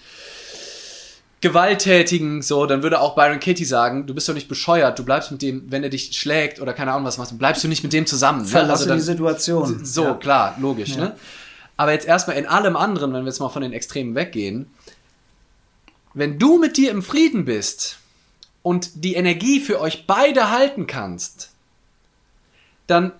gewalttätigen, 1.40 2.42
so, 2.42 2.66
dann 2.66 2.82
würde 2.82 3.00
auch 3.00 3.14
Byron 3.14 3.40
Katie 3.40 3.64
sagen, 3.64 4.06
du 4.06 4.14
bist 4.14 4.28
doch 4.28 4.34
nicht 4.34 4.48
bescheuert, 4.48 4.98
du 4.98 5.04
bleibst 5.04 5.30
mit 5.30 5.40
dem, 5.40 5.70
wenn 5.70 5.82
er 5.82 5.88
dich 5.88 6.12
schlägt 6.12 6.60
oder 6.60 6.74
keine 6.74 6.92
Ahnung 6.92 7.06
was 7.06 7.16
machst, 7.16 7.38
bleibst 7.38 7.64
du 7.64 7.68
nicht 7.68 7.82
mit 7.82 7.92
dem 7.94 8.06
zusammen. 8.06 8.42
Ne? 8.42 8.48
Verlasse 8.48 8.82
also 8.82 8.88
dann, 8.88 8.98
die 8.98 9.04
Situation. 9.04 9.84
So, 9.84 10.04
ja. 10.04 10.14
klar, 10.14 10.56
logisch, 10.60 10.90
ja. 10.90 10.96
ne? 10.96 11.16
Aber 11.80 11.92
jetzt 11.92 12.06
erstmal 12.06 12.36
in 12.36 12.44
allem 12.44 12.76
anderen, 12.76 13.14
wenn 13.14 13.22
wir 13.22 13.30
jetzt 13.30 13.40
mal 13.40 13.48
von 13.48 13.62
den 13.62 13.72
Extremen 13.72 14.14
weggehen, 14.14 14.70
wenn 16.12 16.38
du 16.38 16.58
mit 16.58 16.76
dir 16.76 16.90
im 16.90 17.02
Frieden 17.02 17.46
bist 17.46 17.96
und 18.62 19.02
die 19.02 19.14
Energie 19.14 19.60
für 19.60 19.80
euch 19.80 20.06
beide 20.06 20.50
halten 20.50 20.86
kannst, 20.86 21.52
dann 22.86 23.12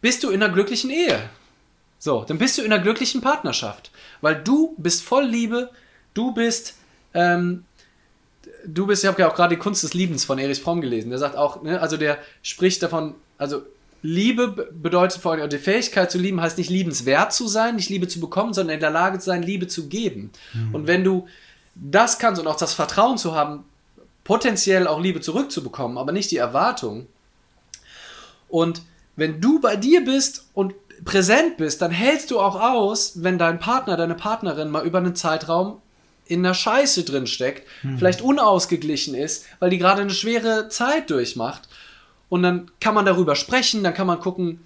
bist 0.00 0.22
du 0.22 0.30
in 0.30 0.40
einer 0.40 0.52
glücklichen 0.54 0.90
Ehe. 0.90 1.28
So, 1.98 2.22
dann 2.22 2.38
bist 2.38 2.56
du 2.56 2.62
in 2.62 2.72
einer 2.72 2.80
glücklichen 2.80 3.20
Partnerschaft. 3.20 3.90
Weil 4.20 4.44
du 4.44 4.76
bist 4.78 5.02
voll 5.02 5.24
Liebe, 5.24 5.68
du 6.14 6.32
bist, 6.32 6.76
ähm, 7.14 7.64
du 8.64 8.86
bist, 8.86 9.02
ich 9.02 9.08
habe 9.08 9.20
ja 9.20 9.28
auch 9.28 9.34
gerade 9.34 9.56
die 9.56 9.60
Kunst 9.60 9.82
des 9.82 9.94
Liebens 9.94 10.24
von 10.24 10.38
Erich 10.38 10.62
Fromm 10.62 10.82
gelesen. 10.82 11.10
Der 11.10 11.18
sagt 11.18 11.34
auch, 11.34 11.64
ne, 11.64 11.80
also 11.80 11.96
der 11.96 12.18
spricht 12.42 12.80
davon, 12.80 13.16
also 13.38 13.62
Liebe 14.02 14.70
bedeutet 14.72 15.20
vor 15.20 15.32
allem, 15.32 15.50
die 15.50 15.58
Fähigkeit 15.58 16.10
zu 16.10 16.18
lieben 16.18 16.40
heißt 16.40 16.58
nicht 16.58 16.70
liebenswert 16.70 17.32
zu 17.32 17.48
sein, 17.48 17.76
nicht 17.76 17.90
Liebe 17.90 18.06
zu 18.06 18.20
bekommen, 18.20 18.54
sondern 18.54 18.74
in 18.74 18.80
der 18.80 18.90
Lage 18.90 19.18
zu 19.18 19.26
sein, 19.26 19.42
Liebe 19.42 19.66
zu 19.66 19.88
geben. 19.88 20.30
Mhm. 20.52 20.74
Und 20.74 20.86
wenn 20.86 21.02
du 21.04 21.26
das 21.74 22.18
kannst 22.18 22.40
und 22.40 22.46
auch 22.46 22.56
das 22.56 22.74
Vertrauen 22.74 23.18
zu 23.18 23.34
haben, 23.34 23.64
potenziell 24.24 24.86
auch 24.86 25.00
Liebe 25.00 25.20
zurückzubekommen, 25.20 25.98
aber 25.98 26.12
nicht 26.12 26.30
die 26.30 26.36
Erwartung. 26.36 27.06
Und 28.48 28.82
wenn 29.16 29.40
du 29.40 29.60
bei 29.60 29.76
dir 29.76 30.04
bist 30.04 30.46
und 30.54 30.74
präsent 31.04 31.56
bist, 31.56 31.82
dann 31.82 31.90
hältst 31.90 32.30
du 32.30 32.40
auch 32.40 32.60
aus, 32.60 33.22
wenn 33.22 33.38
dein 33.38 33.58
Partner, 33.58 33.96
deine 33.96 34.14
Partnerin 34.14 34.70
mal 34.70 34.86
über 34.86 34.98
einen 34.98 35.16
Zeitraum 35.16 35.80
in 36.26 36.42
der 36.42 36.54
Scheiße 36.54 37.04
drin 37.04 37.26
steckt, 37.26 37.66
mhm. 37.82 37.98
vielleicht 37.98 38.20
unausgeglichen 38.20 39.14
ist, 39.14 39.46
weil 39.60 39.70
die 39.70 39.78
gerade 39.78 40.02
eine 40.02 40.10
schwere 40.10 40.68
Zeit 40.68 41.10
durchmacht. 41.10 41.68
Und 42.28 42.42
dann 42.42 42.70
kann 42.80 42.94
man 42.94 43.06
darüber 43.06 43.34
sprechen, 43.34 43.82
dann 43.82 43.94
kann 43.94 44.06
man 44.06 44.20
gucken, 44.20 44.60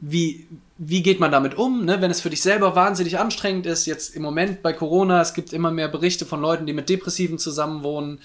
wie, 0.00 0.46
wie 0.78 1.02
geht 1.02 1.20
man 1.20 1.30
damit 1.30 1.56
um, 1.56 1.84
ne? 1.84 2.00
wenn 2.00 2.10
es 2.10 2.20
für 2.20 2.30
dich 2.30 2.42
selber 2.42 2.74
wahnsinnig 2.74 3.18
anstrengend 3.18 3.66
ist. 3.66 3.86
Jetzt 3.86 4.16
im 4.16 4.22
Moment 4.22 4.62
bei 4.62 4.72
Corona, 4.72 5.20
es 5.20 5.32
gibt 5.34 5.52
immer 5.52 5.70
mehr 5.70 5.88
Berichte 5.88 6.26
von 6.26 6.40
Leuten, 6.40 6.66
die 6.66 6.72
mit 6.72 6.88
Depressiven 6.88 7.38
zusammenwohnen, 7.38 8.18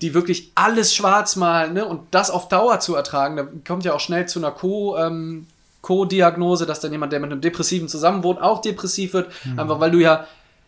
die 0.00 0.14
wirklich 0.14 0.50
alles 0.56 0.94
schwarz 0.94 1.36
malen 1.36 1.74
ne? 1.74 1.86
und 1.86 2.00
das 2.10 2.30
auf 2.30 2.48
Dauer 2.48 2.80
zu 2.80 2.96
ertragen. 2.96 3.36
Da 3.36 3.46
kommt 3.66 3.84
ja 3.84 3.94
auch 3.94 4.00
schnell 4.00 4.26
zu 4.26 4.40
einer 4.40 4.50
Co- 4.50 4.96
ähm, 4.96 5.46
Co-Diagnose, 5.80 6.66
dass 6.66 6.80
dann 6.80 6.92
jemand, 6.92 7.12
der 7.12 7.20
mit 7.20 7.30
einem 7.30 7.40
Depressiven 7.40 7.88
zusammenwohnt, 7.88 8.40
auch 8.40 8.60
depressiv 8.60 9.12
wird, 9.14 9.30
mhm. 9.44 9.58
einfach 9.58 9.78
weil 9.78 9.90
du 9.90 9.98
ja 9.98 10.26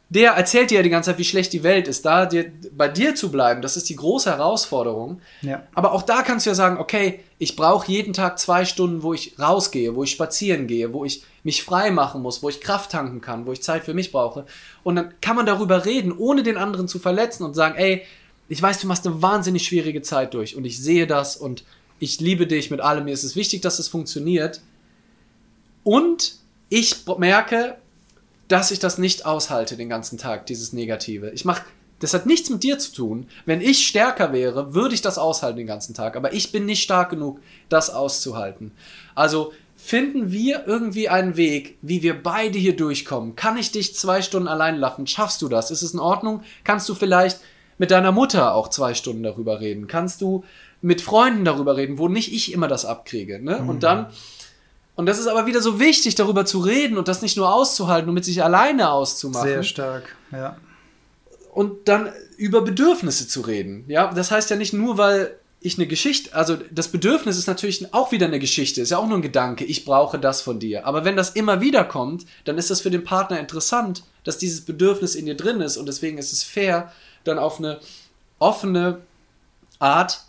der 0.08 0.32
erzählt 0.32 0.70
dir 0.70 0.76
ja 0.76 0.82
die 0.82 0.90
ganze 0.90 1.10
Zeit, 1.10 1.18
wie 1.18 1.24
schlecht 1.24 1.52
die 1.52 1.62
Welt 1.62 1.88
ist. 1.88 2.04
Da 2.04 2.26
dir, 2.26 2.52
bei 2.72 2.88
dir 2.88 3.14
zu 3.14 3.30
bleiben, 3.30 3.62
das 3.62 3.76
ist 3.76 3.88
die 3.88 3.96
große 3.96 4.30
Herausforderung. 4.30 5.20
Ja. 5.40 5.66
Aber 5.74 5.92
auch 5.92 6.02
da 6.02 6.22
kannst 6.22 6.46
du 6.46 6.50
ja 6.50 6.54
sagen, 6.54 6.78
okay, 6.78 7.20
ich 7.38 7.56
brauche 7.56 7.90
jeden 7.90 8.12
Tag 8.12 8.38
zwei 8.38 8.64
Stunden, 8.64 9.02
wo 9.02 9.14
ich 9.14 9.38
rausgehe, 9.38 9.96
wo 9.96 10.04
ich 10.04 10.10
spazieren 10.10 10.66
gehe, 10.66 10.92
wo 10.92 11.04
ich 11.04 11.22
mich 11.42 11.64
frei 11.64 11.90
machen 11.90 12.22
muss, 12.22 12.42
wo 12.42 12.48
ich 12.48 12.60
Kraft 12.60 12.92
tanken 12.92 13.20
kann, 13.20 13.46
wo 13.46 13.52
ich 13.52 13.62
Zeit 13.62 13.84
für 13.84 13.94
mich 13.94 14.12
brauche. 14.12 14.46
Und 14.82 14.96
dann 14.96 15.14
kann 15.20 15.36
man 15.36 15.46
darüber 15.46 15.84
reden, 15.84 16.12
ohne 16.12 16.42
den 16.42 16.56
anderen 16.56 16.86
zu 16.86 16.98
verletzen 16.98 17.44
und 17.44 17.54
sagen, 17.54 17.76
ey, 17.76 18.02
ich 18.48 18.60
weiß, 18.60 18.80
du 18.80 18.86
machst 18.86 19.06
eine 19.06 19.22
wahnsinnig 19.22 19.64
schwierige 19.64 20.02
Zeit 20.02 20.34
durch 20.34 20.54
und 20.54 20.64
ich 20.64 20.80
sehe 20.80 21.06
das 21.06 21.36
und 21.36 21.64
ich 21.98 22.20
liebe 22.20 22.46
dich 22.46 22.70
mit 22.70 22.80
allem. 22.80 23.04
Mir 23.04 23.14
ist 23.14 23.24
es 23.24 23.36
wichtig, 23.36 23.62
dass 23.62 23.78
es 23.78 23.88
funktioniert. 23.88 24.60
Und 25.82 26.36
ich 26.68 27.06
merke, 27.18 27.76
dass 28.54 28.70
ich 28.70 28.78
das 28.78 28.98
nicht 28.98 29.26
aushalte 29.26 29.76
den 29.76 29.88
ganzen 29.88 30.16
Tag, 30.16 30.46
dieses 30.46 30.72
Negative. 30.72 31.30
Ich 31.30 31.44
mache, 31.44 31.64
das 31.98 32.14
hat 32.14 32.24
nichts 32.24 32.50
mit 32.50 32.62
dir 32.62 32.78
zu 32.78 32.92
tun. 32.92 33.26
Wenn 33.46 33.60
ich 33.60 33.84
stärker 33.84 34.32
wäre, 34.32 34.74
würde 34.74 34.94
ich 34.94 35.02
das 35.02 35.18
aushalten 35.18 35.58
den 35.58 35.66
ganzen 35.66 35.92
Tag. 35.92 36.14
Aber 36.14 36.32
ich 36.32 36.52
bin 36.52 36.64
nicht 36.64 36.80
stark 36.80 37.10
genug, 37.10 37.40
das 37.68 37.90
auszuhalten. 37.90 38.70
Also 39.16 39.52
finden 39.74 40.30
wir 40.30 40.68
irgendwie 40.68 41.08
einen 41.08 41.36
Weg, 41.36 41.78
wie 41.82 42.04
wir 42.04 42.22
beide 42.22 42.56
hier 42.56 42.76
durchkommen. 42.76 43.34
Kann 43.34 43.56
ich 43.56 43.72
dich 43.72 43.96
zwei 43.96 44.22
Stunden 44.22 44.46
allein 44.46 44.76
lassen? 44.76 45.08
Schaffst 45.08 45.42
du 45.42 45.48
das? 45.48 45.72
Ist 45.72 45.82
es 45.82 45.92
in 45.92 45.98
Ordnung? 45.98 46.44
Kannst 46.62 46.88
du 46.88 46.94
vielleicht 46.94 47.40
mit 47.78 47.90
deiner 47.90 48.12
Mutter 48.12 48.54
auch 48.54 48.68
zwei 48.68 48.94
Stunden 48.94 49.24
darüber 49.24 49.58
reden? 49.58 49.88
Kannst 49.88 50.20
du 50.20 50.44
mit 50.80 51.00
Freunden 51.00 51.44
darüber 51.44 51.76
reden, 51.76 51.98
wo 51.98 52.06
nicht 52.06 52.32
ich 52.32 52.52
immer 52.52 52.68
das 52.68 52.84
abkriege? 52.84 53.42
Ne? 53.42 53.62
Mhm. 53.62 53.68
Und 53.68 53.82
dann 53.82 54.06
und 54.96 55.06
das 55.06 55.18
ist 55.18 55.26
aber 55.26 55.46
wieder 55.46 55.60
so 55.60 55.80
wichtig, 55.80 56.14
darüber 56.14 56.44
zu 56.44 56.60
reden 56.60 56.98
und 56.98 57.08
das 57.08 57.22
nicht 57.22 57.36
nur 57.36 57.52
auszuhalten 57.52 58.08
und 58.08 58.14
mit 58.14 58.24
sich 58.24 58.42
alleine 58.42 58.90
auszumachen. 58.90 59.48
Sehr 59.48 59.62
stark, 59.62 60.16
ja. 60.30 60.56
Und 61.52 61.88
dann 61.88 62.12
über 62.36 62.62
Bedürfnisse 62.62 63.28
zu 63.28 63.40
reden. 63.42 63.84
Ja, 63.88 64.12
das 64.12 64.30
heißt 64.30 64.50
ja 64.50 64.56
nicht 64.56 64.72
nur, 64.72 64.98
weil 64.98 65.36
ich 65.60 65.78
eine 65.78 65.86
Geschichte, 65.86 66.34
also 66.34 66.58
das 66.70 66.88
Bedürfnis 66.88 67.38
ist 67.38 67.46
natürlich 67.46 67.94
auch 67.94 68.12
wieder 68.12 68.26
eine 68.26 68.38
Geschichte, 68.38 68.82
ist 68.82 68.90
ja 68.90 68.98
auch 68.98 69.06
nur 69.06 69.18
ein 69.18 69.22
Gedanke, 69.22 69.64
ich 69.64 69.86
brauche 69.86 70.18
das 70.18 70.42
von 70.42 70.58
dir. 70.60 70.86
Aber 70.86 71.06
wenn 71.06 71.16
das 71.16 71.30
immer 71.30 71.62
wieder 71.62 71.84
kommt, 71.84 72.26
dann 72.44 72.58
ist 72.58 72.70
das 72.70 72.82
für 72.82 72.90
den 72.90 73.02
Partner 73.02 73.40
interessant, 73.40 74.04
dass 74.24 74.36
dieses 74.36 74.60
Bedürfnis 74.60 75.14
in 75.14 75.24
dir 75.24 75.36
drin 75.36 75.62
ist 75.62 75.78
und 75.78 75.86
deswegen 75.86 76.18
ist 76.18 76.32
es 76.32 76.42
fair, 76.42 76.92
dann 77.24 77.38
auf 77.38 77.58
eine 77.58 77.80
offene 78.38 79.00
Art 79.78 80.20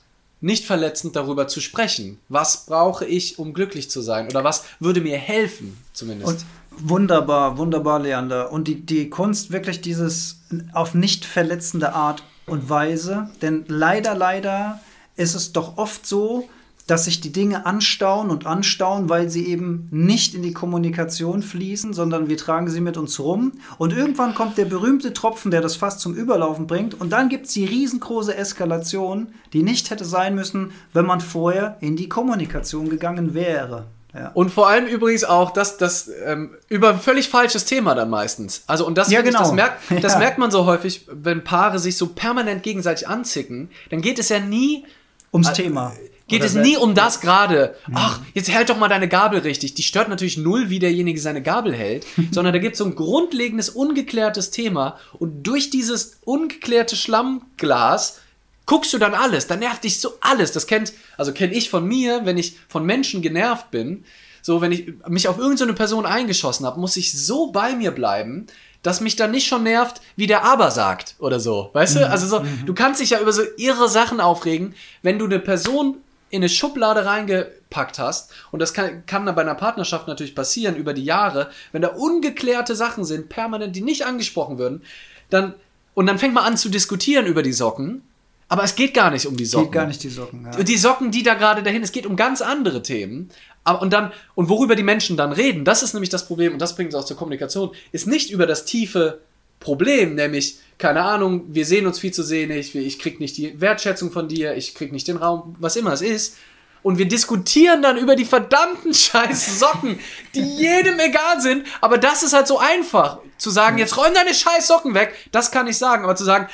nicht 0.42 0.66
verletzend 0.66 1.16
darüber 1.16 1.48
zu 1.48 1.62
sprechen. 1.62 2.20
Was 2.30 2.66
brauche 2.66 3.06
ich, 3.06 3.40
um 3.40 3.54
glücklich 3.54 3.90
zu 3.90 4.02
sein? 4.02 4.28
Oder 4.28 4.44
was 4.44 4.64
würde 4.80 5.02
mir 5.02 5.18
helfen, 5.18 5.78
zumindest? 5.94 6.28
Und 6.30 6.46
wunderbar, 6.90 7.58
wunderbar, 7.58 8.00
Leander. 8.00 8.52
Und 8.52 8.68
die, 8.68 8.86
die 8.86 9.10
Kunst 9.10 9.52
wirklich 9.52 9.82
dieses 9.82 10.40
auf 10.74 10.94
nicht 10.94 11.26
verletzende 11.26 11.94
Art 11.94 12.24
und 12.46 12.70
Weise. 12.70 13.30
Denn 13.42 13.66
leider, 13.68 14.16
leider 14.16 14.80
ist 15.16 15.36
es 15.36 15.54
doch 15.54 15.78
oft 15.78 16.06
so, 16.06 16.48
dass 16.88 17.06
sich 17.06 17.20
die 17.20 17.32
Dinge 17.32 17.66
anstauen 17.66 18.30
und 18.30 18.46
anstauen, 18.46 19.10
weil 19.10 19.30
sie 19.30 19.48
eben 19.48 19.88
nicht 19.90 20.36
in 20.36 20.44
die 20.44 20.54
Kommunikation 20.54 21.42
fließen, 21.42 21.94
sondern 21.94 22.30
wir 22.30 22.38
tragen 22.38 22.70
sie 22.70 22.82
mit 22.82 22.96
uns 22.98 23.20
rum. 23.20 23.54
Und 23.78 23.92
irgendwann 23.92 24.36
kommt 24.36 24.58
der 24.58 24.66
berühmte 24.66 25.14
Tropfen, 25.14 25.50
der 25.50 25.62
das 25.62 25.76
fast 25.76 26.00
zum 26.00 26.14
Überlaufen 26.14 26.68
bringt. 26.68 27.00
Und 27.00 27.12
dann 27.12 27.30
gibt 27.30 27.48
es 27.48 27.54
die 27.54 27.66
riesengroße 27.66 28.36
Eskalation, 28.36 29.28
die 29.54 29.64
nicht 29.64 29.90
hätte 29.90 30.06
sein 30.06 30.36
müssen, 30.36 30.72
wenn 30.94 31.06
man 31.06 31.22
vorher 31.22 31.78
in 31.82 31.96
die 31.96 32.10
Kommunikation 32.10 32.90
gegangen 32.90 33.34
wäre. 33.34 33.86
Ja. 34.14 34.32
Und 34.34 34.50
vor 34.52 34.70
allem 34.70 34.86
übrigens 34.86 35.26
auch 35.26 35.52
das, 35.52 35.78
das 35.78 36.10
ähm, 36.24 36.52
über 36.70 36.92
ein 36.92 37.00
völlig 37.00 37.28
falsches 37.28 37.66
Thema 37.66 37.96
dann 37.96 38.10
meistens. 38.10 38.64
Also 38.66 38.88
und 38.88 38.98
das, 38.98 39.12
ja, 39.12 39.22
genau. 39.22 39.40
ich, 39.40 39.44
das, 39.44 39.52
merkt, 39.52 39.82
das 40.04 40.14
ja. 40.14 40.20
merkt 40.20 40.38
man 40.38 40.52
so 40.52 40.66
häufig, 40.66 41.06
wenn 41.12 41.44
Paare 41.44 41.80
sich 41.80 41.98
so 41.98 42.08
permanent 42.08 42.64
gegenseitig 42.64 43.08
anzicken, 43.10 43.70
dann 43.90 44.02
geht 44.02 44.20
es 44.20 44.30
ja 44.30 44.40
nie 44.40 44.86
ums 45.34 45.52
Thema 45.52 45.92
geht 46.28 46.43
es 46.43 46.55
nie 46.55 46.78
um 46.78 46.95
das 46.95 47.21
gerade. 47.21 47.76
Mhm. 47.88 47.93
Ach, 47.97 48.19
jetzt 48.34 48.49
hält 48.51 48.69
doch 48.69 48.78
mal 48.78 48.88
deine 48.88 49.07
Gabel 49.07 49.39
richtig. 49.39 49.73
Die 49.76 49.84
stört 49.84 50.09
natürlich 50.09 50.38
null, 50.38 50.69
wie 50.69 50.80
derjenige 50.80 51.19
seine 51.19 51.41
Gabel 51.41 51.73
hält, 51.73 52.05
sondern 52.32 52.53
da 52.53 52.59
gibt 52.59 52.73
es 52.73 52.80
so 52.80 52.86
ein 52.86 52.95
grundlegendes, 52.95 53.69
ungeklärtes 53.69 54.51
Thema 54.51 54.97
und 55.13 55.43
durch 55.43 55.69
dieses 55.69 56.19
ungeklärte 56.26 56.95
Schlammglas 56.95 58.21
guckst 58.65 58.93
du 58.93 58.97
dann 58.97 59.13
alles, 59.13 59.47
dann 59.47 59.59
nervt 59.59 59.84
dich 59.84 59.99
so 60.01 60.13
alles. 60.21 60.51
Das 60.51 60.67
kennt, 60.67 60.93
also 61.17 61.34
kenne 61.34 61.53
ich 61.53 61.69
von 61.69 61.88
mir, 61.88 62.26
wenn 62.26 62.38
ich 62.38 62.57
von 62.67 62.86
Menschen 62.86 63.21
genervt 63.21 63.71
bin. 63.71 64.05
So, 64.41 64.61
wenn 64.61 64.71
ich 64.71 64.93
mich 65.07 65.28
auf 65.28 65.39
irgendeine 65.39 65.73
Person 65.73 66.05
eingeschossen 66.05 66.65
habe, 66.65 66.80
muss 66.80 66.97
ich 66.97 67.19
so 67.19 67.51
bei 67.51 67.76
mir 67.76 67.91
bleiben, 67.91 68.47
dass 68.84 69.01
mich 69.01 69.15
dann 69.15 69.32
nicht 69.32 69.47
schon 69.47 69.63
nervt, 69.63 70.01
wie 70.15 70.28
der 70.28 70.43
Aber 70.43 70.69
sagt 70.69 71.15
oder 71.17 71.39
so. 71.39 71.71
Weißt 71.73 71.95
du? 71.95 71.99
Mhm. 72.01 72.05
Also 72.05 72.28
so, 72.28 72.39
mhm. 72.41 72.65
du 72.65 72.73
kannst 72.76 73.01
dich 73.01 73.11
ja 73.11 73.19
über 73.19 73.34
so 73.34 73.41
irre 73.57 73.89
Sachen 73.89 74.21
aufregen, 74.21 74.76
wenn 75.01 75.17
du 75.17 75.26
eine 75.26 75.39
Person 75.39 75.97
in 76.30 76.41
eine 76.41 76.49
Schublade 76.49 77.05
reingepackt 77.05 77.99
hast, 77.99 78.32
und 78.51 78.59
das 78.59 78.73
kann, 78.73 79.05
kann 79.05 79.26
dann 79.26 79.36
bei 79.36 79.41
einer 79.41 79.55
Partnerschaft 79.55 80.07
natürlich 80.07 80.36
passieren 80.36 80.76
über 80.76 80.93
die 80.93 81.05
Jahre, 81.05 81.49
wenn 81.71 81.82
da 81.82 81.89
ungeklärte 81.89 82.76
Sachen 82.76 83.05
sind, 83.05 83.30
permanent, 83.30 83.76
die 83.76 83.82
nicht 83.82 84.05
angesprochen 84.05 84.57
würden, 84.57 84.82
dann, 85.30 85.53
und 85.93 86.07
dann 86.07 86.19
fängt 86.19 86.34
man 86.34 86.43
an 86.43 86.57
zu 86.57 86.69
diskutieren 86.69 87.26
über 87.26 87.43
die 87.43 87.53
Socken, 87.53 88.01
aber 88.47 88.63
es 88.63 88.76
geht 88.76 88.93
gar 88.93 89.11
nicht 89.11 89.26
um 89.26 89.38
die 89.38 89.45
Socken. 89.45 89.65
Geht 89.65 89.73
gar 89.73 89.88
nicht 89.88 90.03
die 90.03 90.09
Socken, 90.09 90.45
ja. 90.45 90.63
Die 90.63 90.78
Socken, 90.78 91.11
die 91.11 91.23
da 91.23 91.34
gerade 91.34 91.63
dahin, 91.63 91.84
es 91.84 91.91
geht 91.91 92.05
um 92.05 92.15
ganz 92.15 92.41
andere 92.41 92.82
Themen. 92.82 93.30
Aber, 93.63 93.82
und 93.82 93.91
dann, 93.91 94.11
und 94.36 94.49
worüber 94.49 94.76
die 94.76 94.84
Menschen 94.84 95.17
dann 95.17 95.32
reden, 95.32 95.65
das 95.65 95.82
ist 95.82 95.93
nämlich 95.93 96.09
das 96.09 96.28
Problem, 96.28 96.53
und 96.53 96.59
das 96.59 96.76
bringt 96.76 96.89
es 96.93 96.95
auch 96.95 97.05
zur 97.05 97.17
Kommunikation, 97.17 97.71
ist 97.91 98.05
nicht 98.05 98.30
über 98.30 98.45
das 98.45 98.65
tiefe 98.65 99.21
Problem, 99.60 100.16
nämlich, 100.16 100.60
keine 100.78 101.03
Ahnung, 101.03 101.45
wir 101.47 101.66
sehen 101.66 101.88
uns 101.88 101.99
viel 101.99 102.14
zu 102.14 102.24
sehnig, 102.24 102.76
ich 102.76 102.99
krieg 102.99 103.20
nicht 103.20 103.38
die 103.38 103.60
Wertschätzung 103.60 104.12
von 104.12 104.28
dir, 104.28 104.56
ich 104.56 104.76
krieg 104.76 104.91
nicht 104.91 105.08
den 105.08 105.18
Raum, 105.18 105.56
was 105.60 105.76
immer 105.76 105.93
es 105.93 106.01
ist. 106.01 106.38
Und 106.84 106.99
wir 106.99 107.08
diskutieren 107.08 107.82
dann 107.82 107.97
über 107.97 108.16
die 108.16 108.26
verdammten 108.26 108.93
scheiß 108.93 109.60
Socken, 109.60 109.99
die 110.36 110.41
jedem 110.41 110.99
egal 110.99 111.41
sind. 111.41 111.66
Aber 111.82 111.97
das 111.97 112.22
ist 112.22 112.34
halt 112.34 112.45
so 112.45 112.60
einfach. 112.60 113.20
Zu 113.39 113.49
sagen, 113.49 113.80
jetzt 113.80 113.97
räum 113.97 114.14
deine 114.14 114.36
scheiß 114.36 114.68
Socken 114.68 114.93
weg, 114.93 115.16
das 115.32 115.49
kann 115.51 115.66
ich 115.66 115.78
sagen. 115.78 116.03
Aber 116.03 116.16
zu 116.16 116.24
sagen, 116.24 116.47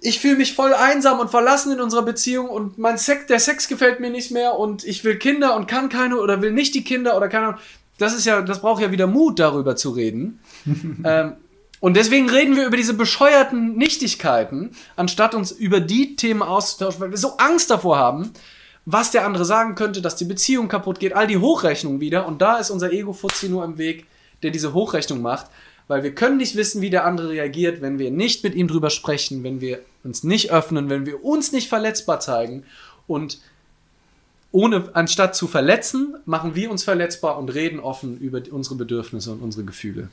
ich 0.00 0.20
fühle 0.20 0.36
mich 0.36 0.54
voll 0.54 0.72
einsam 0.72 1.18
und 1.18 1.30
verlassen 1.30 1.72
in 1.72 1.80
unserer 1.80 2.02
Beziehung 2.02 2.48
und 2.48 2.78
mein 2.78 2.96
Sex, 2.96 3.26
der 3.26 3.40
Sex 3.40 3.66
gefällt 3.66 3.98
mir 3.98 4.10
nicht 4.10 4.30
mehr 4.30 4.56
und 4.56 4.84
ich 4.84 5.02
will 5.02 5.18
Kinder 5.18 5.56
und 5.56 5.66
kann 5.66 5.88
keine 5.88 6.18
oder 6.18 6.42
will 6.42 6.52
nicht 6.52 6.74
die 6.76 6.84
Kinder 6.84 7.16
oder 7.16 7.28
keine 7.28 7.48
Ahnung. 7.48 7.60
Das 7.98 8.14
ist 8.14 8.24
ja, 8.24 8.42
das 8.42 8.60
braucht 8.60 8.82
ja 8.82 8.92
wieder 8.92 9.08
Mut, 9.08 9.40
darüber 9.40 9.74
zu 9.74 9.90
reden. 9.90 10.38
ähm, 11.04 11.32
und 11.86 11.94
deswegen 11.94 12.28
reden 12.28 12.56
wir 12.56 12.66
über 12.66 12.76
diese 12.76 12.94
bescheuerten 12.94 13.76
Nichtigkeiten, 13.76 14.72
anstatt 14.96 15.36
uns 15.36 15.52
über 15.52 15.78
die 15.78 16.16
Themen 16.16 16.42
auszutauschen, 16.42 17.00
weil 17.00 17.12
wir 17.12 17.16
so 17.16 17.36
Angst 17.36 17.70
davor 17.70 17.96
haben, 17.96 18.32
was 18.86 19.12
der 19.12 19.24
andere 19.24 19.44
sagen 19.44 19.76
könnte, 19.76 20.02
dass 20.02 20.16
die 20.16 20.24
Beziehung 20.24 20.66
kaputt 20.66 20.98
geht, 20.98 21.12
all 21.12 21.28
die 21.28 21.38
Hochrechnungen 21.38 22.00
wieder. 22.00 22.26
Und 22.26 22.42
da 22.42 22.56
ist 22.56 22.70
unser 22.70 22.90
Ego-Fuzzi 22.90 23.48
nur 23.48 23.64
im 23.64 23.78
Weg, 23.78 24.06
der 24.42 24.50
diese 24.50 24.74
Hochrechnung 24.74 25.22
macht, 25.22 25.46
weil 25.86 26.02
wir 26.02 26.12
können 26.12 26.38
nicht 26.38 26.56
wissen, 26.56 26.82
wie 26.82 26.90
der 26.90 27.04
andere 27.04 27.28
reagiert, 27.28 27.80
wenn 27.82 28.00
wir 28.00 28.10
nicht 28.10 28.42
mit 28.42 28.56
ihm 28.56 28.66
drüber 28.66 28.90
sprechen, 28.90 29.44
wenn 29.44 29.60
wir 29.60 29.78
uns 30.02 30.24
nicht 30.24 30.50
öffnen, 30.50 30.90
wenn 30.90 31.06
wir 31.06 31.24
uns 31.24 31.52
nicht 31.52 31.68
verletzbar 31.68 32.18
zeigen. 32.18 32.64
Und 33.06 33.38
ohne, 34.50 34.90
anstatt 34.94 35.36
zu 35.36 35.46
verletzen, 35.46 36.16
machen 36.24 36.56
wir 36.56 36.68
uns 36.68 36.82
verletzbar 36.82 37.38
und 37.38 37.54
reden 37.54 37.78
offen 37.78 38.18
über 38.18 38.42
unsere 38.50 38.74
Bedürfnisse 38.74 39.30
und 39.30 39.40
unsere 39.40 39.64
Gefühle. 39.64 40.08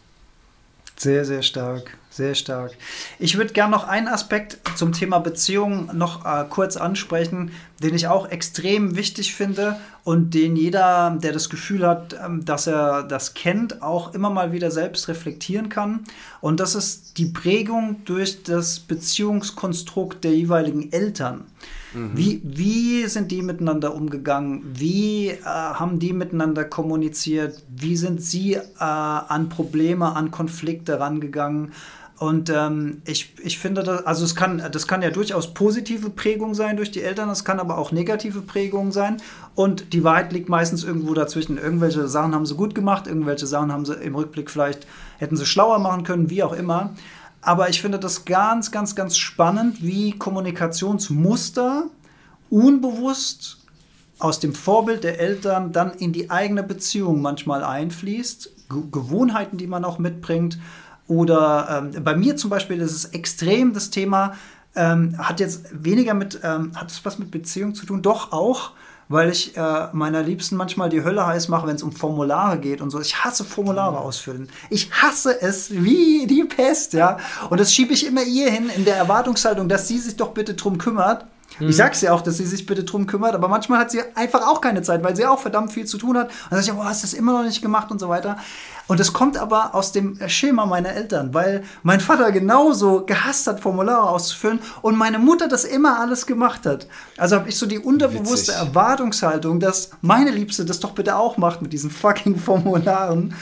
Sehr, 0.95 1.25
sehr 1.25 1.41
stark. 1.41 1.97
Sehr 2.13 2.35
stark. 2.35 2.73
Ich 3.17 3.39
würde 3.39 3.53
gerne 3.53 3.71
noch 3.71 3.87
einen 3.87 4.07
Aspekt 4.07 4.59
zum 4.75 4.93
Thema 4.93 5.17
Beziehung 5.17 5.89
noch 5.97 6.25
äh, 6.25 6.45
kurz 6.47 6.77
ansprechen, 6.77 7.49
den 7.81 7.95
ich 7.95 8.07
auch 8.07 8.29
extrem 8.29 8.95
wichtig 8.95 9.33
finde 9.33 9.77
und 10.03 10.35
den 10.35 10.55
jeder, 10.55 11.17
der 11.19 11.31
das 11.31 11.49
Gefühl 11.49 11.87
hat, 11.87 12.15
ähm, 12.23 12.45
dass 12.45 12.67
er 12.67 13.01
das 13.01 13.33
kennt, 13.33 13.81
auch 13.81 14.13
immer 14.13 14.29
mal 14.29 14.51
wieder 14.51 14.69
selbst 14.69 15.07
reflektieren 15.07 15.69
kann. 15.69 16.01
Und 16.39 16.59
das 16.59 16.75
ist 16.75 17.17
die 17.17 17.25
Prägung 17.25 18.01
durch 18.05 18.43
das 18.43 18.79
Beziehungskonstrukt 18.79 20.23
der 20.23 20.35
jeweiligen 20.35 20.91
Eltern. 20.91 21.45
Mhm. 21.95 22.11
Wie, 22.13 22.41
wie 22.43 23.07
sind 23.07 23.31
die 23.31 23.41
miteinander 23.41 23.95
umgegangen? 23.95 24.61
Wie 24.75 25.29
äh, 25.29 25.43
haben 25.43 25.97
die 25.97 26.13
miteinander 26.13 26.63
kommuniziert? 26.63 27.63
Wie 27.69 27.97
sind 27.97 28.21
sie 28.21 28.53
äh, 28.53 28.61
an 28.77 29.49
Probleme, 29.49 30.15
an 30.15 30.29
Konflikte 30.29 30.99
rangegangen? 30.99 31.71
Und 32.23 32.49
ähm, 32.49 33.01
ich, 33.05 33.33
ich 33.43 33.59
finde, 33.59 33.83
das, 33.83 34.05
also 34.05 34.23
es 34.23 34.33
kann, 34.33 34.63
das 34.71 34.87
kann 34.87 35.01
ja 35.01 35.09
durchaus 35.09 35.53
positive 35.53 36.09
Prägung 36.09 36.55
sein 36.55 36.77
durch 36.77 36.89
die 36.89 37.01
Eltern, 37.01 37.29
es 37.29 37.43
kann 37.43 37.59
aber 37.59 37.77
auch 37.77 37.91
negative 37.91 38.39
Prägung 38.39 38.93
sein. 38.93 39.17
Und 39.55 39.91
die 39.91 40.05
Wahrheit 40.05 40.31
liegt 40.31 40.47
meistens 40.47 40.85
irgendwo 40.85 41.13
dazwischen. 41.13 41.57
Irgendwelche 41.57 42.07
Sachen 42.07 42.33
haben 42.33 42.45
sie 42.45 42.55
gut 42.55 42.75
gemacht, 42.75 43.07
irgendwelche 43.07 43.45
Sachen 43.45 43.73
haben 43.73 43.83
sie 43.83 43.95
im 43.95 44.15
Rückblick 44.15 44.49
vielleicht, 44.49 44.87
hätten 45.17 45.35
sie 45.35 45.45
schlauer 45.45 45.79
machen 45.79 46.05
können, 46.05 46.29
wie 46.29 46.43
auch 46.43 46.53
immer. 46.53 46.91
Aber 47.41 47.67
ich 47.67 47.81
finde 47.81 47.99
das 47.99 48.23
ganz, 48.23 48.71
ganz, 48.71 48.95
ganz 48.95 49.17
spannend, 49.17 49.83
wie 49.83 50.17
Kommunikationsmuster 50.17 51.87
unbewusst 52.49 53.57
aus 54.19 54.39
dem 54.39 54.55
Vorbild 54.55 55.03
der 55.03 55.19
Eltern 55.19 55.73
dann 55.73 55.91
in 55.91 56.13
die 56.13 56.29
eigene 56.29 56.63
Beziehung 56.63 57.21
manchmal 57.21 57.65
einfließt. 57.65 58.49
Gewohnheiten, 58.93 59.57
die 59.57 59.67
man 59.67 59.83
auch 59.83 59.99
mitbringt 59.99 60.57
oder 61.07 61.91
ähm, 61.93 62.03
bei 62.03 62.15
mir 62.15 62.35
zum 62.37 62.49
Beispiel 62.49 62.79
ist 62.79 62.93
es 62.93 63.05
extrem 63.05 63.73
das 63.73 63.89
Thema, 63.89 64.33
ähm, 64.75 65.15
hat 65.17 65.39
jetzt 65.39 65.65
weniger 65.71 66.13
mit, 66.13 66.39
ähm, 66.43 66.71
hat 66.75 66.91
es 66.91 67.03
was 67.05 67.19
mit 67.19 67.31
Beziehung 67.31 67.75
zu 67.75 67.85
tun? 67.85 68.01
Doch 68.01 68.31
auch, 68.31 68.71
weil 69.09 69.29
ich 69.29 69.55
äh, 69.55 69.87
meiner 69.91 70.23
Liebsten 70.23 70.55
manchmal 70.55 70.89
die 70.89 71.03
Hölle 71.03 71.25
heiß 71.25 71.49
mache, 71.49 71.67
wenn 71.67 71.75
es 71.75 71.83
um 71.83 71.91
Formulare 71.91 72.57
geht 72.57 72.81
und 72.81 72.89
so. 72.89 72.99
Ich 72.99 73.23
hasse 73.23 73.43
Formulare 73.43 73.91
mhm. 73.91 73.97
ausfüllen. 73.97 74.49
Ich 74.69 74.91
hasse 74.91 75.41
es 75.41 75.71
wie 75.71 76.25
die 76.25 76.43
Pest, 76.43 76.93
ja. 76.93 77.17
Und 77.49 77.59
das 77.59 77.73
schiebe 77.73 77.93
ich 77.93 78.07
immer 78.07 78.23
ihr 78.23 78.49
hin 78.49 78.69
in 78.75 78.85
der 78.85 78.95
Erwartungshaltung, 78.95 79.69
dass 79.69 79.87
sie 79.87 79.99
sich 79.99 80.15
doch 80.15 80.29
bitte 80.29 80.55
drum 80.55 80.77
kümmert. 80.77 81.25
Mhm. 81.59 81.69
Ich 81.69 81.75
sag's 81.75 82.01
ja 82.01 82.13
auch, 82.13 82.21
dass 82.21 82.37
sie 82.37 82.45
sich 82.45 82.65
bitte 82.65 82.83
drum 82.83 83.05
kümmert, 83.05 83.35
aber 83.35 83.47
manchmal 83.47 83.79
hat 83.79 83.91
sie 83.91 84.01
einfach 84.15 84.47
auch 84.47 84.61
keine 84.61 84.81
Zeit, 84.81 85.03
weil 85.03 85.15
sie 85.15 85.25
auch 85.25 85.39
verdammt 85.39 85.71
viel 85.71 85.85
zu 85.85 85.97
tun 85.97 86.17
hat. 86.17 86.27
Und 86.29 86.51
dann 86.51 86.63
sage 86.63 86.71
ich, 86.71 86.81
boah, 86.81 86.89
hast 86.89 87.03
du 87.03 87.07
das 87.07 87.13
immer 87.13 87.33
noch 87.33 87.43
nicht 87.43 87.61
gemacht 87.61 87.91
und 87.91 87.99
so 87.99 88.09
weiter. 88.09 88.37
Und 88.87 88.99
das 88.99 89.13
kommt 89.13 89.37
aber 89.37 89.75
aus 89.75 89.91
dem 89.91 90.17
Schema 90.27 90.65
meiner 90.65 90.89
Eltern, 90.89 91.33
weil 91.33 91.63
mein 91.83 91.99
Vater 91.99 92.31
genauso 92.31 93.05
gehasst 93.05 93.47
hat, 93.47 93.59
Formulare 93.59 94.09
auszufüllen 94.09 94.59
und 94.81 94.97
meine 94.97 95.19
Mutter 95.19 95.47
das 95.47 95.63
immer 95.63 95.99
alles 95.99 96.25
gemacht 96.25 96.65
hat. 96.65 96.87
Also 97.17 97.37
habe 97.37 97.49
ich 97.49 97.57
so 97.57 97.65
die 97.65 97.79
unterbewusste 97.79 98.51
Witzig. 98.51 98.67
Erwartungshaltung, 98.67 99.59
dass 99.59 99.91
meine 100.01 100.31
Liebste 100.31 100.65
das 100.65 100.79
doch 100.79 100.91
bitte 100.91 101.15
auch 101.15 101.37
macht 101.37 101.61
mit 101.61 101.71
diesen 101.71 101.89
fucking 101.89 102.37
Formularen. 102.37 103.33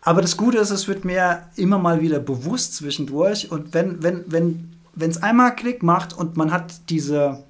Aber 0.00 0.22
das 0.22 0.36
Gute 0.36 0.58
ist, 0.58 0.70
es 0.70 0.86
wird 0.86 1.04
mir 1.04 1.42
immer 1.56 1.78
mal 1.78 2.00
wieder 2.00 2.20
bewusst 2.20 2.76
zwischendurch. 2.76 3.50
Und 3.50 3.74
wenn, 3.74 4.02
wenn, 4.02 4.24
wenn 4.28 4.78
wenn 4.98 5.10
es 5.10 5.22
einmal 5.22 5.54
Klick 5.54 5.82
macht 5.82 6.12
und 6.12 6.36
man 6.36 6.50
hat 6.50 6.90
diese 6.90 7.44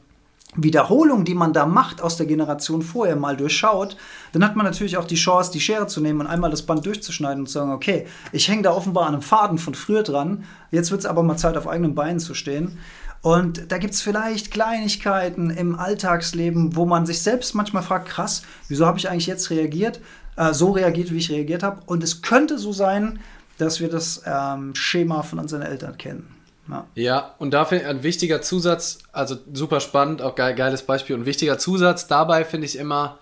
Wiederholung, 0.57 1.25
die 1.25 1.35
man 1.35 1.53
da 1.53 1.67
macht 1.67 2.01
aus 2.01 2.17
der 2.17 2.27
Generation 2.27 2.83
vorher, 2.83 3.17
mal 3.17 3.37
durchschaut, 3.37 3.97
dann 4.33 4.43
hat 4.43 4.57
man 4.57 4.65
natürlich 4.65 4.97
auch 4.97 5.05
die 5.05 5.15
Chance, 5.15 5.53
die 5.53 5.61
Schere 5.61 5.87
zu 5.87 6.01
nehmen 6.01 6.21
und 6.21 6.27
einmal 6.27 6.51
das 6.51 6.63
Band 6.63 6.87
durchzuschneiden 6.87 7.41
und 7.41 7.47
zu 7.47 7.55
sagen, 7.55 7.73
okay, 7.73 8.07
ich 8.33 8.49
hänge 8.49 8.63
da 8.63 8.73
offenbar 8.73 9.07
an 9.07 9.15
einem 9.15 9.23
Faden 9.23 9.59
von 9.59 9.75
früher 9.75 10.03
dran, 10.03 10.45
jetzt 10.71 10.91
wird 10.91 11.01
es 11.01 11.07
aber 11.07 11.23
mal 11.23 11.37
Zeit, 11.37 11.57
auf 11.57 11.69
eigenen 11.69 11.95
Beinen 11.95 12.19
zu 12.19 12.35
stehen. 12.35 12.79
Und 13.21 13.71
da 13.73 13.79
gibt 13.79 13.95
es 13.95 14.01
vielleicht 14.01 14.51
Kleinigkeiten 14.51 15.51
im 15.51 15.75
Alltagsleben, 15.79 16.77
wo 16.77 16.87
man 16.87 17.05
sich 17.05 17.21
selbst 17.21 17.55
manchmal 17.55 17.83
fragt, 17.83 18.09
krass, 18.09 18.43
wieso 18.69 18.87
habe 18.87 18.99
ich 18.99 19.11
eigentlich 19.11 19.27
jetzt 19.27 19.51
reagiert, 19.51 20.01
äh, 20.37 20.53
so 20.55 20.71
reagiert, 20.71 21.13
wie 21.13 21.19
ich 21.19 21.31
reagiert 21.31 21.63
habe. 21.63 21.83
Und 21.87 22.03
es 22.03 22.23
könnte 22.23 22.59
so 22.59 22.73
sein, 22.73 23.19
dass 23.59 23.81
wir 23.81 23.89
das 23.89 24.23
ähm, 24.25 24.75
Schema 24.75 25.23
von 25.23 25.41
unseren 25.41 25.63
Eltern 25.63 25.99
kennen. 25.99 26.38
Ja. 26.69 26.87
ja, 26.95 27.35
und 27.39 27.53
dafür 27.53 27.87
ein 27.89 28.03
wichtiger 28.03 28.43
Zusatz, 28.43 28.99
also 29.13 29.37
super 29.53 29.81
spannend, 29.81 30.21
auch 30.21 30.35
geil, 30.35 30.55
geiles 30.55 30.83
Beispiel. 30.83 31.17
Und 31.17 31.25
wichtiger 31.25 31.59
Zusatz 31.59 32.07
dabei 32.07 32.45
finde 32.45 32.67
ich 32.67 32.77
immer 32.77 33.19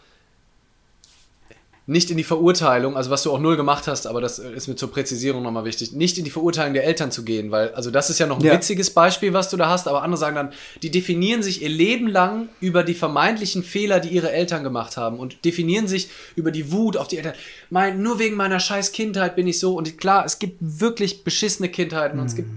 nicht 1.89 2.11
in 2.11 2.17
die 2.17 2.25
Verurteilung, 2.25 2.97
also 2.97 3.11
was 3.11 3.23
du 3.23 3.31
auch 3.31 3.39
null 3.39 3.57
gemacht 3.57 3.87
hast, 3.87 4.09
aber 4.09 4.21
das 4.21 4.41
ist 4.41 4.67
mir 4.67 4.75
zur 4.75 4.91
Präzisierung 4.91 5.45
nochmal 5.45 5.65
wichtig, 5.65 5.93
nicht 5.93 6.19
in 6.19 6.25
die 6.25 6.33
Verurteilung 6.33 6.75
der 6.75 6.85
Eltern 6.85 7.13
zu 7.13 7.25
gehen, 7.25 7.53
weil, 7.53 7.73
also 7.75 7.93
das 7.93 8.11
ist 8.11 8.19
ja 8.19 8.27
noch 8.27 8.41
ein 8.41 8.45
ja. 8.45 8.55
witziges 8.55 8.91
Beispiel, 8.91 9.33
was 9.33 9.51
du 9.51 9.57
da 9.57 9.69
hast, 9.69 9.87
aber 9.87 10.03
andere 10.03 10.19
sagen 10.19 10.35
dann, 10.35 10.53
die 10.83 10.91
definieren 10.91 11.45
sich 11.45 11.63
ihr 11.63 11.69
Leben 11.69 12.09
lang 12.09 12.49
über 12.61 12.83
die 12.83 12.95
vermeintlichen 12.95 13.63
Fehler, 13.63 14.01
die 14.01 14.09
ihre 14.09 14.33
Eltern 14.33 14.65
gemacht 14.65 14.97
haben 14.97 15.21
und 15.21 15.45
definieren 15.45 15.87
sich 15.87 16.09
über 16.35 16.51
die 16.51 16.73
Wut 16.73 16.97
auf 16.97 17.07
die 17.07 17.19
Eltern. 17.19 17.35
Mein, 17.71 18.03
nur 18.03 18.19
wegen 18.19 18.35
meiner 18.35 18.59
scheiß 18.59 18.91
Kindheit 18.91 19.37
bin 19.37 19.47
ich 19.47 19.61
so 19.61 19.77
und 19.77 19.97
klar, 19.97 20.25
es 20.25 20.41
gibt 20.41 20.57
wirklich 20.61 21.23
beschissene 21.23 21.69
Kindheiten 21.69 22.17
mhm. 22.17 22.23
und 22.23 22.27
es 22.27 22.35
gibt 22.35 22.51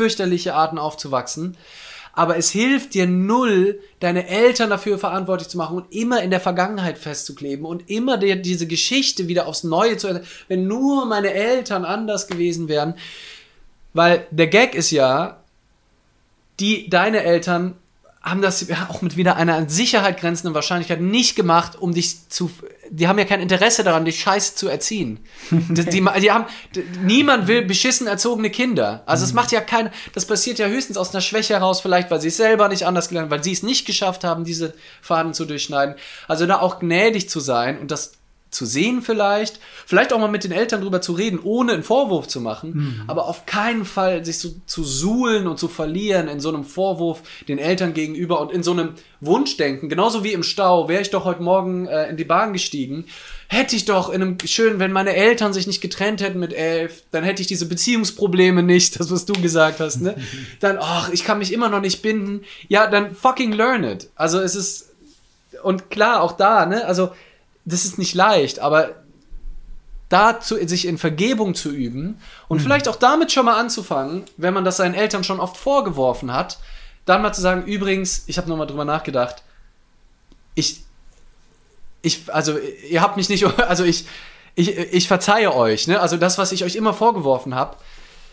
fürchterliche 0.00 0.54
Arten 0.54 0.78
aufzuwachsen. 0.78 1.58
Aber 2.14 2.38
es 2.38 2.50
hilft 2.50 2.94
dir 2.94 3.06
null, 3.06 3.80
deine 4.00 4.26
Eltern 4.28 4.70
dafür 4.70 4.98
verantwortlich 4.98 5.50
zu 5.50 5.58
machen 5.58 5.76
und 5.76 5.94
immer 5.94 6.22
in 6.22 6.30
der 6.30 6.40
Vergangenheit 6.40 6.96
festzukleben 6.96 7.66
und 7.66 7.90
immer 7.90 8.16
dir 8.16 8.36
diese 8.36 8.66
Geschichte 8.66 9.28
wieder 9.28 9.46
aufs 9.46 9.62
Neue 9.62 9.98
zu 9.98 10.08
erzählen. 10.08 10.26
Wenn 10.48 10.66
nur 10.66 11.04
meine 11.04 11.34
Eltern 11.34 11.84
anders 11.84 12.28
gewesen 12.28 12.68
wären. 12.68 12.94
Weil 13.92 14.26
der 14.30 14.46
Gag 14.46 14.74
ist 14.74 14.90
ja, 14.90 15.42
die, 16.60 16.88
deine 16.88 17.22
Eltern 17.22 17.76
haben 18.22 18.42
das 18.42 18.66
auch 18.88 19.00
mit 19.00 19.16
wieder 19.16 19.36
einer 19.36 19.54
an 19.54 19.70
Sicherheit 19.70 20.20
grenzenden 20.20 20.54
Wahrscheinlichkeit 20.54 21.00
nicht 21.00 21.36
gemacht, 21.36 21.80
um 21.80 21.94
dich 21.94 22.28
zu. 22.28 22.50
Die 22.90 23.08
haben 23.08 23.18
ja 23.18 23.24
kein 23.24 23.40
Interesse 23.40 23.82
daran, 23.82 24.04
dich 24.04 24.20
scheiße 24.20 24.56
zu 24.56 24.68
erziehen. 24.68 25.20
die, 25.50 25.84
die, 25.84 26.06
die, 26.20 26.30
haben, 26.30 26.44
niemand 27.02 27.48
will 27.48 27.62
beschissen 27.62 28.06
erzogene 28.06 28.50
Kinder. 28.50 29.02
Also 29.06 29.24
es 29.24 29.30
mhm. 29.30 29.36
macht 29.36 29.52
ja 29.52 29.62
kein. 29.62 29.90
Das 30.12 30.26
passiert 30.26 30.58
ja 30.58 30.66
höchstens 30.66 30.98
aus 30.98 31.14
einer 31.14 31.22
Schwäche 31.22 31.54
heraus, 31.54 31.80
vielleicht, 31.80 32.10
weil 32.10 32.20
sie 32.20 32.28
es 32.28 32.36
selber 32.36 32.68
nicht 32.68 32.84
anders 32.84 33.08
gelernt, 33.08 33.30
weil 33.30 33.42
sie 33.42 33.52
es 33.52 33.62
nicht 33.62 33.86
geschafft 33.86 34.22
haben, 34.22 34.44
diese 34.44 34.74
Faden 35.00 35.32
zu 35.32 35.46
durchschneiden. 35.46 35.94
Also 36.28 36.46
da 36.46 36.60
auch 36.60 36.78
gnädig 36.78 37.30
zu 37.30 37.40
sein 37.40 37.78
und 37.78 37.90
das 37.90 38.12
zu 38.50 38.66
sehen 38.66 39.02
vielleicht, 39.02 39.60
vielleicht 39.86 40.12
auch 40.12 40.18
mal 40.18 40.28
mit 40.28 40.44
den 40.44 40.52
Eltern 40.52 40.80
drüber 40.80 41.00
zu 41.00 41.12
reden, 41.12 41.38
ohne 41.42 41.72
einen 41.72 41.82
Vorwurf 41.82 42.26
zu 42.28 42.40
machen, 42.40 42.72
mhm. 42.74 43.04
aber 43.06 43.26
auf 43.26 43.46
keinen 43.46 43.84
Fall 43.84 44.24
sich 44.24 44.38
so 44.38 44.50
zu 44.66 44.84
suhlen 44.84 45.46
und 45.46 45.58
zu 45.58 45.68
verlieren 45.68 46.28
in 46.28 46.40
so 46.40 46.48
einem 46.48 46.64
Vorwurf 46.64 47.22
den 47.48 47.58
Eltern 47.58 47.94
gegenüber 47.94 48.40
und 48.40 48.52
in 48.52 48.62
so 48.62 48.72
einem 48.72 48.94
Wunschdenken, 49.20 49.88
genauso 49.88 50.24
wie 50.24 50.32
im 50.32 50.42
Stau, 50.42 50.88
wäre 50.88 51.02
ich 51.02 51.10
doch 51.10 51.24
heute 51.24 51.42
Morgen 51.42 51.86
äh, 51.86 52.08
in 52.08 52.16
die 52.16 52.24
Bahn 52.24 52.52
gestiegen, 52.52 53.04
hätte 53.48 53.76
ich 53.76 53.84
doch 53.84 54.10
in 54.10 54.22
einem 54.22 54.38
schön, 54.44 54.78
wenn 54.78 54.92
meine 54.92 55.14
Eltern 55.14 55.52
sich 55.52 55.66
nicht 55.66 55.80
getrennt 55.80 56.22
hätten 56.22 56.38
mit 56.38 56.52
elf, 56.52 57.02
dann 57.10 57.24
hätte 57.24 57.42
ich 57.42 57.48
diese 57.48 57.66
Beziehungsprobleme 57.66 58.62
nicht, 58.62 58.98
das 58.98 59.10
was 59.10 59.26
du 59.26 59.32
gesagt 59.34 59.80
hast, 59.80 60.00
ne? 60.00 60.14
Dann, 60.60 60.78
ach, 60.80 61.10
ich 61.10 61.24
kann 61.24 61.38
mich 61.38 61.52
immer 61.52 61.68
noch 61.68 61.80
nicht 61.80 62.00
binden. 62.00 62.42
Ja, 62.68 62.86
dann 62.86 63.14
fucking 63.14 63.52
learn 63.52 63.84
it. 63.84 64.08
Also 64.14 64.38
es 64.38 64.54
ist 64.54 64.90
und 65.62 65.90
klar 65.90 66.22
auch 66.22 66.32
da, 66.32 66.64
ne? 66.66 66.84
Also 66.86 67.10
das 67.70 67.84
ist 67.84 67.98
nicht 67.98 68.14
leicht, 68.14 68.58
aber 68.58 68.96
dazu 70.08 70.56
sich 70.66 70.86
in 70.86 70.98
Vergebung 70.98 71.54
zu 71.54 71.70
üben 71.70 72.20
und 72.48 72.58
mhm. 72.58 72.62
vielleicht 72.62 72.88
auch 72.88 72.96
damit 72.96 73.32
schon 73.32 73.46
mal 73.46 73.58
anzufangen, 73.58 74.24
wenn 74.36 74.52
man 74.52 74.64
das 74.64 74.76
seinen 74.76 74.94
Eltern 74.94 75.24
schon 75.24 75.40
oft 75.40 75.56
vorgeworfen 75.56 76.32
hat, 76.32 76.58
dann 77.06 77.22
mal 77.22 77.32
zu 77.32 77.40
sagen, 77.40 77.64
übrigens, 77.64 78.24
ich 78.26 78.36
habe 78.36 78.48
nochmal 78.48 78.66
drüber 78.66 78.84
nachgedacht, 78.84 79.42
ich, 80.54 80.82
ich, 82.02 82.32
also 82.32 82.58
ihr 82.58 83.00
habt 83.00 83.16
mich 83.16 83.28
nicht, 83.28 83.44
also 83.68 83.84
ich, 83.84 84.06
ich, 84.56 84.76
ich 84.76 85.08
verzeihe 85.08 85.54
euch, 85.54 85.86
ne? 85.86 86.00
Also 86.00 86.16
das, 86.16 86.38
was 86.38 86.52
ich 86.52 86.64
euch 86.64 86.74
immer 86.74 86.92
vorgeworfen 86.92 87.54
habe, 87.54 87.76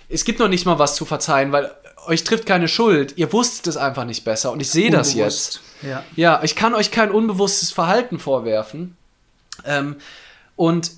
es 0.10 0.26
gibt 0.26 0.40
noch 0.40 0.48
nicht 0.48 0.66
mal 0.66 0.80
was 0.80 0.96
zu 0.96 1.06
verzeihen, 1.06 1.52
weil 1.52 1.72
euch 2.08 2.24
trifft 2.24 2.46
keine 2.46 2.68
Schuld. 2.68 3.14
Ihr 3.18 3.32
wusstet 3.34 3.68
es 3.68 3.78
einfach 3.78 4.06
nicht 4.06 4.24
besser 4.24 4.52
und 4.52 4.62
ich 4.62 4.70
sehe 4.70 4.90
das 4.90 5.14
jetzt. 5.14 5.62
Ja. 5.82 6.04
ja, 6.16 6.40
ich 6.44 6.56
kann 6.56 6.74
euch 6.74 6.92
kein 6.92 7.12
unbewusstes 7.12 7.72
Verhalten 7.72 8.18
vorwerfen. 8.18 8.97
Ähm, 9.66 9.96
und 10.56 10.92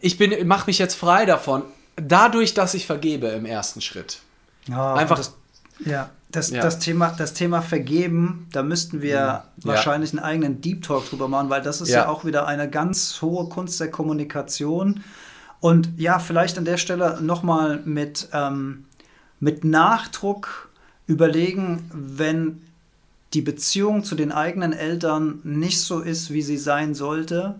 ich 0.00 0.18
bin, 0.18 0.46
mache 0.46 0.66
mich 0.66 0.78
jetzt 0.78 0.94
frei 0.94 1.26
davon, 1.26 1.62
dadurch, 1.96 2.54
dass 2.54 2.74
ich 2.74 2.86
vergebe 2.86 3.28
im 3.28 3.46
ersten 3.46 3.80
Schritt. 3.80 4.20
Ja, 4.68 4.94
Einfach. 4.94 5.16
Das, 5.16 5.34
ja, 5.84 6.10
das, 6.30 6.50
ja. 6.50 6.62
Das, 6.62 6.78
Thema, 6.78 7.14
das 7.16 7.32
Thema 7.32 7.62
Vergeben, 7.62 8.48
da 8.52 8.62
müssten 8.62 9.02
wir 9.02 9.14
ja. 9.14 9.44
wahrscheinlich 9.58 10.10
einen 10.12 10.18
eigenen 10.20 10.60
Deep 10.60 10.82
Talk 10.82 11.08
drüber 11.08 11.28
machen, 11.28 11.50
weil 11.50 11.62
das 11.62 11.80
ist 11.80 11.90
ja. 11.90 12.02
ja 12.02 12.08
auch 12.08 12.24
wieder 12.24 12.46
eine 12.46 12.68
ganz 12.68 13.20
hohe 13.22 13.48
Kunst 13.48 13.80
der 13.80 13.90
Kommunikation. 13.90 15.02
Und 15.60 15.90
ja, 15.96 16.18
vielleicht 16.18 16.58
an 16.58 16.64
der 16.64 16.76
Stelle 16.76 17.20
nochmal 17.22 17.80
mit, 17.84 18.28
ähm, 18.32 18.84
mit 19.40 19.64
Nachdruck 19.64 20.70
überlegen, 21.06 21.88
wenn 21.92 22.65
die 23.36 23.42
Beziehung 23.42 24.02
zu 24.02 24.14
den 24.14 24.32
eigenen 24.32 24.72
Eltern 24.72 25.40
nicht 25.44 25.80
so 25.80 26.00
ist, 26.00 26.32
wie 26.32 26.42
sie 26.42 26.56
sein 26.56 26.94
sollte 26.94 27.56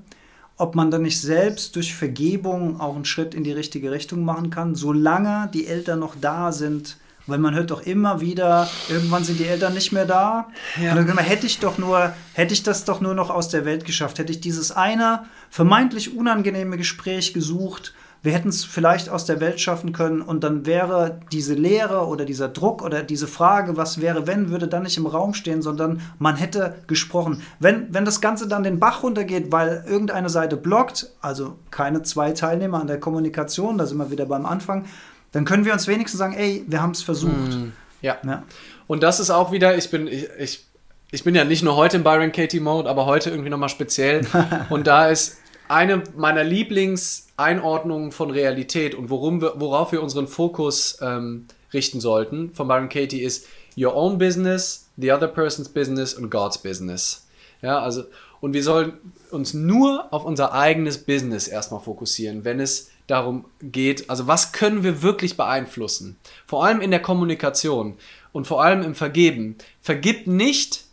ob 0.59 0.75
man 0.75 0.91
dann 0.91 1.03
nicht 1.03 1.21
selbst 1.21 1.77
durch 1.77 1.95
Vergebung 1.95 2.81
auch 2.81 2.95
einen 2.95 3.05
Schritt 3.05 3.35
in 3.35 3.45
die 3.45 3.53
richtige 3.53 3.91
Richtung 3.91 4.25
machen 4.25 4.51
kann, 4.51 4.75
solange 4.75 5.51
die 5.53 5.67
Eltern 5.67 5.99
noch 5.99 6.15
da 6.19 6.53
sind. 6.53 6.97
Weil 7.29 7.39
man 7.39 7.55
hört 7.55 7.73
doch 7.73 7.83
immer 7.83 8.21
wieder, 8.21 8.71
irgendwann 8.89 9.25
sind 9.25 9.41
die 9.41 9.47
Eltern 9.47 9.75
nicht 9.75 9.93
mehr 9.93 10.07
da. 10.07 10.49
Ja. 10.81 10.93
Und 10.93 11.09
dann 11.09 11.17
man, 11.17 11.25
hätte 11.25 11.47
ich 11.47 11.59
doch 11.59 11.77
nur, 11.77 12.15
hätte 12.35 12.55
ich 12.55 12.63
das 12.63 12.85
doch 12.85 13.01
nur 13.01 13.15
noch 13.15 13.31
aus 13.31 13.49
der 13.49 13.65
Welt 13.65 13.85
geschafft, 13.85 14.21
hätte 14.21 14.31
ich 14.31 14.41
dieses 14.41 14.71
eine 14.71 15.25
vermeintlich 15.51 16.17
unangenehme 16.17 16.77
Gespräch 16.77 17.35
gesucht, 17.35 17.95
wir 18.27 18.33
hätten 18.33 18.49
es 18.49 18.65
vielleicht 18.65 19.09
aus 19.09 19.25
der 19.25 19.41
Welt 19.41 19.61
schaffen 19.61 19.93
können 19.93 20.21
und 20.21 20.43
dann 20.43 20.67
wäre 20.67 21.21
diese 21.31 21.55
Lehre 21.55 22.09
oder 22.09 22.25
dieser 22.25 22.49
Druck 22.49 22.83
oder 22.83 23.05
diese 23.05 23.29
Frage, 23.29 23.77
was 23.77 24.01
wäre, 24.01 24.27
wenn, 24.27 24.51
würde 24.51 24.67
dann 24.67 24.83
nicht 24.83 24.97
im 24.97 25.07
Raum 25.07 25.33
stehen, 25.33 25.63
sondern 25.63 26.03
man 26.19 26.35
hätte 26.35 26.75
gesprochen. 26.89 27.43
Wenn, 27.61 27.95
wenn 27.95 28.05
das 28.05 28.21
Ganze 28.21 28.49
dann 28.49 28.65
den 28.65 28.81
Bach 28.81 29.05
runtergeht, 29.05 29.53
weil 29.53 29.85
irgendeine 29.87 30.29
Seite 30.29 30.57
blockt, 30.57 31.09
also 31.21 31.57
keine 31.71 32.03
zwei 32.03 32.33
Teilnehmer 32.33 32.81
an 32.81 32.89
der 32.89 32.99
Kommunikation, 32.99 33.79
da 33.79 33.87
sind 33.87 33.97
wir 33.99 34.11
wieder 34.11 34.27
beim 34.27 34.45
Anfang, 34.45 34.87
dann 35.31 35.45
können 35.45 35.65
wir 35.65 35.73
uns 35.73 35.87
wenigstens 35.87 36.19
sagen, 36.19 36.35
ey, 36.35 36.65
wir 36.67 36.83
haben 36.83 36.91
es 36.91 37.03
versucht. 37.03 37.33
Mm, 37.33 37.73
ja. 38.03 38.17
ja. 38.27 38.43
Und 38.89 39.05
das 39.05 39.21
ist 39.21 39.31
auch 39.31 39.53
wieder, 39.53 39.77
ich 39.77 39.89
bin, 39.89 40.09
ich, 40.09 40.29
ich, 40.37 40.67
ich 41.13 41.23
bin 41.23 41.37
ja 41.37 41.45
nicht 41.45 41.63
nur 41.63 41.77
heute 41.77 41.97
im 41.97 42.03
Byron 42.03 42.33
Katie 42.33 42.59
Mode, 42.59 42.91
aber 42.91 43.07
heute 43.07 43.31
irgendwie 43.31 43.51
nochmal 43.51 43.69
speziell. 43.69 44.27
und 44.69 44.89
da 44.89 45.09
ist 45.11 45.39
eine 45.69 46.03
meiner 46.17 46.45
Lieblingseinordnungen 46.45 48.13
von 48.13 48.31
Realität 48.31 48.95
und 48.95 49.11
worum 49.11 49.41
wir, 49.41 49.55
worauf 49.57 49.93
wir 49.93 50.03
unseren 50.03 50.27
Fokus 50.27 50.99
ähm, 51.01 51.47
richten 51.73 52.01
sollten 52.01 52.53
von 52.55 52.69
Byron 52.69 52.89
Katie 52.89 53.23
ist 53.23 53.47
Your 53.79 53.95
own 53.95 54.17
business, 54.17 54.89
the 54.97 55.13
other 55.13 55.29
person's 55.29 55.69
business 55.69 56.15
und 56.15 56.31
God's 56.31 56.57
business. 56.59 57.27
Ja, 57.61 57.81
also, 57.81 58.05
und 58.41 58.55
wir 58.55 58.63
sollen 58.63 58.95
uns 59.31 59.53
nur 59.53 60.13
auf 60.13 60.25
unser 60.25 60.55
eigenes 60.55 60.99
Business 60.99 61.47
erstmal 61.47 61.81
fokussieren, 61.81 62.45
wenn 62.45 62.61
es 62.61 62.91
darum 63.07 63.45
geht, 63.61 64.09
also 64.09 64.27
was 64.27 64.53
können 64.53 64.83
wir 64.83 65.03
wirklich 65.03 65.37
beeinflussen? 65.37 66.17
Vor 66.47 66.65
allem 66.65 66.81
in 66.81 66.91
der 66.91 67.01
Kommunikation 67.01 67.97
und 68.33 68.47
vor 68.47 68.63
allem 68.63 68.83
im 68.83 68.95
Vergeben. 68.95 69.57
Vergib 69.83 70.27
nicht, 70.27 70.85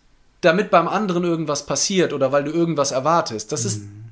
damit 0.41 0.69
beim 0.69 0.87
anderen 0.87 1.23
irgendwas 1.23 1.65
passiert 1.65 2.11
oder 2.11 2.31
weil 2.31 2.43
du 2.43 2.51
irgendwas 2.51 2.91
erwartest. 2.91 3.51
Das 3.51 3.65
ist 3.65 3.83
mhm 3.83 4.02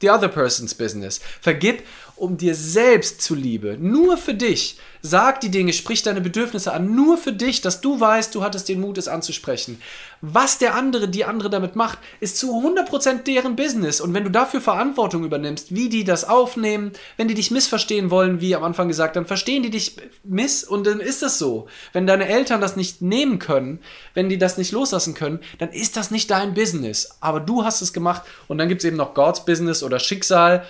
the 0.00 0.08
other 0.08 0.28
person's 0.28 0.72
business. 0.72 1.18
Vergib 1.42 1.82
um 2.20 2.36
dir 2.36 2.54
selbst 2.54 3.22
zuliebe, 3.22 3.78
nur 3.80 4.18
für 4.18 4.34
dich. 4.34 4.76
Sag 5.02 5.40
die 5.40 5.50
Dinge, 5.50 5.72
sprich 5.72 6.02
deine 6.02 6.20
Bedürfnisse 6.20 6.74
an, 6.74 6.94
nur 6.94 7.16
für 7.16 7.32
dich, 7.32 7.62
dass 7.62 7.80
du 7.80 7.98
weißt, 7.98 8.34
du 8.34 8.42
hattest 8.42 8.68
den 8.68 8.82
Mut, 8.82 8.98
es 8.98 9.08
anzusprechen. 9.08 9.80
Was 10.20 10.58
der 10.58 10.74
andere, 10.74 11.08
die 11.08 11.24
andere 11.24 11.48
damit 11.48 11.74
macht, 11.74 11.98
ist 12.20 12.36
zu 12.36 12.60
100% 12.60 13.22
deren 13.22 13.56
Business. 13.56 14.02
Und 14.02 14.12
wenn 14.12 14.24
du 14.24 14.30
dafür 14.30 14.60
Verantwortung 14.60 15.24
übernimmst, 15.24 15.74
wie 15.74 15.88
die 15.88 16.04
das 16.04 16.24
aufnehmen, 16.28 16.92
wenn 17.16 17.28
die 17.28 17.34
dich 17.34 17.50
missverstehen 17.50 18.10
wollen, 18.10 18.42
wie 18.42 18.54
am 18.54 18.62
Anfang 18.62 18.88
gesagt, 18.88 19.16
dann 19.16 19.24
verstehen 19.24 19.62
die 19.62 19.70
dich 19.70 19.96
miss 20.22 20.62
und 20.62 20.86
dann 20.86 21.00
ist 21.00 21.22
das 21.22 21.38
so. 21.38 21.66
Wenn 21.94 22.06
deine 22.06 22.28
Eltern 22.28 22.60
das 22.60 22.76
nicht 22.76 23.00
nehmen 23.00 23.38
können, 23.38 23.78
wenn 24.12 24.28
die 24.28 24.36
das 24.36 24.58
nicht 24.58 24.72
loslassen 24.72 25.14
können, 25.14 25.40
dann 25.58 25.70
ist 25.70 25.96
das 25.96 26.10
nicht 26.10 26.30
dein 26.30 26.52
Business. 26.52 27.16
Aber 27.20 27.40
du 27.40 27.64
hast 27.64 27.80
es 27.80 27.94
gemacht 27.94 28.24
und 28.48 28.58
dann 28.58 28.68
gibt 28.68 28.82
es 28.82 28.84
eben 28.84 28.98
noch 28.98 29.14
God's 29.14 29.46
Business 29.46 29.82
oder 29.82 29.98
Schicksal. 29.98 30.66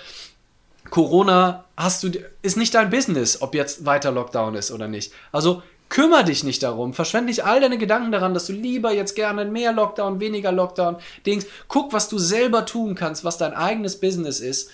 Corona 0.91 1.65
hast 1.77 2.03
du, 2.03 2.11
ist 2.43 2.57
nicht 2.57 2.75
dein 2.75 2.91
Business, 2.91 3.41
ob 3.41 3.55
jetzt 3.55 3.87
weiter 3.87 4.11
Lockdown 4.11 4.55
ist 4.55 4.71
oder 4.71 4.89
nicht. 4.89 5.13
Also 5.33 5.63
kümmere 5.89 6.25
dich 6.25 6.45
nicht 6.45 6.63
darum. 6.63 6.95
Verschwende 6.95 7.31
nicht 7.31 7.45
all 7.45 7.61
deine 7.61 7.79
Gedanken 7.79 8.13
daran, 8.13 8.35
dass 8.35 8.47
du 8.47 8.53
lieber 8.53 8.93
jetzt 8.93 9.15
gerne 9.15 9.45
mehr 9.45 9.73
Lockdown, 9.73 10.21
weniger 10.21 10.53
Lockdown, 10.53 10.97
Dings. 11.27 11.47
Guck, 11.69 11.93
was 11.93 12.09
du 12.09 12.19
selber 12.19 12.67
tun 12.67 12.95
kannst, 12.95 13.25
was 13.25 13.39
dein 13.39 13.55
eigenes 13.55 13.99
Business 14.01 14.41
ist. 14.41 14.71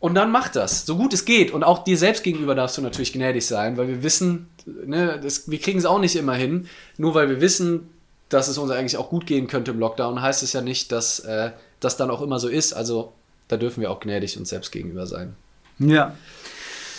Und 0.00 0.14
dann 0.14 0.30
mach 0.30 0.48
das, 0.48 0.84
so 0.84 0.96
gut 0.96 1.14
es 1.14 1.24
geht. 1.24 1.50
Und 1.50 1.64
auch 1.64 1.82
dir 1.82 1.96
selbst 1.96 2.22
gegenüber 2.22 2.54
darfst 2.54 2.76
du 2.76 2.82
natürlich 2.82 3.12
gnädig 3.12 3.46
sein, 3.46 3.76
weil 3.76 3.88
wir 3.88 4.02
wissen, 4.02 4.48
ne, 4.66 5.18
das, 5.22 5.50
wir 5.50 5.58
kriegen 5.58 5.78
es 5.78 5.86
auch 5.86 5.98
nicht 5.98 6.14
immer 6.16 6.34
hin. 6.34 6.68
Nur 6.98 7.14
weil 7.14 7.28
wir 7.28 7.40
wissen, 7.40 7.88
dass 8.28 8.48
es 8.48 8.58
uns 8.58 8.70
eigentlich 8.70 8.96
auch 8.96 9.08
gut 9.08 9.26
gehen 9.26 9.46
könnte 9.46 9.70
im 9.70 9.78
Lockdown, 9.78 10.20
heißt 10.20 10.42
es 10.42 10.52
ja 10.52 10.60
nicht, 10.60 10.92
dass 10.92 11.20
äh, 11.20 11.52
das 11.80 11.96
dann 11.96 12.10
auch 12.10 12.20
immer 12.20 12.38
so 12.38 12.48
ist. 12.48 12.74
Also 12.74 13.12
da 13.48 13.56
dürfen 13.56 13.80
wir 13.80 13.90
auch 13.90 14.00
gnädig 14.00 14.38
uns 14.38 14.48
selbst 14.48 14.72
gegenüber 14.72 15.06
sein. 15.06 15.34
Ja. 15.78 16.16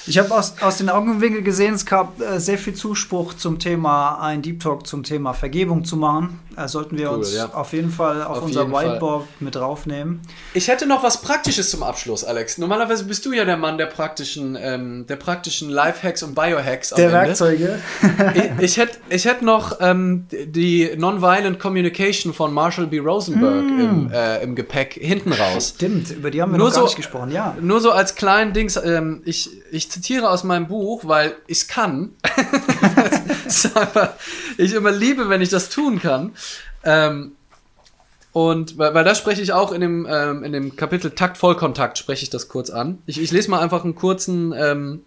Ich 0.08 0.18
habe 0.20 0.34
aus, 0.34 0.56
aus 0.62 0.78
den 0.78 0.90
Augenwinkeln 0.90 1.44
gesehen, 1.44 1.74
es 1.74 1.86
gab 1.86 2.22
äh, 2.22 2.40
sehr 2.40 2.58
viel 2.58 2.74
Zuspruch 2.74 3.34
zum 3.34 3.60
Thema, 3.60 4.20
ein 4.20 4.42
Deep 4.42 4.60
Talk 4.60 4.86
zum 4.86 5.04
Thema 5.04 5.34
Vergebung 5.34 5.84
zu 5.84 5.98
machen. 5.98 6.40
Äh, 6.58 6.68
sollten 6.68 6.98
wir 6.98 7.10
cool, 7.10 7.18
uns 7.18 7.34
ja. 7.34 7.52
auf 7.54 7.74
jeden 7.74 7.90
Fall 7.90 8.24
auf, 8.24 8.38
auf 8.38 8.44
unser 8.44 8.68
Whiteboard 8.68 9.24
Fall. 9.24 9.28
mit 9.40 9.56
draufnehmen. 9.56 10.22
Ich 10.54 10.68
hätte 10.68 10.86
noch 10.86 11.04
was 11.04 11.22
Praktisches 11.22 11.70
zum 11.70 11.84
Abschluss, 11.84 12.24
Alex. 12.24 12.58
Normalerweise 12.58 13.06
bist 13.06 13.26
du 13.26 13.34
ja 13.34 13.46
der 13.46 13.58
Mann 13.58 13.78
der 13.78 13.88
praktischen, 13.88 14.58
ähm, 14.60 15.06
der 15.08 15.18
praktischen 15.18 15.70
Lifehacks 15.70 16.24
und 16.24 16.36
Biohacks. 16.36 16.92
Der 16.92 17.12
Werkzeuge. 17.12 17.80
ich, 18.36 18.64
ich 18.64 18.78
hätte 18.78 18.98
ich 19.10 19.26
hätt 19.26 19.42
noch 19.42 19.80
ähm, 19.82 20.28
die 20.32 20.92
Nonviolent 20.96 21.60
Communication 21.60 22.34
von 22.34 22.54
Marshall 22.54 22.88
B. 22.88 23.00
Rosenberg 23.00 23.66
mm. 23.66 23.80
im, 23.80 24.12
äh, 24.12 24.44
im 24.44 24.56
Gepäck 24.56 24.94
hinten 24.94 25.34
raus. 25.34 25.74
Stimmt, 25.76 26.12
über 26.12 26.32
die 26.32 26.42
haben 26.42 26.52
wir 26.52 26.58
nur 26.58 26.68
noch 26.68 26.74
gar 26.74 26.82
so, 26.82 26.88
nicht 26.88 26.98
gesprochen, 26.98 27.32
ja. 27.32 27.58
Nur 27.60 27.82
so 27.82 27.92
als 27.92 28.16
kleinen 28.16 28.54
Dings, 28.54 28.78
ähm, 28.78 29.22
ich, 29.26 29.50
ich 29.72 29.90
zitiere 29.96 30.30
aus 30.30 30.44
meinem 30.44 30.68
Buch, 30.68 31.04
weil 31.06 31.36
ich 31.48 31.60
es 31.60 31.68
kann. 31.68 32.12
ich 34.58 34.74
immer 34.74 34.92
liebe, 34.92 35.30
wenn 35.30 35.42
ich 35.42 35.50
das 35.50 35.70
tun 35.70 36.02
kann. 36.02 36.34
Ähm, 36.84 37.32
und 38.34 38.78
weil, 38.78 38.94
weil 38.94 39.06
das 39.06 39.18
spreche 39.18 39.42
ich 39.42 39.54
auch 39.54 39.72
in 39.72 39.80
dem, 39.80 40.06
ähm, 40.10 40.44
in 40.44 40.52
dem 40.52 40.76
Kapitel 40.76 41.12
Takt 41.12 41.38
Vollkontakt 41.38 41.98
spreche 41.98 42.24
ich 42.24 42.30
das 42.30 42.50
kurz 42.50 42.70
an. 42.70 42.98
Ich, 43.06 43.22
ich 43.22 43.32
lese 43.32 43.50
mal 43.50 43.62
einfach 43.62 43.86
einen 43.86 43.96
kurzen 43.96 44.54
ähm, 44.54 45.06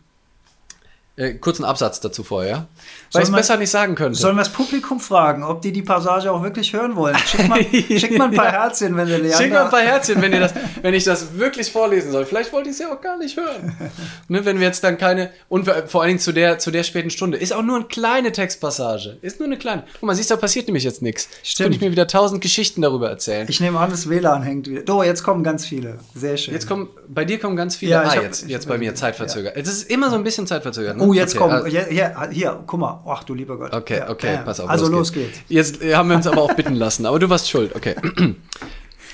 äh, 1.18 1.34
kurzen 1.34 1.64
Absatz 1.64 1.98
dazu 2.00 2.22
vorher. 2.22 2.68
Weil 3.12 3.22
ich 3.22 3.28
es 3.28 3.34
besser 3.34 3.56
nicht 3.56 3.70
sagen 3.70 3.96
könnte. 3.96 4.16
Sollen 4.16 4.36
wir 4.36 4.42
das 4.42 4.52
Publikum 4.52 5.00
fragen, 5.00 5.42
ob 5.42 5.60
die 5.62 5.72
die 5.72 5.82
Passage 5.82 6.30
auch 6.30 6.42
wirklich 6.42 6.72
hören 6.72 6.94
wollen? 6.94 7.16
Schick 7.18 7.48
mal, 7.48 7.60
schick 7.72 8.16
mal 8.16 8.26
ein 8.26 8.34
paar 8.34 8.52
ja. 8.52 8.62
Herzchen, 8.62 8.96
wenn 8.96 9.08
der 9.08 9.18
Leander... 9.18 9.36
Schick 9.36 9.52
mal 9.52 9.64
ein 9.64 9.70
paar 9.70 9.80
Herzchen, 9.80 10.22
wenn, 10.22 10.32
ihr 10.32 10.40
das, 10.40 10.54
wenn 10.80 10.94
ich 10.94 11.02
das 11.02 11.36
wirklich 11.36 11.72
vorlesen 11.72 12.12
soll. 12.12 12.24
Vielleicht 12.24 12.52
wollt 12.52 12.66
ihr 12.66 12.72
es 12.72 12.78
ja 12.78 12.92
auch 12.92 13.00
gar 13.00 13.18
nicht 13.18 13.36
hören. 13.36 13.76
ne, 14.28 14.44
wenn 14.44 14.60
wir 14.60 14.66
jetzt 14.66 14.84
dann 14.84 14.96
keine... 14.96 15.30
Und 15.48 15.68
vor 15.86 16.02
allen 16.02 16.08
Dingen 16.08 16.20
zu 16.20 16.30
der, 16.30 16.60
zu 16.60 16.70
der 16.70 16.84
späten 16.84 17.10
Stunde. 17.10 17.36
Ist 17.36 17.52
auch 17.52 17.62
nur 17.62 17.76
eine 17.76 17.86
kleine 17.86 18.30
Textpassage. 18.30 19.18
Ist 19.20 19.40
nur 19.40 19.46
eine 19.46 19.58
kleine. 19.58 19.84
Guck 19.94 20.02
mal, 20.04 20.14
siehst 20.14 20.30
du, 20.30 20.34
da 20.34 20.40
passiert 20.40 20.68
nämlich 20.68 20.84
jetzt 20.84 21.02
nichts. 21.02 21.28
Stimmt. 21.42 21.64
Könnte 21.64 21.76
ich 21.78 21.82
mir 21.82 21.90
wieder 21.90 22.06
tausend 22.06 22.42
Geschichten 22.42 22.80
darüber 22.80 23.08
erzählen. 23.08 23.46
Ich 23.50 23.60
nehme 23.60 23.80
an, 23.80 23.90
das 23.90 24.08
WLAN 24.08 24.44
hängt 24.44 24.68
wieder. 24.68 24.94
Oh, 24.94 25.02
jetzt 25.02 25.24
kommen 25.24 25.42
ganz 25.42 25.66
viele. 25.66 25.98
Sehr 26.14 26.36
schön. 26.36 26.54
Jetzt 26.54 26.68
kommen... 26.68 26.88
Bei 27.08 27.24
dir 27.24 27.40
kommen 27.40 27.56
ganz 27.56 27.74
viele... 27.74 27.92
Ja, 27.92 28.02
ah, 28.02 28.14
hab, 28.14 28.22
jetzt, 28.22 28.46
jetzt 28.46 28.68
bei 28.68 28.78
mir 28.78 28.94
Zeitverzögert. 28.94 29.56
Es 29.56 29.66
ist 29.66 29.90
immer 29.90 30.10
so 30.10 30.16
ein 30.16 30.22
bisschen 30.22 30.46
zeitverzögert. 30.46 30.96
Ne? 30.96 31.07
Oh, 31.10 31.14
jetzt 31.14 31.34
okay, 31.34 31.38
kommen... 31.38 31.54
Also, 31.54 31.68
hier, 31.68 32.28
hier, 32.30 32.62
guck 32.66 32.80
mal. 32.80 33.02
Ach 33.06 33.24
du 33.24 33.34
lieber 33.34 33.58
Gott. 33.58 33.72
Okay, 33.72 34.02
okay, 34.08 34.34
ja, 34.34 34.42
pass 34.42 34.60
auf. 34.60 34.68
Also 34.68 34.88
los 34.88 35.12
geht's. 35.12 35.38
Jetzt 35.48 35.82
äh, 35.82 35.94
haben 35.94 36.08
wir 36.08 36.16
uns 36.16 36.26
aber 36.26 36.42
auch 36.42 36.54
bitten 36.54 36.74
lassen, 36.76 37.06
aber 37.06 37.18
du 37.18 37.28
warst 37.30 37.48
schuld, 37.48 37.74
okay. 37.74 37.94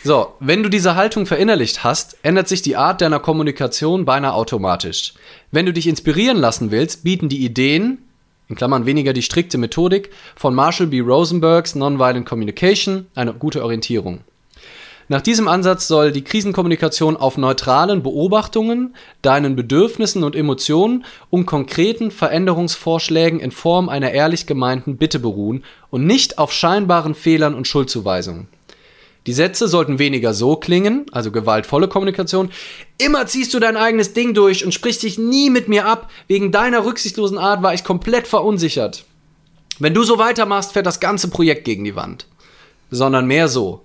So, 0.07 0.35
wenn 0.39 0.63
du 0.63 0.69
diese 0.69 0.97
Haltung 0.97 1.25
verinnerlicht 1.25 1.83
hast, 1.83 2.19
ändert 2.23 2.47
sich 2.47 2.61
die 2.61 2.77
Art 2.77 3.01
deiner 3.01 3.21
Kommunikation 3.21 4.05
beinahe 4.05 4.35
automatisch. 4.35 5.15
Wenn 5.51 5.65
du 5.65 5.73
dich 5.73 5.87
inspirieren 5.87 6.37
lassen 6.37 6.71
willst, 6.71 7.05
bieten 7.05 7.31
die 7.31 7.43
Ideen, 7.43 8.03
in 8.51 8.55
Klammern 8.55 8.85
weniger 8.85 9.15
die 9.15 9.23
strikte 9.23 9.57
Methodik, 9.57 10.11
von 10.37 10.55
Marshall 10.55 10.89
B. 10.89 11.01
Rosenbergs 11.01 11.75
Nonviolent 11.75 12.27
Communication 12.27 13.07
eine 13.15 13.33
gute 13.33 13.65
Orientierung. 13.65 14.21
Nach 15.09 15.21
diesem 15.21 15.49
Ansatz 15.49 15.87
soll 15.87 16.13
die 16.13 16.25
Krisenkommunikation 16.25 17.17
auf 17.17 17.37
neutralen 17.37 18.03
Beobachtungen, 18.03 18.95
deinen 19.21 19.55
Bedürfnissen 19.55 20.25
und 20.25 20.35
Emotionen 20.35 21.05
und 21.29 21.45
konkreten 21.45 22.11
Veränderungsvorschlägen 22.11 23.39
in 23.39 23.51
Form 23.51 23.89
einer 23.89 24.13
ehrlich 24.13 24.47
gemeinten 24.47 24.97
Bitte 24.97 25.19
beruhen 25.19 25.63
und 25.91 26.07
nicht 26.07 26.39
auf 26.39 26.53
scheinbaren 26.53 27.15
Fehlern 27.15 27.55
und 27.55 27.69
Schuldzuweisungen. 27.69 28.49
Die 29.27 29.33
Sätze 29.33 29.69
sollten 29.69 29.99
weniger 29.99 30.35
so 30.35 30.57
klingen, 30.57 31.07
also 31.13 31.31
gewaltvolle 31.31 31.89
Kommunikation. 31.89 32.51
Immer 32.99 33.27
ziehst 33.27 33.55
du 33.55 33.59
dein 33.59 33.77
eigenes 33.77 34.13
Ding 34.13 34.35
durch 34.35 34.65
und 34.65 34.73
sprichst 34.73 35.03
dich 35.03 35.19
nie 35.19 35.49
mit 35.49 35.69
mir 35.69 35.87
ab. 35.87 36.11
Wegen 36.29 36.53
deiner 36.53 36.85
rücksichtslosen 36.85 37.39
Art 37.39 37.63
war 37.63 37.73
ich 37.73 37.85
komplett 37.85 38.27
verunsichert. 38.27 39.05
Wenn 39.79 39.95
du 39.95 40.03
so 40.03 40.19
weitermachst, 40.19 40.73
fährt 40.73 40.87
das 40.87 41.01
ganze 41.01 41.29
Projekt 41.29 41.65
gegen 41.65 41.85
die 41.85 41.97
Wand. 41.97 42.27
Sondern 42.91 43.27
mehr 43.27 43.49
so. 43.49 43.81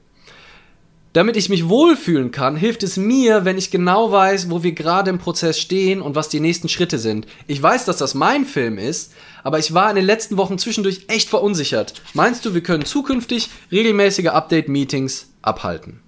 Damit 1.14 1.38
ich 1.38 1.50
mich 1.50 1.68
wohlfühlen 1.68 2.30
kann, 2.30 2.56
hilft 2.56 2.84
es 2.84 2.96
mir, 2.96 3.44
wenn 3.44 3.58
ich 3.58 3.72
genau 3.72 4.12
weiß, 4.12 4.52
wo 4.52 4.62
wir 4.62 4.74
gerade 4.74 5.10
im 5.10 5.18
Prozess 5.18 5.60
stehen 5.60 6.04
und 6.04 6.14
was 6.14 6.30
die 6.30 6.40
nächsten 6.40 6.70
Schritte 6.70 7.00
sind. 7.00 7.26
Ich 7.48 7.62
weiß, 7.62 7.86
dass 7.86 7.98
das 7.98 8.14
mein 8.14 8.46
Film 8.46 8.78
ist, 8.78 9.14
aber 9.44 9.58
ich 9.58 9.74
war 9.74 9.90
in 9.90 9.96
den 9.96 10.06
letzten 10.06 10.38
Wochen 10.38 10.60
zwischendurch 10.60 11.06
echt 11.08 11.28
verunsichert. 11.28 11.94
Meinst 12.14 12.46
du, 12.46 12.54
wir 12.54 12.62
können 12.62 12.86
zukünftig 12.86 13.50
regelmäßige 13.72 14.28
Update-Meetings 14.28 15.30
abhalten? 15.42 16.02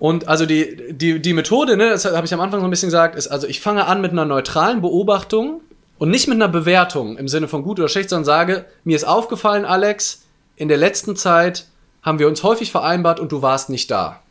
Und 0.00 0.26
also 0.26 0.46
die, 0.46 0.92
die, 0.92 1.22
die 1.22 1.32
Methode, 1.32 1.76
ne, 1.76 1.90
das 1.90 2.06
habe 2.06 2.26
ich 2.26 2.34
am 2.34 2.40
Anfang 2.40 2.58
so 2.58 2.66
ein 2.66 2.70
bisschen 2.70 2.88
gesagt, 2.88 3.14
ist 3.14 3.28
also 3.28 3.46
ich 3.46 3.60
fange 3.60 3.86
an 3.86 4.00
mit 4.00 4.10
einer 4.10 4.24
neutralen 4.24 4.80
Beobachtung 4.80 5.60
und 5.98 6.10
nicht 6.10 6.26
mit 6.26 6.34
einer 6.34 6.48
Bewertung 6.48 7.16
im 7.18 7.28
Sinne 7.28 7.46
von 7.46 7.62
gut 7.62 7.78
oder 7.78 7.88
schlecht, 7.88 8.10
sondern 8.10 8.24
sage, 8.24 8.64
mir 8.82 8.96
ist 8.96 9.04
aufgefallen, 9.04 9.64
Alex, 9.64 10.22
in 10.56 10.68
der 10.68 10.76
letzten 10.76 11.16
Zeit 11.16 11.66
haben 12.02 12.18
wir 12.18 12.28
uns 12.28 12.42
häufig 12.42 12.70
vereinbart 12.70 13.20
und 13.20 13.32
du 13.32 13.42
warst 13.42 13.70
nicht 13.70 13.90
da. 13.90 14.22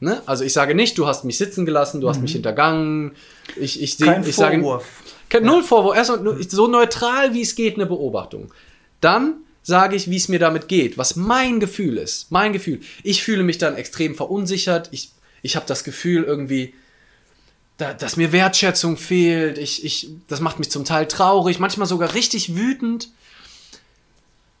Ne? 0.00 0.22
Also 0.26 0.44
ich 0.44 0.52
sage 0.52 0.74
nicht, 0.74 0.98
du 0.98 1.06
hast 1.06 1.24
mich 1.24 1.38
sitzen 1.38 1.64
gelassen, 1.64 2.00
du 2.00 2.08
hast 2.08 2.20
mich 2.20 2.32
mhm. 2.32 2.36
hintergangen. 2.36 3.12
Ich, 3.56 3.82
ich, 3.82 3.98
Kein 3.98 4.22
ich 4.26 4.34
Vorwurf. 4.34 4.84
sage 4.84 5.04
kein, 5.30 5.44
null 5.44 5.62
Vorwurf. 5.62 5.96
Erst 5.96 6.12
so 6.50 6.66
neutral 6.66 7.32
wie 7.32 7.42
es 7.42 7.54
geht 7.54 7.76
eine 7.76 7.86
Beobachtung. 7.86 8.52
Dann 9.00 9.36
sage 9.62 9.96
ich, 9.96 10.10
wie 10.10 10.16
es 10.16 10.28
mir 10.28 10.38
damit 10.38 10.68
geht, 10.68 10.98
was 10.98 11.16
mein 11.16 11.58
Gefühl 11.58 11.96
ist. 11.96 12.30
Mein 12.30 12.52
Gefühl. 12.52 12.80
Ich 13.02 13.22
fühle 13.22 13.42
mich 13.42 13.56
dann 13.56 13.76
extrem 13.76 14.14
verunsichert. 14.14 14.88
Ich, 14.92 15.10
ich 15.42 15.56
habe 15.56 15.66
das 15.66 15.84
Gefühl 15.84 16.24
irgendwie, 16.24 16.74
da, 17.78 17.94
dass 17.94 18.16
mir 18.16 18.30
Wertschätzung 18.32 18.98
fehlt. 18.98 19.56
Ich, 19.56 19.84
ich, 19.84 20.10
das 20.28 20.40
macht 20.40 20.58
mich 20.58 20.70
zum 20.70 20.84
Teil 20.84 21.08
traurig, 21.08 21.58
manchmal 21.58 21.86
sogar 21.86 22.12
richtig 22.14 22.54
wütend. 22.56 23.08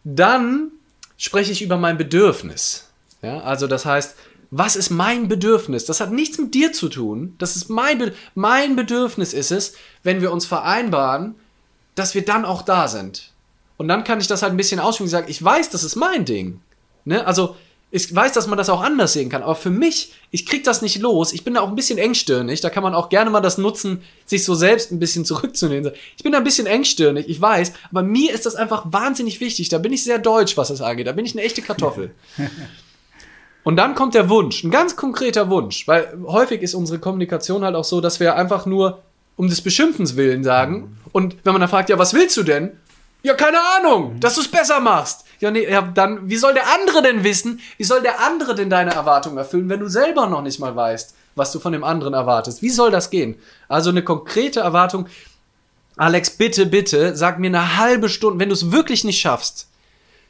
Dann 0.04 0.70
spreche 1.16 1.52
ich 1.52 1.62
über 1.62 1.76
mein 1.76 1.98
Bedürfnis. 1.98 2.90
Ja, 3.22 3.40
also 3.40 3.66
das 3.66 3.86
heißt, 3.86 4.16
was 4.50 4.76
ist 4.76 4.90
mein 4.90 5.28
Bedürfnis? 5.28 5.84
Das 5.84 6.00
hat 6.00 6.12
nichts 6.12 6.38
mit 6.38 6.54
dir 6.54 6.72
zu 6.72 6.88
tun. 6.88 7.34
Das 7.38 7.56
ist 7.56 7.70
mein, 7.70 7.98
Be 7.98 8.12
mein 8.34 8.76
Bedürfnis 8.76 9.32
ist 9.32 9.50
es, 9.50 9.74
wenn 10.02 10.20
wir 10.20 10.30
uns 10.30 10.46
vereinbaren, 10.46 11.34
dass 11.94 12.14
wir 12.14 12.24
dann 12.24 12.44
auch 12.44 12.62
da 12.62 12.86
sind. 12.86 13.32
Und 13.76 13.88
dann 13.88 14.04
kann 14.04 14.20
ich 14.20 14.28
das 14.28 14.42
halt 14.42 14.52
ein 14.52 14.56
bisschen 14.56 14.78
ausführen 14.78 15.06
und 15.06 15.10
sagen, 15.10 15.26
ich 15.28 15.42
weiß, 15.42 15.70
das 15.70 15.82
ist 15.82 15.96
mein 15.96 16.24
Ding. 16.24 16.60
Ne? 17.04 17.26
Also, 17.26 17.56
ich 17.94 18.12
weiß, 18.12 18.32
dass 18.32 18.48
man 18.48 18.58
das 18.58 18.70
auch 18.70 18.82
anders 18.82 19.12
sehen 19.12 19.28
kann, 19.28 19.44
aber 19.44 19.54
für 19.54 19.70
mich, 19.70 20.12
ich 20.32 20.46
krieg 20.46 20.64
das 20.64 20.82
nicht 20.82 21.00
los. 21.00 21.32
Ich 21.32 21.44
bin 21.44 21.54
da 21.54 21.60
auch 21.60 21.68
ein 21.68 21.76
bisschen 21.76 21.96
engstirnig. 21.96 22.60
Da 22.60 22.68
kann 22.68 22.82
man 22.82 22.92
auch 22.92 23.08
gerne 23.08 23.30
mal 23.30 23.40
das 23.40 23.56
nutzen, 23.56 24.02
sich 24.26 24.42
so 24.42 24.56
selbst 24.56 24.90
ein 24.90 24.98
bisschen 24.98 25.24
zurückzunehmen. 25.24 25.92
Ich 26.16 26.24
bin 26.24 26.32
da 26.32 26.38
ein 26.38 26.44
bisschen 26.44 26.66
engstirnig, 26.66 27.28
ich 27.28 27.40
weiß, 27.40 27.72
aber 27.92 28.02
mir 28.02 28.34
ist 28.34 28.46
das 28.46 28.56
einfach 28.56 28.86
wahnsinnig 28.86 29.40
wichtig. 29.40 29.68
Da 29.68 29.78
bin 29.78 29.92
ich 29.92 30.02
sehr 30.02 30.18
deutsch, 30.18 30.56
was 30.56 30.68
das 30.68 30.80
angeht. 30.80 31.06
Da 31.06 31.12
bin 31.12 31.24
ich 31.24 31.34
eine 31.34 31.42
echte 31.42 31.62
Kartoffel. 31.62 32.12
Und 33.62 33.76
dann 33.76 33.94
kommt 33.94 34.14
der 34.14 34.28
Wunsch, 34.28 34.64
ein 34.64 34.72
ganz 34.72 34.96
konkreter 34.96 35.48
Wunsch, 35.48 35.86
weil 35.86 36.18
häufig 36.26 36.62
ist 36.62 36.74
unsere 36.74 36.98
Kommunikation 36.98 37.64
halt 37.64 37.76
auch 37.76 37.84
so, 37.84 38.00
dass 38.00 38.18
wir 38.18 38.34
einfach 38.34 38.66
nur 38.66 39.02
um 39.36 39.48
des 39.48 39.60
Beschimpfens 39.60 40.16
willen 40.16 40.42
sagen. 40.42 40.98
Und 41.12 41.36
wenn 41.44 41.52
man 41.52 41.60
dann 41.60 41.70
fragt, 41.70 41.90
ja, 41.90 41.98
was 41.98 42.12
willst 42.12 42.36
du 42.36 42.42
denn? 42.42 42.72
Ja, 43.22 43.34
keine 43.34 43.58
Ahnung, 43.78 44.18
dass 44.18 44.34
du 44.34 44.40
es 44.40 44.48
besser 44.48 44.80
machst. 44.80 45.23
Ja, 45.44 45.50
nee, 45.50 45.70
ja, 45.70 45.82
dann, 45.82 46.30
wie 46.30 46.38
soll 46.38 46.54
der 46.54 46.72
andere 46.72 47.02
denn 47.02 47.22
wissen? 47.22 47.60
Wie 47.76 47.84
soll 47.84 48.00
der 48.00 48.20
andere 48.20 48.54
denn 48.54 48.70
deine 48.70 48.94
Erwartungen 48.94 49.36
erfüllen, 49.36 49.68
wenn 49.68 49.80
du 49.80 49.90
selber 49.90 50.26
noch 50.26 50.40
nicht 50.40 50.58
mal 50.58 50.74
weißt, 50.74 51.14
was 51.34 51.52
du 51.52 51.60
von 51.60 51.74
dem 51.74 51.84
anderen 51.84 52.14
erwartest? 52.14 52.62
Wie 52.62 52.70
soll 52.70 52.90
das 52.90 53.10
gehen? 53.10 53.36
Also 53.68 53.90
eine 53.90 54.02
konkrete 54.02 54.60
Erwartung. 54.60 55.06
Alex, 55.98 56.30
bitte, 56.30 56.64
bitte, 56.64 57.14
sag 57.14 57.38
mir 57.38 57.48
eine 57.48 57.76
halbe 57.76 58.08
Stunde, 58.08 58.40
wenn 58.40 58.48
du 58.48 58.54
es 58.54 58.72
wirklich 58.72 59.04
nicht 59.04 59.20
schaffst, 59.20 59.68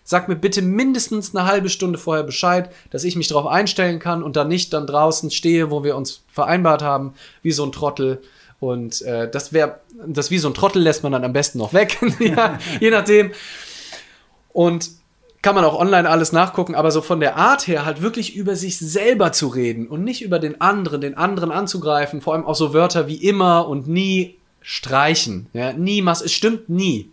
sag 0.03 0.27
mir 0.27 0.35
bitte 0.35 0.63
mindestens 0.63 1.33
eine 1.33 1.47
halbe 1.47 1.71
Stunde 1.71 1.97
vorher 1.97 2.25
Bescheid, 2.25 2.73
dass 2.91 3.05
ich 3.05 3.15
mich 3.15 3.29
darauf 3.29 3.47
einstellen 3.47 4.01
kann 4.01 4.21
und 4.21 4.35
dann 4.35 4.49
nicht 4.49 4.73
dann 4.73 4.89
draußen 4.89 5.31
stehe, 5.31 5.71
wo 5.71 5.85
wir 5.85 5.95
uns 5.95 6.23
vereinbart 6.27 6.83
haben, 6.83 7.15
wie 7.41 7.53
so 7.53 7.65
ein 7.65 7.71
Trottel 7.71 8.21
und 8.59 9.01
äh, 9.03 9.31
das 9.31 9.53
wäre, 9.53 9.79
das 10.05 10.33
wie 10.33 10.39
so 10.39 10.49
ein 10.49 10.55
Trottel 10.55 10.83
lässt 10.83 11.05
man 11.05 11.13
dann 11.13 11.23
am 11.23 11.33
besten 11.33 11.59
noch 11.59 11.73
weg, 11.73 11.99
ja, 12.19 12.59
je 12.81 12.91
nachdem. 12.91 13.31
Und 14.53 14.91
kann 15.45 15.55
man 15.55 15.67
auch 15.67 15.79
online 15.79 16.09
alles 16.09 16.33
nachgucken, 16.33 16.75
aber 16.75 16.91
so 16.91 17.03
von 17.03 17.21
der 17.21 17.37
Art 17.37 17.67
her 17.67 17.85
halt 17.85 18.01
wirklich 18.01 18.35
über 18.35 18.57
sich 18.57 18.79
selber 18.79 19.31
zu 19.31 19.49
reden 19.49 19.87
und 19.87 20.03
nicht 20.03 20.23
über 20.23 20.39
den 20.39 20.59
anderen, 20.63 21.03
den 21.03 21.19
anderen 21.19 21.53
anzugreifen, 21.53 22.23
vor 22.23 22.33
allem 22.33 22.47
auch 22.47 22.55
so 22.55 22.73
Wörter 22.73 23.09
wie 23.09 23.17
immer 23.17 23.69
und 23.69 23.87
nie 23.87 24.39
streichen. 24.63 25.49
Ja, 25.53 25.75
niemals, 25.75 26.23
es 26.23 26.33
stimmt 26.33 26.71
nie. 26.71 27.11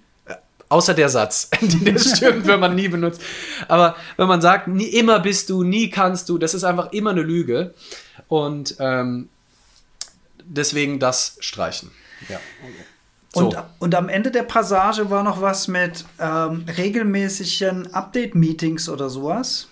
Außer 0.69 0.93
der 0.93 1.09
Satz, 1.09 1.49
der 1.61 1.99
stimmt, 2.15 2.47
wenn 2.47 2.61
man 2.61 2.73
nie 2.73 2.87
benutzt. 2.87 3.21
Aber 3.67 3.97
wenn 4.15 4.29
man 4.29 4.39
sagt, 4.39 4.69
nie, 4.69 4.85
immer 4.85 5.19
bist 5.19 5.49
du, 5.49 5.63
nie 5.63 5.89
kannst 5.89 6.29
du, 6.29 6.37
das 6.37 6.53
ist 6.53 6.63
einfach 6.63 6.93
immer 6.93 7.09
eine 7.09 7.23
Lüge. 7.23 7.73
Und 8.29 8.77
ähm, 8.79 9.27
deswegen 10.45 10.99
das 10.99 11.35
streichen. 11.41 11.91
Ja. 12.29 12.39
So. 13.33 13.47
Und, 13.47 13.57
und 13.79 13.95
am 13.95 14.09
Ende 14.09 14.29
der 14.29 14.43
Passage 14.43 15.09
war 15.09 15.23
noch 15.23 15.41
was 15.41 15.67
mit 15.67 16.05
ähm, 16.19 16.65
regelmäßigen 16.77 17.93
Update-Meetings 17.93 18.89
oder 18.89 19.09
sowas. 19.09 19.67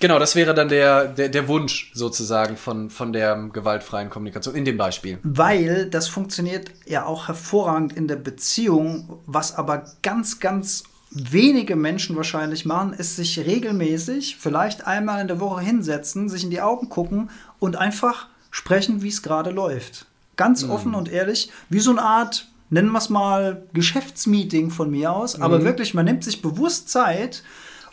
Genau, 0.00 0.18
das 0.20 0.36
wäre 0.36 0.54
dann 0.54 0.68
der, 0.68 1.06
der, 1.06 1.28
der 1.28 1.48
Wunsch 1.48 1.90
sozusagen 1.92 2.56
von, 2.56 2.88
von 2.88 3.12
der 3.12 3.36
gewaltfreien 3.52 4.10
Kommunikation 4.10 4.54
in 4.54 4.64
dem 4.64 4.76
Beispiel. 4.76 5.18
Weil 5.24 5.90
das 5.90 6.06
funktioniert 6.08 6.70
ja 6.86 7.04
auch 7.04 7.26
hervorragend 7.26 7.92
in 7.92 8.06
der 8.06 8.16
Beziehung, 8.16 9.20
was 9.26 9.56
aber 9.56 9.84
ganz, 10.02 10.38
ganz 10.38 10.84
wenige 11.10 11.74
Menschen 11.74 12.16
wahrscheinlich 12.16 12.64
machen, 12.64 12.92
ist 12.92 13.16
sich 13.16 13.40
regelmäßig, 13.40 14.36
vielleicht 14.38 14.86
einmal 14.86 15.20
in 15.20 15.28
der 15.28 15.40
Woche 15.40 15.62
hinsetzen, 15.62 16.28
sich 16.28 16.44
in 16.44 16.50
die 16.50 16.60
Augen 16.60 16.88
gucken 16.88 17.30
und 17.58 17.76
einfach 17.76 18.28
sprechen, 18.50 19.02
wie 19.02 19.08
es 19.08 19.22
gerade 19.22 19.50
läuft. 19.50 20.06
Ganz 20.36 20.62
mhm. 20.62 20.70
offen 20.70 20.94
und 20.94 21.10
ehrlich, 21.10 21.50
wie 21.70 21.80
so 21.80 21.90
eine 21.90 22.02
Art, 22.02 22.46
nennen 22.70 22.90
wir 22.92 22.98
es 22.98 23.08
mal, 23.08 23.66
Geschäftsmeeting 23.72 24.70
von 24.70 24.90
mir 24.90 25.12
aus. 25.12 25.36
Mhm. 25.36 25.42
Aber 25.42 25.64
wirklich, 25.64 25.94
man 25.94 26.04
nimmt 26.04 26.24
sich 26.24 26.42
bewusst 26.42 26.88
Zeit 26.88 27.42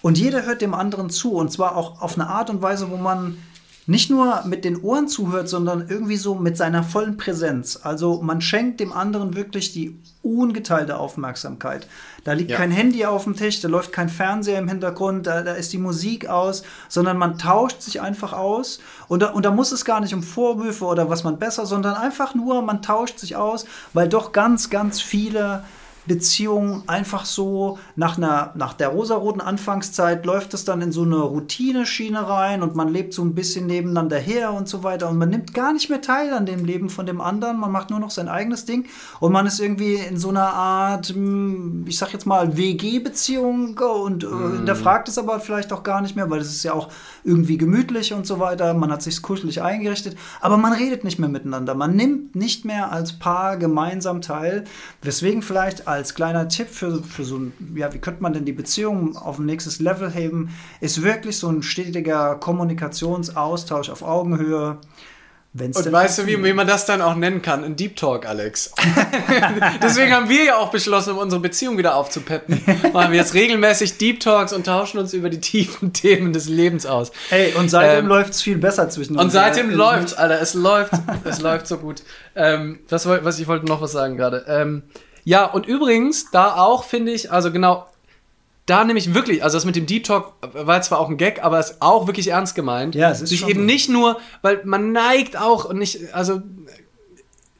und 0.02 0.18
jeder 0.18 0.46
hört 0.46 0.62
dem 0.62 0.74
anderen 0.74 1.10
zu. 1.10 1.34
Und 1.34 1.52
zwar 1.52 1.76
auch 1.76 2.02
auf 2.02 2.16
eine 2.16 2.28
Art 2.28 2.50
und 2.50 2.62
Weise, 2.62 2.92
wo 2.92 2.98
man 2.98 3.38
nicht 3.88 4.10
nur 4.10 4.44
mit 4.46 4.66
den 4.66 4.82
Ohren 4.82 5.08
zuhört, 5.08 5.48
sondern 5.48 5.86
irgendwie 5.88 6.18
so 6.18 6.36
mit 6.36 6.58
seiner 6.58 6.84
vollen 6.84 7.18
Präsenz. 7.18 7.80
Also 7.84 8.22
man 8.22 8.42
schenkt 8.42 8.80
dem 8.80 8.92
anderen 8.92 9.36
wirklich 9.36 9.74
die 9.74 10.00
ungeteilte 10.24 10.98
Aufmerksamkeit. 10.98 11.88
Da 12.24 12.34
liegt 12.34 12.50
ja. 12.50 12.58
kein 12.58 12.72
Handy 12.72 13.06
auf 13.06 13.26
dem 13.26 13.36
Tisch, 13.36 13.62
da 13.62 13.68
läuft 13.68 13.92
kein 13.92 14.10
Fernseher 14.10 14.58
im 14.58 14.68
Hintergrund, 14.68 15.28
da, 15.28 15.44
da 15.44 15.54
ist 15.54 15.72
die 15.72 15.78
Musik 15.78 16.28
aus, 16.28 16.64
sondern 16.90 17.18
man 17.18 17.38
tauscht 17.38 17.82
sich 17.82 18.02
einfach 18.02 18.34
aus. 18.34 18.80
Und 19.08 19.22
da, 19.22 19.30
und 19.30 19.46
da 19.46 19.52
muss 19.52 19.72
es 19.72 19.86
gar 19.86 20.00
nicht 20.00 20.16
um 20.16 20.24
Vorwürfe 20.24 20.86
oder 20.86 21.10
was 21.12 21.24
man 21.24 21.38
besser, 21.38 21.68
sondern 21.68 21.94
einfach 21.94 22.34
nur, 22.34 22.64
man 22.64 22.82
tauscht 22.82 23.20
sich 23.20 23.36
aus, 23.36 23.66
weil 23.94 24.10
doch 24.10 24.32
ganz, 24.32 24.72
ganz 24.72 25.00
viele 25.00 25.64
Beziehung 26.08 26.84
einfach 26.88 27.26
so 27.26 27.80
nach, 27.96 28.18
einer, 28.18 28.52
nach 28.56 28.74
der 28.74 28.90
rosaroten 28.90 29.42
Anfangszeit 29.42 30.26
läuft 30.26 30.54
es 30.54 30.66
dann 30.66 30.82
in 30.82 30.92
so 30.92 31.04
eine 31.04 31.18
Routineschiene 31.18 32.28
rein 32.28 32.62
und 32.62 32.76
man 32.76 32.90
lebt 32.90 33.14
so 33.14 33.24
ein 33.24 33.34
bisschen 33.34 33.66
nebeneinander 33.66 34.18
her 34.18 34.54
und 34.54 34.68
so 34.68 34.84
weiter 34.84 35.10
und 35.10 35.18
man 35.18 35.30
nimmt 35.30 35.54
gar 35.54 35.74
nicht 35.74 35.90
mehr 35.90 36.02
teil 36.02 36.34
an 36.34 36.46
dem 36.46 36.64
Leben 36.64 36.90
von 36.90 37.06
dem 37.06 37.22
anderen, 37.22 37.60
man 37.60 37.72
macht 37.72 37.90
nur 37.90 38.00
noch 38.00 38.12
sein 38.12 38.28
eigenes 38.28 38.66
Ding 38.66 38.86
und 39.20 39.32
man 39.32 39.48
ist 39.48 39.60
irgendwie 39.60 39.96
in 39.96 40.18
so 40.18 40.30
einer 40.30 40.54
Art, 40.54 41.08
hm, 41.08 41.86
ich 41.88 41.98
sag 41.98 42.14
jetzt 42.14 42.26
mal, 42.26 42.56
WG-Beziehung 42.56 43.78
und 43.80 44.24
äh, 44.24 44.28
mm. 44.28 44.58
hinterfragt 44.58 45.08
es 45.08 45.18
aber 45.18 45.40
vielleicht 45.40 45.74
auch 45.74 45.84
gar 45.84 46.02
nicht 46.02 46.16
mehr, 46.16 46.30
weil 46.30 46.40
es 46.40 46.50
ist 46.50 46.64
ja 46.64 46.74
auch 46.74 46.90
irgendwie 47.24 47.58
gemütlich 47.58 48.14
und 48.14 48.28
so 48.28 48.40
weiter, 48.40 48.74
man 48.74 48.92
hat 48.92 49.02
sich 49.02 49.22
kuschelig 49.22 49.62
eingerichtet, 49.62 50.16
aber 50.40 50.58
man 50.58 50.74
redet 50.74 51.04
nicht 51.04 51.18
mehr 51.18 51.30
miteinander, 51.30 51.74
man 51.74 51.96
nimmt 51.96 52.36
nicht 52.36 52.66
mehr 52.66 52.92
als 52.92 53.18
Paar 53.18 53.58
gemeinsam 53.58 54.22
teil, 54.22 54.66
weswegen 55.02 55.42
vielleicht 55.42 55.88
als 55.88 55.95
kleiner 56.04 56.48
Tipp 56.48 56.68
für, 56.70 57.02
für 57.04 57.24
so 57.24 57.38
ein, 57.38 57.54
ja, 57.76 57.94
wie 57.94 58.00
könnte 58.00 58.22
man 58.22 58.34
denn 58.34 58.46
die 58.46 58.54
Beziehung 58.54 59.16
auf 59.16 59.40
ein 59.40 59.46
nächstes 59.46 59.80
Level 59.80 60.12
heben, 60.12 60.50
ist 60.82 61.02
wirklich 61.02 61.38
so 61.38 61.50
ein 61.50 61.64
stetiger 61.64 62.36
Kommunikationsaustausch 62.36 63.90
auf 63.90 64.02
Augenhöhe. 64.02 64.80
Wenn's 65.58 65.78
und 65.78 65.90
weißt 65.90 66.20
du, 66.20 66.28
wie, 66.28 66.44
wie, 66.44 66.52
man 66.52 66.68
das 66.68 66.86
dann 66.86 67.02
auch 67.02 67.16
nennen 67.16 67.42
kann? 67.42 67.64
Ein 67.64 67.78
Deep 67.78 67.96
Talk, 67.96 68.26
Alex. 68.26 68.74
Deswegen 69.82 70.12
haben 70.12 70.28
wir 70.28 70.44
ja 70.44 70.58
auch 70.58 70.70
beschlossen, 70.70 71.12
um 71.12 71.18
unsere 71.18 71.42
Beziehung 71.42 71.78
wieder 71.78 71.96
aufzupeppen, 71.96 72.62
machen 72.92 73.14
wir 73.14 73.20
jetzt 73.20 73.34
regelmäßig 73.34 73.98
Deep 73.98 74.20
Talks 74.20 74.52
und 74.52 74.66
tauschen 74.66 74.98
uns 75.00 75.14
über 75.14 75.30
die 75.30 75.40
tiefen 75.40 75.94
Themen 75.94 76.34
des 76.34 76.50
Lebens 76.50 76.86
aus. 76.86 77.14
Ey, 77.30 77.54
und 77.54 77.70
seitdem 77.70 78.04
ähm, 78.04 78.08
läuft 78.08 78.34
es 78.34 78.42
viel 78.42 78.58
besser 78.58 78.90
zwischen 78.90 79.14
uns. 79.14 79.24
Und 79.24 79.30
seitdem 79.30 79.72
ja. 79.72 79.78
läuft 79.78 80.18
Alter, 80.18 80.42
es 80.42 80.56
läuft, 80.56 80.92
es 81.24 81.40
läuft 81.40 81.68
so 81.68 81.78
gut. 81.78 82.04
Ähm, 82.36 82.80
was, 82.90 83.08
was 83.08 83.40
ich 83.40 83.48
wollte 83.48 83.66
noch 83.66 83.80
was 83.80 83.94
sagen 83.94 84.18
gerade. 84.18 84.44
Ähm, 84.50 84.84
ja, 85.26 85.46
und 85.46 85.66
übrigens, 85.66 86.32
da 86.32 86.56
auch 86.56 86.84
finde 86.84 87.12
ich, 87.12 87.32
also 87.32 87.52
genau, 87.52 87.86
da 88.66 88.84
nämlich 88.84 89.14
wirklich, 89.14 89.44
also 89.44 89.58
das 89.58 89.66
mit 89.66 89.76
dem 89.76 89.86
Deep 89.86 90.06
Talk 90.06 90.34
war 90.42 90.82
zwar 90.82 91.00
auch 91.00 91.10
ein 91.10 91.18
Gag, 91.18 91.44
aber 91.44 91.60
ist 91.60 91.82
auch 91.82 92.08
wirklich 92.08 92.30
ernst 92.30 92.56
gemeint. 92.56 92.96
Ja, 92.96 93.12
es 93.12 93.22
ist 93.22 93.30
Sich 93.30 93.48
eben 93.48 93.60
so. 93.62 93.66
nicht 93.66 93.90
nur, 93.90 94.20
weil 94.42 94.62
man 94.66 94.92
neigt 94.92 95.38
auch 95.38 95.66
und 95.66 95.78
nicht, 95.78 96.14
also 96.14 96.42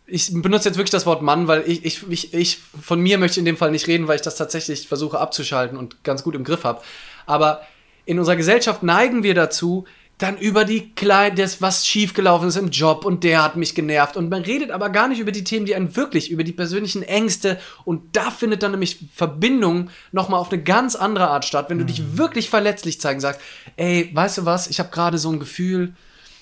ich 0.08 0.32
benutze 0.32 0.70
jetzt 0.70 0.78
wirklich 0.78 0.92
das 0.92 1.06
Wort 1.06 1.22
Mann, 1.22 1.48
weil 1.48 1.64
ich, 1.66 1.84
ich, 1.84 2.10
ich, 2.10 2.34
ich 2.34 2.60
von 2.80 3.00
mir 3.00 3.18
möchte 3.18 3.40
in 3.40 3.46
dem 3.46 3.58
Fall 3.58 3.72
nicht 3.72 3.88
reden, 3.88 4.08
weil 4.08 4.16
ich 4.16 4.22
das 4.22 4.36
tatsächlich 4.36 4.88
versuche 4.88 5.20
abzuschalten 5.20 5.78
und 5.78 6.04
ganz 6.04 6.24
gut 6.24 6.36
im 6.36 6.44
Griff 6.44 6.64
habe. 6.64 6.82
Aber 7.26 7.62
in 8.06 8.20
unserer 8.20 8.36
Gesellschaft 8.36 8.84
neigen 8.84 9.24
wir 9.24 9.34
dazu, 9.34 9.86
dann 10.18 10.38
über 10.38 10.64
die 10.64 10.92
kleinen, 10.92 11.36
das, 11.36 11.62
was 11.62 11.86
schiefgelaufen 11.86 12.48
ist 12.48 12.56
im 12.56 12.70
Job 12.70 13.04
und 13.04 13.26
der 13.26 13.44
hat 13.44 13.58
mich 13.58 13.76
genervt. 13.76 14.16
Und 14.16 14.30
man 14.30 14.44
redet 14.44 14.72
aber 14.72 14.90
gar 14.90 15.10
nicht 15.10 15.20
über 15.20 15.34
die 15.34 15.44
Themen, 15.44 15.66
die 15.66 15.76
einen 15.76 15.96
wirklich, 15.98 16.32
über 16.32 16.46
die 16.46 16.54
persönlichen 16.54 17.04
Ängste. 17.04 17.60
Und 17.84 18.16
da 18.16 18.32
findet 18.32 18.64
dann 18.64 18.72
nämlich 18.72 19.00
Verbindung 19.14 19.90
nochmal 20.14 20.40
auf 20.40 20.52
eine 20.52 20.64
ganz 20.64 20.96
andere 20.96 21.28
Art 21.28 21.44
statt, 21.44 21.70
wenn 21.70 21.80
du 21.80 21.84
mhm. 21.84 21.88
dich 21.88 22.18
wirklich 22.18 22.50
verletzlich 22.50 23.02
zeigen 23.02 23.20
sagst, 23.20 23.42
ey, 23.76 24.10
weißt 24.14 24.38
du 24.38 24.46
was, 24.46 24.68
ich 24.68 24.80
habe 24.80 24.90
gerade 24.90 25.18
so 25.18 25.30
ein 25.32 25.40
Gefühl 25.40 25.96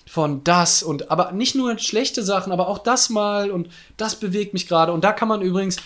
von 0.05 0.43
das 0.43 0.83
und 0.83 1.09
aber 1.09 1.31
nicht 1.31 1.55
nur 1.55 1.79
schlechte 1.79 2.23
Sachen, 2.23 2.51
aber 2.51 2.67
auch 2.67 2.77
das 2.77 3.09
mal 3.09 3.49
und 3.49 3.69
das 3.97 4.19
bewegt 4.19 4.53
mich 4.53 4.67
gerade. 4.67 4.91
Und 4.91 5.03
da 5.03 5.13
kann 5.13 5.27
man 5.27 5.41
übrigens 5.41 5.77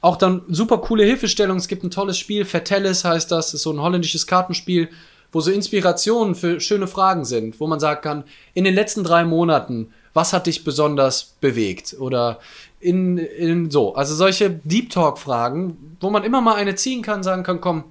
auch 0.00 0.16
dann 0.16 0.42
super 0.48 0.78
coole 0.78 1.04
Hilfestellungen. 1.04 1.60
Es 1.60 1.68
gibt 1.68 1.84
ein 1.84 1.90
tolles 1.92 2.18
Spiel, 2.18 2.44
Vertelles 2.44 3.04
heißt 3.04 3.30
das, 3.30 3.54
ist 3.54 3.62
so 3.62 3.72
ein 3.72 3.80
holländisches 3.80 4.26
Kartenspiel 4.26 4.88
wo 5.32 5.40
so 5.40 5.50
Inspirationen 5.50 6.34
für 6.34 6.60
schöne 6.60 6.86
Fragen 6.86 7.24
sind, 7.24 7.60
wo 7.60 7.66
man 7.66 7.80
sagen 7.80 8.00
kann, 8.02 8.24
in 8.54 8.64
den 8.64 8.74
letzten 8.74 9.04
drei 9.04 9.24
Monaten, 9.24 9.92
was 10.14 10.32
hat 10.32 10.46
dich 10.46 10.64
besonders 10.64 11.36
bewegt? 11.40 11.96
Oder 11.98 12.38
in, 12.80 13.18
in 13.18 13.70
so, 13.70 13.94
also 13.94 14.14
solche 14.14 14.50
Deep 14.50 14.90
Talk-Fragen, 14.90 15.96
wo 16.00 16.10
man 16.10 16.24
immer 16.24 16.40
mal 16.40 16.54
eine 16.54 16.74
ziehen 16.74 17.02
kann, 17.02 17.22
sagen 17.22 17.42
kann, 17.42 17.60
komm, 17.60 17.84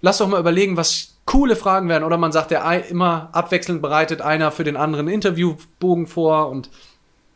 lass 0.00 0.18
doch 0.18 0.28
mal 0.28 0.40
überlegen, 0.40 0.76
was 0.76 1.14
coole 1.24 1.56
Fragen 1.56 1.88
werden. 1.88 2.04
Oder 2.04 2.18
man 2.18 2.32
sagt, 2.32 2.50
der 2.50 2.86
immer 2.88 3.30
abwechselnd 3.32 3.82
bereitet 3.82 4.20
einer 4.20 4.52
für 4.52 4.64
den 4.64 4.76
anderen 4.76 5.08
Interviewbogen 5.08 6.06
vor 6.06 6.48
und 6.48 6.70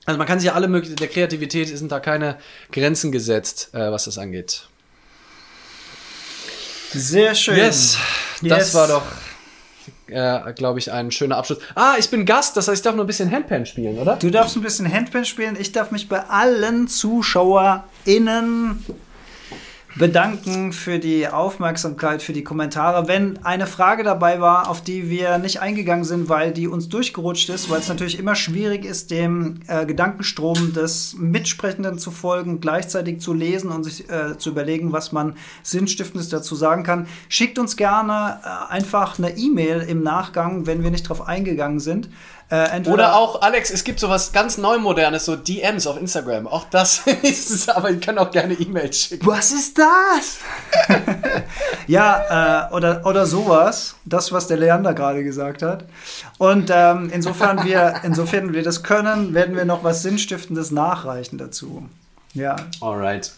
also 0.06 0.16
man 0.16 0.26
kann 0.26 0.40
sich 0.40 0.46
ja 0.46 0.54
alle 0.54 0.66
möglichen, 0.66 0.96
der 0.96 1.08
Kreativität 1.08 1.68
sind 1.68 1.92
da 1.92 2.00
keine 2.00 2.38
Grenzen 2.72 3.12
gesetzt, 3.12 3.70
äh, 3.74 3.92
was 3.92 4.06
das 4.06 4.16
angeht. 4.16 4.66
Sehr 6.92 7.34
schön. 7.34 7.56
Yes, 7.56 7.98
yes. 8.40 8.50
das 8.50 8.74
war 8.74 8.88
doch, 8.88 9.02
äh, 10.10 10.52
glaube 10.54 10.78
ich, 10.78 10.92
ein 10.92 11.10
schöner 11.10 11.36
Abschluss. 11.36 11.58
Ah, 11.74 11.94
ich 11.98 12.10
bin 12.10 12.24
Gast, 12.26 12.56
das 12.56 12.68
heißt, 12.68 12.78
ich 12.78 12.82
darf 12.82 12.94
nur 12.94 13.04
ein 13.04 13.06
bisschen 13.06 13.30
Handpan 13.30 13.66
spielen, 13.66 13.98
oder? 13.98 14.16
Du 14.16 14.30
darfst 14.30 14.56
ein 14.56 14.62
bisschen 14.62 14.92
Handpan 14.92 15.24
spielen. 15.24 15.56
Ich 15.58 15.72
darf 15.72 15.90
mich 15.90 16.08
bei 16.08 16.20
allen 16.20 16.88
ZuschauerInnen 16.88 18.84
bedanken 19.96 20.72
für 20.72 20.98
die 20.98 21.28
Aufmerksamkeit, 21.28 22.22
für 22.22 22.32
die 22.32 22.44
Kommentare. 22.44 23.08
Wenn 23.08 23.44
eine 23.44 23.66
Frage 23.66 24.04
dabei 24.04 24.40
war, 24.40 24.68
auf 24.68 24.82
die 24.82 25.10
wir 25.10 25.38
nicht 25.38 25.60
eingegangen 25.60 26.04
sind, 26.04 26.28
weil 26.28 26.52
die 26.52 26.68
uns 26.68 26.88
durchgerutscht 26.88 27.48
ist, 27.48 27.70
weil 27.70 27.80
es 27.80 27.88
natürlich 27.88 28.18
immer 28.18 28.36
schwierig 28.36 28.84
ist, 28.84 29.10
dem 29.10 29.60
äh, 29.66 29.86
Gedankenstrom 29.86 30.72
des 30.72 31.16
Mitsprechenden 31.18 31.98
zu 31.98 32.10
folgen, 32.10 32.60
gleichzeitig 32.60 33.20
zu 33.20 33.32
lesen 33.32 33.70
und 33.70 33.84
sich 33.84 34.08
äh, 34.08 34.38
zu 34.38 34.50
überlegen, 34.50 34.92
was 34.92 35.12
man 35.12 35.34
Sinnstiftendes 35.62 36.28
dazu 36.28 36.54
sagen 36.54 36.82
kann, 36.82 37.06
schickt 37.28 37.58
uns 37.58 37.76
gerne 37.76 38.40
äh, 38.44 38.72
einfach 38.72 39.18
eine 39.18 39.36
E-Mail 39.36 39.80
im 39.80 40.02
Nachgang, 40.02 40.66
wenn 40.66 40.82
wir 40.82 40.90
nicht 40.90 41.06
darauf 41.06 41.26
eingegangen 41.26 41.80
sind. 41.80 42.08
Äh, 42.50 42.82
Oder 42.88 43.14
auch, 43.14 43.42
Alex, 43.42 43.70
es 43.70 43.84
gibt 43.84 44.00
sowas 44.00 44.32
ganz 44.32 44.58
Neumodernes, 44.58 45.24
so 45.24 45.36
DMs 45.36 45.86
auf 45.86 45.96
Instagram. 45.96 46.48
Auch 46.48 46.64
das 46.68 47.06
ist 47.22 47.50
es, 47.50 47.68
aber 47.68 47.90
ihr 47.90 48.00
könnt 48.00 48.18
auch 48.18 48.32
gerne 48.32 48.54
E-Mails 48.54 48.98
schicken. 48.98 49.24
Was 49.24 49.52
ist 49.52 49.78
das? 49.78 50.38
ja, 51.86 52.68
äh, 52.68 52.74
oder, 52.74 53.06
oder 53.06 53.26
sowas. 53.26 53.94
Das, 54.04 54.32
was 54.32 54.48
der 54.48 54.56
Leander 54.56 54.94
gerade 54.94 55.22
gesagt 55.22 55.62
hat. 55.62 55.84
Und 56.38 56.72
ähm, 56.74 57.08
insofern, 57.12 57.64
wir, 57.64 57.94
insofern 58.02 58.52
wir 58.52 58.64
das 58.64 58.82
können, 58.82 59.32
werden 59.32 59.54
wir 59.54 59.64
noch 59.64 59.84
was 59.84 60.02
Sinnstiftendes 60.02 60.72
nachreichen 60.72 61.38
dazu. 61.38 61.88
Ja. 62.34 62.56
Alright. 62.80 63.30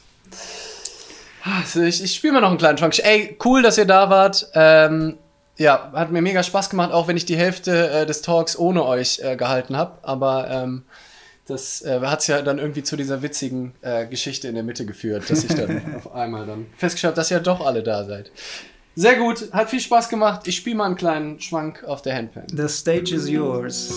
Also 1.44 1.82
ich, 1.82 2.02
ich 2.02 2.14
spiele 2.14 2.32
mal 2.32 2.40
noch 2.40 2.48
einen 2.48 2.58
kleinen 2.58 2.78
Schwank. 2.78 2.98
Ey, 2.98 3.36
cool, 3.44 3.60
dass 3.60 3.76
ihr 3.76 3.84
da 3.84 4.08
wart. 4.08 4.48
Ähm, 4.54 5.18
ja, 5.56 5.92
hat 5.92 6.10
mir 6.10 6.22
mega 6.22 6.42
Spaß 6.42 6.70
gemacht, 6.70 6.92
auch 6.92 7.08
wenn 7.08 7.16
ich 7.16 7.26
die 7.26 7.36
Hälfte 7.36 7.90
äh, 7.90 8.06
des 8.06 8.22
Talks 8.22 8.58
ohne 8.58 8.84
euch 8.84 9.20
äh, 9.22 9.36
gehalten 9.36 9.76
habe. 9.76 9.98
Aber 10.02 10.50
ähm, 10.50 10.82
das 11.46 11.82
äh, 11.82 12.00
hat 12.00 12.20
es 12.20 12.26
ja 12.26 12.42
dann 12.42 12.58
irgendwie 12.58 12.82
zu 12.82 12.96
dieser 12.96 13.22
witzigen 13.22 13.72
äh, 13.82 14.06
Geschichte 14.06 14.48
in 14.48 14.54
der 14.54 14.64
Mitte 14.64 14.86
geführt, 14.86 15.28
dass 15.28 15.44
ich 15.44 15.54
dann 15.54 15.94
auf 15.96 16.14
einmal 16.14 16.46
dann 16.46 16.66
festgestellt 16.76 17.12
habe, 17.12 17.20
dass 17.20 17.30
ihr 17.30 17.40
doch 17.40 17.64
alle 17.64 17.82
da 17.82 18.04
seid. 18.04 18.30
Sehr 18.94 19.16
gut, 19.16 19.52
hat 19.52 19.70
viel 19.70 19.80
Spaß 19.80 20.08
gemacht. 20.08 20.46
Ich 20.46 20.56
spiele 20.56 20.76
mal 20.76 20.86
einen 20.86 20.96
kleinen 20.96 21.40
Schwank 21.40 21.82
auf 21.84 22.02
der 22.02 22.14
Handpan. 22.14 22.44
The 22.54 22.68
stage 22.68 23.14
is 23.14 23.28
yours. 23.28 23.90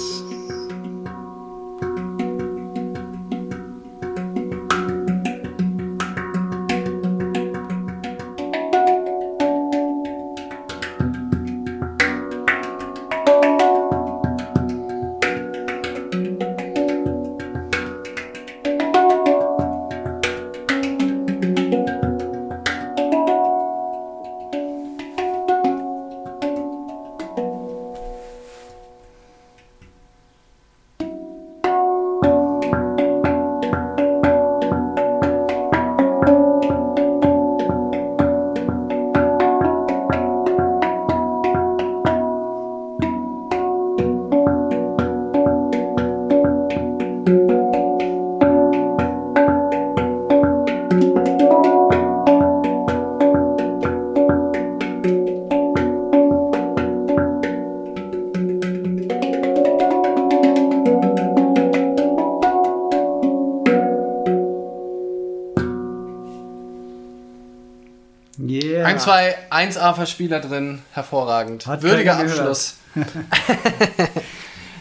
1A-Verspieler 69.72 70.40
drin. 70.40 70.82
Hervorragend. 70.92 71.68
Hat 71.68 71.84
Würdiger 71.84 72.18
Abschluss. 72.18 72.78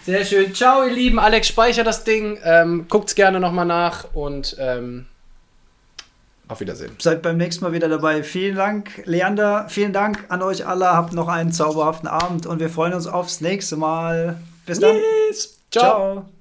Sehr 0.04 0.24
schön. 0.24 0.54
Ciao, 0.54 0.84
ihr 0.84 0.92
Lieben. 0.92 1.18
Alex, 1.18 1.48
speicher 1.48 1.84
das 1.84 2.04
Ding. 2.04 2.38
Ähm, 2.44 2.86
guckt's 2.88 3.14
gerne 3.14 3.40
nochmal 3.40 3.64
nach 3.64 4.04
und 4.12 4.56
ähm, 4.58 5.06
auf 6.46 6.60
Wiedersehen. 6.60 6.92
Seid 6.98 7.22
beim 7.22 7.38
nächsten 7.38 7.64
Mal 7.64 7.72
wieder 7.72 7.88
dabei. 7.88 8.22
Vielen 8.22 8.56
Dank, 8.56 9.02
Leander. 9.06 9.66
Vielen 9.68 9.94
Dank 9.94 10.26
an 10.28 10.42
euch 10.42 10.66
alle. 10.66 10.92
Habt 10.92 11.14
noch 11.14 11.28
einen 11.28 11.52
zauberhaften 11.52 12.08
Abend 12.08 12.46
und 12.46 12.60
wir 12.60 12.68
freuen 12.68 12.92
uns 12.92 13.06
aufs 13.06 13.40
nächste 13.40 13.76
Mal. 13.76 14.38
Bis 14.66 14.78
dann. 14.78 14.96
Yes. 15.28 15.58
Ciao. 15.70 15.82
Ciao. 15.82 16.33